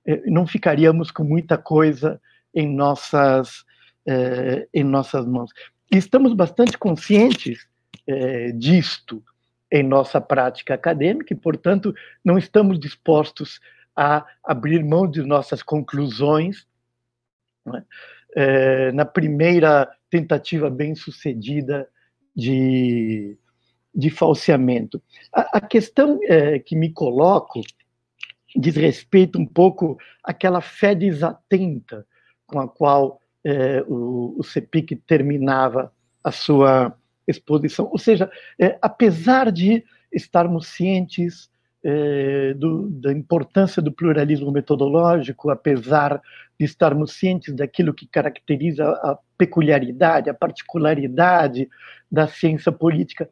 eh, 0.05 0.21
não 0.25 0.45
ficaríamos 0.45 1.11
com 1.11 1.23
muita 1.23 1.57
coisa 1.57 2.21
em 2.53 2.67
nossas, 2.67 3.63
eh, 4.05 4.67
em 4.73 4.83
nossas 4.83 5.25
mãos. 5.25 5.51
E 5.91 5.97
estamos 5.97 6.33
bastante 6.33 6.77
conscientes 6.77 7.67
eh, 8.07 8.51
disto 8.53 9.23
em 9.71 9.83
nossa 9.83 10.19
prática 10.19 10.73
acadêmica 10.73 11.33
e, 11.33 11.37
portanto, 11.37 11.93
não 12.23 12.37
estamos 12.37 12.79
dispostos 12.79 13.59
a 13.95 14.25
abrir 14.43 14.83
mão 14.83 15.09
de 15.09 15.21
nossas 15.21 15.61
conclusões 15.61 16.67
é, 18.35 18.91
na 18.91 19.05
primeira 19.05 19.89
tentativa 20.09 20.69
bem 20.69 20.95
sucedida 20.95 21.87
de, 22.35 23.37
de 23.93 24.09
falseamento. 24.09 25.01
A, 25.33 25.57
a 25.57 25.61
questão 25.61 26.19
é, 26.23 26.59
que 26.59 26.75
me 26.75 26.91
coloco 26.91 27.61
diz 28.55 28.75
respeito 28.75 29.37
um 29.37 29.45
pouco 29.45 29.97
àquela 30.23 30.61
fé 30.61 30.95
desatenta 30.95 32.05
com 32.47 32.59
a 32.59 32.67
qual 32.67 33.21
é, 33.43 33.83
o, 33.87 34.35
o 34.37 34.43
CEPIC 34.43 34.95
terminava 34.95 35.93
a 36.23 36.31
sua 36.31 36.97
exposição. 37.29 37.89
Ou 37.91 37.97
seja, 37.97 38.29
é, 38.59 38.77
apesar 38.81 39.51
de 39.51 39.83
estarmos 40.11 40.67
cientes 40.67 41.49
é, 41.83 42.53
do, 42.55 42.89
da 42.89 43.11
importância 43.11 43.81
do 43.81 43.91
pluralismo 43.91 44.51
metodológico, 44.51 45.49
apesar 45.49 46.21
de 46.59 46.65
estarmos 46.65 47.13
cientes 47.13 47.55
daquilo 47.55 47.93
que 47.93 48.07
caracteriza 48.07 48.89
a 48.89 49.17
peculiaridade, 49.37 50.29
a 50.29 50.33
particularidade 50.33 51.69
da 52.11 52.27
ciência 52.27 52.71
política, 52.71 53.29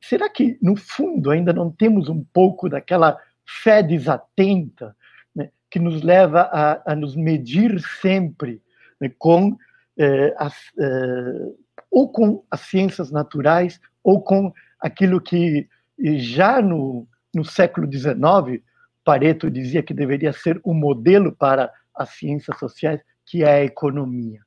será 0.00 0.28
que, 0.28 0.58
no 0.60 0.74
fundo, 0.76 1.30
ainda 1.30 1.52
não 1.52 1.70
temos 1.70 2.08
um 2.08 2.24
pouco 2.32 2.68
daquela 2.68 3.16
fé 3.46 3.82
desatenta 3.82 4.96
né, 5.34 5.50
que 5.70 5.78
nos 5.78 6.02
leva 6.02 6.40
a, 6.52 6.92
a, 6.92 6.96
nos 6.96 7.14
medir 7.14 7.80
sempre 8.00 8.60
né, 9.00 9.10
com 9.18 9.56
eh, 9.96 10.34
as, 10.36 10.54
eh, 10.78 11.52
ou 11.94 12.08
com 12.08 12.44
as 12.50 12.60
ciências 12.62 13.12
naturais 13.12 13.80
ou 14.02 14.20
com 14.20 14.52
aquilo 14.80 15.20
que 15.20 15.68
já 16.16 16.60
no, 16.60 17.06
no 17.32 17.44
século 17.44 17.88
XIX 17.90 18.60
Pareto 19.04 19.48
dizia 19.48 19.82
que 19.82 19.94
deveria 19.94 20.32
ser 20.32 20.60
o 20.64 20.72
um 20.72 20.74
modelo 20.74 21.30
para 21.30 21.70
as 21.94 22.08
ciências 22.10 22.58
sociais, 22.58 23.00
que 23.24 23.44
é 23.44 23.52
a 23.52 23.64
economia. 23.64 24.40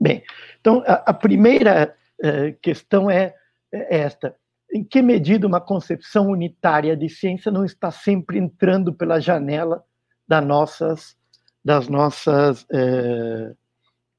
Bem, 0.00 0.22
então 0.60 0.84
a, 0.86 0.92
a 1.10 1.14
primeira 1.14 1.96
eh, 2.22 2.52
questão 2.60 3.10
é, 3.10 3.34
é 3.72 3.98
esta: 4.00 4.36
em 4.70 4.84
que 4.84 5.00
medida 5.00 5.46
uma 5.46 5.60
concepção 5.60 6.28
unitária 6.28 6.94
de 6.94 7.08
ciência 7.08 7.50
não 7.50 7.64
está 7.64 7.90
sempre 7.90 8.38
entrando 8.38 8.92
pela 8.92 9.18
janela 9.18 9.82
das 10.28 10.44
nossas, 10.44 11.16
das 11.64 11.88
nossas 11.88 12.66
eh, 12.70 13.54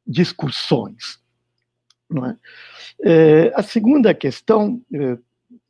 discussões? 0.05 1.21
É? 2.09 2.37
Eh, 3.03 3.51
a 3.53 3.61
segunda 3.61 4.13
questão, 4.13 4.81
eh, 4.93 5.17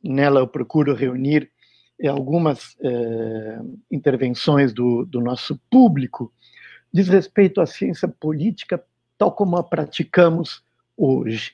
nela 0.02 0.40
eu 0.40 0.46
procuro 0.46 0.94
reunir 0.94 1.50
eh, 2.00 2.06
algumas 2.06 2.76
intervenções 3.90 4.72
do, 4.72 5.04
do 5.04 5.20
nosso 5.20 5.60
público, 5.70 6.32
diz 6.92 7.08
respeito 7.08 7.60
à 7.60 7.66
ciência 7.66 8.06
política 8.08 8.82
tal 9.18 9.32
como 9.32 9.56
a 9.56 9.64
praticamos 9.64 10.62
hoje. 10.96 11.52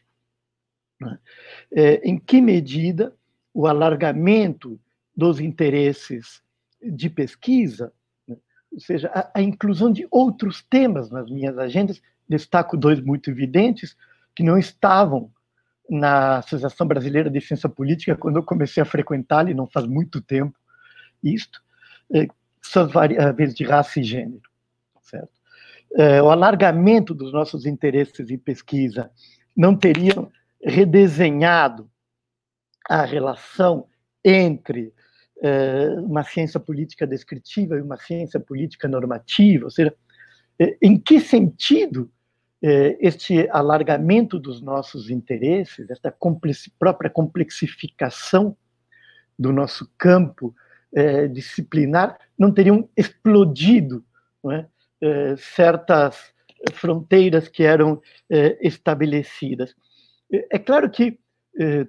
É, 1.72 1.96
em 2.08 2.18
que 2.18 2.40
medida 2.40 3.14
o 3.52 3.66
alargamento 3.66 4.78
dos 5.16 5.40
interesses 5.40 6.42
de 6.80 7.10
pesquisa, 7.10 7.92
né? 8.26 8.36
ou 8.72 8.80
seja, 8.80 9.08
a, 9.08 9.38
a, 9.38 9.42
inclusão 9.42 9.92
de 9.92 10.06
outros 10.10 10.62
temas 10.62 11.10
nas 11.10 11.28
minhas 11.30 11.58
agendas, 11.58 12.00
destaco 12.28 12.76
dois 12.76 13.00
muito 13.00 13.30
evidentes, 13.30 13.96
que 14.34 14.42
não 14.42 14.58
estavam 14.58 15.30
na 15.88 16.38
Associação 16.38 16.86
Brasileira 16.86 17.30
de 17.30 17.40
Ciência 17.40 17.68
Política 17.68 18.16
quando 18.16 18.36
eu 18.36 18.42
comecei 18.42 18.82
a 18.82 18.86
frequentá-la, 18.86 19.50
e 19.50 19.54
não 19.54 19.66
faz 19.66 19.86
muito 19.86 20.20
tempo 20.20 20.58
isto, 21.22 21.62
é, 22.12 22.26
são 22.62 22.84
as 22.84 22.92
variáveis 22.92 23.54
de 23.54 23.64
raça 23.64 24.00
e 24.00 24.02
gênero, 24.02 24.42
certo? 25.02 25.32
É, 25.96 26.20
o 26.20 26.30
alargamento 26.30 27.14
dos 27.14 27.32
nossos 27.32 27.66
interesses 27.66 28.30
em 28.30 28.38
pesquisa 28.38 29.10
não 29.56 29.76
teriam 29.76 30.30
redesenhado 30.62 31.88
a 32.88 33.04
relação 33.04 33.86
entre 34.24 34.92
é, 35.42 35.88
uma 36.00 36.24
ciência 36.24 36.58
política 36.58 37.06
descritiva 37.06 37.76
e 37.76 37.82
uma 37.82 37.96
ciência 37.96 38.40
política 38.40 38.88
normativa, 38.88 39.66
ou 39.66 39.70
seja, 39.70 39.94
em 40.80 40.98
que 40.98 41.20
sentido 41.20 42.10
este 42.98 43.46
alargamento 43.50 44.38
dos 44.38 44.62
nossos 44.62 45.10
interesses, 45.10 45.90
esta 45.90 46.14
própria 46.78 47.10
complexificação 47.10 48.56
do 49.38 49.52
nosso 49.52 49.90
campo 49.98 50.54
é, 50.94 51.28
disciplinar, 51.28 52.18
não 52.38 52.50
teriam 52.50 52.88
explodido 52.96 54.02
não 54.42 54.52
é? 54.52 54.66
É, 55.02 55.36
certas 55.36 56.32
fronteiras 56.72 57.48
que 57.48 57.62
eram 57.62 58.00
estabelecidas. 58.62 59.74
É 60.50 60.58
claro 60.58 60.88
que 60.88 61.18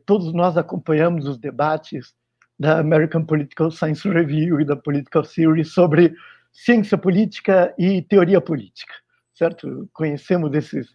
todos 0.05 0.33
nós 0.33 0.57
acompanhamos 0.57 1.25
os 1.25 1.37
debates 1.37 2.13
da 2.59 2.79
American 2.79 3.23
Political 3.23 3.71
Science 3.71 4.05
Review 4.09 4.59
e 4.59 4.65
da 4.65 4.75
Political 4.75 5.23
Theory 5.23 5.63
sobre 5.63 6.13
ciência 6.51 6.97
política 6.97 7.73
e 7.77 8.01
teoria 8.01 8.41
política 8.41 8.93
certo? 9.35 9.89
Conhecemos 9.93 10.53
esses, 10.53 10.87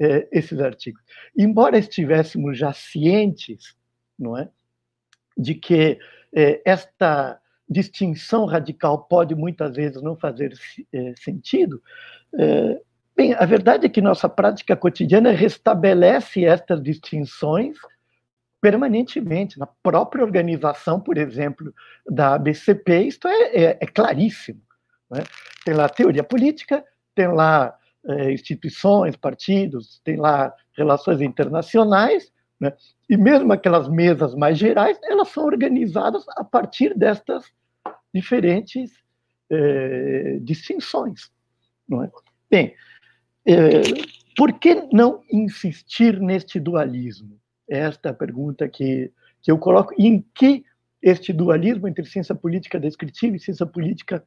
é, 0.00 0.28
esses 0.32 0.58
artigos. 0.60 1.02
Embora 1.36 1.78
estivéssemos 1.78 2.56
já 2.56 2.72
cientes, 2.72 3.76
não 4.18 4.36
é, 4.36 4.48
de 5.36 5.54
que 5.54 5.98
é, 6.34 6.62
esta 6.64 7.40
distinção 7.68 8.46
radical 8.46 9.04
pode 9.04 9.34
muitas 9.34 9.76
vezes 9.76 10.02
não 10.02 10.16
fazer 10.16 10.54
é, 10.92 11.14
sentido, 11.16 11.82
é, 12.38 12.80
bem, 13.16 13.34
a 13.34 13.44
verdade 13.44 13.86
é 13.86 13.88
que 13.88 14.00
nossa 14.00 14.28
prática 14.28 14.76
cotidiana 14.76 15.32
restabelece 15.32 16.44
estas 16.44 16.82
distinções 16.82 17.76
permanentemente. 18.60 19.58
Na 19.58 19.66
própria 19.66 20.24
organização, 20.24 21.00
por 21.00 21.16
exemplo, 21.16 21.72
da 22.08 22.34
ABCP, 22.34 23.02
isto 23.02 23.28
é, 23.28 23.42
é, 23.54 23.78
é 23.80 23.86
claríssimo. 23.86 24.60
É? 25.14 25.22
Tem 25.64 25.74
lá 25.74 25.88
teoria 25.88 26.24
política, 26.24 26.84
tem 27.14 27.28
lá 27.28 27.77
é, 28.06 28.32
instituições, 28.32 29.16
partidos, 29.16 30.00
tem 30.04 30.16
lá 30.16 30.54
relações 30.76 31.20
internacionais, 31.20 32.32
né? 32.60 32.72
e 33.08 33.16
mesmo 33.16 33.52
aquelas 33.52 33.88
mesas 33.88 34.34
mais 34.34 34.58
gerais, 34.58 34.98
elas 35.02 35.28
são 35.28 35.44
organizadas 35.44 36.24
a 36.36 36.44
partir 36.44 36.96
destas 36.96 37.44
diferentes 38.12 38.92
é, 39.50 40.38
distinções. 40.40 41.30
Não 41.88 42.04
é? 42.04 42.10
Bem, 42.50 42.74
é, 43.46 43.82
por 44.36 44.52
que 44.58 44.86
não 44.92 45.22
insistir 45.32 46.20
neste 46.20 46.60
dualismo? 46.60 47.40
Esta 47.68 48.08
é 48.08 48.12
a 48.12 48.14
pergunta 48.14 48.68
que, 48.68 49.10
que 49.42 49.50
eu 49.50 49.58
coloco. 49.58 49.94
E 49.98 50.06
em 50.06 50.24
que 50.34 50.64
este 51.02 51.32
dualismo 51.32 51.88
entre 51.88 52.04
ciência 52.04 52.34
política 52.34 52.78
descritiva 52.78 53.36
e 53.36 53.40
ciência 53.40 53.66
política 53.66 54.24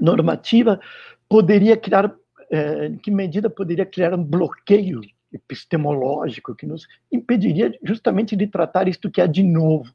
normativa 0.00 0.80
poderia 1.28 1.76
criar 1.76 2.14
é, 2.52 2.86
em 2.86 2.98
que 2.98 3.10
medida 3.10 3.48
poderia 3.48 3.86
criar 3.86 4.12
um 4.12 4.22
bloqueio 4.22 5.00
epistemológico 5.32 6.54
que 6.54 6.66
nos 6.66 6.86
impediria 7.10 7.72
justamente 7.82 8.36
de 8.36 8.46
tratar 8.46 8.86
isto 8.86 9.10
que 9.10 9.22
é 9.22 9.26
de 9.26 9.42
novo 9.42 9.90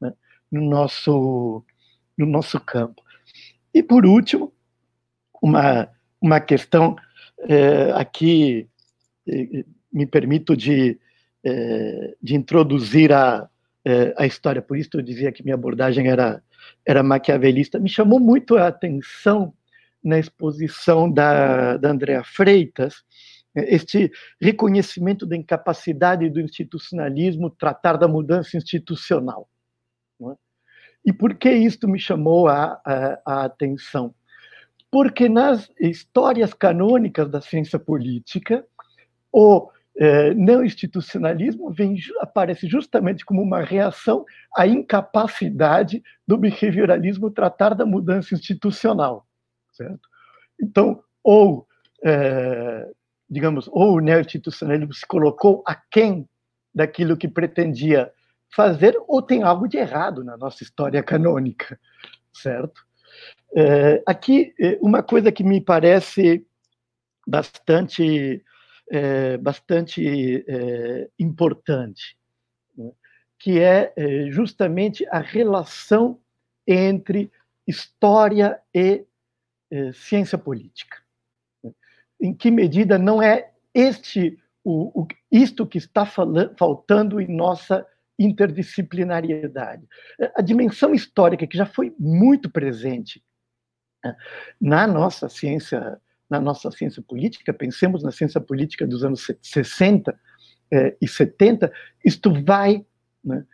né, 0.00 0.14
no, 0.50 0.62
nosso, 0.62 1.62
no 2.16 2.24
nosso 2.24 2.58
campo. 2.58 3.02
E, 3.74 3.82
por 3.82 4.06
último, 4.06 4.50
uma, 5.42 5.86
uma 6.18 6.40
questão 6.40 6.96
é, 7.40 7.92
aqui, 7.92 8.66
é, 9.28 9.64
me 9.92 10.06
permito 10.06 10.56
de, 10.56 10.98
é, 11.44 12.16
de 12.22 12.34
introduzir 12.34 13.12
a, 13.12 13.50
é, 13.84 14.14
a 14.16 14.24
história, 14.24 14.62
por 14.62 14.78
isso 14.78 14.88
eu 14.94 15.02
dizia 15.02 15.30
que 15.30 15.44
minha 15.44 15.54
abordagem 15.54 16.08
era, 16.08 16.42
era 16.86 17.02
maquiavelista, 17.02 17.78
me 17.78 17.90
chamou 17.90 18.18
muito 18.18 18.56
a 18.56 18.68
atenção 18.68 19.52
na 20.02 20.18
exposição 20.18 21.10
da, 21.10 21.76
da 21.76 21.90
Andrea 21.90 22.22
Freitas, 22.24 23.02
este 23.54 24.10
reconhecimento 24.40 25.26
da 25.26 25.36
incapacidade 25.36 26.28
do 26.30 26.40
institucionalismo 26.40 27.50
tratar 27.50 27.96
da 27.96 28.06
mudança 28.06 28.56
institucional. 28.56 29.48
É? 30.22 30.36
E 31.06 31.12
por 31.12 31.34
que 31.34 31.50
isto 31.50 31.88
me 31.88 31.98
chamou 31.98 32.48
a, 32.48 32.80
a, 32.84 33.20
a, 33.24 33.44
atenção? 33.44 34.14
Porque 34.90 35.28
nas 35.28 35.70
histórias 35.80 36.54
canônicas 36.54 37.30
da 37.30 37.40
ciência 37.40 37.78
política, 37.78 38.64
o 39.32 39.70
eh, 39.98 40.32
não 40.34 40.64
institucionalismo 40.64 41.70
vem, 41.70 41.96
aparece 42.20 42.66
justamente 42.66 43.24
como 43.24 43.42
uma 43.42 43.60
reação 43.60 44.24
à 44.56 44.66
incapacidade 44.66 46.02
do 46.26 46.38
behavioralismo 46.38 47.30
tratar 47.30 47.74
da 47.74 47.84
mudança 47.84 48.34
institucional 48.34 49.27
certo? 49.78 50.08
Então, 50.60 51.02
ou 51.22 51.66
é, 52.04 52.90
digamos, 53.28 53.68
ou 53.68 53.96
o 53.96 54.00
neo-institucionalismo 54.00 54.92
se 54.92 55.06
colocou 55.06 55.62
aquém 55.66 56.28
daquilo 56.74 57.16
que 57.16 57.28
pretendia 57.28 58.12
fazer, 58.54 58.96
ou 59.06 59.20
tem 59.20 59.42
algo 59.42 59.68
de 59.68 59.76
errado 59.76 60.24
na 60.24 60.36
nossa 60.36 60.62
história 60.62 61.02
canônica, 61.02 61.78
certo? 62.32 62.86
É, 63.54 64.02
aqui, 64.06 64.54
é, 64.58 64.78
uma 64.80 65.02
coisa 65.02 65.30
que 65.30 65.44
me 65.44 65.60
parece 65.60 66.46
bastante, 67.26 68.42
é, 68.90 69.36
bastante 69.36 70.44
é, 70.48 71.08
importante, 71.18 72.16
né? 72.76 72.90
que 73.38 73.60
é, 73.60 73.92
é 73.96 74.30
justamente 74.30 75.06
a 75.10 75.18
relação 75.18 76.18
entre 76.66 77.30
história 77.66 78.58
e 78.74 79.04
é, 79.70 79.92
ciência 79.92 80.38
política. 80.38 80.98
Né? 81.62 81.72
Em 82.20 82.34
que 82.34 82.50
medida 82.50 82.98
não 82.98 83.22
é 83.22 83.50
este 83.74 84.38
o, 84.64 85.02
o 85.02 85.08
isto 85.30 85.66
que 85.66 85.78
está 85.78 86.04
falando, 86.04 86.54
faltando 86.56 87.20
em 87.20 87.28
nossa 87.28 87.86
interdisciplinariedade. 88.18 89.86
A 90.34 90.42
dimensão 90.42 90.92
histórica 90.92 91.46
que 91.46 91.56
já 91.56 91.64
foi 91.64 91.94
muito 91.98 92.50
presente 92.50 93.22
né, 94.04 94.16
na 94.60 94.86
nossa 94.86 95.28
ciência, 95.28 96.00
na 96.28 96.40
nossa 96.40 96.70
ciência 96.70 97.00
política, 97.00 97.52
pensemos 97.54 98.02
na 98.02 98.10
ciência 98.10 98.40
política 98.40 98.86
dos 98.86 99.04
anos 99.04 99.30
60 99.40 100.18
eh, 100.70 100.96
e 101.00 101.06
70, 101.06 101.72
isto 102.04 102.32
vai, 102.44 102.84
né, 103.24 103.44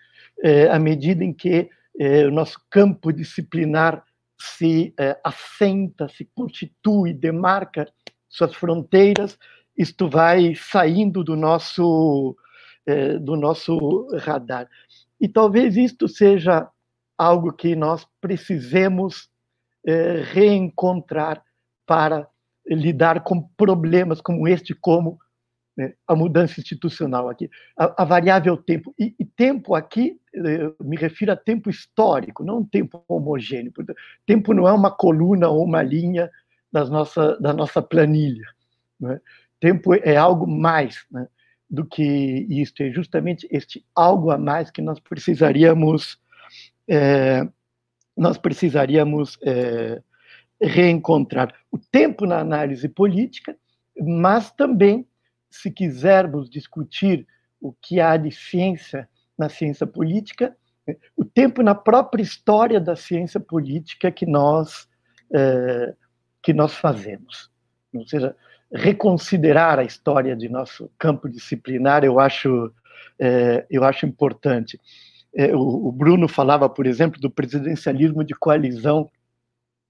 eh, 0.43 0.69
à 0.69 0.79
medida 0.79 1.23
em 1.23 1.33
que 1.33 1.71
eh, 1.99 2.27
o 2.27 2.31
nosso 2.31 2.59
campo 2.71 3.13
disciplinar 3.13 4.05
se 4.39 4.95
eh, 4.99 5.19
assenta, 5.25 6.09
se 6.09 6.29
constitui, 6.35 7.13
demarca 7.13 7.89
suas 8.29 8.55
fronteiras, 8.55 9.39
isto 9.77 10.09
vai 10.09 10.55
saindo 10.55 11.23
do 11.23 11.37
nosso 11.37 12.37
é, 12.87 13.19
do 13.19 13.35
nosso 13.35 14.09
radar. 14.19 14.69
E 15.21 15.27
talvez 15.27 15.77
isto 15.77 16.07
seja 16.07 16.69
algo 17.17 17.53
que 17.53 17.75
nós 17.75 18.07
precisemos 18.21 19.31
é, 19.87 20.23
reencontrar 20.23 21.43
para 21.87 22.29
lidar 22.67 23.23
com 23.23 23.43
problemas 23.57 24.21
como 24.21 24.47
este, 24.49 24.75
como 24.75 25.19
né, 25.77 25.95
a 26.07 26.15
mudança 26.15 26.61
institucional 26.61 27.29
aqui, 27.29 27.51
a, 27.79 28.03
a 28.03 28.05
variável 28.05 28.57
tempo. 28.57 28.95
E, 28.99 29.15
e, 29.19 29.25
tempo 29.25 29.75
aqui, 29.75 30.21
me 30.81 30.97
refiro 30.97 31.33
a 31.33 31.37
tempo 31.37 31.71
histórico, 31.71 32.45
não 32.45 32.65
tempo 32.65 33.05
homogêneo. 33.09 33.73
Tempo 34.27 34.53
não 34.53 34.67
é 34.67 34.73
uma 34.73 34.91
coluna 34.91 35.49
ou 35.49 35.65
uma 35.65 35.83
linha 35.83 36.31
das 36.73 36.91
nossa, 36.91 37.39
da 37.41 37.53
nossa 37.53 37.81
planilha. 37.81 38.47
Né? 38.99 39.21
Tempo 39.61 39.95
é 39.95 40.17
algo 40.17 40.47
mais. 40.47 41.05
Né? 41.11 41.27
do 41.75 41.85
que 41.85 42.47
isto, 42.49 42.83
é 42.83 42.91
justamente 42.91 43.49
este 43.51 43.85
algo 43.95 44.31
a 44.31 44.39
mais 44.39 44.71
que 44.71 44.81
nós 44.81 45.01
precisaríamos 45.01 46.19
é, 46.87 47.49
nós 48.17 48.39
precisaríamos 48.39 49.39
é, 49.43 50.01
reencontrar 50.61 51.53
o 51.71 51.79
tempo 51.79 52.27
na 52.27 52.39
análise 52.39 52.89
política, 52.89 53.57
mas 53.99 54.53
também, 54.53 55.07
se 55.51 55.71
quisermos 55.71 56.49
discutir 56.49 57.27
o 57.61 57.73
que 57.73 58.01
há 58.01 58.17
de 58.17 58.31
ciência 58.31 59.09
na 59.39 59.49
ciência 59.49 59.87
política, 59.87 60.57
o 61.17 61.25
tempo 61.25 61.63
na 61.63 61.75
própria 61.75 62.23
história 62.23 62.81
da 62.81 62.95
ciência 62.95 63.41
política 63.41 64.11
que 64.11 64.27
nós 64.27 64.89
é, 65.35 65.95
que 66.43 66.53
nós 66.53 66.75
fazemos, 66.75 67.51
ou 67.95 68.07
seja, 68.07 68.37
reconsiderar 68.73 69.79
a 69.79 69.85
história 69.85 70.37
de 70.37 70.49
nosso 70.49 70.91
campo 70.99 71.29
disciplinar, 71.29 72.05
eu 72.05 72.21
acho, 72.21 72.73
é, 73.19 73.65
eu 73.71 73.83
acho 73.83 74.05
importante. 74.05 74.79
É, 75.35 75.55
o, 75.55 75.87
o, 75.89 75.93
Bruno 75.93 76.29
falava, 76.29 76.69
por 76.69 76.87
exemplo, 76.87 77.21
do 77.21 77.31
presidencialismo 77.31 78.23
de 78.23 78.35
coalizão, 78.35 79.11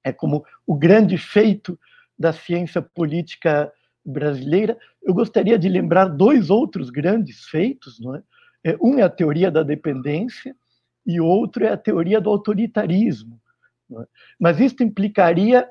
é 0.05 0.13
como 0.13 0.45
o 0.67 0.77
grande 0.77 1.19
feito 1.19 1.79
da 2.19 2.33
ciência 2.33 2.81
política 2.81 3.73
brasileira. 4.05 4.79
Eu 5.03 5.15
gostaria 5.15 5.59
de 5.59 5.69
lembrar 5.69 6.07
dois 6.07 6.51
outros 6.51 6.91
grandes 6.91 7.45
feitos. 7.47 7.99
Não 7.99 8.15
é? 8.15 8.23
É, 8.65 8.77
um 8.81 8.99
é 8.99 9.03
a 9.03 9.11
teoria 9.11 9.51
da 9.51 9.63
dependência 9.63 10.57
e 11.07 11.21
outro 11.21 11.65
é 11.65 11.69
a 11.69 11.77
teoria 11.77 12.21
do 12.21 12.31
autoritarismo. 12.31 13.41
É? 13.93 14.07
Mas 14.39 14.59
isso 14.59 14.83
implicaria 14.83 15.69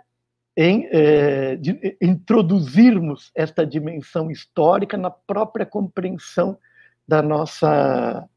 em 0.56 0.88
eh, 0.92 1.56
de, 1.56 1.98
introduzirmos 2.00 3.32
esta 3.36 3.66
dimensão 3.66 4.30
histórica 4.30 4.96
na 4.96 5.10
própria 5.10 5.66
compreensão 5.66 6.58
da 7.08 7.24
nossa, 7.24 8.30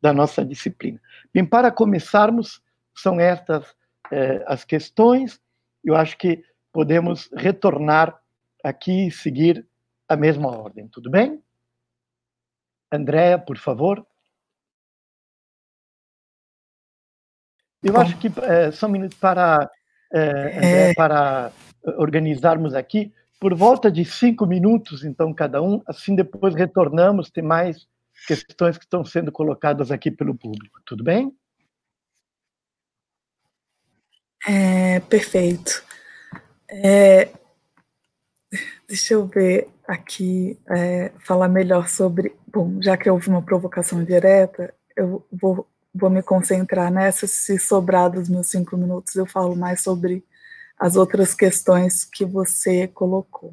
da 0.00 0.12
nossa 0.12 0.44
disciplina. 0.44 1.00
Bem, 1.32 1.44
para 1.44 1.72
começarmos, 1.72 2.62
são 2.94 3.18
estas 3.18 3.64
eh, 4.12 4.44
as 4.46 4.64
questões. 4.64 5.40
Eu 5.84 5.96
acho 5.96 6.16
que 6.16 6.44
podemos 6.72 7.28
retornar 7.34 8.16
aqui 8.62 9.08
e 9.08 9.10
seguir 9.10 9.66
a 10.08 10.16
mesma 10.16 10.48
ordem. 10.48 10.86
Tudo 10.88 11.10
bem? 11.10 11.42
Andréa, 12.94 13.38
por 13.38 13.58
favor. 13.58 14.06
Eu 17.82 17.96
acho 17.98 18.16
que 18.18 18.28
é, 18.42 18.70
só 18.70 18.86
um 18.86 18.90
minuto 18.90 19.16
para, 19.16 19.70
é, 20.12 20.90
é... 20.90 20.94
para 20.94 21.52
organizarmos 21.98 22.74
aqui 22.74 23.12
por 23.38 23.54
volta 23.54 23.90
de 23.90 24.06
cinco 24.06 24.46
minutos, 24.46 25.04
então, 25.04 25.34
cada 25.34 25.60
um, 25.60 25.82
assim 25.86 26.14
depois 26.14 26.54
retornamos, 26.54 27.30
tem 27.30 27.44
mais 27.44 27.86
questões 28.26 28.78
que 28.78 28.84
estão 28.84 29.04
sendo 29.04 29.30
colocadas 29.30 29.90
aqui 29.90 30.10
pelo 30.10 30.34
público. 30.34 30.80
Tudo 30.86 31.04
bem? 31.04 31.30
É, 34.46 35.00
perfeito. 35.00 35.84
É, 36.70 37.28
deixa 38.94 39.14
eu 39.14 39.26
ver 39.26 39.68
aqui, 39.88 40.56
é, 40.70 41.10
falar 41.18 41.48
melhor 41.48 41.88
sobre. 41.88 42.32
Bom, 42.46 42.80
já 42.80 42.96
que 42.96 43.10
houve 43.10 43.28
uma 43.28 43.42
provocação 43.42 44.04
direta, 44.04 44.72
eu 44.96 45.26
vou, 45.32 45.66
vou 45.92 46.08
me 46.08 46.22
concentrar 46.22 46.92
nessa. 46.92 47.26
Se 47.26 47.58
sobrar 47.58 48.08
dos 48.08 48.28
meus 48.28 48.48
cinco 48.48 48.76
minutos, 48.76 49.16
eu 49.16 49.26
falo 49.26 49.56
mais 49.56 49.82
sobre 49.82 50.24
as 50.78 50.94
outras 50.94 51.34
questões 51.34 52.04
que 52.04 52.24
você 52.24 52.86
colocou. 52.86 53.52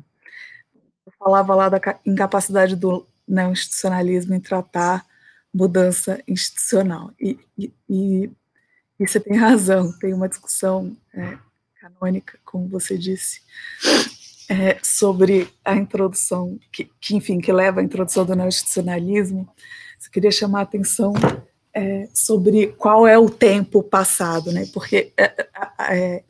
Eu 1.08 1.12
falava 1.18 1.56
lá 1.56 1.70
da 1.70 1.82
incapacidade 2.06 2.76
do 2.76 3.08
não-institucionalismo 3.28 4.36
em 4.36 4.40
tratar 4.40 5.04
mudança 5.52 6.22
institucional. 6.28 7.12
E, 7.20 7.40
e, 7.58 7.74
e, 7.90 8.32
e, 9.00 9.08
você 9.08 9.20
tem 9.20 9.36
razão, 9.36 9.92
tem 9.98 10.14
uma 10.14 10.30
discussão 10.30 10.96
é, 11.16 11.38
canônica, 11.80 12.38
como 12.46 12.70
você 12.70 12.96
disse, 12.96 13.42
é, 14.52 14.78
sobre 14.84 15.48
a 15.64 15.74
introdução, 15.78 16.60
que, 16.74 16.92
que, 17.00 17.16
enfim, 17.16 17.40
que 17.40 17.54
leva 17.54 17.80
à 17.80 17.84
introdução 17.84 18.26
do 18.26 18.36
não-institucionalismo. 18.36 19.48
Eu 20.06 20.12
queria 20.12 20.30
chamar 20.30 20.60
a 20.60 20.64
atenção 20.64 21.14
é, 21.74 22.10
sobre 22.14 22.68
qual 22.78 23.08
é 23.08 23.18
o 23.18 23.30
tempo 23.30 23.82
passado, 23.82 24.52
né? 24.52 24.68
porque 24.74 25.14
é, 25.16 25.48
é, 25.80 26.24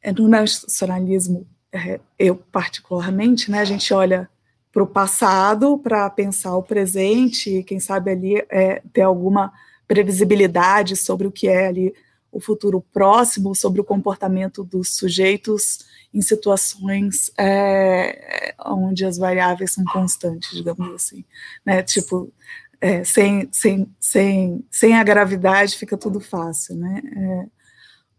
é, 0.00 0.12
no 0.12 0.28
nacionalismo, 0.28 1.48
é, 1.72 1.98
eu 2.16 2.36
particularmente, 2.36 3.50
né, 3.50 3.58
a 3.58 3.64
gente 3.64 3.92
olha 3.92 4.30
para 4.72 4.84
o 4.84 4.86
passado 4.86 5.78
para 5.78 6.08
pensar 6.10 6.56
o 6.56 6.62
presente 6.62 7.58
e, 7.58 7.64
quem 7.64 7.80
sabe, 7.80 8.12
ali 8.12 8.36
é, 8.50 8.80
ter 8.92 9.02
alguma 9.02 9.52
previsibilidade 9.88 10.94
sobre 10.94 11.26
o 11.26 11.32
que 11.32 11.48
é 11.48 11.66
ali 11.66 11.92
o 12.30 12.40
futuro 12.40 12.80
próximo, 12.92 13.54
sobre 13.54 13.80
o 13.80 13.84
comportamento 13.84 14.62
dos 14.62 14.96
sujeitos 14.96 15.80
em 16.12 16.22
situações 16.22 17.30
é, 17.38 18.54
onde 18.66 19.04
as 19.04 19.18
variáveis 19.18 19.72
são 19.72 19.84
constantes, 19.84 20.50
digamos 20.50 20.94
assim, 20.94 21.24
né? 21.64 21.82
Tipo, 21.82 22.32
é, 22.80 23.02
sem, 23.04 23.48
sem, 23.52 23.94
sem, 24.00 24.64
sem 24.70 24.94
a 24.94 25.02
gravidade 25.02 25.76
fica 25.76 25.96
tudo 25.96 26.20
fácil, 26.20 26.76
né? 26.76 27.02
É, 27.16 27.46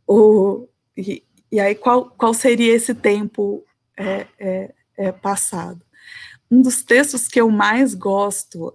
o, 0.06 0.68
e, 0.96 1.24
e 1.52 1.60
aí, 1.60 1.76
qual, 1.76 2.10
qual 2.12 2.34
seria 2.34 2.76
esse 2.76 2.94
tempo 2.94 3.64
é, 3.98 4.28
é, 4.38 4.74
é, 4.98 5.12
passado? 5.12 5.82
Um 6.52 6.62
dos 6.62 6.84
textos 6.84 7.28
que 7.28 7.40
eu 7.40 7.50
mais 7.50 7.94
gosto, 7.94 8.74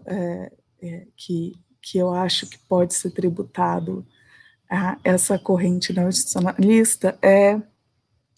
que, 1.17 1.55
que 1.83 1.99
eu 1.99 2.15
acho 2.15 2.47
que 2.47 2.59
pode 2.69 2.95
ser 2.95 3.11
tributado 3.11 4.07
a 4.75 4.99
essa 5.05 5.39
corrente 5.39 5.93
institucionalista, 5.93 7.19
é 7.23 7.61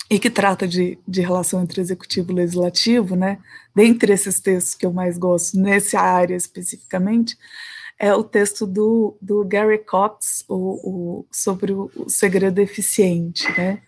e 0.08 0.18
que 0.20 0.30
trata 0.30 0.68
de, 0.68 0.98
de 1.06 1.20
relação 1.20 1.60
entre 1.62 1.80
executivo 1.80 2.30
e 2.30 2.36
legislativo, 2.36 3.16
né? 3.16 3.38
Dentre 3.74 4.12
esses 4.12 4.38
textos 4.38 4.74
que 4.74 4.86
eu 4.86 4.92
mais 4.92 5.18
gosto, 5.18 5.58
nessa 5.58 6.00
área 6.00 6.36
especificamente, 6.36 7.36
é 7.98 8.14
o 8.14 8.22
texto 8.22 8.66
do, 8.66 9.16
do 9.20 9.44
Gary 9.44 9.78
Cox 9.78 10.44
o, 10.48 10.54
o, 10.54 11.26
sobre 11.30 11.72
o, 11.72 11.90
segredo 12.08 12.58
eficiente. 12.60 13.50
Né? 13.56 13.80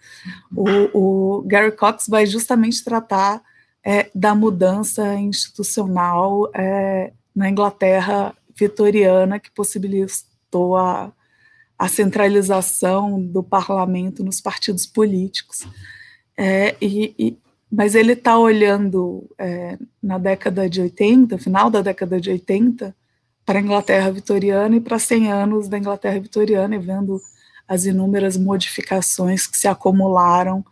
O, 0.54 1.38
o, 1.38 1.42
Gary 1.42 1.72
Cox 1.72 2.06
vai 2.08 2.26
justamente 2.26 2.82
tratar 2.82 3.42
é, 3.84 4.10
da 4.14 4.34
mudança 4.34 5.14
institucional 5.14 6.50
é, 6.54 7.12
na 7.34 7.50
Inglaterra 7.50 8.34
vitoriana 8.56 9.38
que 9.38 9.50
possibilitou 9.50 10.76
a, 10.76 11.12
a 11.78 11.88
centralização 11.88 13.22
do 13.22 13.42
parlamento 13.42 14.24
nos 14.24 14.40
partidos 14.40 14.84
políticos. 14.84 15.64
É, 16.36 16.74
e, 16.80 17.14
e, 17.18 17.38
mas 17.70 17.94
ele 17.94 18.14
está 18.14 18.36
olhando 18.36 19.30
é, 19.38 19.78
na 20.02 20.18
década 20.18 20.68
de 20.68 20.80
80, 20.80 21.38
final 21.38 21.70
da 21.70 21.80
década 21.80 22.20
de 22.20 22.30
80, 22.30 22.94
para 23.46 23.60
a 23.60 23.62
Inglaterra 23.62 24.10
vitoriana 24.10 24.76
e 24.76 24.80
para 24.80 24.98
100 24.98 25.32
anos 25.32 25.68
da 25.68 25.78
Inglaterra 25.78 26.18
vitoriana 26.18 26.74
e 26.74 26.78
vendo 26.78 27.20
as 27.66 27.84
inúmeras 27.84 28.36
modificações 28.36 29.46
que 29.46 29.56
se 29.56 29.68
acumularam 29.68 30.64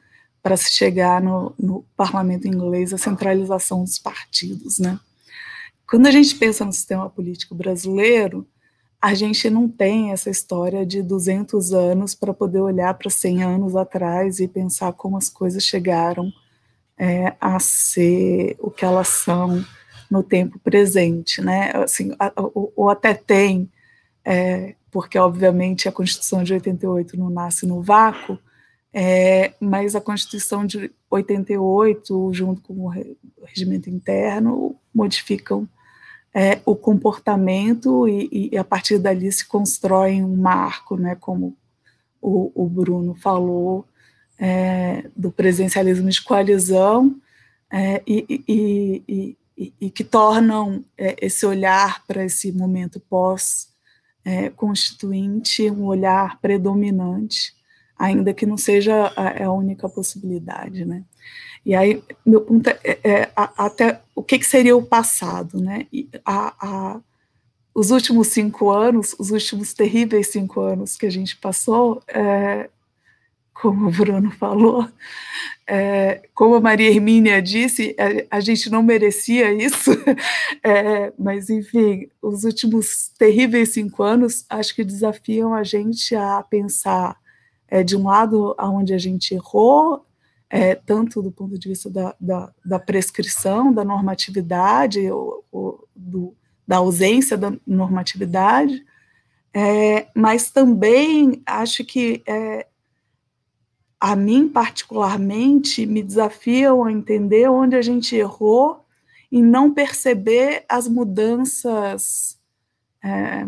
para 0.42 0.56
se 0.56 0.72
chegar 0.72 1.20
no, 1.20 1.54
no, 1.58 1.84
parlamento 1.96 2.46
inglês, 2.46 2.92
a 2.92 2.98
centralização 2.98 3.82
dos 3.82 3.98
partidos, 3.98 4.78
né? 4.78 4.98
Quando 5.88 6.06
a 6.06 6.10
gente 6.10 6.34
pensa 6.34 6.64
no 6.64 6.72
sistema 6.72 7.08
político 7.10 7.54
brasileiro, 7.54 8.46
a 9.00 9.14
gente 9.14 9.48
não 9.50 9.68
tem 9.68 10.12
essa 10.12 10.30
história 10.30 10.84
de 10.84 11.02
200 11.02 11.72
anos 11.72 12.14
para 12.14 12.32
poder 12.32 12.60
olhar 12.60 12.92
para 12.94 13.10
100 13.10 13.42
anos 13.42 13.76
atrás 13.76 14.40
e 14.40 14.48
pensar 14.48 14.92
como 14.92 15.16
as 15.16 15.28
coisas 15.28 15.62
chegaram 15.62 16.32
é, 16.98 17.34
a 17.40 17.58
ser 17.60 18.56
o 18.58 18.70
que 18.70 18.84
elas 18.84 19.08
são 19.08 19.64
no 20.10 20.22
tempo 20.22 20.58
presente, 20.58 21.42
né? 21.42 21.72
Assim, 21.74 22.12
ou, 22.74 22.88
até 22.88 23.12
tem, 23.12 23.70
é, 24.24 24.74
porque 24.90 25.18
obviamente 25.18 25.88
a 25.88 25.92
Constituição 25.92 26.42
de 26.42 26.54
88 26.54 27.18
não 27.18 27.28
nasce 27.28 27.66
no 27.66 27.82
vácuo, 27.82 28.38
é, 28.92 29.52
mas 29.60 29.94
a 29.94 30.00
Constituição 30.00 30.64
de 30.64 30.90
88, 31.10 32.32
junto 32.32 32.62
com 32.62 32.86
o 32.86 32.92
regimento 33.44 33.90
interno, 33.90 34.74
modificam 34.94 35.68
é, 36.38 36.60
o 36.66 36.76
comportamento 36.76 38.06
e, 38.06 38.50
e, 38.52 38.58
a 38.58 38.64
partir 38.64 38.98
dali 38.98 39.32
se 39.32 39.48
constrói 39.48 40.22
um 40.22 40.36
marco, 40.36 40.94
né, 40.94 41.16
como 41.18 41.56
o, 42.20 42.52
o 42.54 42.68
Bruno 42.68 43.14
falou, 43.14 43.86
é, 44.38 45.08
do 45.16 45.32
presencialismo 45.32 46.10
de 46.10 46.22
coalizão 46.22 47.16
é, 47.72 48.02
e, 48.06 48.44
e, 48.46 49.34
e, 49.80 49.90
que 49.90 50.04
tornam 50.04 50.84
é, 50.98 51.16
esse 51.22 51.46
olhar 51.46 52.04
para 52.06 52.22
esse 52.22 52.52
momento 52.52 53.00
pós-constituinte 53.08 55.70
um 55.70 55.84
olhar 55.84 56.38
predominante, 56.38 57.55
ainda 57.98 58.34
que 58.34 58.46
não 58.46 58.56
seja 58.56 59.12
a, 59.16 59.44
a 59.44 59.52
única 59.52 59.88
possibilidade, 59.88 60.84
né? 60.84 61.02
E 61.64 61.74
aí, 61.74 62.02
meu 62.24 62.42
ponto 62.42 62.68
é, 62.68 62.78
é, 62.84 63.10
é 63.10 63.30
até 63.34 64.00
o 64.14 64.22
que, 64.22 64.38
que, 64.38 64.46
seria 64.46 64.76
o 64.76 64.86
passado, 64.86 65.60
né? 65.60 65.86
E 65.92 66.08
a, 66.24 67.00
os 67.74 67.90
últimos 67.90 68.28
cinco 68.28 68.70
anos, 68.70 69.14
os 69.18 69.30
últimos 69.30 69.74
terríveis 69.74 70.28
cinco 70.28 70.60
anos 70.60 70.96
que 70.96 71.06
a 71.06 71.10
gente 71.10 71.36
passou, 71.36 72.00
é, 72.08 72.70
como 73.52 73.88
o 73.88 73.90
Bruno 73.90 74.30
falou, 74.30 74.88
é, 75.66 76.22
como 76.34 76.54
a 76.54 76.60
Maria 76.60 76.88
Hermínia 76.88 77.42
disse, 77.42 77.94
a, 77.98 78.12
é, 78.12 78.26
a 78.30 78.40
gente 78.40 78.70
não 78.70 78.82
merecia 78.82 79.52
isso, 79.52 79.90
é, 80.62 81.12
mas 81.18 81.50
enfim, 81.50 82.08
os 82.22 82.44
últimos 82.44 83.08
terríveis 83.18 83.70
cinco 83.70 84.02
anos 84.02 84.44
acho 84.48 84.74
que 84.74 84.84
desafiam 84.84 85.52
a 85.52 85.64
gente 85.64 86.14
a 86.14 86.42
pensar, 86.42 87.16
é, 87.68 87.82
de 87.82 87.96
um 87.96 88.04
lado, 88.04 88.54
aonde 88.56 88.94
a 88.94 88.98
gente 88.98 89.34
errou, 89.34 90.04
é, 90.48 90.74
tanto 90.74 91.20
do 91.20 91.32
ponto 91.32 91.58
de 91.58 91.68
vista 91.68 91.90
da, 91.90 92.14
da, 92.20 92.52
da 92.64 92.78
prescrição, 92.78 93.72
da 93.72 93.84
normatividade, 93.84 95.10
ou, 95.10 95.44
ou 95.50 95.88
do, 95.94 96.34
da 96.66 96.76
ausência 96.76 97.36
da 97.36 97.52
normatividade, 97.66 98.84
é, 99.52 100.06
mas 100.14 100.50
também 100.50 101.42
acho 101.46 101.84
que 101.84 102.22
é, 102.26 102.66
a 103.98 104.14
mim, 104.14 104.48
particularmente, 104.48 105.86
me 105.86 106.02
desafiam 106.02 106.84
a 106.84 106.92
entender 106.92 107.48
onde 107.48 107.74
a 107.74 107.82
gente 107.82 108.14
errou 108.14 108.84
e 109.32 109.42
não 109.42 109.72
perceber 109.72 110.64
as 110.68 110.86
mudanças 110.86 112.38
é, 113.02 113.44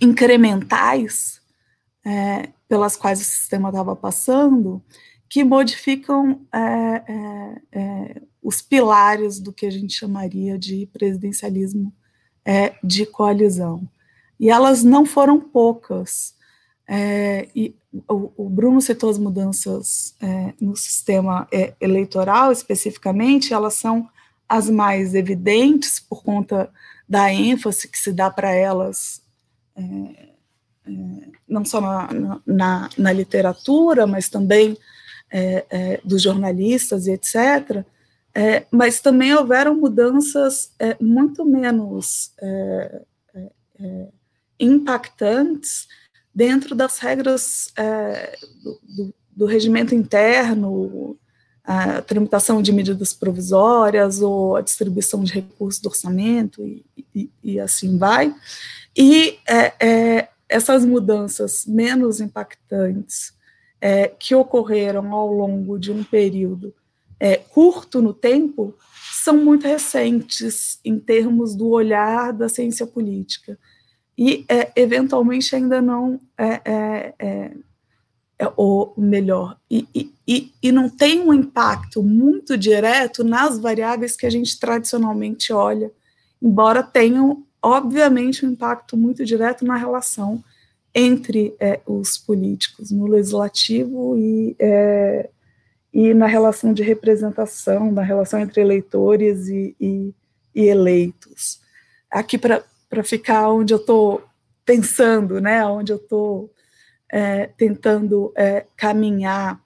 incrementais 0.00 1.41
é, 2.04 2.48
pelas 2.68 2.96
quais 2.96 3.20
o 3.20 3.24
sistema 3.24 3.68
estava 3.68 3.94
passando, 3.94 4.82
que 5.28 5.44
modificam 5.44 6.40
é, 6.52 6.58
é, 6.58 7.62
é, 7.72 8.22
os 8.42 8.60
pilares 8.60 9.40
do 9.40 9.52
que 9.52 9.66
a 9.66 9.70
gente 9.70 9.94
chamaria 9.94 10.58
de 10.58 10.86
presidencialismo 10.92 11.92
é, 12.44 12.74
de 12.82 13.06
coalizão. 13.06 13.88
E 14.38 14.50
elas 14.50 14.82
não 14.82 15.06
foram 15.06 15.40
poucas. 15.40 16.34
É, 16.86 17.48
e 17.54 17.74
o, 18.08 18.30
o, 18.36 18.48
Bruno 18.50 18.80
citou 18.80 19.08
as 19.08 19.18
mudanças 19.18 20.16
no 20.60 20.74
sistema 20.76 21.46
eleitoral, 21.80 22.50
especificamente, 22.50 23.54
elas 23.54 23.74
são 23.74 24.08
as 24.48 24.68
mais 24.68 25.14
evidentes 25.14 25.98
por 26.00 26.22
conta 26.22 26.70
da 27.08 27.32
ênfase 27.32 27.88
que 27.88 27.98
se 27.98 28.12
dá 28.12 28.30
para 28.30 28.50
elas, 28.52 29.22
é, 29.76 30.31
não 31.48 31.64
só 31.64 31.80
na, 31.80 32.40
na, 32.46 32.90
na, 32.98 33.12
literatura, 33.12 34.06
mas 34.06 34.28
também 34.28 34.76
é, 35.30 36.00
dos 36.04 36.22
jornalistas 36.22 37.06
e 37.06 37.12
etc. 37.12 37.84
mas 38.70 39.00
também 39.00 39.34
houveram 39.34 39.74
mudanças 39.74 40.72
muito 41.00 41.44
menos 41.44 42.34
impactantes 44.58 45.86
dentro 46.34 46.74
das 46.74 46.98
regras 46.98 47.70
é, 47.76 48.36
do, 48.62 48.80
do, 48.82 49.14
do, 49.36 49.46
regimento 49.46 49.94
interno, 49.94 51.16
a 51.64 52.00
tramitação 52.02 52.62
de 52.62 52.72
medidas 52.72 53.12
provisórias 53.12 54.20
ou 54.20 54.56
a 54.56 54.62
distribuição 54.62 55.22
de 55.22 55.32
recursos 55.32 55.80
do 55.80 55.88
orçamento 55.88 56.64
e, 56.64 56.84
e, 57.14 57.30
e 57.42 57.60
assim 57.60 57.98
vai. 57.98 58.34
E 58.96 59.38
é, 59.46 59.72
é, 59.80 60.28
essas 60.52 60.84
mudanças 60.84 61.64
menos 61.66 62.20
impactantes 62.20 63.32
é, 63.80 64.08
que 64.08 64.34
ocorreram 64.34 65.12
ao 65.12 65.32
longo 65.32 65.78
de 65.78 65.90
um 65.90 66.04
período 66.04 66.74
é, 67.18 67.36
curto 67.36 68.02
no 68.02 68.12
tempo 68.12 68.74
são 69.12 69.36
muito 69.36 69.66
recentes 69.66 70.80
em 70.84 70.98
termos 70.98 71.54
do 71.54 71.68
olhar 71.68 72.32
da 72.32 72.48
ciência 72.48 72.86
política 72.86 73.58
e 74.18 74.44
é, 74.48 74.70
eventualmente 74.76 75.54
ainda 75.54 75.80
não 75.80 76.20
é, 76.36 76.60
é, 76.64 77.14
é, 77.18 77.52
é 78.38 78.52
o 78.56 78.92
melhor. 78.96 79.56
E, 79.70 79.86
e, 80.26 80.52
e 80.62 80.72
não 80.72 80.88
tem 80.88 81.20
um 81.20 81.32
impacto 81.32 82.02
muito 82.02 82.56
direto 82.56 83.22
nas 83.22 83.58
variáveis 83.58 84.16
que 84.16 84.26
a 84.26 84.30
gente 84.30 84.58
tradicionalmente 84.58 85.52
olha, 85.52 85.92
embora 86.40 86.82
tenham, 86.82 87.44
obviamente, 87.62 88.44
um 88.44 88.50
impacto 88.50 88.96
muito 88.96 89.24
direto 89.24 89.64
na 89.64 89.76
relação 89.76 90.42
entre 90.94 91.54
é, 91.58 91.80
os 91.86 92.18
políticos, 92.18 92.90
no 92.90 93.06
legislativo 93.06 94.16
e, 94.18 94.54
é, 94.58 95.30
e 95.92 96.12
na 96.12 96.26
relação 96.26 96.74
de 96.74 96.82
representação, 96.82 97.90
na 97.92 98.02
relação 98.02 98.40
entre 98.40 98.60
eleitores 98.60 99.48
e, 99.48 99.74
e, 99.80 100.14
e 100.54 100.64
eleitos. 100.66 101.60
Aqui, 102.10 102.36
para 102.36 102.62
ficar 103.04 103.48
onde 103.48 103.72
eu 103.72 103.78
estou 103.78 104.22
pensando, 104.64 105.40
né, 105.40 105.64
onde 105.64 105.92
eu 105.92 105.96
estou 105.96 106.50
é, 107.10 107.46
tentando 107.56 108.32
é, 108.36 108.66
caminhar. 108.76 109.60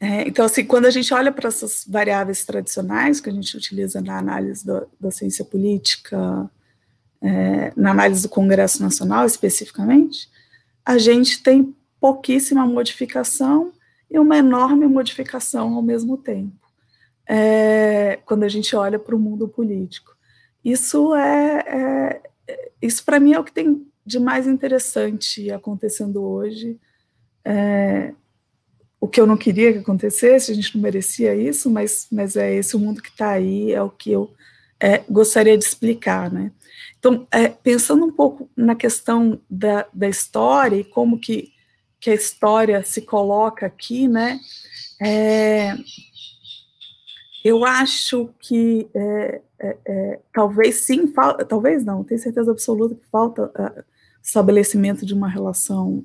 É, 0.00 0.26
então, 0.28 0.44
assim, 0.44 0.64
quando 0.64 0.86
a 0.86 0.90
gente 0.90 1.12
olha 1.14 1.32
para 1.32 1.48
essas 1.48 1.84
variáveis 1.88 2.44
tradicionais 2.44 3.20
que 3.20 3.30
a 3.30 3.32
gente 3.32 3.56
utiliza 3.56 4.00
na 4.00 4.18
análise 4.18 4.64
da, 4.66 4.84
da 5.00 5.10
ciência 5.10 5.44
política, 5.44 6.50
é, 7.22 7.72
na 7.76 7.92
análise 7.92 8.22
do 8.22 8.28
Congresso 8.28 8.82
Nacional 8.82 9.24
especificamente, 9.24 10.28
a 10.84 10.98
gente 10.98 11.42
tem 11.42 11.74
pouquíssima 11.98 12.66
modificação 12.66 13.72
e 14.10 14.18
uma 14.18 14.36
enorme 14.36 14.86
modificação 14.86 15.74
ao 15.74 15.82
mesmo 15.82 16.18
tempo, 16.18 16.68
é, 17.26 18.18
quando 18.26 18.42
a 18.42 18.48
gente 18.48 18.76
olha 18.76 18.98
para 18.98 19.16
o 19.16 19.18
mundo 19.18 19.48
político. 19.48 20.14
Isso 20.62 21.14
é, 21.14 21.64
é 21.66 22.22
isso 22.82 23.04
para 23.04 23.18
mim 23.18 23.32
é 23.32 23.40
o 23.40 23.44
que 23.44 23.52
tem 23.52 23.86
de 24.04 24.18
mais 24.18 24.46
interessante 24.46 25.50
acontecendo 25.50 26.22
hoje. 26.22 26.78
É, 27.42 28.12
o 29.04 29.08
que 29.08 29.20
eu 29.20 29.26
não 29.26 29.36
queria 29.36 29.70
que 29.70 29.80
acontecesse, 29.80 30.50
a 30.50 30.54
gente 30.54 30.74
não 30.74 30.82
merecia 30.82 31.36
isso, 31.36 31.68
mas, 31.68 32.06
mas 32.10 32.36
é 32.36 32.54
esse 32.54 32.74
o 32.74 32.78
mundo 32.78 33.02
que 33.02 33.10
está 33.10 33.32
aí, 33.32 33.70
é 33.70 33.82
o 33.82 33.90
que 33.90 34.10
eu 34.10 34.32
é, 34.80 35.04
gostaria 35.10 35.58
de 35.58 35.62
explicar, 35.62 36.32
né? 36.32 36.50
Então, 36.98 37.28
é, 37.30 37.50
pensando 37.50 38.06
um 38.06 38.10
pouco 38.10 38.48
na 38.56 38.74
questão 38.74 39.38
da, 39.48 39.86
da 39.92 40.08
história 40.08 40.76
e 40.76 40.84
como 40.84 41.18
que, 41.18 41.52
que 42.00 42.08
a 42.08 42.14
história 42.14 42.82
se 42.82 43.02
coloca 43.02 43.66
aqui, 43.66 44.08
né? 44.08 44.40
É, 44.98 45.76
eu 47.44 47.62
acho 47.62 48.30
que 48.40 48.88
é, 48.94 49.42
é, 49.58 49.76
é, 49.86 50.20
talvez 50.32 50.76
sim, 50.76 51.12
talvez 51.46 51.84
não, 51.84 52.02
tenho 52.04 52.22
certeza 52.22 52.50
absoluta 52.50 52.94
que 52.94 53.06
falta 53.10 53.52
estabelecimento 54.22 55.04
de 55.04 55.12
uma 55.12 55.28
relação 55.28 56.02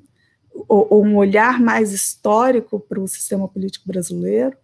ou, 0.52 0.86
ou 0.90 1.04
um 1.04 1.16
olhar 1.16 1.60
mais 1.60 1.92
histórico 1.92 2.78
para 2.80 3.00
o 3.00 3.08
sistema 3.08 3.48
político 3.48 3.86
brasileiro. 3.86 4.56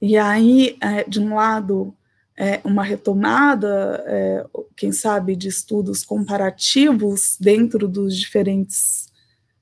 E 0.00 0.16
aí, 0.16 0.76
é, 0.80 1.04
de 1.04 1.20
um 1.20 1.34
lado, 1.34 1.94
é, 2.36 2.60
uma 2.64 2.82
retomada, 2.82 4.02
é, 4.06 4.46
quem 4.76 4.90
sabe, 4.90 5.36
de 5.36 5.48
estudos 5.48 6.04
comparativos 6.04 7.36
dentro 7.40 7.86
dos 7.86 8.16
diferentes 8.16 9.10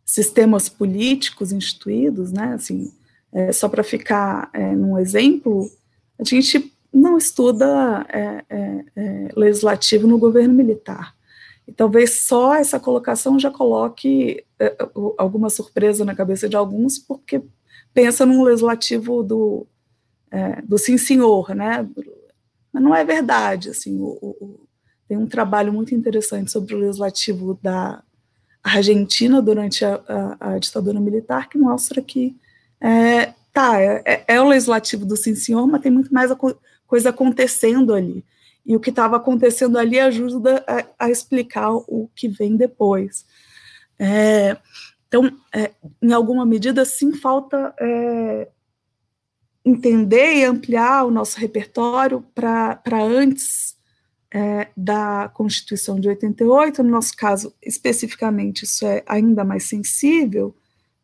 sistemas 0.04 0.68
políticos 0.68 1.52
instituídos, 1.52 2.32
né? 2.32 2.54
Assim, 2.54 2.92
é, 3.32 3.52
só 3.52 3.68
para 3.68 3.84
ficar 3.84 4.50
é, 4.52 4.74
num 4.74 4.98
exemplo, 4.98 5.70
a 6.18 6.24
gente 6.24 6.72
não 6.92 7.16
estuda 7.16 8.04
é, 8.08 8.44
legislativo 9.36 10.08
no 10.08 10.18
governo 10.18 10.52
militar. 10.52 11.14
E 11.70 11.72
talvez 11.72 12.22
só 12.22 12.54
essa 12.54 12.80
colocação 12.80 13.38
já 13.38 13.48
coloque 13.48 14.44
é, 14.58 14.76
alguma 15.16 15.48
surpresa 15.48 16.04
na 16.04 16.16
cabeça 16.16 16.48
de 16.48 16.56
alguns, 16.56 16.98
porque 16.98 17.40
pensa 17.94 18.26
num 18.26 18.42
legislativo 18.42 19.22
do, 19.22 19.64
do 20.64 20.76
sim 20.76 20.98
senhor, 20.98 21.54
né? 21.54 21.88
Mas 22.72 22.82
não 22.82 22.92
é 22.92 23.04
verdade, 23.04 23.70
assim, 23.70 24.00
o, 24.00 24.18
o, 24.20 24.60
tem 25.06 25.16
um 25.16 25.28
trabalho 25.28 25.72
muito 25.72 25.94
interessante 25.94 26.50
sobre 26.50 26.74
o 26.74 26.78
legislativo 26.78 27.56
da 27.62 28.02
Argentina 28.64 29.40
durante 29.40 29.84
a, 29.84 30.00
a, 30.40 30.54
a 30.54 30.58
ditadura 30.58 30.98
militar 30.98 31.48
que 31.48 31.56
mostra 31.56 32.02
que 32.02 32.36
é, 32.80 33.32
tá, 33.52 33.80
é, 33.80 34.02
é, 34.04 34.24
é, 34.26 34.40
o 34.40 34.48
legislativo 34.48 35.06
do 35.06 35.16
sim 35.16 35.36
senhor, 35.36 35.68
mas 35.68 35.82
tem 35.82 35.92
muito 35.92 36.12
mais 36.12 36.32
coisa 36.84 37.10
acontecendo 37.10 37.94
ali. 37.94 38.24
E 38.64 38.76
o 38.76 38.80
que 38.80 38.90
estava 38.90 39.16
acontecendo 39.16 39.78
ali 39.78 39.98
ajuda 39.98 40.64
a, 40.66 41.06
a, 41.06 41.10
explicar 41.10 41.72
o 41.72 42.08
que 42.14 42.28
vem 42.28 42.56
depois. 42.56 43.24
É, 43.98 44.56
então, 45.08 45.30
é, 45.54 45.72
em 46.00 46.12
alguma 46.12 46.46
medida, 46.46 46.84
sim, 46.84 47.12
falta 47.12 47.74
é, 47.80 48.48
entender 49.64 50.34
e 50.36 50.44
ampliar 50.44 51.04
o 51.04 51.10
nosso 51.10 51.38
repertório 51.38 52.24
para 52.34 52.80
antes 53.02 53.76
é, 54.32 54.68
da 54.76 55.28
Constituição 55.34 55.98
de 55.98 56.08
88, 56.08 56.82
no 56.82 56.90
nosso 56.90 57.16
caso, 57.16 57.52
especificamente, 57.62 58.64
isso 58.64 58.86
é 58.86 59.02
ainda 59.06 59.44
mais 59.44 59.64
sensível, 59.64 60.54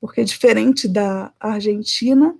porque 0.00 0.22
diferente 0.22 0.86
da 0.86 1.32
Argentina, 1.40 2.34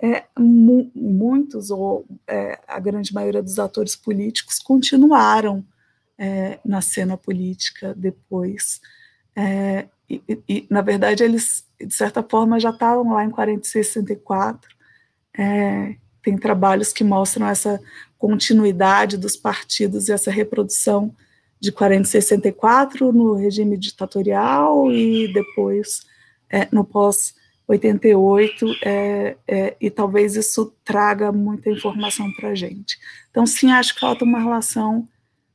é, 0.00 0.24
mu 0.38 0.90
muitos, 0.94 1.70
ou 1.70 2.06
é, 2.26 2.58
a 2.66 2.78
grande 2.78 3.12
maioria 3.12 3.42
dos 3.42 3.58
atores 3.58 3.96
políticos, 3.96 4.58
continuaram 4.58 5.64
é, 6.16 6.58
na 6.64 6.80
cena 6.80 7.16
política 7.16 7.94
depois. 7.96 8.80
É, 9.34 9.86
e, 10.08 10.22
e, 10.48 10.66
na 10.70 10.80
verdade, 10.80 11.22
eles, 11.22 11.64
de 11.80 11.94
certa 11.94 12.22
forma, 12.22 12.60
já 12.60 12.70
estavam 12.70 13.12
lá 13.12 13.24
em 13.24 13.30
46, 13.30 13.86
64. 13.86 14.70
É, 15.36 15.96
tem 16.22 16.36
trabalhos 16.36 16.92
que 16.92 17.04
mostram 17.04 17.46
essa 17.46 17.80
continuidade 18.16 19.16
dos 19.16 19.36
partidos 19.36 20.08
e 20.08 20.12
essa 20.12 20.30
reprodução 20.30 21.14
de 21.60 21.72
46, 21.72 22.24
64 22.24 23.12
no 23.12 23.34
regime 23.34 23.76
ditatorial 23.76 24.90
e 24.90 25.32
depois 25.32 26.06
é, 26.50 26.68
no 26.70 26.84
pós 26.84 27.34
88, 27.68 28.66
é, 28.82 29.36
é, 29.46 29.76
e 29.78 29.90
talvez 29.90 30.36
isso 30.36 30.74
traga 30.82 31.30
muita 31.30 31.70
informação 31.70 32.32
para 32.32 32.48
a 32.48 32.54
gente. 32.54 32.98
Então, 33.30 33.46
sim, 33.46 33.70
acho 33.70 33.94
que 33.94 34.00
falta 34.00 34.24
uma 34.24 34.38
relação 34.38 35.06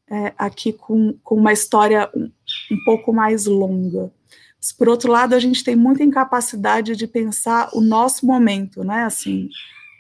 é, 0.10 0.32
aqui 0.38 0.72
com, 0.72 1.18
com 1.24 1.36
uma 1.36 1.52
história 1.52 2.08
um, 2.16 2.32
um, 2.72 2.86
pouco 2.86 3.12
mais 3.12 3.48
longa. 3.48 4.12
Mas, 4.58 4.72
por 4.72 4.88
outro 4.88 5.12
lado, 5.12 5.34
a 5.34 5.40
gente 5.40 5.64
tem 5.64 5.76
muita 5.76 6.04
incapacidade 6.04 6.96
de 6.96 7.08
pensar 7.08 7.70
o 7.74 7.82
nosso 7.82 8.28
momento, 8.28 8.84
né? 8.84 9.06
Assim, 9.06 9.50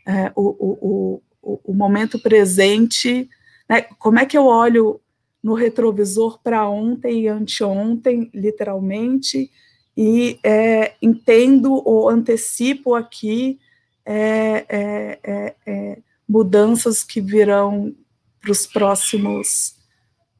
é, 0.07 0.31
o, 0.35 0.49
o, 0.59 1.21
o, 1.41 1.61
o, 1.63 1.73
momento 1.73 2.19
presente, 2.19 3.27
né? 3.67 3.81
como 3.97 4.19
é 4.19 4.25
que 4.25 4.37
eu 4.37 4.45
olho 4.45 5.01
no 5.41 5.55
retrovisor 5.55 6.39
para 6.43 6.69
ontem 6.69 7.23
e 7.23 7.27
anteontem, 7.27 8.29
literalmente, 8.33 9.49
e 9.95 10.39
é, 10.43 10.95
entendo 11.01 11.73
ou 11.87 12.09
antecipo 12.09 12.95
aqui 12.95 13.59
é, 14.05 14.65
é, 14.67 15.19
é, 15.23 15.55
é 15.65 15.97
mudanças 16.27 17.03
que 17.03 17.21
virão 17.21 17.95
para 18.41 18.51
os 18.51 18.65
próximos 18.65 19.75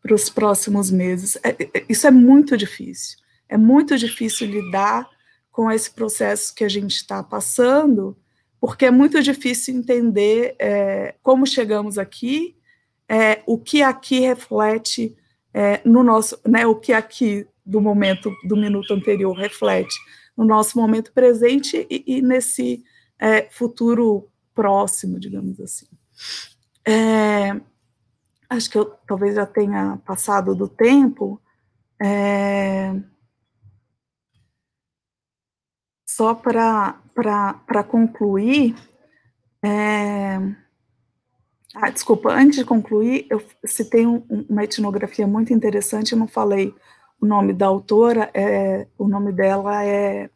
para 0.01 0.15
os 0.15 0.30
próximos 0.30 0.91
meses. 0.91 1.38
É, 1.38 1.55
isso 1.88 2.05
é 2.05 2.11
muito 2.11 2.57
difícil. 2.57 3.17
É 3.47 3.55
muito 3.55 3.97
difícil 3.97 4.47
lidar 4.47 5.09
com 5.49 5.71
esse 5.71 5.89
processo 5.91 6.53
que 6.53 6.65
a 6.65 6.67
gente 6.67 6.95
está 6.95 7.23
passando, 7.23 8.17
porque 8.59 8.85
é 8.85 8.91
muito 8.91 9.21
difícil 9.23 9.75
entender 9.75 10.57
como 11.21 11.47
chegamos 11.47 11.97
aqui, 11.97 12.53
o 13.45 13.57
que 13.57 13.81
aqui 13.81 14.19
reflete 14.19 15.15
no 15.85 16.03
nosso, 16.03 16.38
né, 16.45 16.65
o 16.65 16.75
que 16.75 16.91
aqui 16.91 17.47
do 17.65 17.80
momento 17.80 18.31
do 18.44 18.56
minuto 18.56 18.94
anterior 18.94 19.34
reflete 19.34 19.95
no 20.35 20.45
nosso 20.45 20.77
momento 20.77 21.11
presente 21.14 21.88
e, 21.90 22.03
e 22.06 22.22
nesse 22.22 22.84
é, 23.19 23.44
futuro 23.49 24.30
próximo, 24.53 25.19
digamos 25.19 25.60
assim. 25.60 25.88
É, 26.85 27.60
acho 28.49 28.69
que 28.69 28.77
eu 28.77 28.85
talvez 29.07 29.35
já 29.35 29.45
tenha 29.45 29.98
passado 30.06 30.56
do 30.56 30.68
tempo. 30.68 31.41
É, 32.02 32.94
só 36.07 36.35
para 36.35 37.84
concluir, 37.88 38.76
é, 39.64 40.38
ah, 41.76 41.90
desculpa, 41.90 42.31
antes 42.34 42.57
de 42.57 42.65
concluir, 42.65 43.26
eu 43.30 43.41
citei 43.65 44.06
um, 44.06 44.23
uma 44.49 44.64
etnografia 44.64 45.26
muito 45.26 45.53
interessante, 45.53 46.11
eu 46.11 46.19
não 46.19 46.27
falei 46.27 46.76
o 47.23 47.25
nome 47.25 47.53
da 47.53 47.67
autora 47.67 48.29
é, 48.33 48.85
o 48.97 49.07
nome 49.07 49.31
dela 49.31 49.81
é 49.85 50.29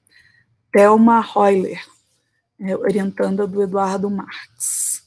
Thelma 0.71 1.21
Heuler, 1.35 1.83
é, 2.61 2.77
orientanda 2.77 3.45
do 3.45 3.61
Eduardo 3.61 4.09
Marx. 4.09 5.03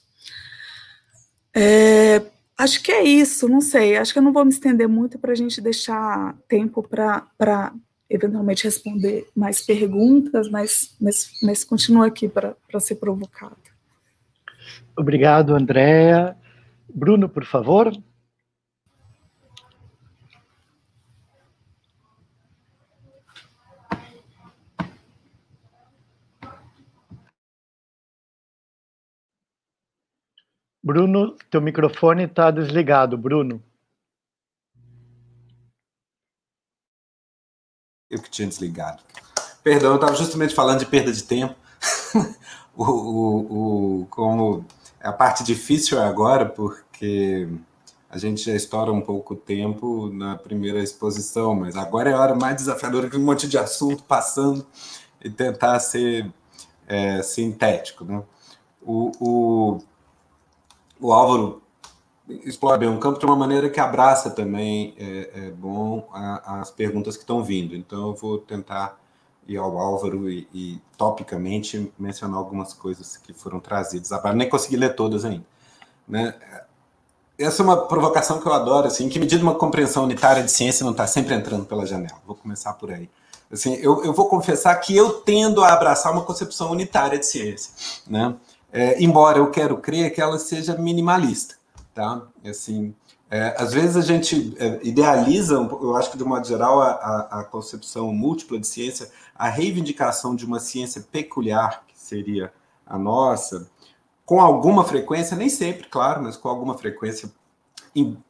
É, 1.57 2.21
acho 2.59 2.83
que 2.83 2.93
é 2.93 3.03
isso, 3.03 3.49
não 3.49 3.63
sei, 3.63 3.97
acho 3.97 4.13
que 4.13 4.19
eu 4.19 4.23
não 4.23 4.33
vou 4.33 4.45
me 4.45 4.51
estender 4.51 4.87
muito 4.87 5.19
para 5.19 5.33
a 5.33 5.35
gente 5.35 5.59
deixar 5.59 6.37
tempo 6.47 6.83
para 6.83 7.73
eventualmente 8.11 8.65
responder 8.65 9.27
mais 9.35 9.63
perguntas, 9.63 10.51
mas, 10.51 10.95
mas, 11.01 11.31
mas 11.43 11.65
continua 11.65 12.09
aqui 12.09 12.29
para 12.29 12.55
ser 12.79 12.97
provocado. 12.97 13.57
Obrigado, 14.95 15.55
Andréa. 15.55 16.37
Bruno, 16.93 17.27
por 17.27 17.47
favor. 17.47 17.91
Bruno, 30.83 31.37
teu 31.51 31.61
microfone 31.61 32.25
está 32.25 32.51
desligado, 32.51 33.17
Bruno. 33.19 33.63
Eu 38.09 38.21
que 38.21 38.31
tinha 38.31 38.49
desligado. 38.49 39.03
Perdão, 39.63 39.91
eu 39.91 39.97
estava 39.97 40.17
justamente 40.17 40.55
falando 40.55 40.79
de 40.79 40.87
perda 40.87 41.13
de 41.13 41.23
tempo. 41.23 41.55
o, 42.75 42.85
o, 42.85 44.01
o, 44.01 44.07
como 44.07 44.65
a 45.01 45.13
parte 45.13 45.45
difícil 45.45 45.99
é 45.99 46.07
agora, 46.07 46.47
porque 46.47 47.47
a 48.09 48.19
gente 48.19 48.43
já 48.43 48.55
estoura 48.55 48.91
um 48.91 49.03
pouco 49.03 49.35
o 49.35 49.37
tempo 49.37 50.11
na 50.13 50.37
primeira 50.37 50.83
exposição, 50.83 51.55
mas 51.55 51.77
agora 51.77 52.11
é 52.11 52.15
a 52.15 52.21
hora 52.21 52.35
mais 52.35 52.57
desafiadora 52.57 53.09
que 53.09 53.17
um 53.17 53.25
monte 53.25 53.47
de 53.47 53.59
assunto 53.59 54.03
passando 54.03 54.67
e 55.23 55.31
tentar 55.31 55.79
ser 55.79 56.33
é, 56.89 57.23
sintético. 57.23 58.05
Né? 58.05 58.23
O, 58.83 59.13
o, 59.21 59.79
o 61.01 61.13
Álvaro 61.13 61.63
explora 62.45 62.79
bem 62.79 62.89
um 62.89 62.99
campo 62.99 63.19
de 63.19 63.27
uma 63.27 63.37
maneira 63.37 63.69
que 63.69 63.81
abraça 63.81 64.31
também, 64.31 64.95
é, 64.99 65.31
é 65.35 65.51
bom, 65.51 66.09
a, 66.13 66.61
as 66.61 66.71
perguntas 66.71 67.17
que 67.17 67.23
estão 67.23 67.43
vindo. 67.43 67.75
Então, 67.75 68.09
eu 68.09 68.15
vou 68.15 68.39
tentar 68.39 68.99
ir 69.49 69.57
ao 69.57 69.79
Álvaro 69.79 70.31
e, 70.31 70.47
e 70.55 70.81
topicamente 70.97 71.93
mencionar 71.99 72.39
algumas 72.39 72.73
coisas 72.73 73.17
que 73.17 73.33
foram 73.33 73.59
trazidas. 73.59 74.13
Agora, 74.13 74.35
nem 74.35 74.49
consegui 74.49 74.77
ler 74.77 74.95
todas 74.95 75.25
ainda. 75.25 75.45
Né? 76.07 76.35
Essa 77.39 77.63
é 77.63 77.65
uma 77.65 77.77
provocação 77.87 78.41
que 78.41 78.47
eu 78.47 78.53
adoro, 78.53 78.87
assim, 78.87 79.07
em 79.07 79.09
que 79.09 79.19
medida 79.19 79.43
uma 79.43 79.55
compreensão 79.55 80.05
unitária 80.05 80.43
de 80.43 80.51
ciência 80.51 80.85
não 80.85 80.93
está 80.93 81.07
sempre 81.07 81.35
entrando 81.35 81.65
pela 81.65 81.87
janela. 81.87 82.21
Vou 82.27 82.37
começar 82.37 82.75
por 82.75 82.93
aí. 82.93 83.11
Assim, 83.51 83.75
eu, 83.77 84.05
eu 84.05 84.13
vou 84.13 84.29
confessar 84.29 84.77
que 84.77 84.97
eu 84.97 85.15
tendo 85.15 85.65
a 85.65 85.73
abraçar 85.73 86.13
uma 86.13 86.23
concepção 86.23 86.71
unitária 86.71 87.19
de 87.19 87.27
ciência, 87.27 87.73
né? 88.07 88.37
É, 88.73 89.03
embora 89.03 89.39
eu 89.39 89.51
quero 89.51 89.79
crer 89.79 90.13
que 90.15 90.21
ela 90.21 90.39
seja 90.39 90.77
minimalista, 90.77 91.57
tá? 91.95 92.23
Assim, 92.45 92.95
é, 93.31 93.55
às 93.57 93.73
vezes 93.73 93.97
a 93.97 94.01
gente 94.01 94.55
é, 94.59 94.81
idealiza, 94.83 95.55
eu 95.55 95.97
acho 95.97 96.11
que 96.11 96.19
de 96.19 96.25
modo 96.25 96.47
geral, 96.47 96.81
a, 96.81 96.91
a, 96.91 97.41
a, 97.41 97.45
concepção 97.45 98.13
múltipla 98.13 98.59
de 98.59 98.67
ciência, 98.67 99.11
a 99.35 99.49
reivindicação 99.49 100.35
de 100.35 100.45
uma 100.45 100.59
ciência 100.59 101.07
peculiar, 101.13 101.85
que 101.87 101.97
seria 101.97 102.53
a 102.85 102.99
nossa, 102.99 103.71
com 104.27 104.41
alguma 104.41 104.85
frequência, 104.85 105.37
nem 105.37 105.49
sempre, 105.49 105.89
claro, 105.89 106.23
mas 106.23 106.37
com 106.37 106.49
alguma 106.49 106.77
frequência, 106.77 107.31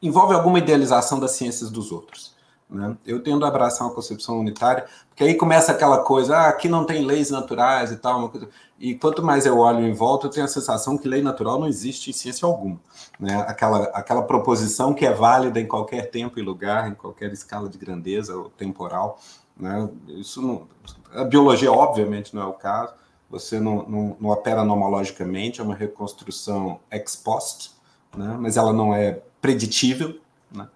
envolve 0.01 0.33
alguma 0.33 0.59
idealização 0.59 1.19
das 1.19 1.31
ciências 1.31 1.69
dos 1.69 1.91
outros. 1.91 2.35
Né? 2.69 2.95
Eu 3.05 3.21
tendo 3.21 3.43
a 3.43 3.49
abraçar 3.49 3.87
uma 3.87 3.93
concepção 3.93 4.39
unitária, 4.39 4.85
porque 5.09 5.23
aí 5.23 5.35
começa 5.35 5.71
aquela 5.71 6.03
coisa, 6.03 6.37
ah, 6.37 6.49
aqui 6.49 6.69
não 6.69 6.85
tem 6.85 7.03
leis 7.03 7.29
naturais 7.29 7.91
e 7.91 7.97
tal, 7.97 8.29
coisa... 8.29 8.49
e 8.81 8.95
quanto 8.95 9.21
mais 9.21 9.45
eu 9.45 9.59
olho 9.59 9.85
em 9.85 9.93
volta, 9.93 10.25
eu 10.25 10.31
tenho 10.31 10.45
a 10.45 10.49
sensação 10.49 10.97
que 10.97 11.07
lei 11.07 11.21
natural 11.21 11.59
não 11.59 11.67
existe 11.67 12.09
em 12.09 12.13
ciência 12.13 12.47
alguma. 12.47 12.79
Né? 13.19 13.35
Aquela, 13.47 13.83
aquela 13.93 14.23
proposição 14.23 14.91
que 14.91 15.05
é 15.05 15.13
válida 15.13 15.59
em 15.61 15.67
qualquer 15.67 16.09
tempo 16.09 16.39
e 16.39 16.41
lugar, 16.41 16.89
em 16.89 16.95
qualquer 16.95 17.31
escala 17.31 17.69
de 17.69 17.77
grandeza 17.77 18.35
ou 18.35 18.49
temporal. 18.49 19.19
Né? 19.55 19.87
Isso 20.07 20.41
não, 20.41 20.67
a 21.13 21.23
biologia, 21.23 21.71
obviamente, 21.71 22.33
não 22.33 22.41
é 22.41 22.45
o 22.45 22.53
caso, 22.53 22.95
você 23.29 23.59
não, 23.59 23.87
não, 23.87 24.17
não 24.19 24.29
opera 24.31 24.65
nomologicamente, 24.65 25.61
é 25.61 25.63
uma 25.63 25.75
reconstrução 25.75 26.79
ex 26.91 27.15
post, 27.15 27.73
né? 28.17 28.35
mas 28.39 28.57
ela 28.57 28.73
não 28.73 28.95
é 28.95 29.21
preditível, 29.39 30.19
né? 30.51 30.67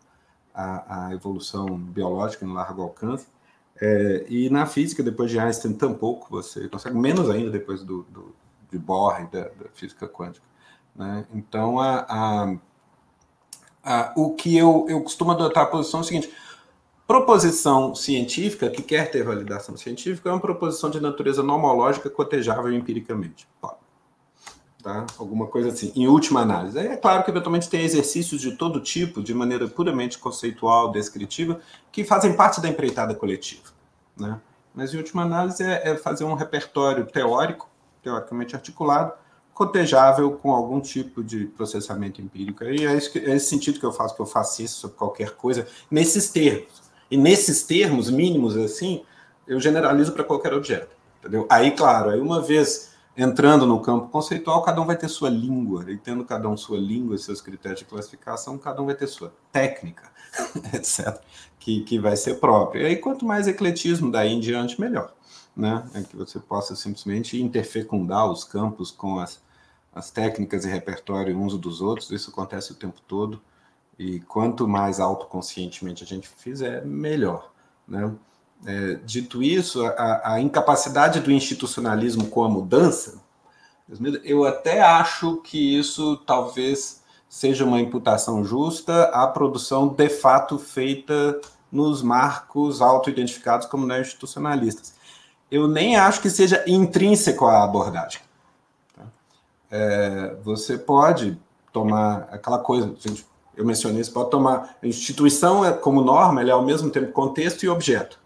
a, 0.53 1.07
a 1.07 1.13
evolução 1.13 1.75
biológica 1.75 2.45
no 2.45 2.53
largo 2.53 2.83
alcance. 2.83 3.25
É, 3.81 4.25
e 4.29 4.49
na 4.49 4.65
física, 4.65 5.03
depois 5.03 5.29
de 5.29 5.37
Einstein, 5.37 5.73
tampouco 5.73 6.27
você 6.29 6.67
consegue, 6.69 6.97
menos 6.97 7.29
ainda 7.29 7.49
depois 7.49 7.83
do, 7.83 8.03
do 8.03 8.33
de 8.71 8.77
Bohr 8.77 9.21
e 9.21 9.25
da, 9.25 9.41
da, 9.43 9.69
física 9.73 10.07
quântica. 10.07 10.45
Né? 10.95 11.25
Então, 11.33 11.79
a, 11.79 12.05
a, 12.07 12.55
a, 13.83 14.13
o 14.15 14.33
que 14.33 14.55
eu, 14.55 14.85
eu 14.89 15.01
costumo 15.01 15.31
adotar 15.31 15.63
a 15.63 15.67
posição 15.67 15.99
é 15.99 16.03
o 16.03 16.05
seguinte: 16.05 16.33
proposição 17.05 17.93
científica 17.93 18.69
que 18.69 18.81
quer 18.81 19.11
ter 19.11 19.23
validação 19.23 19.75
científica 19.75 20.29
é 20.29 20.31
uma 20.31 20.39
proposição 20.39 20.89
de 20.89 21.01
natureza 21.01 21.43
nomológica 21.43 22.09
cotejável 22.09 22.71
empiricamente. 22.71 23.47
Tá? 24.85 25.03
Alguma 25.17 25.47
coisa 25.47 25.69
assim, 25.69 25.91
em 25.95 26.07
última 26.07 26.41
análise. 26.41 26.77
é 26.77 26.95
claro 26.95 27.23
que 27.23 27.31
eventualmente 27.31 27.67
tem 27.67 27.83
exercícios 27.83 28.39
de 28.39 28.51
todo 28.51 28.79
tipo, 28.79 29.19
de 29.19 29.33
maneira 29.33 29.67
puramente 29.67 30.19
conceitual, 30.19 30.91
descritiva, 30.91 31.59
que 31.91 32.03
fazem 32.03 32.35
parte 32.35 32.61
da 32.61 32.69
empreitada 32.69 33.15
coletiva, 33.15 33.63
né? 34.15 34.39
Mas 34.75 34.93
em 34.93 34.97
última 34.97 35.23
análise 35.23 35.63
é, 35.63 35.89
é 35.89 35.97
fazer 35.97 36.23
um 36.23 36.35
repertório 36.35 37.03
teórico, 37.03 37.67
teoricamente 38.03 38.55
articulado, 38.55 39.13
cotejável 39.55 40.33
com 40.33 40.51
algum 40.51 40.79
tipo 40.79 41.23
de 41.23 41.45
processamento 41.45 42.21
empírico. 42.21 42.63
E 42.63 42.85
é, 42.85 42.93
esse, 42.93 43.17
é 43.17 43.35
esse 43.35 43.47
sentido 43.47 43.79
que 43.79 43.85
eu 43.87 43.91
faço, 43.91 44.13
que 44.13 44.21
eu 44.21 44.25
faço 44.27 44.61
isso 44.61 44.81
sobre 44.81 44.97
qualquer 44.97 45.31
coisa, 45.31 45.65
nesses 45.89 46.29
termos. 46.29 46.83
E 47.09 47.17
nesses 47.17 47.63
termos 47.63 48.11
mínimos, 48.11 48.55
assim, 48.55 49.03
eu 49.47 49.59
generalizo 49.59 50.11
para 50.11 50.23
qualquer 50.23 50.53
objeto. 50.53 50.95
Entendeu? 51.21 51.47
Aí, 51.49 51.71
claro, 51.71 52.11
aí 52.11 52.19
uma 52.19 52.39
vez 52.39 52.93
entrando 53.17 53.65
no 53.65 53.79
campo 53.81 54.09
conceitual, 54.09 54.61
cada 54.63 54.81
um 54.81 54.85
vai 54.85 54.97
ter 54.97 55.07
sua 55.07 55.29
língua, 55.29 55.89
e 55.89 55.97
tendo 55.97 56.25
cada 56.25 56.49
um 56.49 56.57
sua 56.57 56.77
língua 56.77 57.15
e 57.15 57.19
seus 57.19 57.41
critérios 57.41 57.79
de 57.79 57.85
classificação, 57.85 58.57
cada 58.57 58.81
um 58.81 58.85
vai 58.85 58.95
ter 58.95 59.07
sua 59.07 59.33
técnica, 59.51 60.11
etc., 60.73 61.19
que, 61.59 61.81
que 61.81 61.97
vai 61.97 62.15
ser 62.17 62.35
própria. 62.35 62.81
E 62.81 62.85
aí, 62.85 62.95
quanto 62.97 63.25
mais 63.25 63.47
ecletismo 63.47 64.11
daí 64.11 64.33
em 64.33 64.39
diante, 64.39 64.79
melhor. 64.79 65.13
Né? 65.55 65.87
É 65.93 66.01
que 66.01 66.15
você 66.15 66.37
possa 66.37 66.75
simplesmente 66.75 67.41
interfecundar 67.41 68.29
os 68.29 68.43
campos 68.43 68.91
com 68.91 69.19
as, 69.19 69.41
as 69.93 70.11
técnicas 70.11 70.65
e 70.65 70.69
repertório 70.69 71.37
uns 71.37 71.57
dos 71.57 71.81
outros, 71.81 72.11
isso 72.11 72.29
acontece 72.29 72.73
o 72.73 72.75
tempo 72.75 72.99
todo, 73.07 73.41
e 73.97 74.19
quanto 74.19 74.67
mais 74.67 74.99
autoconscientemente 74.99 76.03
a 76.03 76.07
gente 76.07 76.27
fizer, 76.27 76.85
melhor. 76.85 77.51
Né? 77.87 78.13
É, 78.65 78.95
dito 79.05 79.43
isso, 79.43 79.85
a, 79.85 80.33
a, 80.33 80.41
incapacidade 80.41 81.19
do 81.19 81.31
institucionalismo 81.31 82.27
com 82.27 82.43
a 82.43 82.49
mudança, 82.49 83.21
eu 84.23 84.43
até 84.43 84.81
acho 84.81 85.37
que 85.37 85.77
isso 85.77 86.17
talvez 86.25 87.03
seja 87.29 87.63
uma 87.63 87.79
imputação 87.79 88.43
justa 88.43 89.03
à 89.13 89.27
produção 89.27 89.87
de 89.87 90.09
fato 90.09 90.57
feita 90.57 91.39
nos 91.71 92.01
marcos 92.01 92.81
auto-identificados 92.81 93.67
como 93.67 93.85
não 93.85 94.01
institucionalistas. 94.01 94.95
Eu 95.51 95.67
nem 95.67 95.95
acho 95.95 96.19
que 96.19 96.29
seja 96.29 96.63
intrínseco 96.65 97.45
à 97.45 97.63
abordagem. 97.63 98.21
Tá? 98.95 99.03
É, 99.69 100.35
você 100.43 100.75
pode 100.75 101.37
tomar 101.71 102.27
aquela 102.31 102.57
coisa, 102.57 102.95
gente, 102.97 103.27
eu 103.55 103.63
mencionei, 103.63 104.03
você 104.03 104.11
pode 104.11 104.31
tomar 104.31 104.75
a 104.81 104.87
instituição 104.87 105.71
como 105.81 106.01
norma, 106.01 106.41
ele 106.41 106.49
é 106.49 106.53
ao 106.53 106.65
mesmo 106.65 106.89
tempo 106.89 107.11
contexto 107.11 107.61
e 107.63 107.69
objeto. 107.69 108.24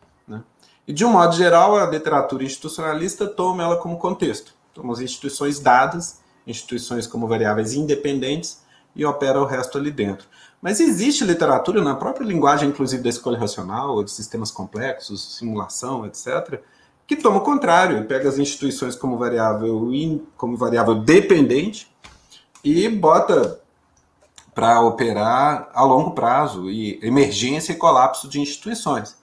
E, 0.89 0.91
de 0.91 1.05
um 1.05 1.11
modo 1.11 1.35
geral, 1.35 1.77
a 1.77 1.85
literatura 1.85 2.43
institucionalista 2.43 3.27
toma 3.27 3.61
ela 3.61 3.77
como 3.77 3.99
contexto. 3.99 4.55
Toma 4.73 4.91
as 4.91 4.99
instituições 4.99 5.59
dadas, 5.59 6.19
instituições 6.47 7.05
como 7.05 7.27
variáveis 7.27 7.73
independentes, 7.73 8.63
e 8.95 9.05
opera 9.05 9.39
o 9.39 9.45
resto 9.45 9.77
ali 9.77 9.91
dentro. 9.91 10.27
Mas 10.59 10.79
existe 10.79 11.23
literatura 11.23 11.79
na 11.79 11.93
própria 11.93 12.25
linguagem, 12.25 12.69
inclusive 12.69 13.03
da 13.03 13.09
escolha 13.09 13.37
racional, 13.37 13.97
ou 13.97 14.03
de 14.03 14.09
sistemas 14.09 14.49
complexos, 14.49 15.37
simulação, 15.37 16.07
etc., 16.07 16.59
que 17.05 17.15
toma 17.15 17.37
o 17.37 17.41
contrário, 17.41 18.03
pega 18.05 18.27
as 18.27 18.39
instituições 18.39 18.95
como 18.95 19.15
variável, 19.15 19.93
in, 19.93 20.25
como 20.35 20.57
variável 20.57 20.95
dependente 20.95 21.87
e 22.63 22.89
bota 22.89 23.61
para 24.55 24.81
operar 24.81 25.69
a 25.71 25.83
longo 25.83 26.11
prazo, 26.15 26.67
e 26.67 26.99
emergência 27.03 27.73
e 27.73 27.75
colapso 27.75 28.27
de 28.27 28.41
instituições. 28.41 29.18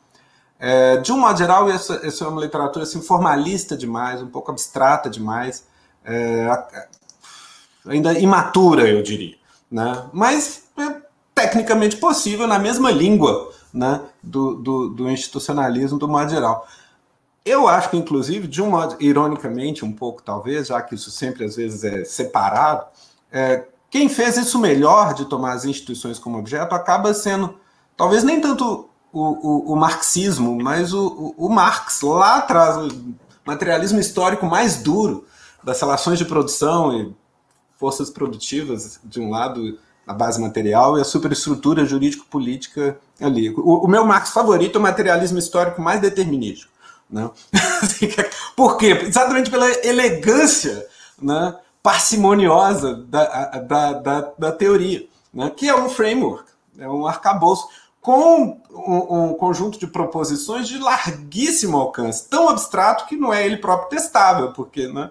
É, 0.59 0.97
de 0.99 1.13
um 1.13 1.19
modo 1.19 1.39
geral, 1.39 1.69
essa, 1.71 2.01
essa, 2.07 2.25
é 2.25 2.29
uma 2.29 2.41
literatura 2.41 2.85
assim, 2.85 3.03
formalista 3.03 3.77
demais, 3.77 4.23
um 4.23 4.29
pouco 4.29 4.51
abstrata 4.51 5.11
demais, 5.11 5.67
é, 6.05 6.49
ainda 7.87 8.19
imatura, 8.19 8.89
eu 8.89 9.03
diria. 9.03 9.37
Né? 9.71 10.05
Mas 10.13 10.65
é 10.79 11.03
tecnicamente 11.35 11.97
possível 11.97 12.47
na 12.47 12.59
mesma 12.59 12.91
língua 12.91 13.53
né, 13.73 14.01
do, 14.23 14.55
do, 14.55 14.89
do, 14.89 15.11
institucionalismo, 15.11 15.99
do 15.99 16.09
modo 16.09 16.31
geral. 16.31 16.67
Eu 17.45 17.69
acho 17.69 17.91
que, 17.91 17.97
inclusive, 17.97 18.49
de 18.49 18.63
um 18.63 18.71
modo, 18.71 18.97
ironicamente, 18.99 19.85
um 19.85 19.93
pouco 19.93 20.23
talvez, 20.23 20.69
já 20.69 20.81
que 20.81 20.95
isso 20.95 21.11
sempre 21.11 21.45
às 21.45 21.57
vezes 21.57 21.85
é 21.85 22.05
separado, 22.05 22.87
é, 23.31 23.67
quem 23.91 24.09
fez 24.09 24.37
isso 24.37 24.59
melhor 24.59 25.15
de 25.15 25.27
tomar 25.27 25.53
as 25.53 25.65
instituições 25.65 26.19
como 26.19 26.39
objeto 26.39 26.75
acaba 26.75 27.13
sendo, 27.15 27.55
talvez 27.97 28.25
nem 28.25 28.41
tanto 28.41 28.89
o, 29.17 29.71
o, 29.71 29.73
o 29.73 29.77
marxismo, 29.77 30.63
mas 30.63 30.93
o, 30.93 31.35
o, 31.39 31.49
Marx 31.49 32.03
lá 32.03 32.37
atrás, 32.37 32.77
o 32.77 33.15
materialismo 33.47 33.99
histórico 33.99 34.45
mais 34.45 34.77
duro 34.77 35.27
das 35.65 35.81
relações 35.81 36.19
de 36.19 36.27
produção 36.27 36.95
e 36.95 37.15
forças 37.79 38.11
produtivas 38.11 39.01
de 39.03 39.19
um 39.19 39.31
lado 39.31 39.79
a 40.07 40.13
base 40.13 40.39
material 40.39 40.99
e 40.99 41.01
a 41.01 41.05
superestrutura 41.05 41.87
jurídico-política 41.87 42.99
ali. 43.19 43.49
O, 43.51 43.87
o, 43.87 43.89
meu 43.89 44.05
Marx 44.05 44.31
favorito 44.31 44.77
é 44.77 44.79
o 44.79 44.83
materialismo 44.83 45.39
histórico 45.39 45.81
mais 45.81 45.99
determinístico. 45.99 46.71
Né? 47.11 47.31
Por 48.55 48.77
quê? 48.77 48.99
Exatamente 49.03 49.51
pela 49.51 49.67
elegância 49.85 50.87
né, 51.21 51.57
parcimoniosa 51.83 52.95
da, 53.09 53.25
da, 53.61 53.93
da, 53.95 54.33
da 54.39 54.53
teoria, 54.53 55.09
né, 55.33 55.51
que 55.51 55.69
é 55.69 55.75
um 55.75 55.89
framework, 55.89 56.45
é 56.79 56.89
um 56.89 57.07
arcabouço 57.07 57.67
com 58.07 58.61
um, 58.71 59.31
um, 59.31 59.35
conjunto 59.35 59.81
de 59.81 59.87
proposições 59.89 60.69
de 60.69 60.79
larguíssimo 60.79 61.77
alcance, 61.77 62.29
tão 62.29 62.49
abstrato 62.49 63.05
que 63.07 63.17
não 63.17 63.35
é 63.35 63.45
ele 63.45 63.57
próprio 63.57 63.89
testável, 63.89 64.53
porque 64.53 64.87
né, 64.87 65.11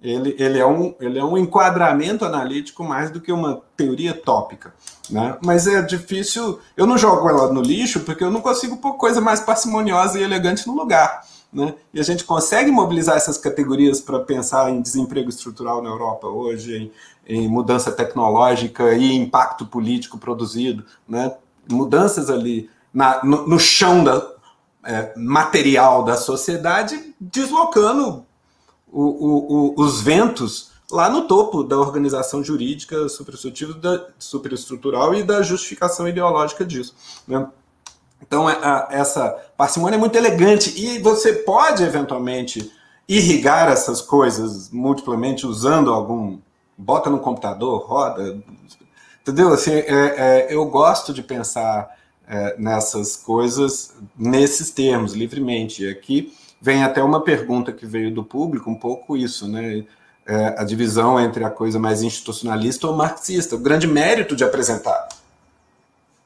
ele, 0.00 0.36
ele, 0.38 0.56
é 0.56 0.64
um, 0.64 0.94
ele 1.00 1.18
é 1.18 1.24
um 1.24 1.36
enquadramento 1.36 2.24
analítico 2.24 2.84
mais 2.84 3.10
do 3.10 3.20
que 3.20 3.32
uma 3.32 3.60
teoria 3.76 4.14
tópica. 4.14 4.72
Né? 5.10 5.36
Mas 5.44 5.66
é 5.66 5.82
difícil, 5.82 6.60
eu 6.76 6.86
não 6.86 6.96
jogo 6.96 7.28
ela 7.28 7.52
no 7.52 7.60
lixo 7.60 8.04
porque 8.04 8.22
eu 8.22 8.30
não 8.30 8.40
consigo 8.40 8.76
pôr 8.76 8.92
coisa 8.92 9.20
mais 9.20 9.40
parcimoniosa 9.40 10.20
e 10.20 10.22
elegante 10.22 10.64
no 10.64 10.76
lugar. 10.76 11.26
Né? 11.52 11.74
E 11.92 11.98
a 11.98 12.04
gente 12.04 12.22
consegue 12.22 12.70
mobilizar 12.70 13.16
essas 13.16 13.36
categorias 13.36 14.00
para 14.00 14.20
pensar 14.20 14.70
em 14.70 14.80
desemprego 14.80 15.28
estrutural 15.28 15.82
na 15.82 15.90
Europa 15.90 16.28
hoje, 16.28 16.92
em, 17.26 17.40
em 17.40 17.48
mudança 17.48 17.90
tecnológica 17.90 18.94
e 18.94 19.12
impacto 19.12 19.66
político 19.66 20.18
produzido, 20.18 20.84
né? 21.08 21.32
Mudanças 21.70 22.30
ali 22.30 22.70
na, 22.92 23.22
no, 23.24 23.46
no 23.46 23.58
chão 23.58 24.02
da, 24.02 24.26
é, 24.84 25.12
material 25.16 26.04
da 26.04 26.16
sociedade, 26.16 27.14
deslocando 27.20 28.24
o, 28.90 29.02
o, 29.02 29.74
o, 29.76 29.82
os 29.82 30.00
ventos 30.00 30.70
lá 30.90 31.10
no 31.10 31.26
topo 31.28 31.62
da 31.62 31.76
organização 31.76 32.42
jurídica 32.42 33.08
superestrutura, 33.08 33.74
da, 33.74 34.06
superestrutural 34.18 35.14
e 35.14 35.22
da 35.22 35.42
justificação 35.42 36.08
ideológica 36.08 36.64
disso. 36.64 36.94
Né? 37.26 37.46
Então, 38.22 38.48
é, 38.48 38.54
a, 38.62 38.88
essa 38.90 39.30
parcimônia 39.56 39.96
é 39.96 39.98
muito 39.98 40.16
elegante 40.16 40.72
e 40.78 40.98
você 40.98 41.32
pode, 41.32 41.82
eventualmente, 41.82 42.72
irrigar 43.08 43.68
essas 43.68 44.00
coisas 44.00 44.70
multiplamente 44.70 45.46
usando 45.46 45.92
algum. 45.92 46.38
bota 46.76 47.10
no 47.10 47.18
computador, 47.18 47.82
roda. 47.86 48.38
Entendeu? 49.28 49.52
Assim, 49.52 49.72
é, 49.72 49.84
é, 49.86 50.46
eu 50.48 50.64
gosto 50.64 51.12
de 51.12 51.22
pensar 51.22 51.94
é, 52.26 52.56
nessas 52.58 53.14
coisas 53.14 53.94
nesses 54.18 54.70
termos, 54.70 55.12
livremente. 55.12 55.84
E 55.84 55.90
aqui 55.90 56.32
vem 56.58 56.82
até 56.82 57.02
uma 57.02 57.22
pergunta 57.22 57.70
que 57.70 57.84
veio 57.84 58.14
do 58.14 58.24
público, 58.24 58.70
um 58.70 58.74
pouco 58.74 59.18
isso, 59.18 59.46
né? 59.46 59.84
É, 60.26 60.54
a 60.58 60.64
divisão 60.64 61.20
entre 61.20 61.44
a 61.44 61.50
coisa 61.50 61.78
mais 61.78 62.02
institucionalista 62.02 62.86
ou 62.86 62.96
marxista. 62.96 63.54
O 63.54 63.58
grande 63.58 63.86
mérito 63.86 64.34
de 64.34 64.44
apresentar 64.44 65.08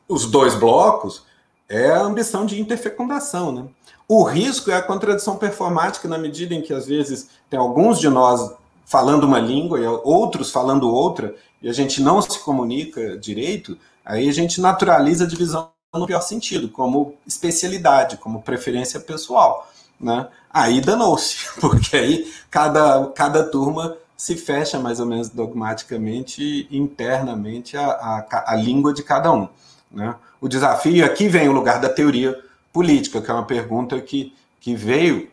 os 0.08 0.26
dois 0.26 0.54
blocos 0.54 1.24
é 1.68 1.90
a 1.90 2.02
ambição 2.02 2.46
de 2.46 2.60
interfecundação, 2.60 3.50
né? 3.50 3.64
O 4.06 4.22
risco 4.22 4.70
é 4.70 4.74
a 4.74 4.82
contradição 4.82 5.36
performática, 5.36 6.06
na 6.06 6.18
medida 6.18 6.54
em 6.54 6.62
que, 6.62 6.72
às 6.72 6.86
vezes, 6.86 7.30
tem 7.50 7.58
alguns 7.58 7.98
de 7.98 8.08
nós 8.08 8.52
falando 8.84 9.24
uma 9.24 9.40
língua 9.40 9.80
e 9.80 9.86
outros 9.86 10.50
falando 10.50 10.88
outra, 10.88 11.34
e 11.62 11.68
a 11.68 11.72
gente 11.72 12.02
não 12.02 12.20
se 12.20 12.38
comunica 12.40 13.16
direito, 13.16 13.78
aí 14.04 14.28
a 14.28 14.32
gente 14.32 14.60
naturaliza 14.60 15.24
a 15.24 15.28
divisão 15.28 15.70
no 15.94 16.06
pior 16.06 16.22
sentido, 16.22 16.68
como 16.68 17.14
especialidade, 17.26 18.16
como 18.16 18.42
preferência 18.42 18.98
pessoal. 18.98 19.70
Né? 20.00 20.26
Aí 20.50 20.80
danou-se, 20.80 21.36
porque 21.60 21.96
aí 21.96 22.32
cada, 22.50 23.06
cada 23.14 23.44
turma 23.44 23.96
se 24.16 24.36
fecha 24.36 24.78
mais 24.78 25.00
ou 25.00 25.06
menos 25.06 25.28
dogmaticamente 25.28 26.66
internamente 26.70 27.76
a, 27.76 27.86
a, 27.86 28.52
a 28.52 28.56
língua 28.56 28.92
de 28.92 29.02
cada 29.02 29.32
um. 29.32 29.48
Né? 29.90 30.14
O 30.40 30.48
desafio 30.48 31.04
aqui 31.04 31.28
vem 31.28 31.48
o 31.48 31.52
lugar 31.52 31.80
da 31.80 31.88
teoria 31.88 32.38
política, 32.72 33.20
que 33.20 33.30
é 33.30 33.34
uma 33.34 33.44
pergunta 33.44 34.00
que, 34.00 34.34
que 34.60 34.74
veio 34.74 35.28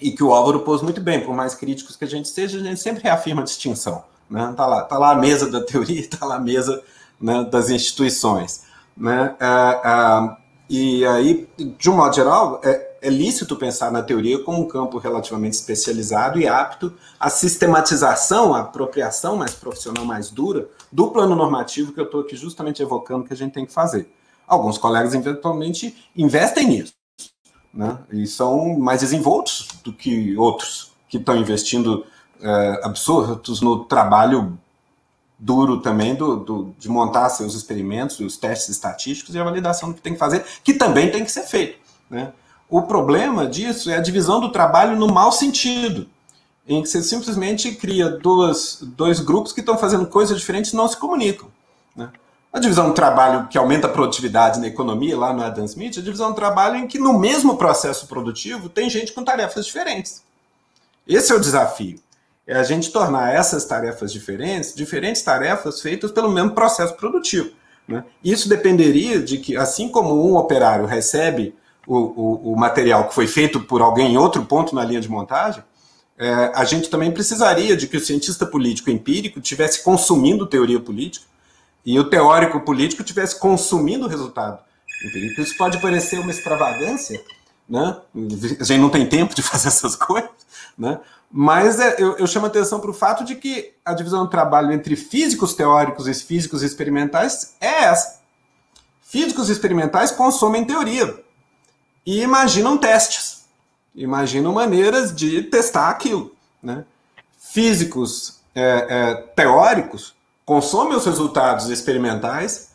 e 0.00 0.10
que 0.10 0.24
o 0.24 0.32
Álvaro 0.32 0.60
pôs 0.60 0.82
muito 0.82 1.00
bem, 1.00 1.20
por 1.20 1.34
mais 1.34 1.54
críticos 1.54 1.96
que 1.96 2.04
a 2.04 2.08
gente 2.08 2.28
seja, 2.28 2.58
a 2.58 2.62
gente 2.62 2.80
sempre 2.80 3.02
reafirma 3.02 3.42
a 3.42 3.44
distinção. 3.44 4.02
Né? 4.28 4.52
Tá, 4.56 4.66
lá, 4.66 4.82
tá 4.82 4.98
lá 4.98 5.12
a 5.12 5.16
mesa 5.16 5.50
da 5.50 5.62
teoria, 5.62 6.00
está 6.00 6.24
lá 6.26 6.36
a 6.36 6.40
mesa 6.40 6.82
né, 7.20 7.44
das 7.44 7.70
instituições. 7.70 8.62
Né? 8.96 9.34
É, 9.40 9.46
é, 9.46 10.36
e 10.68 11.04
aí, 11.06 11.48
de 11.78 11.90
um 11.90 11.96
modo 11.96 12.14
geral, 12.14 12.60
é, 12.64 12.94
é 13.02 13.10
lícito 13.10 13.54
pensar 13.56 13.92
na 13.92 14.02
teoria 14.02 14.42
como 14.42 14.62
um 14.62 14.66
campo 14.66 14.96
relativamente 14.96 15.52
especializado 15.52 16.40
e 16.40 16.48
apto 16.48 16.94
à 17.20 17.28
sistematização, 17.28 18.54
à 18.54 18.60
apropriação 18.60 19.36
mais 19.36 19.52
profissional, 19.52 20.06
mais 20.06 20.30
dura, 20.30 20.68
do 20.90 21.10
plano 21.10 21.34
normativo 21.34 21.92
que 21.92 22.00
eu 22.00 22.04
estou 22.04 22.22
aqui 22.22 22.34
justamente 22.34 22.82
evocando 22.82 23.24
que 23.24 23.34
a 23.34 23.36
gente 23.36 23.52
tem 23.52 23.66
que 23.66 23.72
fazer. 23.72 24.10
Alguns 24.46 24.78
colegas, 24.78 25.14
eventualmente, 25.14 26.08
investem 26.16 26.66
nisso, 26.66 26.94
né? 27.72 27.98
e 28.10 28.26
são 28.26 28.78
mais 28.78 29.00
desenvoltos 29.00 29.68
do 29.84 29.92
que 29.92 30.34
outros 30.36 30.92
que 31.08 31.18
estão 31.18 31.36
investindo 31.36 32.06
é, 32.44 32.80
absurdos 32.84 33.60
no 33.62 33.84
trabalho 33.84 34.58
duro 35.38 35.80
também 35.80 36.14
do, 36.14 36.36
do, 36.36 36.74
de 36.78 36.88
montar 36.88 37.28
seus 37.30 37.54
experimentos, 37.54 38.20
os 38.20 38.36
testes 38.36 38.68
estatísticos 38.68 39.34
e 39.34 39.38
a 39.38 39.44
validação 39.44 39.88
do 39.88 39.94
que 39.94 40.02
tem 40.02 40.12
que 40.12 40.18
fazer, 40.18 40.44
que 40.62 40.74
também 40.74 41.10
tem 41.10 41.24
que 41.24 41.32
ser 41.32 41.42
feito. 41.42 41.78
Né? 42.08 42.32
O 42.68 42.82
problema 42.82 43.46
disso 43.46 43.90
é 43.90 43.96
a 43.96 44.02
divisão 44.02 44.40
do 44.40 44.52
trabalho 44.52 44.96
no 44.96 45.08
mau 45.08 45.32
sentido, 45.32 46.06
em 46.66 46.82
que 46.82 46.88
você 46.88 47.02
simplesmente 47.02 47.72
cria 47.74 48.08
duas, 48.08 48.78
dois 48.80 49.20
grupos 49.20 49.52
que 49.52 49.60
estão 49.60 49.76
fazendo 49.76 50.06
coisas 50.06 50.38
diferentes 50.38 50.72
e 50.72 50.76
não 50.76 50.88
se 50.88 50.96
comunicam. 50.96 51.48
Né? 51.96 52.10
A 52.52 52.58
divisão 52.58 52.88
do 52.88 52.94
trabalho 52.94 53.48
que 53.48 53.58
aumenta 53.58 53.86
a 53.86 53.90
produtividade 53.90 54.60
na 54.60 54.68
economia, 54.68 55.18
lá 55.18 55.32
no 55.32 55.42
Adam 55.42 55.64
Smith, 55.64 55.96
é 55.96 56.00
a 56.00 56.04
divisão 56.04 56.30
do 56.30 56.36
trabalho 56.36 56.76
em 56.76 56.86
que 56.86 56.98
no 56.98 57.18
mesmo 57.18 57.56
processo 57.56 58.06
produtivo 58.06 58.68
tem 58.68 58.88
gente 58.88 59.12
com 59.12 59.24
tarefas 59.24 59.66
diferentes. 59.66 60.22
Esse 61.06 61.32
é 61.32 61.34
o 61.34 61.40
desafio. 61.40 61.98
É 62.46 62.56
a 62.56 62.62
gente 62.62 62.90
tornar 62.90 63.34
essas 63.34 63.64
tarefas 63.64 64.12
diferentes, 64.12 64.74
diferentes 64.74 65.22
tarefas 65.22 65.80
feitas 65.80 66.12
pelo 66.12 66.30
mesmo 66.30 66.50
processo 66.50 66.94
produtivo. 66.94 67.50
Né? 67.88 68.04
Isso 68.22 68.48
dependeria 68.48 69.20
de 69.20 69.38
que, 69.38 69.56
assim 69.56 69.88
como 69.88 70.28
um 70.28 70.36
operário 70.36 70.86
recebe 70.86 71.54
o, 71.86 71.96
o, 71.96 72.52
o 72.52 72.56
material 72.56 73.08
que 73.08 73.14
foi 73.14 73.26
feito 73.26 73.60
por 73.60 73.80
alguém 73.80 74.12
em 74.12 74.16
outro 74.16 74.44
ponto 74.44 74.74
na 74.74 74.84
linha 74.84 75.00
de 75.00 75.08
montagem, 75.08 75.62
é, 76.18 76.52
a 76.54 76.64
gente 76.64 76.88
também 76.88 77.10
precisaria 77.10 77.76
de 77.76 77.86
que 77.86 77.96
o 77.96 78.00
cientista 78.00 78.46
político 78.46 78.90
empírico 78.90 79.40
tivesse 79.40 79.82
consumindo 79.82 80.46
teoria 80.46 80.78
política 80.78 81.26
e 81.84 81.98
o 81.98 82.04
teórico 82.04 82.60
político 82.60 83.02
estivesse 83.02 83.38
consumindo 83.38 84.06
o 84.06 84.08
resultado 84.08 84.58
empírico. 85.04 85.40
Isso 85.40 85.56
pode 85.56 85.80
parecer 85.80 86.18
uma 86.20 86.30
extravagância, 86.30 87.20
né? 87.68 87.96
a 88.60 88.64
gente 88.64 88.80
não 88.80 88.90
tem 88.90 89.06
tempo 89.06 89.34
de 89.34 89.42
fazer 89.42 89.68
essas 89.68 89.96
coisas, 89.96 90.30
né? 90.78 91.00
Mas 91.36 91.80
é, 91.80 91.96
eu, 91.98 92.16
eu, 92.16 92.28
chamo 92.28 92.46
atenção 92.46 92.78
para 92.78 92.92
o 92.92 92.94
fato 92.94 93.24
de 93.24 93.34
que 93.34 93.74
a 93.84 93.92
divisão 93.92 94.22
do 94.22 94.30
trabalho 94.30 94.70
entre 94.70 94.94
físicos 94.94 95.52
teóricos 95.52 96.06
e 96.06 96.14
físicos 96.14 96.62
experimentais 96.62 97.56
é 97.60 97.86
essa. 97.86 98.20
Físicos 99.02 99.48
experimentais 99.48 100.12
consomem 100.12 100.64
teoria 100.64 101.24
e 102.06 102.22
imaginam 102.22 102.78
testes, 102.78 103.46
imaginam 103.96 104.52
maneiras 104.52 105.12
de 105.12 105.42
testar 105.42 105.88
aquilo. 105.88 106.32
Né? 106.62 106.84
Físicos 107.36 108.38
é, 108.54 108.86
é, 108.88 109.14
teóricos 109.34 110.14
consomem 110.46 110.96
os 110.96 111.04
resultados 111.04 111.68
experimentais 111.68 112.68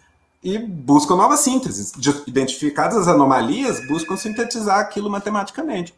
e 0.43 0.57
buscam 0.57 1.15
novas 1.15 1.39
sínteses. 1.39 1.93
Identificadas 2.27 2.97
as 2.97 3.07
anomalias, 3.07 3.87
buscam 3.87 4.17
sintetizar 4.17 4.79
aquilo 4.79 5.09
matematicamente. 5.09 5.95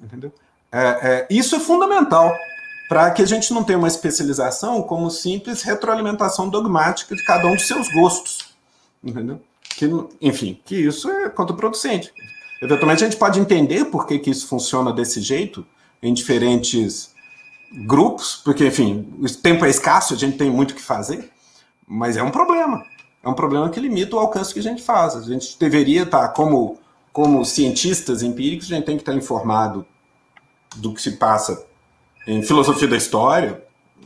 Entendeu? 0.00 0.32
É, 0.72 0.80
é, 0.80 1.26
isso 1.30 1.56
é 1.56 1.60
fundamental 1.60 2.32
para 2.88 3.10
que 3.10 3.22
a 3.22 3.26
gente 3.26 3.52
não 3.52 3.62
tenha 3.62 3.78
uma 3.78 3.88
especialização 3.88 4.82
como 4.82 5.10
simples 5.10 5.62
retroalimentação 5.62 6.48
dogmática 6.48 7.14
de 7.14 7.24
cada 7.24 7.46
um 7.46 7.54
de 7.54 7.62
seus 7.62 7.88
gostos. 7.92 8.54
Entendeu? 9.02 9.40
Que, 9.62 9.88
enfim, 10.20 10.60
que 10.64 10.76
isso 10.76 11.08
é 11.08 11.28
contraproducente. 11.28 12.12
Eventualmente 12.60 13.04
a 13.04 13.08
gente 13.08 13.18
pode 13.18 13.40
entender 13.40 13.86
por 13.86 14.06
que, 14.06 14.18
que 14.18 14.30
isso 14.30 14.46
funciona 14.46 14.92
desse 14.92 15.20
jeito 15.20 15.64
em 16.02 16.12
diferentes 16.12 17.14
grupos, 17.86 18.40
porque, 18.44 18.66
enfim, 18.66 19.14
o 19.20 19.30
tempo 19.30 19.64
é 19.64 19.70
escasso, 19.70 20.12
a 20.12 20.16
gente 20.16 20.36
tem 20.36 20.50
muito 20.50 20.72
o 20.72 20.74
que 20.74 20.82
fazer, 20.82 21.30
mas 21.86 22.16
é 22.16 22.22
um 22.22 22.30
problema. 22.30 22.84
É 23.22 23.28
um 23.28 23.34
problema 23.34 23.70
que 23.70 23.78
limita 23.78 24.16
o 24.16 24.18
alcance 24.18 24.52
que 24.52 24.60
a 24.60 24.62
gente 24.62 24.82
faz. 24.82 25.14
A 25.14 25.22
gente 25.22 25.58
deveria 25.58 26.02
estar, 26.02 26.28
como, 26.30 26.78
como 27.12 27.44
cientistas 27.44 28.22
empíricos, 28.22 28.70
a 28.70 28.74
gente 28.74 28.84
tem 28.86 28.96
que 28.96 29.02
estar 29.02 29.14
informado 29.14 29.86
do 30.76 30.92
que 30.94 31.02
se 31.02 31.12
passa 31.12 31.66
em 32.26 32.42
filosofia 32.42 32.88
da 32.88 32.96
história, 32.96 33.62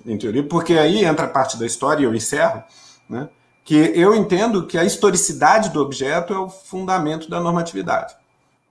em 0.06 0.16
teoria, 0.16 0.42
porque 0.42 0.74
aí 0.74 1.04
entra 1.04 1.26
a 1.26 1.28
parte 1.28 1.56
da 1.58 1.66
história 1.66 2.02
e 2.02 2.04
eu 2.04 2.14
encerro, 2.14 2.62
né, 3.08 3.28
que 3.64 3.74
eu 3.94 4.14
entendo 4.14 4.66
que 4.66 4.76
a 4.76 4.84
historicidade 4.84 5.70
do 5.70 5.80
objeto 5.80 6.34
é 6.34 6.38
o 6.38 6.48
fundamento 6.48 7.30
da 7.30 7.40
normatividade. 7.40 8.14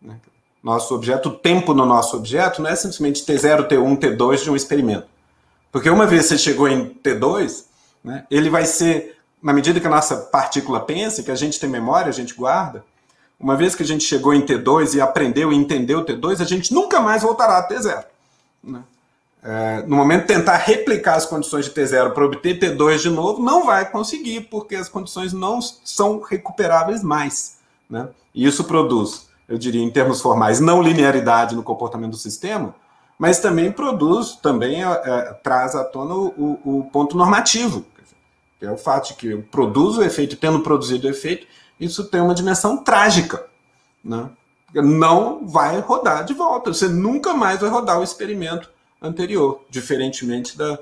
Né? 0.02 0.20
nosso 0.64 0.96
objeto, 0.96 1.28
o 1.28 1.34
tempo 1.34 1.74
no 1.74 1.86
nosso 1.86 2.16
objeto 2.16 2.62
não 2.62 2.70
é 2.70 2.76
simplesmente 2.76 3.26
T0, 3.26 3.68
T1, 3.68 3.98
T2 3.98 4.44
de 4.44 4.50
um 4.50 4.56
experimento. 4.56 5.08
Porque 5.70 5.90
uma 5.90 6.08
vez 6.08 6.26
você 6.26 6.38
chegou 6.38 6.70
em 6.70 6.90
T2, 7.04 7.66
né, 8.02 8.26
ele 8.32 8.50
vai 8.50 8.66
ser, 8.66 9.18
na 9.42 9.52
medida 9.52 9.80
que 9.80 9.88
a 9.88 9.90
nossa 9.90 10.16
partícula 10.16 10.80
pensa, 10.80 11.22
que 11.22 11.32
a 11.32 11.36
gente 11.36 11.60
tem 11.60 11.70
memória, 11.70 12.08
a 12.08 12.14
gente 12.14 12.34
guarda, 12.34 12.86
uma 13.44 13.56
vez 13.56 13.76
que 13.76 13.84
a 13.84 13.86
gente 13.86 14.04
chegou 14.04 14.34
em 14.34 14.42
T2 14.42 14.96
e 14.96 15.02
aprendeu 15.02 15.52
e 15.52 15.56
entendeu 15.56 16.06
T2, 16.06 16.42
a 16.42 16.46
gente 16.46 16.74
nunca 16.74 17.00
mais 17.00 17.22
voltará 17.22 17.58
a 17.60 17.68
T0. 17.68 18.04
Né? 18.64 18.82
É, 19.44 19.84
no 19.86 19.96
momento 19.96 20.26
tentar 20.26 20.56
replicar 20.56 21.16
as 21.16 21.26
condições 21.26 21.66
de 21.66 21.72
T0 21.72 22.14
para 22.14 22.26
obter 22.26 22.58
T2 22.58 23.00
de 23.00 23.10
novo, 23.10 23.44
não 23.44 23.66
vai 23.66 23.92
conseguir, 23.92 24.42
porque 24.50 24.76
as 24.76 24.88
condições 24.88 25.34
não 25.34 25.62
são 25.62 26.22
recuperáveis 26.22 27.04
mais. 27.04 27.58
Né? 27.90 28.08
E 28.34 28.48
isso 28.48 28.64
produz 28.64 29.28
eu 29.48 29.58
diria, 29.58 29.84
em 29.84 29.90
termos 29.90 30.22
formais, 30.22 30.60
não 30.60 30.82
linearidade 30.82 31.56
no 31.56 31.64
comportamento 31.64 32.12
do 32.12 32.18
sistema, 32.18 32.74
mas 33.18 33.40
também 33.40 33.72
produz, 33.72 34.36
também 34.36 34.84
é, 34.84 34.88
é, 34.88 35.22
traz 35.44 35.76
à 35.76 35.84
tona 35.84 36.16
o, 36.16 36.60
o, 36.64 36.90
ponto 36.92 37.16
normativo, 37.16 37.86
que 38.60 38.66
é 38.66 38.72
o 38.72 38.78
fato 38.78 39.10
de 39.10 39.14
que 39.16 39.28
eu 39.28 39.44
produzo 39.44 40.02
o 40.02 40.04
efeito, 40.04 40.36
tendo 40.38 40.62
produzido 40.62 41.08
o 41.08 41.10
efeito, 41.10 41.46
isso 41.80 42.06
tem 42.06 42.22
uma 42.22 42.36
dimensão 42.36 42.78
trágica, 42.78 43.46
né? 44.04 44.30
Não 44.74 45.46
vai 45.48 45.80
rodar 45.80 46.26
de 46.26 46.34
volta, 46.34 46.74
você 46.74 46.88
nunca 46.88 47.34
mais 47.34 47.60
vai 47.60 47.70
rodar 47.70 48.00
o 48.00 48.04
experimento 48.04 48.70
anterior, 49.02 49.62
diferentemente 49.70 50.58
da, 50.58 50.80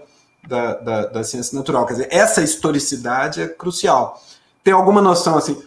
da, 0.48 0.74
da, 0.76 1.06
da 1.08 1.24
ciência 1.24 1.58
natural. 1.58 1.86
Quer 1.86 1.94
dizer, 1.94 2.08
essa 2.12 2.42
historicidade 2.42 3.42
é 3.42 3.48
crucial. 3.48 4.22
Tem 4.64 4.74
alguma 4.74 5.02
noção 5.02 5.38
assim, 5.38 5.62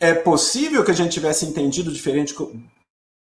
é 0.00 0.12
possível 0.12 0.82
que 0.84 0.90
a 0.90 0.94
gente 0.94 1.12
tivesse 1.12 1.46
entendido 1.46 1.92
diferente, 1.92 2.34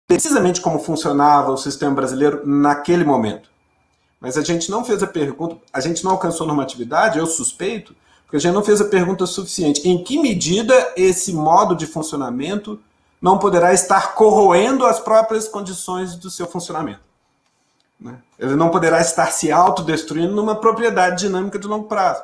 precisamente 0.07 0.61
como 0.61 0.77
funcionava 0.77 1.51
o 1.51 1.57
sistema 1.57 1.95
brasileiro 1.95 2.45
naquele 2.45 3.03
momento. 3.03 3.49
Mas 4.19 4.37
a 4.37 4.43
gente 4.43 4.69
não 4.69 4.83
fez 4.83 5.01
a 5.01 5.07
pergunta, 5.07 5.57
a 5.71 5.79
gente 5.79 6.03
não 6.03 6.11
alcançou 6.11 6.45
normatividade, 6.45 7.17
eu 7.17 7.25
suspeito, 7.25 7.95
porque 8.27 8.35
a 8.35 8.39
gente 8.41 8.53
não 8.53 8.63
fez 8.63 8.81
a 8.81 8.85
pergunta 8.85 9.25
suficiente. 9.25 9.87
Em 9.87 10.03
que 10.03 10.19
medida 10.19 10.93
esse 10.97 11.31
modo 11.31 11.73
de 11.73 11.87
funcionamento 11.87 12.77
não 13.21 13.39
poderá 13.39 13.73
estar 13.73 14.15
corroendo 14.15 14.85
as 14.85 14.99
próprias 14.99 15.47
condições 15.47 16.17
do 16.17 16.29
seu 16.29 16.45
funcionamento? 16.45 16.99
Né? 17.97 18.19
Ele 18.37 18.55
não 18.55 18.69
poderá 18.69 18.99
estar 18.99 19.31
se 19.31 19.49
autodestruindo 19.49 20.35
numa 20.35 20.57
propriedade 20.57 21.21
dinâmica 21.21 21.57
de 21.57 21.67
longo 21.67 21.87
prazo. 21.87 22.21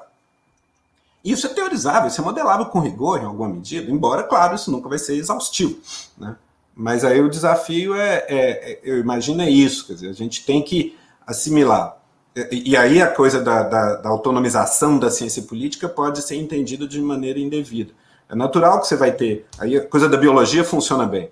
Isso 1.24 1.48
é 1.48 1.50
teorizável, 1.50 2.10
isso 2.10 2.20
é 2.20 2.24
modelável 2.24 2.66
com 2.66 2.82
rigor 2.82 3.22
em 3.22 3.26
alguma 3.26 3.48
medida, 3.48 3.90
embora, 3.90 4.24
claro, 4.24 4.56
isso 4.56 4.70
nunca 4.70 4.90
vai 4.90 5.00
ser 5.00 5.16
exaustivo. 5.16 5.80
Né? 6.18 6.36
Mas 6.76 7.06
aí 7.06 7.22
o 7.22 7.30
desafio 7.30 7.96
é, 7.96 8.26
é, 8.28 8.72
é, 8.74 8.80
eu 8.84 9.00
imagino, 9.00 9.42
é 9.42 9.50
isso, 9.50 9.88
quer 9.88 9.94
dizer, 9.94 10.10
a 10.10 10.14
gente 10.14 10.46
tem 10.46 10.62
que 10.62 10.98
assimilar. 11.26 11.98
E, 12.36 12.76
aí 12.76 13.00
a 13.00 13.08
coisa 13.08 13.42
da, 13.42 13.62
da, 13.62 13.96
da, 13.98 14.10
autonomização 14.10 14.98
da 14.98 15.12
ciência 15.12 15.44
política 15.44 15.88
pode 15.88 16.22
ser 16.24 16.36
entendida 16.36 16.88
de 16.88 17.00
maneira 17.00 17.40
indevida. 17.40 17.94
É 18.28 18.36
natural 18.36 18.82
que 18.82 18.88
você 18.88 18.96
vai 18.96 19.12
ter, 19.12 19.46
aí 19.60 19.78
a 19.78 19.88
coisa 19.88 20.10
da 20.10 20.18
biologia 20.18 20.64
funciona 20.64 21.06
bem. 21.06 21.30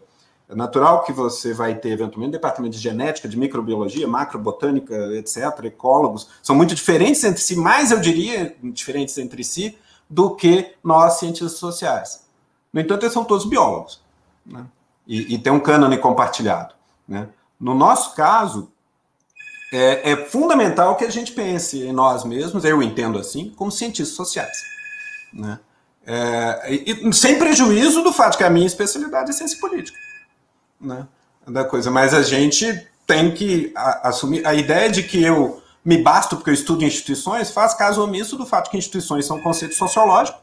É 0.47 0.53
natural 0.53 1.03
que 1.03 1.11
você 1.11 1.53
vai 1.53 1.73
ter, 1.73 1.89
eventualmente, 1.89 2.33
departamento 2.33 2.75
de 2.75 2.81
genética, 2.83 3.27
de 3.27 3.37
microbiologia, 3.37 4.07
macrobotânica, 4.07 4.93
etc., 5.15 5.63
ecólogos, 5.63 6.27
são 6.43 6.55
muito 6.55 6.75
diferentes 6.75 7.23
entre 7.23 7.41
si, 7.41 7.55
mais 7.55 7.89
eu 7.89 7.99
diria, 7.99 8.55
diferentes 8.61 9.17
entre 9.17 9.43
si, 9.43 9.77
do 10.09 10.35
que 10.35 10.75
nós, 10.83 11.19
cientistas 11.19 11.53
sociais. 11.53 12.25
No 12.71 12.79
entanto, 12.81 13.03
eles 13.03 13.13
são 13.13 13.23
todos 13.23 13.45
biólogos. 13.45 14.03
Né? 14.45 14.65
E, 15.07 15.35
e 15.35 15.39
tem 15.39 15.51
um 15.53 15.59
cânone 15.59 15.97
compartilhado. 15.97 16.75
Né? 17.07 17.29
No 17.57 17.73
nosso 17.73 18.13
caso, 18.13 18.71
é, 19.72 20.11
é, 20.11 20.26
fundamental 20.26 20.95
que 20.95 21.06
a 21.06 21.10
gente 21.10 21.31
pense 21.31 21.81
em 21.81 21.93
nós 21.93 22.26
mesmos, 22.26 22.65
eu 22.65 22.84
entendo 22.84 23.18
assim, 23.18 23.53
como 23.56 23.72
cientistas 23.72 24.15
sociais. 24.15 24.57
Né? 25.34 25.60
É, 26.06 26.73
e, 26.73 27.14
sem 27.14 27.39
prejuízo 27.39 28.03
do 28.03 28.11
fato 28.11 28.38
que 28.38 28.43
a 28.43 28.49
minha 28.49 28.68
especialidade 28.68 29.30
é 29.30 29.34
ciência 29.34 29.60
política 29.60 29.98
né, 30.80 31.07
da 31.48 31.64
coisa. 31.64 31.89
Mas 31.89 32.14
a 32.14 32.22
gente 32.22 32.85
tem 33.07 33.34
que 33.34 33.72
a, 33.76 34.10
assumir 34.10 34.45
a 34.45 34.53
ideia 34.53 34.89
de 34.89 35.03
que 35.03 35.23
eu 35.23 35.61
me 35.85 35.98
basto 35.98 36.35
porque 36.35 36.49
eu 36.49 36.53
estudo 36.53 36.84
instituições 36.84 37.49
faz 37.49 37.73
caso 37.73 38.03
omisso 38.03 38.38
do 38.38 38.45
fato 38.45 38.69
que 38.69 38.77
instituições 38.77 39.26
são 39.26 39.38
um 39.38 39.41
conceito 39.41 39.73
sociológico 39.76 40.39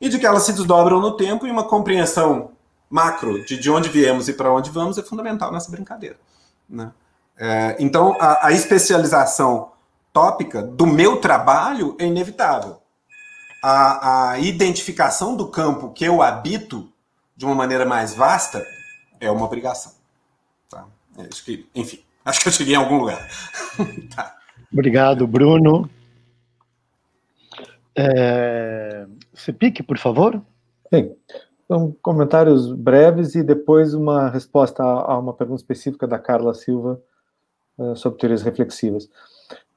e 0.00 0.08
de 0.08 0.18
que 0.18 0.26
elas 0.26 0.44
se 0.44 0.52
desdobram 0.52 1.00
no 1.00 1.16
tempo 1.16 1.46
e 1.46 1.50
uma 1.50 1.64
compreensão 1.64 2.52
macro 2.88 3.44
de 3.44 3.58
de 3.58 3.70
onde 3.70 3.88
viemos 3.88 4.28
e 4.28 4.32
para 4.32 4.52
onde 4.52 4.70
vamos 4.70 4.96
é 4.96 5.02
fundamental 5.02 5.52
nessa 5.52 5.70
brincadeira. 5.70 6.16
Né? 6.68 6.90
É, 7.38 7.76
então, 7.78 8.16
a, 8.20 8.48
a, 8.48 8.52
especialização 8.52 9.70
tópica 10.12 10.60
do 10.60 10.84
meu 10.84 11.20
trabalho 11.20 11.96
é 11.98 12.04
inevitável. 12.04 12.78
A, 13.62 14.30
a 14.30 14.38
identificação 14.40 15.36
do 15.36 15.46
campo 15.46 15.92
que 15.92 16.04
eu 16.04 16.20
habito 16.20 16.92
de 17.36 17.44
uma 17.44 17.54
maneira 17.54 17.86
mais 17.86 18.12
vasta 18.12 18.66
é 19.20 19.30
uma 19.30 19.44
obrigação. 19.44 19.92
Tá? 20.68 20.84
É 21.16 21.22
acho 21.22 21.44
que, 21.44 21.68
enfim, 21.74 22.00
acho 22.24 22.40
que 22.40 22.48
eu 22.48 22.52
cheguei 22.52 22.74
em 22.74 22.78
algum 22.78 22.98
lugar. 22.98 23.28
tá. 24.14 24.36
Obrigado, 24.72 25.24
Bruno. 25.26 25.88
É... 27.96 29.06
Cepic, 29.32 29.84
por 29.86 29.98
favor. 29.98 30.42
Sim. 30.92 31.14
Então, 31.64 31.94
comentários 32.02 32.72
breves 32.72 33.36
e 33.36 33.44
depois 33.44 33.94
uma 33.94 34.28
resposta 34.28 34.82
a 34.82 35.16
uma 35.18 35.32
pergunta 35.32 35.60
específica 35.60 36.06
da 36.06 36.18
Carla 36.18 36.52
Silva 36.54 37.00
uh, 37.78 37.96
sobre 37.96 38.18
teorias 38.18 38.42
reflexivas. 38.42 39.08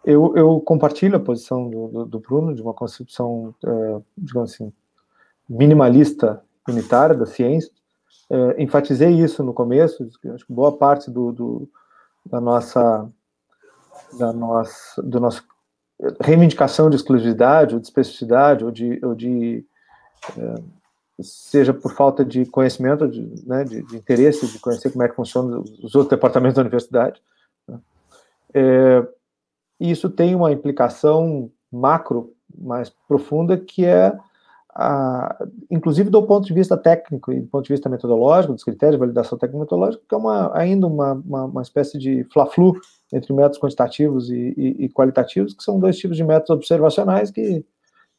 Eu, 0.03 0.35
eu, 0.35 0.59
compartilho 0.59 1.15
a 1.15 1.19
posição 1.19 1.69
do, 1.69 1.87
do, 1.87 2.05
do 2.05 2.19
Bruno 2.19 2.55
de 2.55 2.61
uma 2.61 2.73
concepção, 2.73 3.53
uh, 3.63 4.03
digamos 4.17 4.53
assim, 4.53 4.73
minimalista 5.47 6.41
unitária 6.67 7.15
da 7.15 7.25
ciência, 7.25 7.71
Uh, 8.31 8.55
enfatizei 8.57 9.09
isso 9.09 9.43
no 9.43 9.53
começo, 9.53 10.09
acho 10.33 10.45
que 10.45 10.53
boa 10.53 10.71
parte 10.77 11.11
do, 11.11 11.33
do, 11.33 11.69
da 12.25 12.39
nossa 12.39 13.09
da 14.17 14.31
nossa 14.31 15.01
do 15.01 15.19
nosso 15.19 15.43
reivindicação 16.21 16.89
de 16.89 16.95
exclusividade 16.95 17.73
ou 17.73 17.81
de 17.81 17.87
especificidade 17.87 18.63
ou 18.63 18.71
de, 18.71 19.01
ou 19.03 19.13
de 19.13 19.65
uh, 20.37 20.63
seja 21.21 21.73
por 21.73 21.93
falta 21.93 22.23
de 22.23 22.45
conhecimento, 22.45 23.05
de, 23.05 23.21
né, 23.45 23.65
de, 23.65 23.81
de, 23.83 23.97
interesse 23.97 24.47
de 24.47 24.59
conhecer 24.59 24.91
como 24.91 25.03
é 25.03 25.09
que 25.09 25.15
funcionam 25.15 25.59
os 25.59 25.93
outros 25.93 26.07
departamentos 26.07 26.55
da 26.55 26.61
universidade. 26.61 27.21
É, 28.53 29.07
isso 29.79 30.09
tem 30.09 30.35
uma 30.35 30.51
implicação 30.51 31.51
macro 31.71 32.33
mais 32.55 32.89
profunda 33.07 33.57
que 33.57 33.85
é 33.85 34.15
a, 34.73 35.45
inclusive 35.69 36.09
do 36.09 36.23
ponto 36.23 36.45
de 36.45 36.53
vista 36.53 36.77
técnico 36.77 37.31
e 37.31 37.41
do 37.41 37.47
ponto 37.47 37.63
de 37.65 37.73
vista 37.73 37.89
metodológico, 37.89 38.53
dos 38.53 38.63
critérios 38.63 38.95
de 38.95 38.99
validação 38.99 39.37
técnico-metodológica, 39.37 40.03
que 40.07 40.15
é 40.15 40.17
uma, 40.17 40.57
ainda 40.57 40.87
uma, 40.87 41.13
uma, 41.13 41.45
uma 41.45 41.61
espécie 41.61 41.97
de 41.97 42.23
fla-flu 42.31 42.79
entre 43.11 43.33
métodos 43.33 43.59
quantitativos 43.59 44.29
e, 44.29 44.53
e, 44.55 44.85
e, 44.85 44.89
qualitativos, 44.89 45.53
que 45.53 45.63
são 45.63 45.79
dois 45.79 45.97
tipos 45.97 46.15
de 46.15 46.23
métodos 46.23 46.51
observacionais 46.51 47.31
que, 47.31 47.65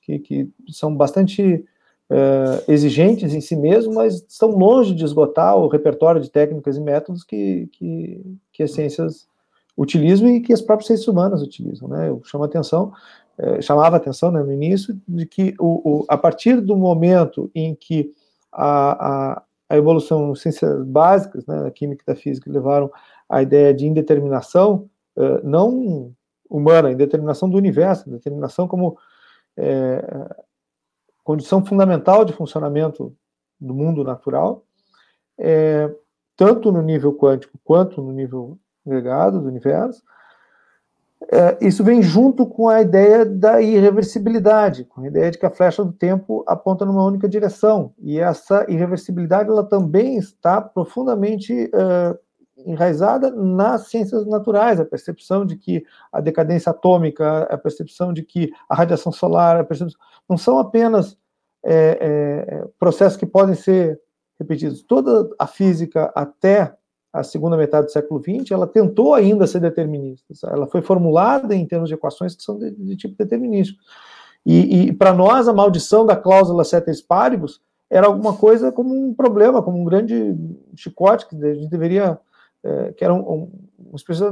que, 0.02 0.18
que 0.18 0.50
são 0.70 0.94
bastante 0.94 1.64
uh, 2.10 2.70
exigentes 2.70 3.32
em 3.32 3.40
si 3.40 3.56
mesmos, 3.56 3.94
mas 3.94 4.24
estão 4.28 4.50
longe 4.50 4.94
de 4.94 5.04
esgotar 5.04 5.56
o 5.56 5.68
repertório 5.68 6.20
de 6.20 6.30
técnicas 6.30 6.76
e 6.76 6.80
métodos 6.80 7.24
que, 7.24 7.68
que, 7.72 8.38
que 8.52 8.62
as 8.62 8.72
ciências 8.72 9.26
utilizam 9.76 10.28
e 10.28 10.40
que 10.40 10.52
as 10.52 10.60
próprias 10.60 10.86
ciências 10.86 11.08
humanas 11.08 11.42
utilizam. 11.42 11.88
Né? 11.88 12.08
Eu 12.08 12.20
chamo 12.24 12.44
a 12.44 12.46
atenção 12.46 12.92
é, 13.38 13.62
chamava 13.62 13.96
atenção 13.96 14.30
né, 14.30 14.42
no 14.42 14.52
início, 14.52 14.98
de 15.08 15.26
que 15.26 15.54
o, 15.58 16.00
o, 16.00 16.04
a 16.08 16.16
partir 16.16 16.60
do 16.60 16.76
momento 16.76 17.50
em 17.54 17.74
que 17.74 18.12
a, 18.52 19.32
a, 19.32 19.42
a 19.70 19.76
evolução, 19.76 20.34
ciências 20.34 20.84
básicas, 20.84 21.46
né, 21.46 21.66
a 21.66 21.70
química 21.70 22.04
e 22.06 22.12
da 22.12 22.18
física, 22.18 22.50
levaram 22.50 22.90
à 23.28 23.42
ideia 23.42 23.72
de 23.72 23.86
indeterminação, 23.86 24.88
é, 25.16 25.40
não 25.42 26.14
humana, 26.48 26.92
indeterminação 26.92 27.48
do 27.48 27.56
universo, 27.56 28.10
determinação 28.10 28.68
como 28.68 28.98
é, 29.56 30.04
condição 31.24 31.64
fundamental 31.64 32.24
de 32.24 32.32
funcionamento 32.32 33.14
do 33.58 33.72
mundo 33.72 34.02
natural, 34.02 34.64
tanto 36.36 36.72
no 36.72 36.82
nível 36.82 37.14
quântico 37.14 37.58
quanto 37.62 38.02
no 38.02 38.12
nível 38.12 38.58
agregado 38.86 39.40
do 39.40 39.48
universo, 39.48 40.02
é, 41.30 41.58
isso 41.60 41.84
vem 41.84 42.02
junto 42.02 42.46
com 42.46 42.68
a 42.68 42.80
ideia 42.80 43.24
da 43.24 43.60
irreversibilidade, 43.60 44.84
com 44.84 45.02
a 45.02 45.06
ideia 45.06 45.30
de 45.30 45.38
que 45.38 45.46
a 45.46 45.50
flecha 45.50 45.84
do 45.84 45.92
tempo 45.92 46.44
aponta 46.46 46.84
numa 46.84 47.04
única 47.04 47.28
direção. 47.28 47.92
E 47.98 48.18
essa 48.18 48.66
irreversibilidade 48.68 49.48
ela 49.48 49.64
também 49.64 50.16
está 50.16 50.60
profundamente 50.60 51.70
uh, 51.72 52.18
enraizada 52.66 53.30
nas 53.30 53.88
ciências 53.88 54.26
naturais, 54.26 54.80
a 54.80 54.84
percepção 54.84 55.46
de 55.46 55.56
que 55.56 55.84
a 56.12 56.20
decadência 56.20 56.70
atômica, 56.70 57.42
a 57.44 57.58
percepção 57.58 58.12
de 58.12 58.22
que 58.22 58.50
a 58.68 58.74
radiação 58.74 59.12
solar, 59.12 59.56
a 59.56 59.64
percepção, 59.64 59.98
não 60.28 60.36
são 60.36 60.58
apenas 60.58 61.16
é, 61.64 61.98
é, 62.00 62.64
processos 62.78 63.16
que 63.16 63.26
podem 63.26 63.54
ser 63.54 64.00
repetidos. 64.38 64.82
Toda 64.82 65.28
a 65.38 65.46
física 65.46 66.12
até 66.14 66.74
a 67.12 67.22
segunda 67.22 67.56
metade 67.56 67.86
do 67.86 67.92
século 67.92 68.22
XX, 68.22 68.50
ela 68.50 68.66
tentou 68.66 69.14
ainda 69.14 69.46
ser 69.46 69.60
determinista. 69.60 70.48
Ela 70.50 70.66
foi 70.66 70.80
formulada 70.80 71.54
em 71.54 71.66
termos 71.66 71.88
de 71.88 71.94
equações 71.94 72.34
que 72.34 72.42
são 72.42 72.58
de, 72.58 72.70
de 72.70 72.96
tipo 72.96 73.14
determinístico. 73.16 73.82
E, 74.46 74.86
e 74.86 74.92
para 74.92 75.12
nós, 75.12 75.46
a 75.46 75.52
maldição 75.52 76.06
da 76.06 76.16
cláusula 76.16 76.64
ceteris 76.64 77.02
paribus 77.02 77.60
era 77.90 78.06
alguma 78.06 78.34
coisa 78.34 78.72
como 78.72 78.94
um 78.94 79.12
problema, 79.12 79.62
como 79.62 79.78
um 79.78 79.84
grande 79.84 80.34
chicote 80.74 81.28
que 81.28 81.36
a 81.44 81.54
gente 81.54 81.68
deveria, 81.68 82.18
é, 82.64 82.92
que 82.92 83.04
era 83.04 83.12
um, 83.12 83.20
um, 83.20 83.52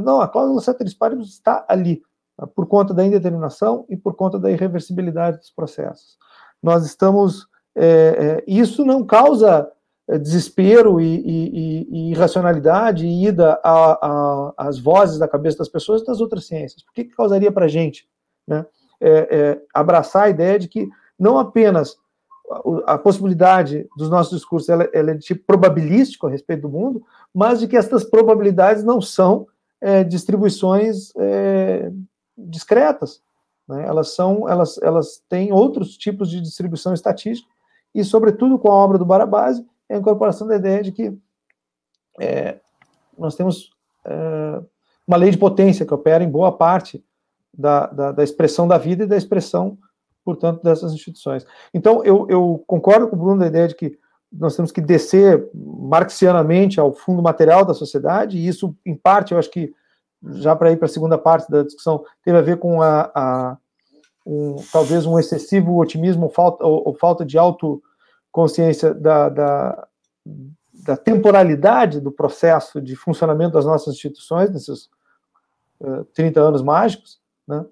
não, 0.02 0.20
a 0.22 0.26
cláusula 0.26 0.62
ceteris 0.62 0.94
paribus 0.94 1.28
está 1.28 1.64
ali, 1.68 2.02
tá? 2.36 2.46
por 2.46 2.66
conta 2.66 2.94
da 2.94 3.04
indeterminação 3.04 3.84
e 3.88 3.96
por 3.96 4.14
conta 4.14 4.38
da 4.38 4.50
irreversibilidade 4.50 5.36
dos 5.36 5.50
processos. 5.50 6.16
Nós 6.62 6.86
estamos, 6.86 7.46
é, 7.76 7.84
é, 7.86 8.44
isso 8.46 8.84
não 8.84 9.04
causa 9.04 9.70
desespero 10.18 11.00
e, 11.00 11.04
e, 11.04 11.88
e, 11.90 12.10
irracionalidade 12.10 13.06
e 13.06 13.26
ida 13.26 13.60
às 14.56 14.78
vozes 14.78 15.18
da 15.18 15.28
cabeça 15.28 15.58
das 15.58 15.68
pessoas 15.68 16.04
das 16.04 16.20
outras 16.20 16.46
ciências. 16.46 16.82
Por 16.82 16.92
que, 16.92 17.04
que 17.04 17.14
causaria 17.14 17.52
para 17.52 17.66
a 17.66 17.68
gente 17.68 18.08
né, 18.46 18.66
é, 19.00 19.10
é, 19.10 19.62
abraçar 19.72 20.24
a 20.24 20.30
ideia 20.30 20.58
de 20.58 20.68
que 20.68 20.88
não 21.18 21.38
apenas 21.38 21.96
a, 22.86 22.94
a 22.94 22.98
possibilidade 22.98 23.88
dos 23.96 24.10
nossos 24.10 24.38
discursos 24.38 24.68
ela, 24.68 24.88
ela, 24.92 25.12
é 25.12 25.14
de 25.14 25.24
tipo 25.24 25.44
probabilístico 25.46 26.26
a 26.26 26.30
respeito 26.30 26.62
do 26.62 26.68
mundo, 26.68 27.04
mas 27.32 27.60
de 27.60 27.68
que 27.68 27.76
essas 27.76 28.04
probabilidades 28.04 28.82
não 28.82 29.00
são 29.00 29.46
é, 29.80 30.02
distribuições 30.02 31.12
é, 31.16 31.92
discretas. 32.36 33.22
Né? 33.68 33.86
Elas 33.86 34.14
são, 34.14 34.48
elas, 34.48 34.78
elas 34.82 35.22
têm 35.28 35.52
outros 35.52 35.96
tipos 35.96 36.28
de 36.28 36.40
distribuição 36.40 36.92
estatística 36.92 37.48
e, 37.94 38.04
sobretudo, 38.04 38.58
com 38.58 38.70
a 38.70 38.74
obra 38.74 38.98
do 38.98 39.06
Barabasi, 39.06 39.64
é 39.90 39.96
a 39.96 39.98
incorporação 39.98 40.46
da 40.46 40.54
ideia 40.54 40.82
de 40.82 40.92
que 40.92 41.18
é, 42.20 42.60
nós 43.18 43.34
temos 43.34 43.72
é, 44.06 44.62
uma 45.06 45.16
lei 45.16 45.32
de 45.32 45.36
potência 45.36 45.84
que 45.84 45.92
opera 45.92 46.22
em 46.22 46.30
boa 46.30 46.52
parte 46.52 47.04
da, 47.52 47.86
da, 47.88 48.12
da, 48.12 48.22
expressão 48.22 48.68
da 48.68 48.78
vida 48.78 49.02
e 49.02 49.06
da 49.06 49.16
expressão, 49.16 49.76
portanto, 50.24 50.62
dessas 50.62 50.92
instituições. 50.92 51.44
Então, 51.74 52.04
eu, 52.04 52.26
eu 52.30 52.62
concordo 52.68 53.08
com 53.08 53.16
o 53.16 53.18
Bruno 53.18 53.40
da 53.40 53.48
ideia 53.48 53.66
de 53.66 53.74
que 53.74 53.98
nós 54.32 54.54
temos 54.54 54.70
que 54.70 54.80
descer 54.80 55.50
marxianamente 55.52 56.78
ao 56.78 56.92
fundo 56.92 57.20
material 57.20 57.64
da 57.64 57.74
sociedade, 57.74 58.38
e 58.38 58.46
isso, 58.46 58.76
em 58.86 58.94
parte, 58.94 59.32
eu 59.32 59.38
acho 59.38 59.50
que 59.50 59.74
já 60.34 60.54
para 60.54 60.70
ir 60.70 60.76
para 60.76 60.86
a 60.86 60.88
segunda 60.88 61.18
parte 61.18 61.50
da 61.50 61.64
discussão, 61.64 62.04
teve 62.22 62.38
a 62.38 62.42
ver 62.42 62.58
com 62.58 62.80
a, 62.80 63.10
a 63.12 63.58
um, 64.24 64.54
talvez 64.72 65.04
um 65.04 65.18
excessivo 65.18 65.80
otimismo 65.80 66.24
ou 66.24 66.30
falta, 66.30 66.64
ou, 66.64 66.82
ou 66.86 66.94
falta 66.94 67.24
de 67.24 67.36
autoconsciência 68.30 68.94
da, 68.94 69.28
da, 69.28 69.88
da, 70.84 70.96
temporalidade 70.96 72.00
do 72.00 72.10
processo 72.10 72.80
de 72.80 72.96
funcionamento 72.96 73.52
das 73.52 73.64
nossas 73.64 73.94
instituições, 73.94 74.50
nesses 74.50 74.88
uh, 75.80 76.04
30 76.14 76.40
anos 76.40 76.62
mágicos, 76.62 77.20
né? 77.46 77.64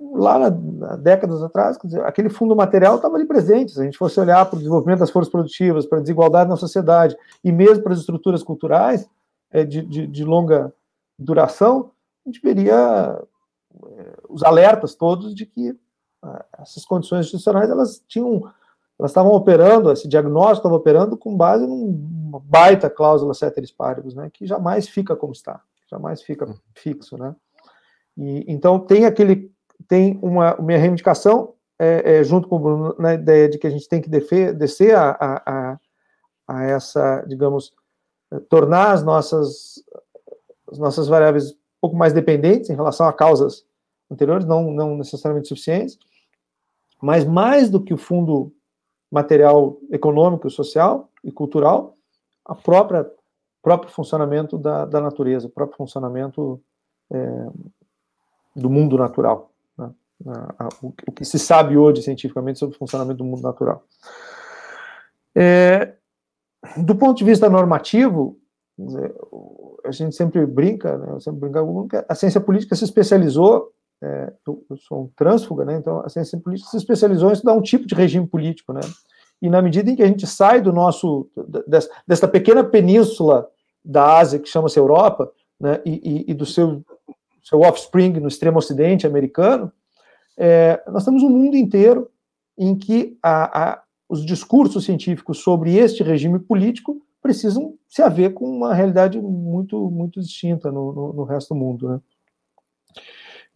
lá 0.00 0.38
na, 0.38 0.50
na, 0.50 0.96
décadas 0.96 1.42
atrás, 1.42 1.78
dizer, 1.84 2.04
aquele 2.04 2.30
fundo 2.30 2.56
material 2.56 2.96
estava 2.96 3.16
ali 3.16 3.26
presente. 3.26 3.72
Se 3.72 3.80
a 3.80 3.84
gente 3.84 3.98
fosse 3.98 4.18
olhar 4.18 4.44
para 4.46 4.56
o 4.56 4.58
desenvolvimento 4.58 5.00
das 5.00 5.10
forças 5.10 5.30
produtivas, 5.30 5.86
para 5.86 5.98
a 5.98 6.00
desigualdade 6.02 6.50
na 6.50 6.56
sociedade 6.56 7.16
e 7.44 7.52
mesmo 7.52 7.82
para 7.82 7.92
as 7.92 8.00
estruturas 8.00 8.42
culturais 8.42 9.08
é, 9.50 9.64
de, 9.64 9.82
de, 9.82 10.06
de, 10.06 10.24
longa 10.24 10.72
duração, 11.18 11.90
a 12.24 12.28
gente 12.28 12.40
veria 12.42 13.22
é, 13.86 14.16
os 14.28 14.42
alertas 14.42 14.94
todos 14.94 15.34
de 15.34 15.46
que 15.46 15.70
é, 16.24 16.44
essas 16.58 16.84
condições 16.84 17.26
institucionais 17.26 17.70
elas 17.70 18.02
tinham 18.06 18.50
elas 18.98 19.10
estavam 19.10 19.32
operando, 19.32 19.92
esse 19.92 20.08
diagnóstico 20.08 20.58
estava 20.58 20.74
operando 20.74 21.16
com 21.16 21.36
base 21.36 21.66
numa 21.66 22.40
baita 22.40 22.88
cláusula 22.88 23.34
ceteris 23.34 23.70
paribus, 23.70 24.14
né, 24.14 24.30
que 24.32 24.46
jamais 24.46 24.88
fica 24.88 25.14
como 25.14 25.32
está, 25.32 25.60
jamais 25.90 26.22
fica 26.22 26.46
fixo, 26.74 27.16
né. 27.18 27.34
E, 28.16 28.44
então 28.48 28.78
tem 28.78 29.04
aquele 29.04 29.52
tem 29.86 30.18
uma 30.22 30.56
minha 30.56 30.78
reivindicação 30.78 31.54
é, 31.78 32.18
é, 32.18 32.24
junto 32.24 32.48
com 32.48 32.56
o 32.56 32.58
Bruno 32.58 32.96
na 32.98 33.14
ideia 33.14 33.48
de 33.48 33.58
que 33.58 33.66
a 33.66 33.70
gente 33.70 33.86
tem 33.88 34.00
que 34.00 34.08
defer, 34.08 34.54
descer 34.54 34.96
a, 34.96 35.10
a, 35.20 35.78
a, 36.48 36.64
essa, 36.64 37.22
digamos, 37.26 37.74
tornar 38.48 38.92
as 38.92 39.02
nossas 39.02 39.84
as 40.70 40.78
nossas 40.78 41.06
variáveis 41.06 41.52
um 41.52 41.56
pouco 41.80 41.96
mais 41.96 42.12
dependentes 42.12 42.70
em 42.70 42.74
relação 42.74 43.06
a 43.06 43.12
causas 43.12 43.64
anteriores, 44.10 44.46
não, 44.46 44.70
não 44.72 44.96
necessariamente 44.96 45.48
suficientes, 45.48 45.98
mas 47.00 47.24
mais 47.24 47.68
do 47.70 47.82
que 47.82 47.94
o 47.94 47.98
fundo 47.98 48.52
material 49.16 49.78
econômico, 49.90 50.48
social 50.50 51.08
e 51.24 51.32
cultural, 51.32 51.96
a 52.44 52.54
própria 52.54 53.10
próprio 53.62 53.90
funcionamento 53.90 54.56
da, 54.56 54.84
da 54.84 55.00
natureza, 55.00 55.48
o 55.48 55.50
próprio 55.50 55.76
funcionamento 55.76 56.60
é, 57.10 57.48
do 58.54 58.70
mundo 58.70 58.96
natural 58.96 59.50
a, 60.58 60.68
o, 60.82 60.94
o, 61.06 61.12
que 61.12 61.24
se 61.24 61.38
sabe 61.38 61.76
hoje 61.76 62.02
cientificamente 62.02 62.58
sobre 62.58 62.74
o 62.74 62.78
funcionamento 62.78 63.18
do 63.18 63.24
mundo 63.24 63.42
natural. 63.42 63.84
É, 65.34 65.94
do 66.76 66.94
ponto 66.94 67.18
de 67.18 67.24
vista 67.24 67.50
normativo, 67.50 68.38
a 69.84 69.90
gente 69.90 70.14
sempre 70.14 70.44
brinca, 70.46 70.96
né, 70.96 71.08
eu 71.10 71.20
sempre 71.20 71.40
brinco, 71.40 71.58
a 72.08 72.14
ciência 72.14 72.40
política 72.40 72.74
se 72.74 72.84
especializou, 72.84 73.72
é, 74.02 74.32
eu, 74.46 74.64
eu, 74.68 74.76
sou 74.76 75.04
um 75.04 75.10
trânsfuga, 75.16 75.64
né, 75.64 75.76
então 75.76 76.00
a 76.00 76.08
ciência 76.08 76.38
política 76.38 76.70
se 76.70 76.76
especializou 76.76 77.30
em 77.30 77.32
estudar 77.32 77.54
um 77.54 77.62
tipo 77.62 77.86
de 77.86 77.94
regime 77.94 78.26
político, 78.26 78.72
né, 78.72 78.80
e 79.40 79.48
na 79.48 79.60
medida 79.62 79.90
em 79.90 79.96
que 79.96 80.02
a 80.02 80.06
gente 80.06 80.26
sai 80.26 80.60
do 80.60 80.72
nosso, 80.72 81.28
dessa, 81.66 81.90
dessa 82.06 82.28
pequena 82.28 82.64
península 82.64 83.48
da 83.84 84.18
Ásia 84.18 84.38
que 84.38 84.48
chama-se 84.48 84.78
Europa, 84.78 85.30
né, 85.60 85.80
e, 85.84 86.24
e, 86.26 86.30
e 86.30 86.34
do 86.34 86.44
seu, 86.44 86.84
seu 87.42 87.60
offspring 87.60 88.12
no 88.20 88.28
extremo 88.28 88.58
ocidente 88.58 89.06
americano, 89.06 89.72
é, 90.36 90.82
nós 90.88 91.04
temos 91.04 91.22
um 91.22 91.30
mundo 91.30 91.56
inteiro 91.56 92.10
em 92.58 92.76
que 92.76 93.18
a, 93.22 93.70
a, 93.70 93.82
os 94.08 94.24
discursos 94.24 94.84
científicos 94.84 95.38
sobre 95.38 95.76
este 95.76 96.02
regime 96.02 96.38
político 96.38 97.00
precisam 97.22 97.74
se 97.88 98.02
haver 98.02 98.34
com 98.34 98.44
uma 98.44 98.74
realidade 98.74 99.20
muito, 99.20 99.90
muito 99.90 100.20
distinta 100.20 100.70
no, 100.70 100.92
no, 100.92 101.12
no 101.12 101.24
resto 101.24 101.54
do 101.54 101.60
mundo. 101.60 101.88
Né? 101.88 102.00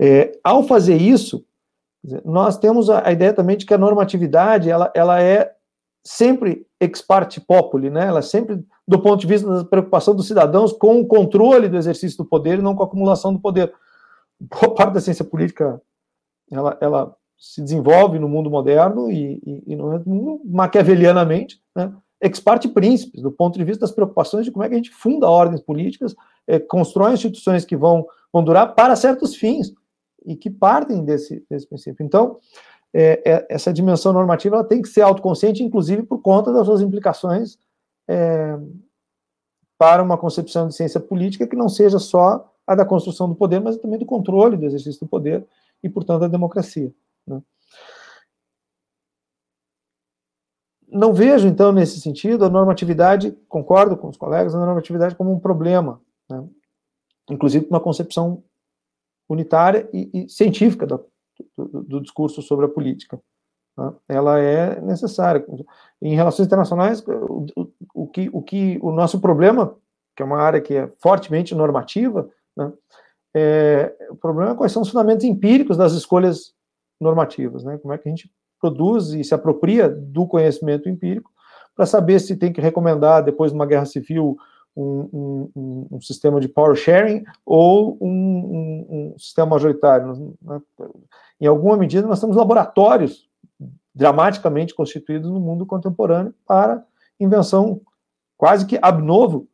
É, 0.00 0.32
ao 0.42 0.62
fazer 0.62 0.96
isso, 0.96 1.44
nós 2.24 2.56
temos 2.56 2.88
a, 2.88 3.06
a, 3.06 3.12
ideia 3.12 3.34
também 3.34 3.56
de 3.56 3.66
que 3.66 3.74
a 3.74 3.78
normatividade 3.78 4.70
ela, 4.70 4.90
ela 4.94 5.22
é 5.22 5.52
sempre 6.02 6.66
ex 6.80 7.02
parte 7.02 7.38
populi, 7.38 7.90
né? 7.90 8.06
ela 8.06 8.20
é 8.20 8.22
sempre 8.22 8.64
do 8.88 8.98
ponto 8.98 9.20
de 9.20 9.26
vista 9.26 9.46
da 9.46 9.64
preocupação 9.64 10.14
dos 10.14 10.26
cidadãos 10.26 10.72
com 10.72 11.00
o 11.00 11.06
controle 11.06 11.68
do 11.68 11.76
exercício 11.76 12.16
do 12.16 12.24
poder 12.24 12.58
e 12.58 12.62
não 12.62 12.74
com 12.74 12.82
a 12.82 12.86
acumulação 12.86 13.34
do 13.34 13.38
poder. 13.38 13.70
Boa 14.40 14.74
parte 14.74 14.94
da 14.94 15.00
ciência 15.00 15.24
política 15.24 15.80
ela, 16.50 16.78
ela 16.80 17.14
se 17.38 17.60
desenvolve 17.60 18.18
no 18.18 18.28
mundo 18.28 18.50
moderno 18.50 19.10
e, 19.10 19.38
e, 19.44 19.64
e 19.66 19.76
no 19.76 20.02
mundo 20.06 20.40
maquiavelianamente, 20.46 21.60
né, 21.76 21.92
ex 22.22 22.40
parte 22.40 22.68
príncipes, 22.68 23.20
do 23.20 23.30
ponto 23.30 23.58
de 23.58 23.64
vista 23.64 23.82
das 23.82 23.92
preocupações 23.92 24.46
de 24.46 24.50
como 24.50 24.64
é 24.64 24.68
que 24.68 24.74
a 24.74 24.78
gente 24.78 24.90
funda 24.90 25.28
ordens 25.28 25.60
políticas, 25.60 26.16
é, 26.46 26.58
constrói 26.58 27.12
instituições 27.12 27.66
que 27.66 27.76
vão, 27.76 28.06
vão 28.32 28.42
durar 28.42 28.74
para 28.74 28.96
certos 28.96 29.34
fins 29.34 29.74
e 30.24 30.36
que 30.36 30.50
partem 30.50 31.04
desse, 31.04 31.44
desse 31.48 31.66
princípio. 31.66 32.04
Então, 32.04 32.38
é, 32.92 33.22
é, 33.24 33.46
essa 33.48 33.72
dimensão 33.72 34.12
normativa 34.12 34.56
ela 34.56 34.64
tem 34.64 34.82
que 34.82 34.88
ser 34.88 35.02
autoconsciente, 35.02 35.62
inclusive 35.62 36.02
por 36.02 36.20
conta 36.20 36.52
das 36.52 36.66
suas 36.66 36.80
implicações 36.80 37.58
é, 38.08 38.58
para 39.78 40.02
uma 40.02 40.18
concepção 40.18 40.68
de 40.68 40.74
ciência 40.74 41.00
política 41.00 41.46
que 41.46 41.56
não 41.56 41.68
seja 41.68 41.98
só 41.98 42.52
a 42.66 42.74
da 42.74 42.84
construção 42.84 43.28
do 43.28 43.34
poder, 43.34 43.60
mas 43.60 43.76
também 43.76 43.98
do 43.98 44.06
controle 44.06 44.56
do 44.56 44.66
exercício 44.66 45.00
do 45.00 45.08
poder 45.08 45.46
e, 45.82 45.88
portanto, 45.88 46.24
a 46.24 46.28
democracia. 46.28 46.92
Né? 47.26 47.40
Não 50.88 51.12
vejo, 51.12 51.46
então, 51.46 51.72
nesse 51.72 52.00
sentido, 52.00 52.44
a 52.44 52.50
normatividade, 52.50 53.32
concordo 53.48 53.96
com 53.96 54.08
os 54.08 54.16
colegas, 54.16 54.54
a 54.54 54.58
normatividade 54.58 55.14
como 55.14 55.32
um 55.32 55.38
problema, 55.38 56.00
né? 56.28 56.44
inclusive 57.30 57.66
uma 57.70 57.80
concepção 57.80 58.42
unitária 59.30 59.88
e, 59.92 60.10
e 60.12 60.28
científica 60.28 60.84
do, 60.84 61.06
do, 61.56 61.82
do, 61.84 62.00
discurso 62.00 62.42
sobre 62.42 62.66
a 62.66 62.68
política. 62.68 63.20
Né? 63.78 63.92
Ela 64.08 64.40
é 64.40 64.80
necessária. 64.80 65.44
Em 66.02 66.14
relações 66.16 66.46
internacionais, 66.46 67.02
o, 67.06 67.46
o, 67.94 68.06
que, 68.08 68.28
o 68.32 68.42
que 68.42 68.78
o 68.82 68.90
nosso 68.90 69.20
problema, 69.20 69.76
que 70.16 70.22
é 70.22 70.26
uma 70.26 70.38
área 70.38 70.60
que 70.60 70.74
é 70.74 70.92
fortemente 70.98 71.54
normativa, 71.54 72.28
né? 72.56 72.72
É, 73.32 73.94
o 74.10 74.16
problema 74.16 74.50
é 74.50 74.54
quais 74.56 74.72
são 74.72 74.82
os 74.82 74.88
fundamentos 74.88 75.24
empíricos 75.24 75.76
das 75.76 75.92
escolhas 75.92 76.52
normativas, 77.00 77.62
né? 77.62 77.78
Como 77.78 77.94
é 77.94 77.98
que 77.98 78.08
a 78.08 78.10
gente 78.10 78.28
produz 78.60 79.10
e 79.10 79.22
se 79.22 79.32
apropria 79.32 79.88
do 79.88 80.26
conhecimento 80.26 80.88
empírico 80.88 81.30
para 81.76 81.86
saber 81.86 82.18
se 82.18 82.36
tem 82.36 82.52
que 82.52 82.60
recomendar, 82.60 83.22
depois 83.22 83.52
de 83.52 83.56
uma 83.56 83.66
guerra 83.66 83.86
civil, 83.86 84.36
um, 84.76 85.50
um, 85.54 85.86
um 85.92 86.00
sistema 86.00 86.40
de 86.40 86.48
power 86.48 86.76
sharing 86.76 87.24
ou 87.44 87.98
um, 88.00 89.12
um 89.14 89.18
sistema 89.18 89.48
majoritário. 89.50 90.36
Né? 90.40 90.60
Em 91.40 91.46
alguma 91.46 91.76
medida, 91.76 92.06
nós 92.06 92.20
temos 92.20 92.36
laboratórios 92.36 93.28
dramaticamente 93.94 94.74
constituídos 94.74 95.30
no 95.30 95.40
mundo 95.40 95.66
contemporâneo 95.66 96.34
para 96.46 96.84
invenção 97.18 97.80
quase 98.36 98.66
que 98.66 98.78
ab 98.80 99.02
novo 99.02 99.48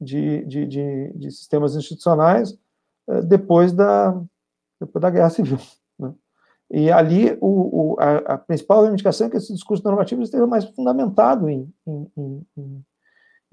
de, 0.00 0.44
de, 0.44 0.66
de, 0.66 1.12
de 1.14 1.30
sistemas 1.30 1.76
institucionais 1.76 2.58
eh, 3.08 3.22
depois 3.22 3.72
da, 3.72 4.20
depois 4.80 5.00
da 5.00 5.10
Guerra 5.10 5.30
Civil. 5.30 5.58
Né? 5.98 6.12
E 6.70 6.90
ali 6.90 7.36
o, 7.40 7.92
o, 7.94 7.96
a, 8.00 8.16
a, 8.34 8.38
principal 8.38 8.82
reivindicação 8.82 9.26
é 9.26 9.30
que 9.30 9.36
esse 9.36 9.52
discurso 9.52 9.84
normativo 9.84 10.22
esteja 10.22 10.46
mais 10.46 10.64
fundamentado 10.64 11.48
em, 11.48 11.72
em, 11.86 12.10
em, 12.56 12.84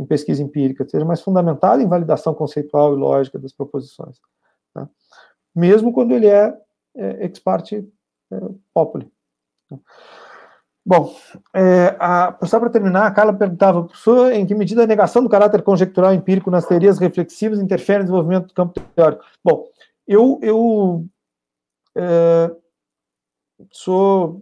em, 0.01 0.05
pesquisa 0.05 0.41
empírica, 0.41 0.83
esteja 0.83 1.05
mais 1.05 1.21
fundamentado 1.21 1.81
em 1.81 1.87
validação 1.87 2.33
conceitual 2.33 2.93
e 2.93 2.97
lógica 2.97 3.37
das 3.39 3.53
proposições. 3.53 4.17
Né? 4.75 4.87
Mesmo 5.55 5.93
quando 5.93 6.13
ele 6.13 6.27
é, 6.27 6.57
é 6.95 7.25
ex 7.25 7.39
parte 7.39 7.87
é, 8.31 8.39
populi. 8.73 9.11
Né? 9.69 9.79
Bom, 10.83 11.15
é, 11.53 11.95
a, 11.99 12.35
só 12.43 12.59
para 12.59 12.69
terminar, 12.69 13.05
a 13.05 13.11
Carla 13.11 13.33
perguntava, 13.33 13.83
professor, 13.83 14.31
em 14.33 14.47
que 14.47 14.55
medida 14.55 14.83
a 14.83 14.87
negação 14.87 15.21
do 15.21 15.29
caráter 15.29 15.61
conjectural 15.61 16.11
empírico 16.11 16.49
nas 16.49 16.65
teorias 16.65 16.97
reflexivas 16.97 17.59
interfere 17.59 17.99
no 17.99 18.05
desenvolvimento 18.05 18.47
do 18.47 18.53
campo 18.53 18.79
teórico? 18.95 19.23
Bom, 19.43 19.67
eu, 20.07 20.39
eu 20.41 21.05
é, 21.95 22.51
sou 23.71 24.41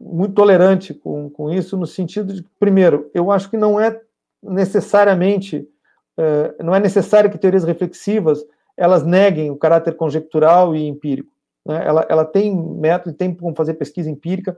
muito 0.00 0.34
tolerante 0.34 0.94
com, 0.94 1.28
com 1.30 1.50
isso, 1.50 1.76
no 1.76 1.86
sentido 1.86 2.32
de, 2.32 2.42
primeiro, 2.60 3.10
eu 3.12 3.30
acho 3.30 3.50
que 3.50 3.56
não 3.56 3.80
é 3.80 4.00
necessariamente, 4.42 5.68
é, 6.16 6.62
não 6.62 6.74
é 6.74 6.80
necessário 6.80 7.30
que 7.30 7.38
teorias 7.38 7.64
reflexivas 7.64 8.44
elas 8.76 9.02
neguem 9.02 9.50
o 9.50 9.56
caráter 9.56 9.96
conjectural 9.96 10.76
e 10.76 10.86
empírico. 10.86 11.32
Né? 11.64 11.82
Ela, 11.86 12.06
ela 12.08 12.24
tem 12.24 12.54
método, 12.54 13.16
tem 13.16 13.34
como 13.34 13.54
fazer 13.56 13.74
pesquisa 13.74 14.10
empírica, 14.10 14.56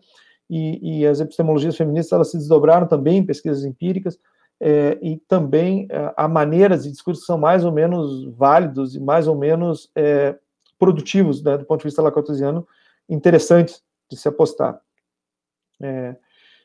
e, 0.50 1.00
e, 1.00 1.06
as 1.06 1.20
epistemologias 1.20 1.76
feministas 1.76 2.12
elas 2.12 2.30
se 2.30 2.38
desdobraram 2.38 2.86
também 2.86 3.18
em 3.18 3.26
pesquisas 3.26 3.66
empíricas 3.66 4.18
é, 4.58 4.98
e 5.02 5.18
também 5.28 5.86
é, 5.90 6.12
há 6.16 6.26
maneiras 6.26 6.86
e 6.86 6.90
discursos 6.90 7.22
que 7.22 7.26
são 7.26 7.36
mais 7.36 7.66
ou 7.66 7.72
menos 7.72 8.24
válidos 8.34 8.94
e 8.94 9.00
mais 9.00 9.28
ou 9.28 9.36
menos 9.36 9.90
é, 9.94 10.36
produtivos, 10.78 11.42
né, 11.42 11.58
do 11.58 11.66
ponto 11.66 11.80
de 11.80 11.88
vista 11.88 12.00
lacotosiano, 12.00 12.66
interessantes 13.08 13.82
de 14.10 14.16
se 14.16 14.26
apostar. 14.26 14.80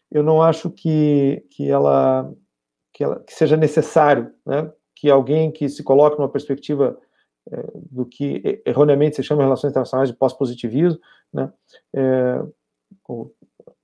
Eu 0.09 0.23
não 0.23 0.41
acho 0.41 0.69
que, 0.69 1.45
que, 1.51 1.69
ela, 1.69 2.31
que, 2.93 3.03
ela, 3.03 3.19
que 3.19 3.33
seja 3.33 3.57
necessário 3.57 4.31
né, 4.45 4.71
que 4.95 5.09
alguém 5.09 5.51
que 5.51 5.67
se 5.67 5.83
coloque 5.83 6.17
numa 6.17 6.29
perspectiva 6.29 6.97
é, 7.51 7.65
do 7.91 8.05
que 8.05 8.61
erroneamente 8.65 9.15
se 9.15 9.23
chama 9.23 9.43
relações 9.43 9.71
internacionais 9.71 10.09
de 10.09 10.15
pós-positivismo, 10.15 10.99
né, 11.33 11.51
é, 11.93 12.41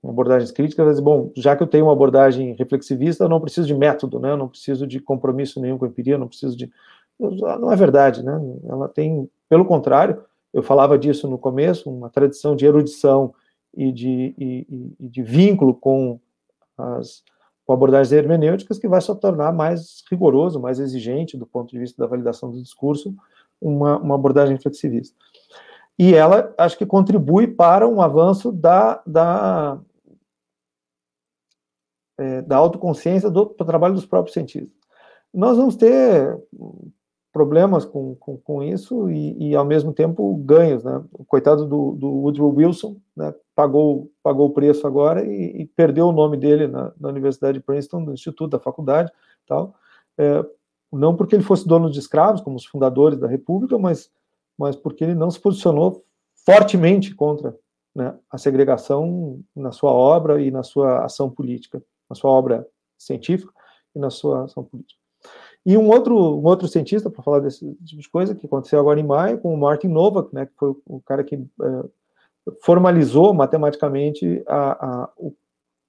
abordagens 0.02 0.50
críticas, 0.50 0.86
mas, 0.86 1.00
bom, 1.00 1.30
já 1.36 1.56
que 1.56 1.62
eu 1.62 1.66
tenho 1.66 1.86
uma 1.86 1.92
abordagem 1.92 2.54
reflexivista, 2.54 3.24
eu 3.24 3.28
não 3.28 3.40
preciso 3.40 3.66
de 3.66 3.74
método, 3.74 4.18
né, 4.18 4.30
eu 4.30 4.36
não 4.36 4.48
preciso 4.48 4.86
de 4.86 5.00
compromisso 5.00 5.60
nenhum 5.60 5.76
com 5.76 5.84
a 5.84 5.88
empiria, 5.88 6.16
não 6.16 6.28
preciso 6.28 6.56
de... 6.56 6.70
Não 7.18 7.70
é 7.70 7.76
verdade, 7.76 8.24
né, 8.24 8.40
ela 8.66 8.88
tem, 8.88 9.28
pelo 9.48 9.66
contrário, 9.66 10.24
eu 10.54 10.62
falava 10.62 10.98
disso 10.98 11.28
no 11.28 11.36
começo, 11.36 11.90
uma 11.90 12.08
tradição 12.08 12.56
de 12.56 12.64
erudição 12.64 13.34
e 13.76 13.92
de, 13.92 14.34
e, 14.38 14.94
e 14.98 15.08
de 15.08 15.22
vínculo 15.22 15.74
com 15.74 16.18
as 16.78 17.22
com 17.70 17.74
abordagens 17.74 18.10
hermenêuticas 18.10 18.80
que 18.80 18.88
vai 18.88 19.00
só 19.00 19.14
tornar 19.14 19.52
mais 19.52 20.02
rigoroso, 20.10 20.58
mais 20.58 20.80
exigente 20.80 21.36
do 21.36 21.46
ponto 21.46 21.70
de 21.70 21.78
vista 21.78 22.02
da 22.02 22.08
validação 22.08 22.50
do 22.50 22.60
discurso, 22.60 23.14
uma, 23.60 23.96
uma 23.96 24.16
abordagem 24.16 24.58
flexivista. 24.58 25.16
E 25.96 26.12
ela, 26.12 26.52
acho 26.58 26.76
que 26.76 26.84
contribui 26.84 27.46
para 27.46 27.86
um 27.86 28.02
avanço 28.02 28.50
da, 28.50 29.00
da, 29.06 29.78
é, 32.18 32.42
da 32.42 32.56
autoconsciência 32.56 33.30
do, 33.30 33.44
do 33.44 33.64
trabalho 33.64 33.94
dos 33.94 34.04
próprios 34.04 34.34
cientistas. 34.34 34.76
Nós 35.32 35.56
vamos 35.56 35.76
ter 35.76 36.36
problemas 37.32 37.84
com, 37.84 38.16
com, 38.16 38.36
com 38.36 38.64
isso 38.64 39.08
e, 39.08 39.50
e, 39.50 39.54
ao 39.54 39.64
mesmo 39.64 39.92
tempo, 39.92 40.34
ganhos. 40.38 40.82
Né? 40.82 41.04
Coitado 41.28 41.68
do, 41.68 41.92
do 41.92 42.08
Woodrow 42.08 42.52
Wilson 42.52 42.96
né, 43.16 43.32
pagou, 43.60 44.10
pagou 44.22 44.46
o 44.46 44.54
preço 44.54 44.86
agora 44.86 45.22
e, 45.22 45.60
e 45.60 45.66
perdeu 45.66 46.08
o 46.08 46.12
nome 46.12 46.38
dele 46.38 46.66
na, 46.66 46.94
na, 46.98 47.10
Universidade 47.10 47.58
de 47.58 47.64
Princeton, 47.64 48.00
no 48.00 48.14
instituto, 48.14 48.52
da 48.52 48.58
faculdade, 48.58 49.12
tal. 49.46 49.74
É, 50.16 50.42
não 50.90 51.14
porque 51.14 51.34
ele 51.34 51.42
fosse 51.42 51.68
dono 51.68 51.90
de 51.90 51.98
escravos, 51.98 52.40
como 52.40 52.56
os 52.56 52.64
fundadores 52.64 53.18
da 53.18 53.28
República, 53.28 53.78
mas, 53.78 54.10
mas 54.56 54.74
porque 54.76 55.04
ele 55.04 55.14
não 55.14 55.30
se 55.30 55.38
posicionou 55.38 56.02
fortemente 56.46 57.14
contra 57.14 57.54
né, 57.94 58.18
a 58.30 58.38
segregação 58.38 59.40
na 59.54 59.72
sua 59.72 59.92
obra 59.92 60.40
e 60.40 60.50
na 60.50 60.62
sua 60.62 61.04
ação 61.04 61.28
política, 61.28 61.82
na 62.08 62.16
sua 62.16 62.30
obra 62.30 62.66
científica 62.96 63.52
e 63.94 63.98
na 63.98 64.08
sua 64.08 64.44
ação 64.44 64.64
política. 64.64 64.98
E 65.66 65.76
um 65.76 65.90
outro, 65.90 66.16
um 66.16 66.44
outro 66.46 66.66
cientista, 66.66 67.10
para 67.10 67.22
falar 67.22 67.40
desse 67.40 67.74
tipo 67.84 68.00
de 68.00 68.08
coisa, 68.08 68.34
que 68.34 68.46
aconteceu 68.46 68.80
agora 68.80 68.98
em 68.98 69.06
maio, 69.06 69.38
com 69.38 69.52
o 69.52 69.58
Martin 69.58 69.88
Novak, 69.88 70.34
né, 70.34 70.46
que 70.46 70.54
foi 70.56 70.74
o 70.86 71.00
cara 71.02 71.22
que 71.22 71.34
é, 71.34 71.84
formalizou 72.62 73.32
matematicamente 73.34 74.42
a, 74.46 75.04
a, 75.04 75.10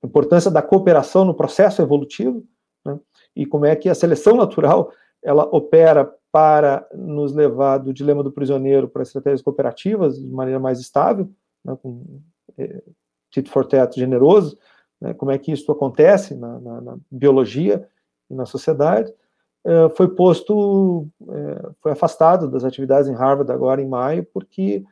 importância 0.04 0.50
da 0.50 0.62
cooperação 0.62 1.24
no 1.24 1.34
processo 1.34 1.82
evolutivo, 1.82 2.44
né, 2.86 3.00
e 3.36 3.46
como 3.46 3.66
é 3.66 3.76
que 3.76 3.88
a 3.88 3.96
seleção 3.96 4.36
natural 4.36 4.92
ela 5.24 5.44
opera 5.44 6.12
para 6.32 6.88
nos 6.94 7.34
levar 7.34 7.78
do 7.78 7.94
dilema 7.94 8.24
do 8.24 8.32
prisioneiro 8.32 8.88
para 8.88 9.04
estratégias 9.04 9.42
cooperativas 9.42 10.20
de 10.20 10.28
maneira 10.28 10.60
mais 10.60 10.80
estável, 10.80 11.30
né, 11.64 11.78
com 11.82 12.04
é, 12.58 12.82
tit 13.30 13.50
for 13.50 13.66
tat 13.66 13.96
generoso, 13.98 14.58
né, 15.00 15.14
como 15.14 15.32
é 15.32 15.38
que 15.38 15.52
isso 15.52 15.72
acontece 15.72 16.36
na, 16.36 16.60
na, 16.60 16.82
na 16.82 16.98
biologia 17.12 17.88
e 18.30 18.34
na 18.34 18.46
sociedade, 18.46 19.14
é, 19.64 19.90
foi 19.90 20.08
posto, 20.08 21.08
é, 21.30 21.70
foi 21.82 21.92
afastado 21.92 22.50
das 22.50 22.64
atividades 22.64 23.10
em 23.10 23.14
Harvard 23.14 23.52
agora 23.52 23.82
em 23.82 23.88
maio, 23.88 24.26
porque 24.34 24.84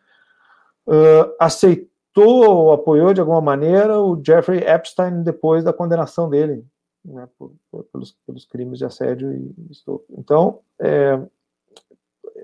é, 0.89 1.35
aceitou 1.39 1.87
ou 2.17 2.73
apoiou 2.73 3.13
de 3.13 3.21
alguma 3.21 3.41
maneira 3.41 3.99
o 3.99 4.19
Jeffrey 4.23 4.59
Epstein 4.59 5.23
depois 5.23 5.63
da 5.63 5.71
condenação 5.71 6.29
dele 6.29 6.65
né, 7.05 7.27
por, 7.37 7.53
por, 7.71 7.83
pelos, 7.85 8.15
pelos, 8.25 8.45
crimes 8.45 8.79
de 8.79 8.85
assédio 8.85 9.31
e 9.31 9.53
estupro. 9.69 10.05
Então, 10.17 10.59
é, 10.79 11.19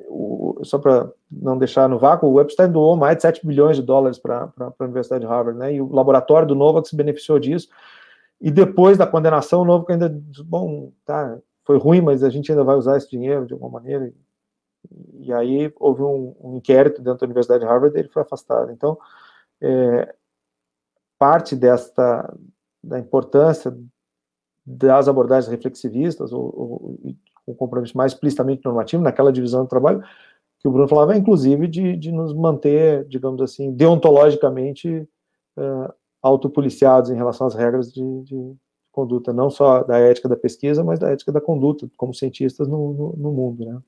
o, 0.08 0.60
só 0.64 0.78
para 0.78 1.12
não 1.32 1.58
deixar 1.58 1.90
no 1.90 2.00
vácuo, 2.00 2.30
o 2.30 2.42
Epstein 2.42 2.72
doou 2.72 2.96
mais 2.96 3.18
de 3.18 3.24
7 3.24 3.46
bilhões 3.46 3.78
de 3.78 3.84
dólares 3.84 4.18
para 4.18 4.52
a 4.60 4.84
Universidade 4.84 5.26
de 5.26 5.30
Harvard, 5.30 5.60
né, 5.60 5.74
e 5.74 5.82
o 5.82 5.92
laboratório 5.92 6.48
do 6.48 6.56
Novak 6.56 6.88
se 6.88 6.96
beneficiou 6.96 7.40
disso, 7.40 7.68
e 8.42 8.52
depois 8.52 8.98
da 8.98 9.08
condenação, 9.08 9.62
o 9.62 9.66
Novak 9.66 9.92
ainda, 9.92 10.10
bom, 10.46 10.92
tá, 11.06 11.38
foi 11.64 11.78
ruim, 11.78 12.02
mas 12.02 12.24
a 12.24 12.30
gente 12.30 12.52
ainda 12.52 12.64
vai 12.64 12.76
usar 12.76 12.98
esse 12.98 13.10
dinheiro 13.10 13.46
de 13.46 13.54
alguma 13.54 13.72
maneira. 13.72 14.12
E, 15.20 15.34
aí 15.34 15.74
houve 15.80 16.02
um, 16.02 16.36
um, 16.41 16.57
inquérito 16.57 17.02
dentro 17.02 17.20
da 17.20 17.26
Universidade 17.26 17.64
de 17.64 17.70
Harvard 17.70 17.98
ele 17.98 18.10
foi 18.10 18.22
afastado. 18.22 18.72
Então, 18.72 18.98
é, 19.62 20.14
parte 21.18 21.56
desta 21.56 22.34
da 22.84 22.99
importância 22.99 23.76
das 24.66 25.07
abordagens 25.07 25.49
reflexivistas 25.49 26.32
ou, 26.32 26.44
ou 26.44 27.16
um 27.48 27.53
compromisso 27.53 27.98
mais 27.98 28.14
explicitamente 28.14 28.64
normativo 28.66 29.03
naquela 29.03 29.32
divisão 29.32 29.64
do 29.64 29.70
trabalho 29.70 30.03
que 30.66 30.68
o 30.68 30.72
Bruno 30.72 30.88
falava, 30.88 31.16
inclusive 31.16 31.68
de, 31.68 31.95
de 31.95 32.12
nos 32.12 32.34
manter, 32.34 33.06
digamos 33.06 33.40
assim, 33.40 33.72
deontologicamente 33.72 35.07
uh, 35.57 35.94
autopoliciados 36.24 37.12
em 37.12 37.16
relação 37.16 37.45
às 37.45 37.53
regras 37.53 37.94
de, 37.94 38.02
de, 38.24 38.56
conduta, 38.91 39.32
não 39.32 39.49
só 39.49 39.84
da 39.84 39.99
ética 39.99 40.28
da 40.28 40.36
pesquisa, 40.36 40.84
mas 40.84 40.98
da 40.98 41.12
ética 41.12 41.32
da 41.32 41.40
conduta, 41.40 41.88
como 41.98 42.16
cientistas 42.16 42.68
no, 42.68 42.94
no, 42.94 43.14
no 43.16 43.32
mundo. 43.32 43.64
Né? 43.64 43.80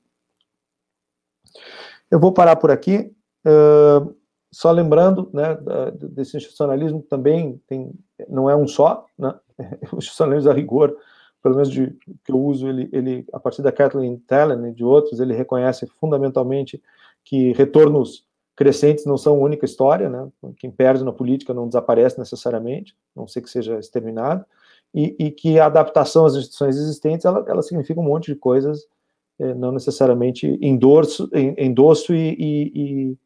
Eu 2.10 2.18
vou 2.18 2.32
parar 2.32 2.56
por 2.56 2.70
aqui, 2.70 3.12
uh, 3.46 4.14
só 4.50 4.70
lembrando, 4.70 5.30
né, 5.32 5.58
desse 5.94 6.36
institucionalismo 6.36 7.02
também 7.02 7.60
tem, 7.66 7.92
não 8.28 8.48
é 8.48 8.56
um 8.56 8.66
só, 8.66 9.04
né, 9.18 9.34
o 9.92 9.98
institucionalismo 9.98 10.50
a 10.50 10.54
rigor, 10.54 10.96
pelo 11.42 11.54
menos 11.54 11.70
de 11.70 11.90
que 12.24 12.32
eu 12.32 12.40
uso, 12.40 12.68
ele, 12.68 12.88
ele 12.92 13.26
a 13.32 13.38
partir 13.38 13.62
da 13.62 13.70
Kathleen 13.70 14.16
Talen 14.26 14.70
e 14.70 14.74
de 14.74 14.84
outros, 14.84 15.20
ele 15.20 15.34
reconhece 15.34 15.86
fundamentalmente 16.00 16.82
que 17.24 17.52
retornos 17.52 18.26
crescentes 18.56 19.06
não 19.06 19.16
são 19.16 19.40
única 19.40 19.64
história, 19.64 20.10
né? 20.10 20.28
Quem 20.56 20.68
perde 20.68 21.04
na 21.04 21.12
política 21.12 21.54
não 21.54 21.68
desaparece 21.68 22.18
necessariamente, 22.18 22.96
não 23.14 23.28
ser 23.28 23.40
que 23.40 23.48
seja 23.48 23.78
exterminado 23.78 24.44
e, 24.92 25.14
e, 25.18 25.30
que 25.30 25.60
a 25.60 25.66
adaptação 25.66 26.26
às 26.26 26.34
instituições 26.34 26.76
existentes 26.76 27.24
ela, 27.24 27.44
ela 27.46 27.62
significa 27.62 28.00
um 28.00 28.04
monte 28.04 28.32
de 28.32 28.34
coisas, 28.34 28.86
não 29.38 29.72
necessariamente 29.72 30.58
endorso, 30.60 31.30
endosso 31.56 32.14
e, 32.14 32.36
e, 32.74 33.18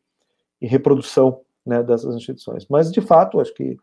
e 0.61 0.67
reprodução 0.67 1.41
né, 1.65 1.83
dessas 1.83 2.15
instituições. 2.15 2.67
Mas, 2.69 2.93
de 2.93 3.01
fato, 3.01 3.41
acho 3.41 3.55
que 3.55 3.77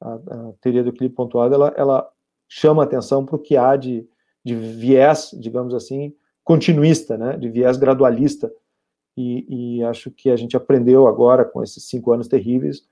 a, 0.00 0.14
a 0.14 0.52
teoria 0.60 0.82
do 0.82 0.90
equilíbrio 0.90 1.16
pontuado 1.16 1.54
ela, 1.54 1.74
ela 1.76 2.10
chama 2.48 2.82
atenção 2.82 3.24
para 3.24 3.36
o 3.36 3.38
que 3.38 3.56
há 3.56 3.76
de, 3.76 4.06
de 4.44 4.54
viés, 4.54 5.30
digamos 5.38 5.74
assim, 5.74 6.14
continuista, 6.42 7.16
né, 7.16 7.36
de 7.36 7.48
viés 7.48 7.76
gradualista. 7.76 8.52
E, 9.16 9.78
e 9.78 9.84
acho 9.84 10.10
que 10.10 10.30
a 10.30 10.36
gente 10.36 10.56
aprendeu 10.56 11.06
agora, 11.06 11.44
com 11.44 11.62
esses 11.62 11.84
cinco 11.84 12.12
anos 12.12 12.28
terríveis, 12.28 12.86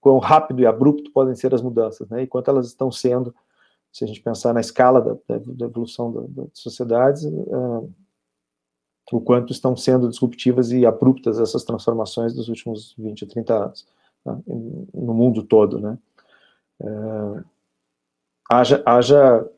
quão 0.00 0.18
rápido 0.18 0.60
e 0.60 0.66
abrupto 0.66 1.10
podem 1.12 1.34
ser 1.34 1.54
as 1.54 1.62
mudanças, 1.62 2.08
né, 2.08 2.22
e 2.22 2.26
quanto 2.26 2.50
elas 2.50 2.66
estão 2.66 2.90
sendo 2.90 3.34
se 3.90 4.04
a 4.04 4.06
gente 4.06 4.20
pensar 4.20 4.52
na 4.52 4.60
escala 4.60 5.00
da, 5.00 5.16
da, 5.26 5.42
da 5.44 5.64
evolução 5.64 6.28
das 6.28 6.50
sociedades, 6.52 7.24
uh, 7.24 7.90
o 9.12 9.20
quanto 9.20 9.52
estão 9.52 9.76
sendo 9.76 10.08
disruptivas 10.08 10.70
e 10.70 10.84
abruptas 10.84 11.38
essas 11.40 11.64
transformações 11.64 12.34
dos 12.34 12.48
últimos 12.48 12.94
20, 12.98 13.26
30 13.26 13.54
anos, 13.54 13.86
né, 14.24 14.38
no 14.94 15.14
mundo 15.14 15.42
todo, 15.42 15.80
né. 15.80 15.98
Uh, 16.80 17.44
haja, 18.48 18.82
haja 18.86 19.48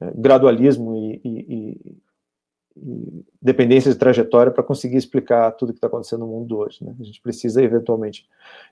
é, 0.00 0.10
gradualismo 0.14 0.96
e, 0.96 1.20
e, 1.24 1.98
e, 2.76 3.24
dependência 3.40 3.92
de 3.92 3.98
trajetória 3.98 4.50
para 4.50 4.62
conseguir 4.62 4.96
explicar 4.96 5.52
tudo 5.52 5.72
que 5.72 5.78
está 5.78 5.88
acontecendo 5.88 6.20
no 6.20 6.28
mundo 6.28 6.56
hoje. 6.56 6.82
Né? 6.82 6.94
A 6.98 7.02
gente 7.02 7.20
precisa, 7.20 7.62
eventualmente, 7.62 8.26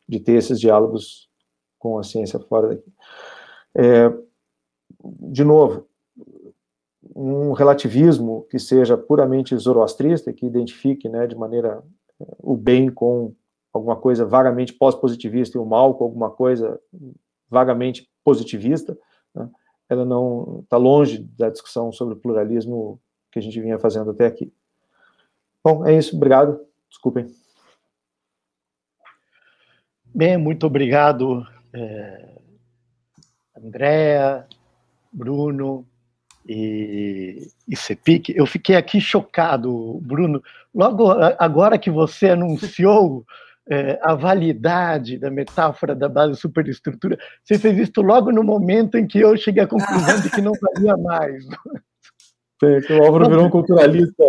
de 0.09 0.19
ter 0.19 0.35
esses 0.35 0.59
diálogos 0.59 1.29
com 1.79 1.99
a 1.99 2.03
ciência 2.03 2.39
fora 2.39 2.69
daqui. 2.69 2.93
É, 3.75 4.11
de 5.05 5.45
novo, 5.45 5.88
um 7.19 7.53
relativismo 7.53 8.47
que 8.49 8.61
seja 8.61 8.97
puramente 8.97 9.57
zoroastrista, 9.57 10.33
que 10.33 10.47
identifique 10.47 11.09
né, 11.09 11.27
de 11.27 11.35
maneira 11.35 11.83
o 12.39 12.57
bem 12.57 12.89
com 12.89 13.35
alguma 13.73 13.97
coisa 13.97 14.25
vagamente 14.25 14.73
pós-positivista 14.73 15.59
e 15.59 15.61
o 15.61 15.67
mal 15.67 15.95
com 15.95 16.05
alguma 16.05 16.31
coisa 16.31 16.81
vagamente 17.51 18.09
positivista, 18.25 18.97
né, 19.35 19.51
ela 19.89 20.05
não 20.05 20.61
está 20.63 20.77
longe 20.77 21.19
da 21.37 21.51
discussão 21.51 21.91
sobre 21.91 22.15
o 22.15 22.19
pluralismo 22.19 23.01
que 23.33 23.41
a 23.41 23.43
gente 23.43 23.61
vinha 23.61 23.81
fazendo 23.81 24.13
até 24.13 24.27
aqui. 24.27 24.53
Bom, 25.65 25.85
é 25.85 25.99
isso, 25.99 26.15
obrigado, 26.15 26.61
desculpem. 26.89 27.27
Bem, 30.15 30.37
muito 30.37 30.67
obrigado, 30.67 31.45
é, 31.73 32.39
Andréa, 33.57 34.47
Bruno 35.13 35.85
e, 36.49 37.49
e 37.69 37.77
Cepic. 37.77 38.31
Eu 38.31 38.47
fiquei 38.47 38.77
aqui 38.77 39.01
chocado, 39.01 40.01
Bruno. 40.03 40.43
Logo 40.75 41.11
agora 41.39 41.79
que 41.79 41.91
você 41.91 42.31
anunciou 42.31 43.25
é, 43.71 43.99
a 44.03 44.15
validade 44.15 45.19
da 45.19 45.31
metáfora 45.31 45.95
da 45.95 46.09
base 46.09 46.41
superestrutura, 46.41 47.19
você 47.45 47.59
fez 47.59 47.79
isso 47.79 48.01
logo 48.01 48.33
no 48.33 48.43
momento 48.43 48.97
em 48.97 49.07
que 49.07 49.21
eu 49.21 49.37
cheguei 49.37 49.63
à 49.63 49.67
conclusão 49.67 50.21
de 50.21 50.31
que 50.31 50.41
não 50.41 50.53
valia 50.61 50.97
mais. 50.97 51.45
O 52.61 53.05
Álvaro 53.05 53.29
virou 53.29 53.47
um 53.47 53.51
culturalista. 53.51 54.25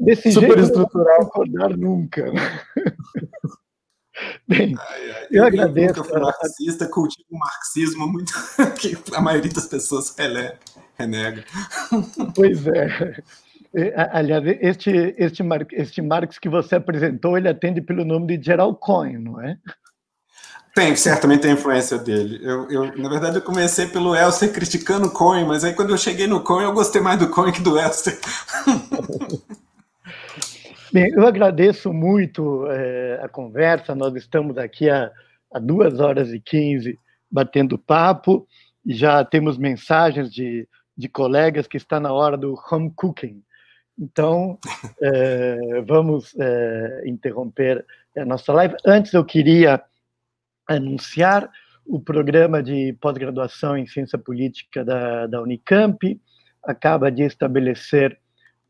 Desse 0.00 0.32
super 0.32 0.58
jeito, 0.58 0.64
estrutural. 0.64 1.20
Não 1.20 1.26
concordar 1.30 1.76
nunca. 1.78 2.30
Bem, 4.46 4.74
ai, 4.78 5.10
ai, 5.10 5.26
eu, 5.30 5.42
eu 5.42 5.44
agradeço. 5.44 6.00
Eu 6.00 6.04
fui 6.04 6.20
marxista, 6.20 6.88
cultivo 6.88 7.26
um 7.32 7.38
marxismo 7.38 8.06
muito 8.06 8.32
que 8.78 8.96
a 9.14 9.20
maioria 9.20 9.52
das 9.52 9.66
pessoas 9.66 10.14
renega. 10.98 11.44
Pois 12.34 12.66
é. 12.66 13.22
Aliás, 14.12 14.44
este, 14.60 15.14
este, 15.18 15.42
este 15.72 16.02
Marx 16.02 16.38
que 16.38 16.48
você 16.48 16.76
apresentou, 16.76 17.36
ele 17.36 17.48
atende 17.48 17.80
pelo 17.80 18.04
nome 18.04 18.38
de 18.38 18.44
Gerald 18.44 18.78
Cohen, 18.80 19.18
não 19.18 19.40
é? 19.40 19.58
Tem, 20.74 20.94
certamente 20.96 21.42
tem 21.42 21.52
influência 21.52 21.98
dele. 21.98 22.40
Eu, 22.42 22.68
eu, 22.68 22.96
na 22.96 23.08
verdade, 23.08 23.36
eu 23.36 23.42
comecei 23.42 23.86
pelo 23.86 24.14
Elster 24.14 24.52
criticando 24.52 25.06
o 25.06 25.10
Cohen, 25.10 25.46
mas 25.46 25.62
aí 25.62 25.72
quando 25.72 25.90
eu 25.90 25.98
cheguei 25.98 26.26
no 26.26 26.40
Cohen, 26.40 26.64
eu 26.64 26.72
gostei 26.72 27.00
mais 27.00 27.18
do 27.18 27.28
Cohen 27.28 27.52
que 27.52 27.62
do 27.62 27.78
Elster. 27.78 28.18
Bem, 30.94 31.10
eu 31.12 31.26
agradeço 31.26 31.92
muito 31.92 32.70
é, 32.70 33.18
a 33.20 33.28
conversa. 33.28 33.96
Nós 33.96 34.14
estamos 34.14 34.56
aqui 34.56 34.88
há, 34.88 35.10
há 35.52 35.58
duas 35.58 35.98
horas 35.98 36.32
e 36.32 36.38
quinze 36.38 37.00
batendo 37.28 37.76
papo 37.76 38.46
e 38.86 38.94
já 38.94 39.24
temos 39.24 39.58
mensagens 39.58 40.32
de, 40.32 40.68
de 40.96 41.08
colegas 41.08 41.66
que 41.66 41.76
está 41.76 41.98
na 41.98 42.12
hora 42.12 42.36
do 42.36 42.54
home 42.70 42.92
cooking. 42.94 43.42
Então, 43.98 44.56
é, 45.02 45.82
vamos 45.84 46.32
é, 46.38 47.02
interromper 47.06 47.84
a 48.16 48.24
nossa 48.24 48.52
live. 48.52 48.76
Antes, 48.86 49.12
eu 49.14 49.24
queria 49.24 49.82
anunciar 50.64 51.50
o 51.84 51.98
programa 51.98 52.62
de 52.62 52.92
pós-graduação 53.00 53.76
em 53.76 53.84
ciência 53.84 54.16
política 54.16 54.84
da, 54.84 55.26
da 55.26 55.42
Unicamp. 55.42 56.20
Acaba 56.62 57.10
de 57.10 57.24
estabelecer 57.24 58.16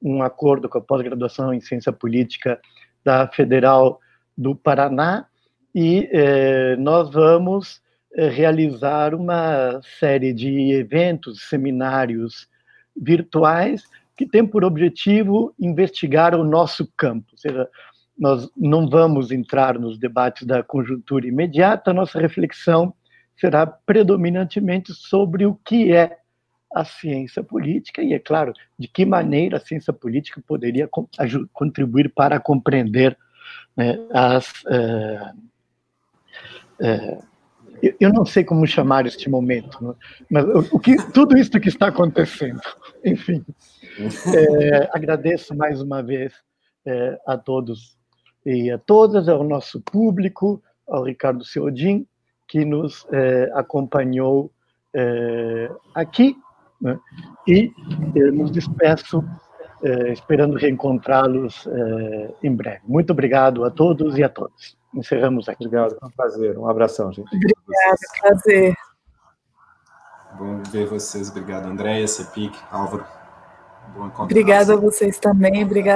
um 0.03 0.23
acordo 0.23 0.69
com 0.69 0.79
a 0.79 0.83
pós-graduação 0.83 1.53
em 1.53 1.61
ciência 1.61 1.93
política 1.93 2.61
da 3.05 3.27
Federal 3.29 4.01
do 4.37 4.55
Paraná 4.55 5.27
e 5.75 6.09
eh, 6.13 6.77
nós 6.77 7.11
vamos 7.11 7.81
eh, 8.15 8.29
realizar 8.29 9.15
uma 9.15 9.81
série 9.99 10.33
de 10.33 10.73
eventos, 10.73 11.49
seminários 11.49 12.49
virtuais 12.97 13.83
que 14.17 14.27
tem 14.27 14.47
por 14.47 14.65
objetivo 14.65 15.53
investigar 15.59 16.35
o 16.35 16.45
nosso 16.45 16.89
campo, 16.97 17.27
ou 17.33 17.39
seja, 17.39 17.69
nós 18.17 18.49
não 18.57 18.89
vamos 18.89 19.33
entrar 19.33 19.77
nos 19.77 19.99
debates 19.99 20.47
da 20.47 20.63
conjuntura 20.63 21.27
imediata, 21.27 21.93
nossa 21.93 22.21
reflexão 22.21 22.95
será 23.37 23.67
predominantemente 23.67 24.95
sobre 24.95 25.45
o 25.45 25.57
que 25.65 25.93
é 25.93 26.19
a 26.75 26.85
ciência 26.85 27.43
política 27.43 28.03
e, 28.03 28.13
é 28.13 28.19
claro, 28.19 28.53
de 28.77 28.89
que 28.89 29.07
maneira 29.07 29.59
a 29.59 29.61
ciência 29.61 29.93
política 29.93 30.43
poderia 30.45 30.89
contribuir 31.53 32.13
para 32.13 32.41
compreender 32.41 33.17
né, 33.77 33.97
as. 34.13 34.53
É, 34.69 35.33
é, 36.81 37.19
eu 38.01 38.13
não 38.13 38.25
sei 38.25 38.43
como 38.43 38.67
chamar 38.67 39.07
este 39.07 39.29
momento, 39.31 39.85
né, 39.85 39.95
mas 40.31 40.73
o 40.73 40.79
que, 40.81 40.97
tudo 41.13 41.37
isso 41.37 41.61
que 41.61 41.69
está 41.69 41.89
acontecendo, 41.89 42.61
enfim. 43.05 43.45
É, 44.35 44.91
agradeço 44.93 45.55
mais 45.55 45.81
uma 45.81 46.03
vez 46.03 46.33
a 47.27 47.39
todos 47.39 47.97
e 48.45 48.71
a 48.71 48.77
todas, 48.77 49.27
ao 49.29 49.43
nosso 49.43 49.81
público, 49.81 50.63
ao 50.87 51.05
Ricardo 51.05 51.45
Seodin, 51.45 52.07
que 52.47 52.63
nos 52.65 53.07
acompanhou 53.55 54.53
aqui 55.95 56.37
né? 56.85 56.99
E 57.49 57.73
eh, 58.15 58.31
nos 58.31 58.51
despeço, 58.51 59.25
eh, 59.83 60.13
esperando 60.13 60.57
reencontrá-los 60.57 61.67
eh, 61.67 62.35
em 62.43 62.55
breve. 62.55 62.83
Muito 62.85 63.11
obrigado 63.11 63.65
a 63.65 63.71
todos 63.71 64.17
e 64.19 64.23
a 64.23 64.29
todas. 64.29 64.77
Encerramos 64.95 65.49
aqui. 65.49 65.67
Obrigado, 65.67 65.97
foi 65.99 66.09
um 66.09 66.13
prazer. 66.13 66.59
Um 66.59 66.69
abração, 66.69 67.11
gente. 67.11 67.27
Obrigada, 67.35 67.99
prazer. 68.21 68.75
Bom 70.39 70.63
ver 70.71 70.87
vocês. 70.87 71.31
Obrigado, 71.31 71.67
Andréia, 71.67 72.07
Cepic, 72.07 72.55
Álvaro. 72.71 73.05
Obrigada 74.19 74.75
a 74.75 74.77
vocês 74.77 75.19
também. 75.19 75.65
Obrigada. 75.65 75.93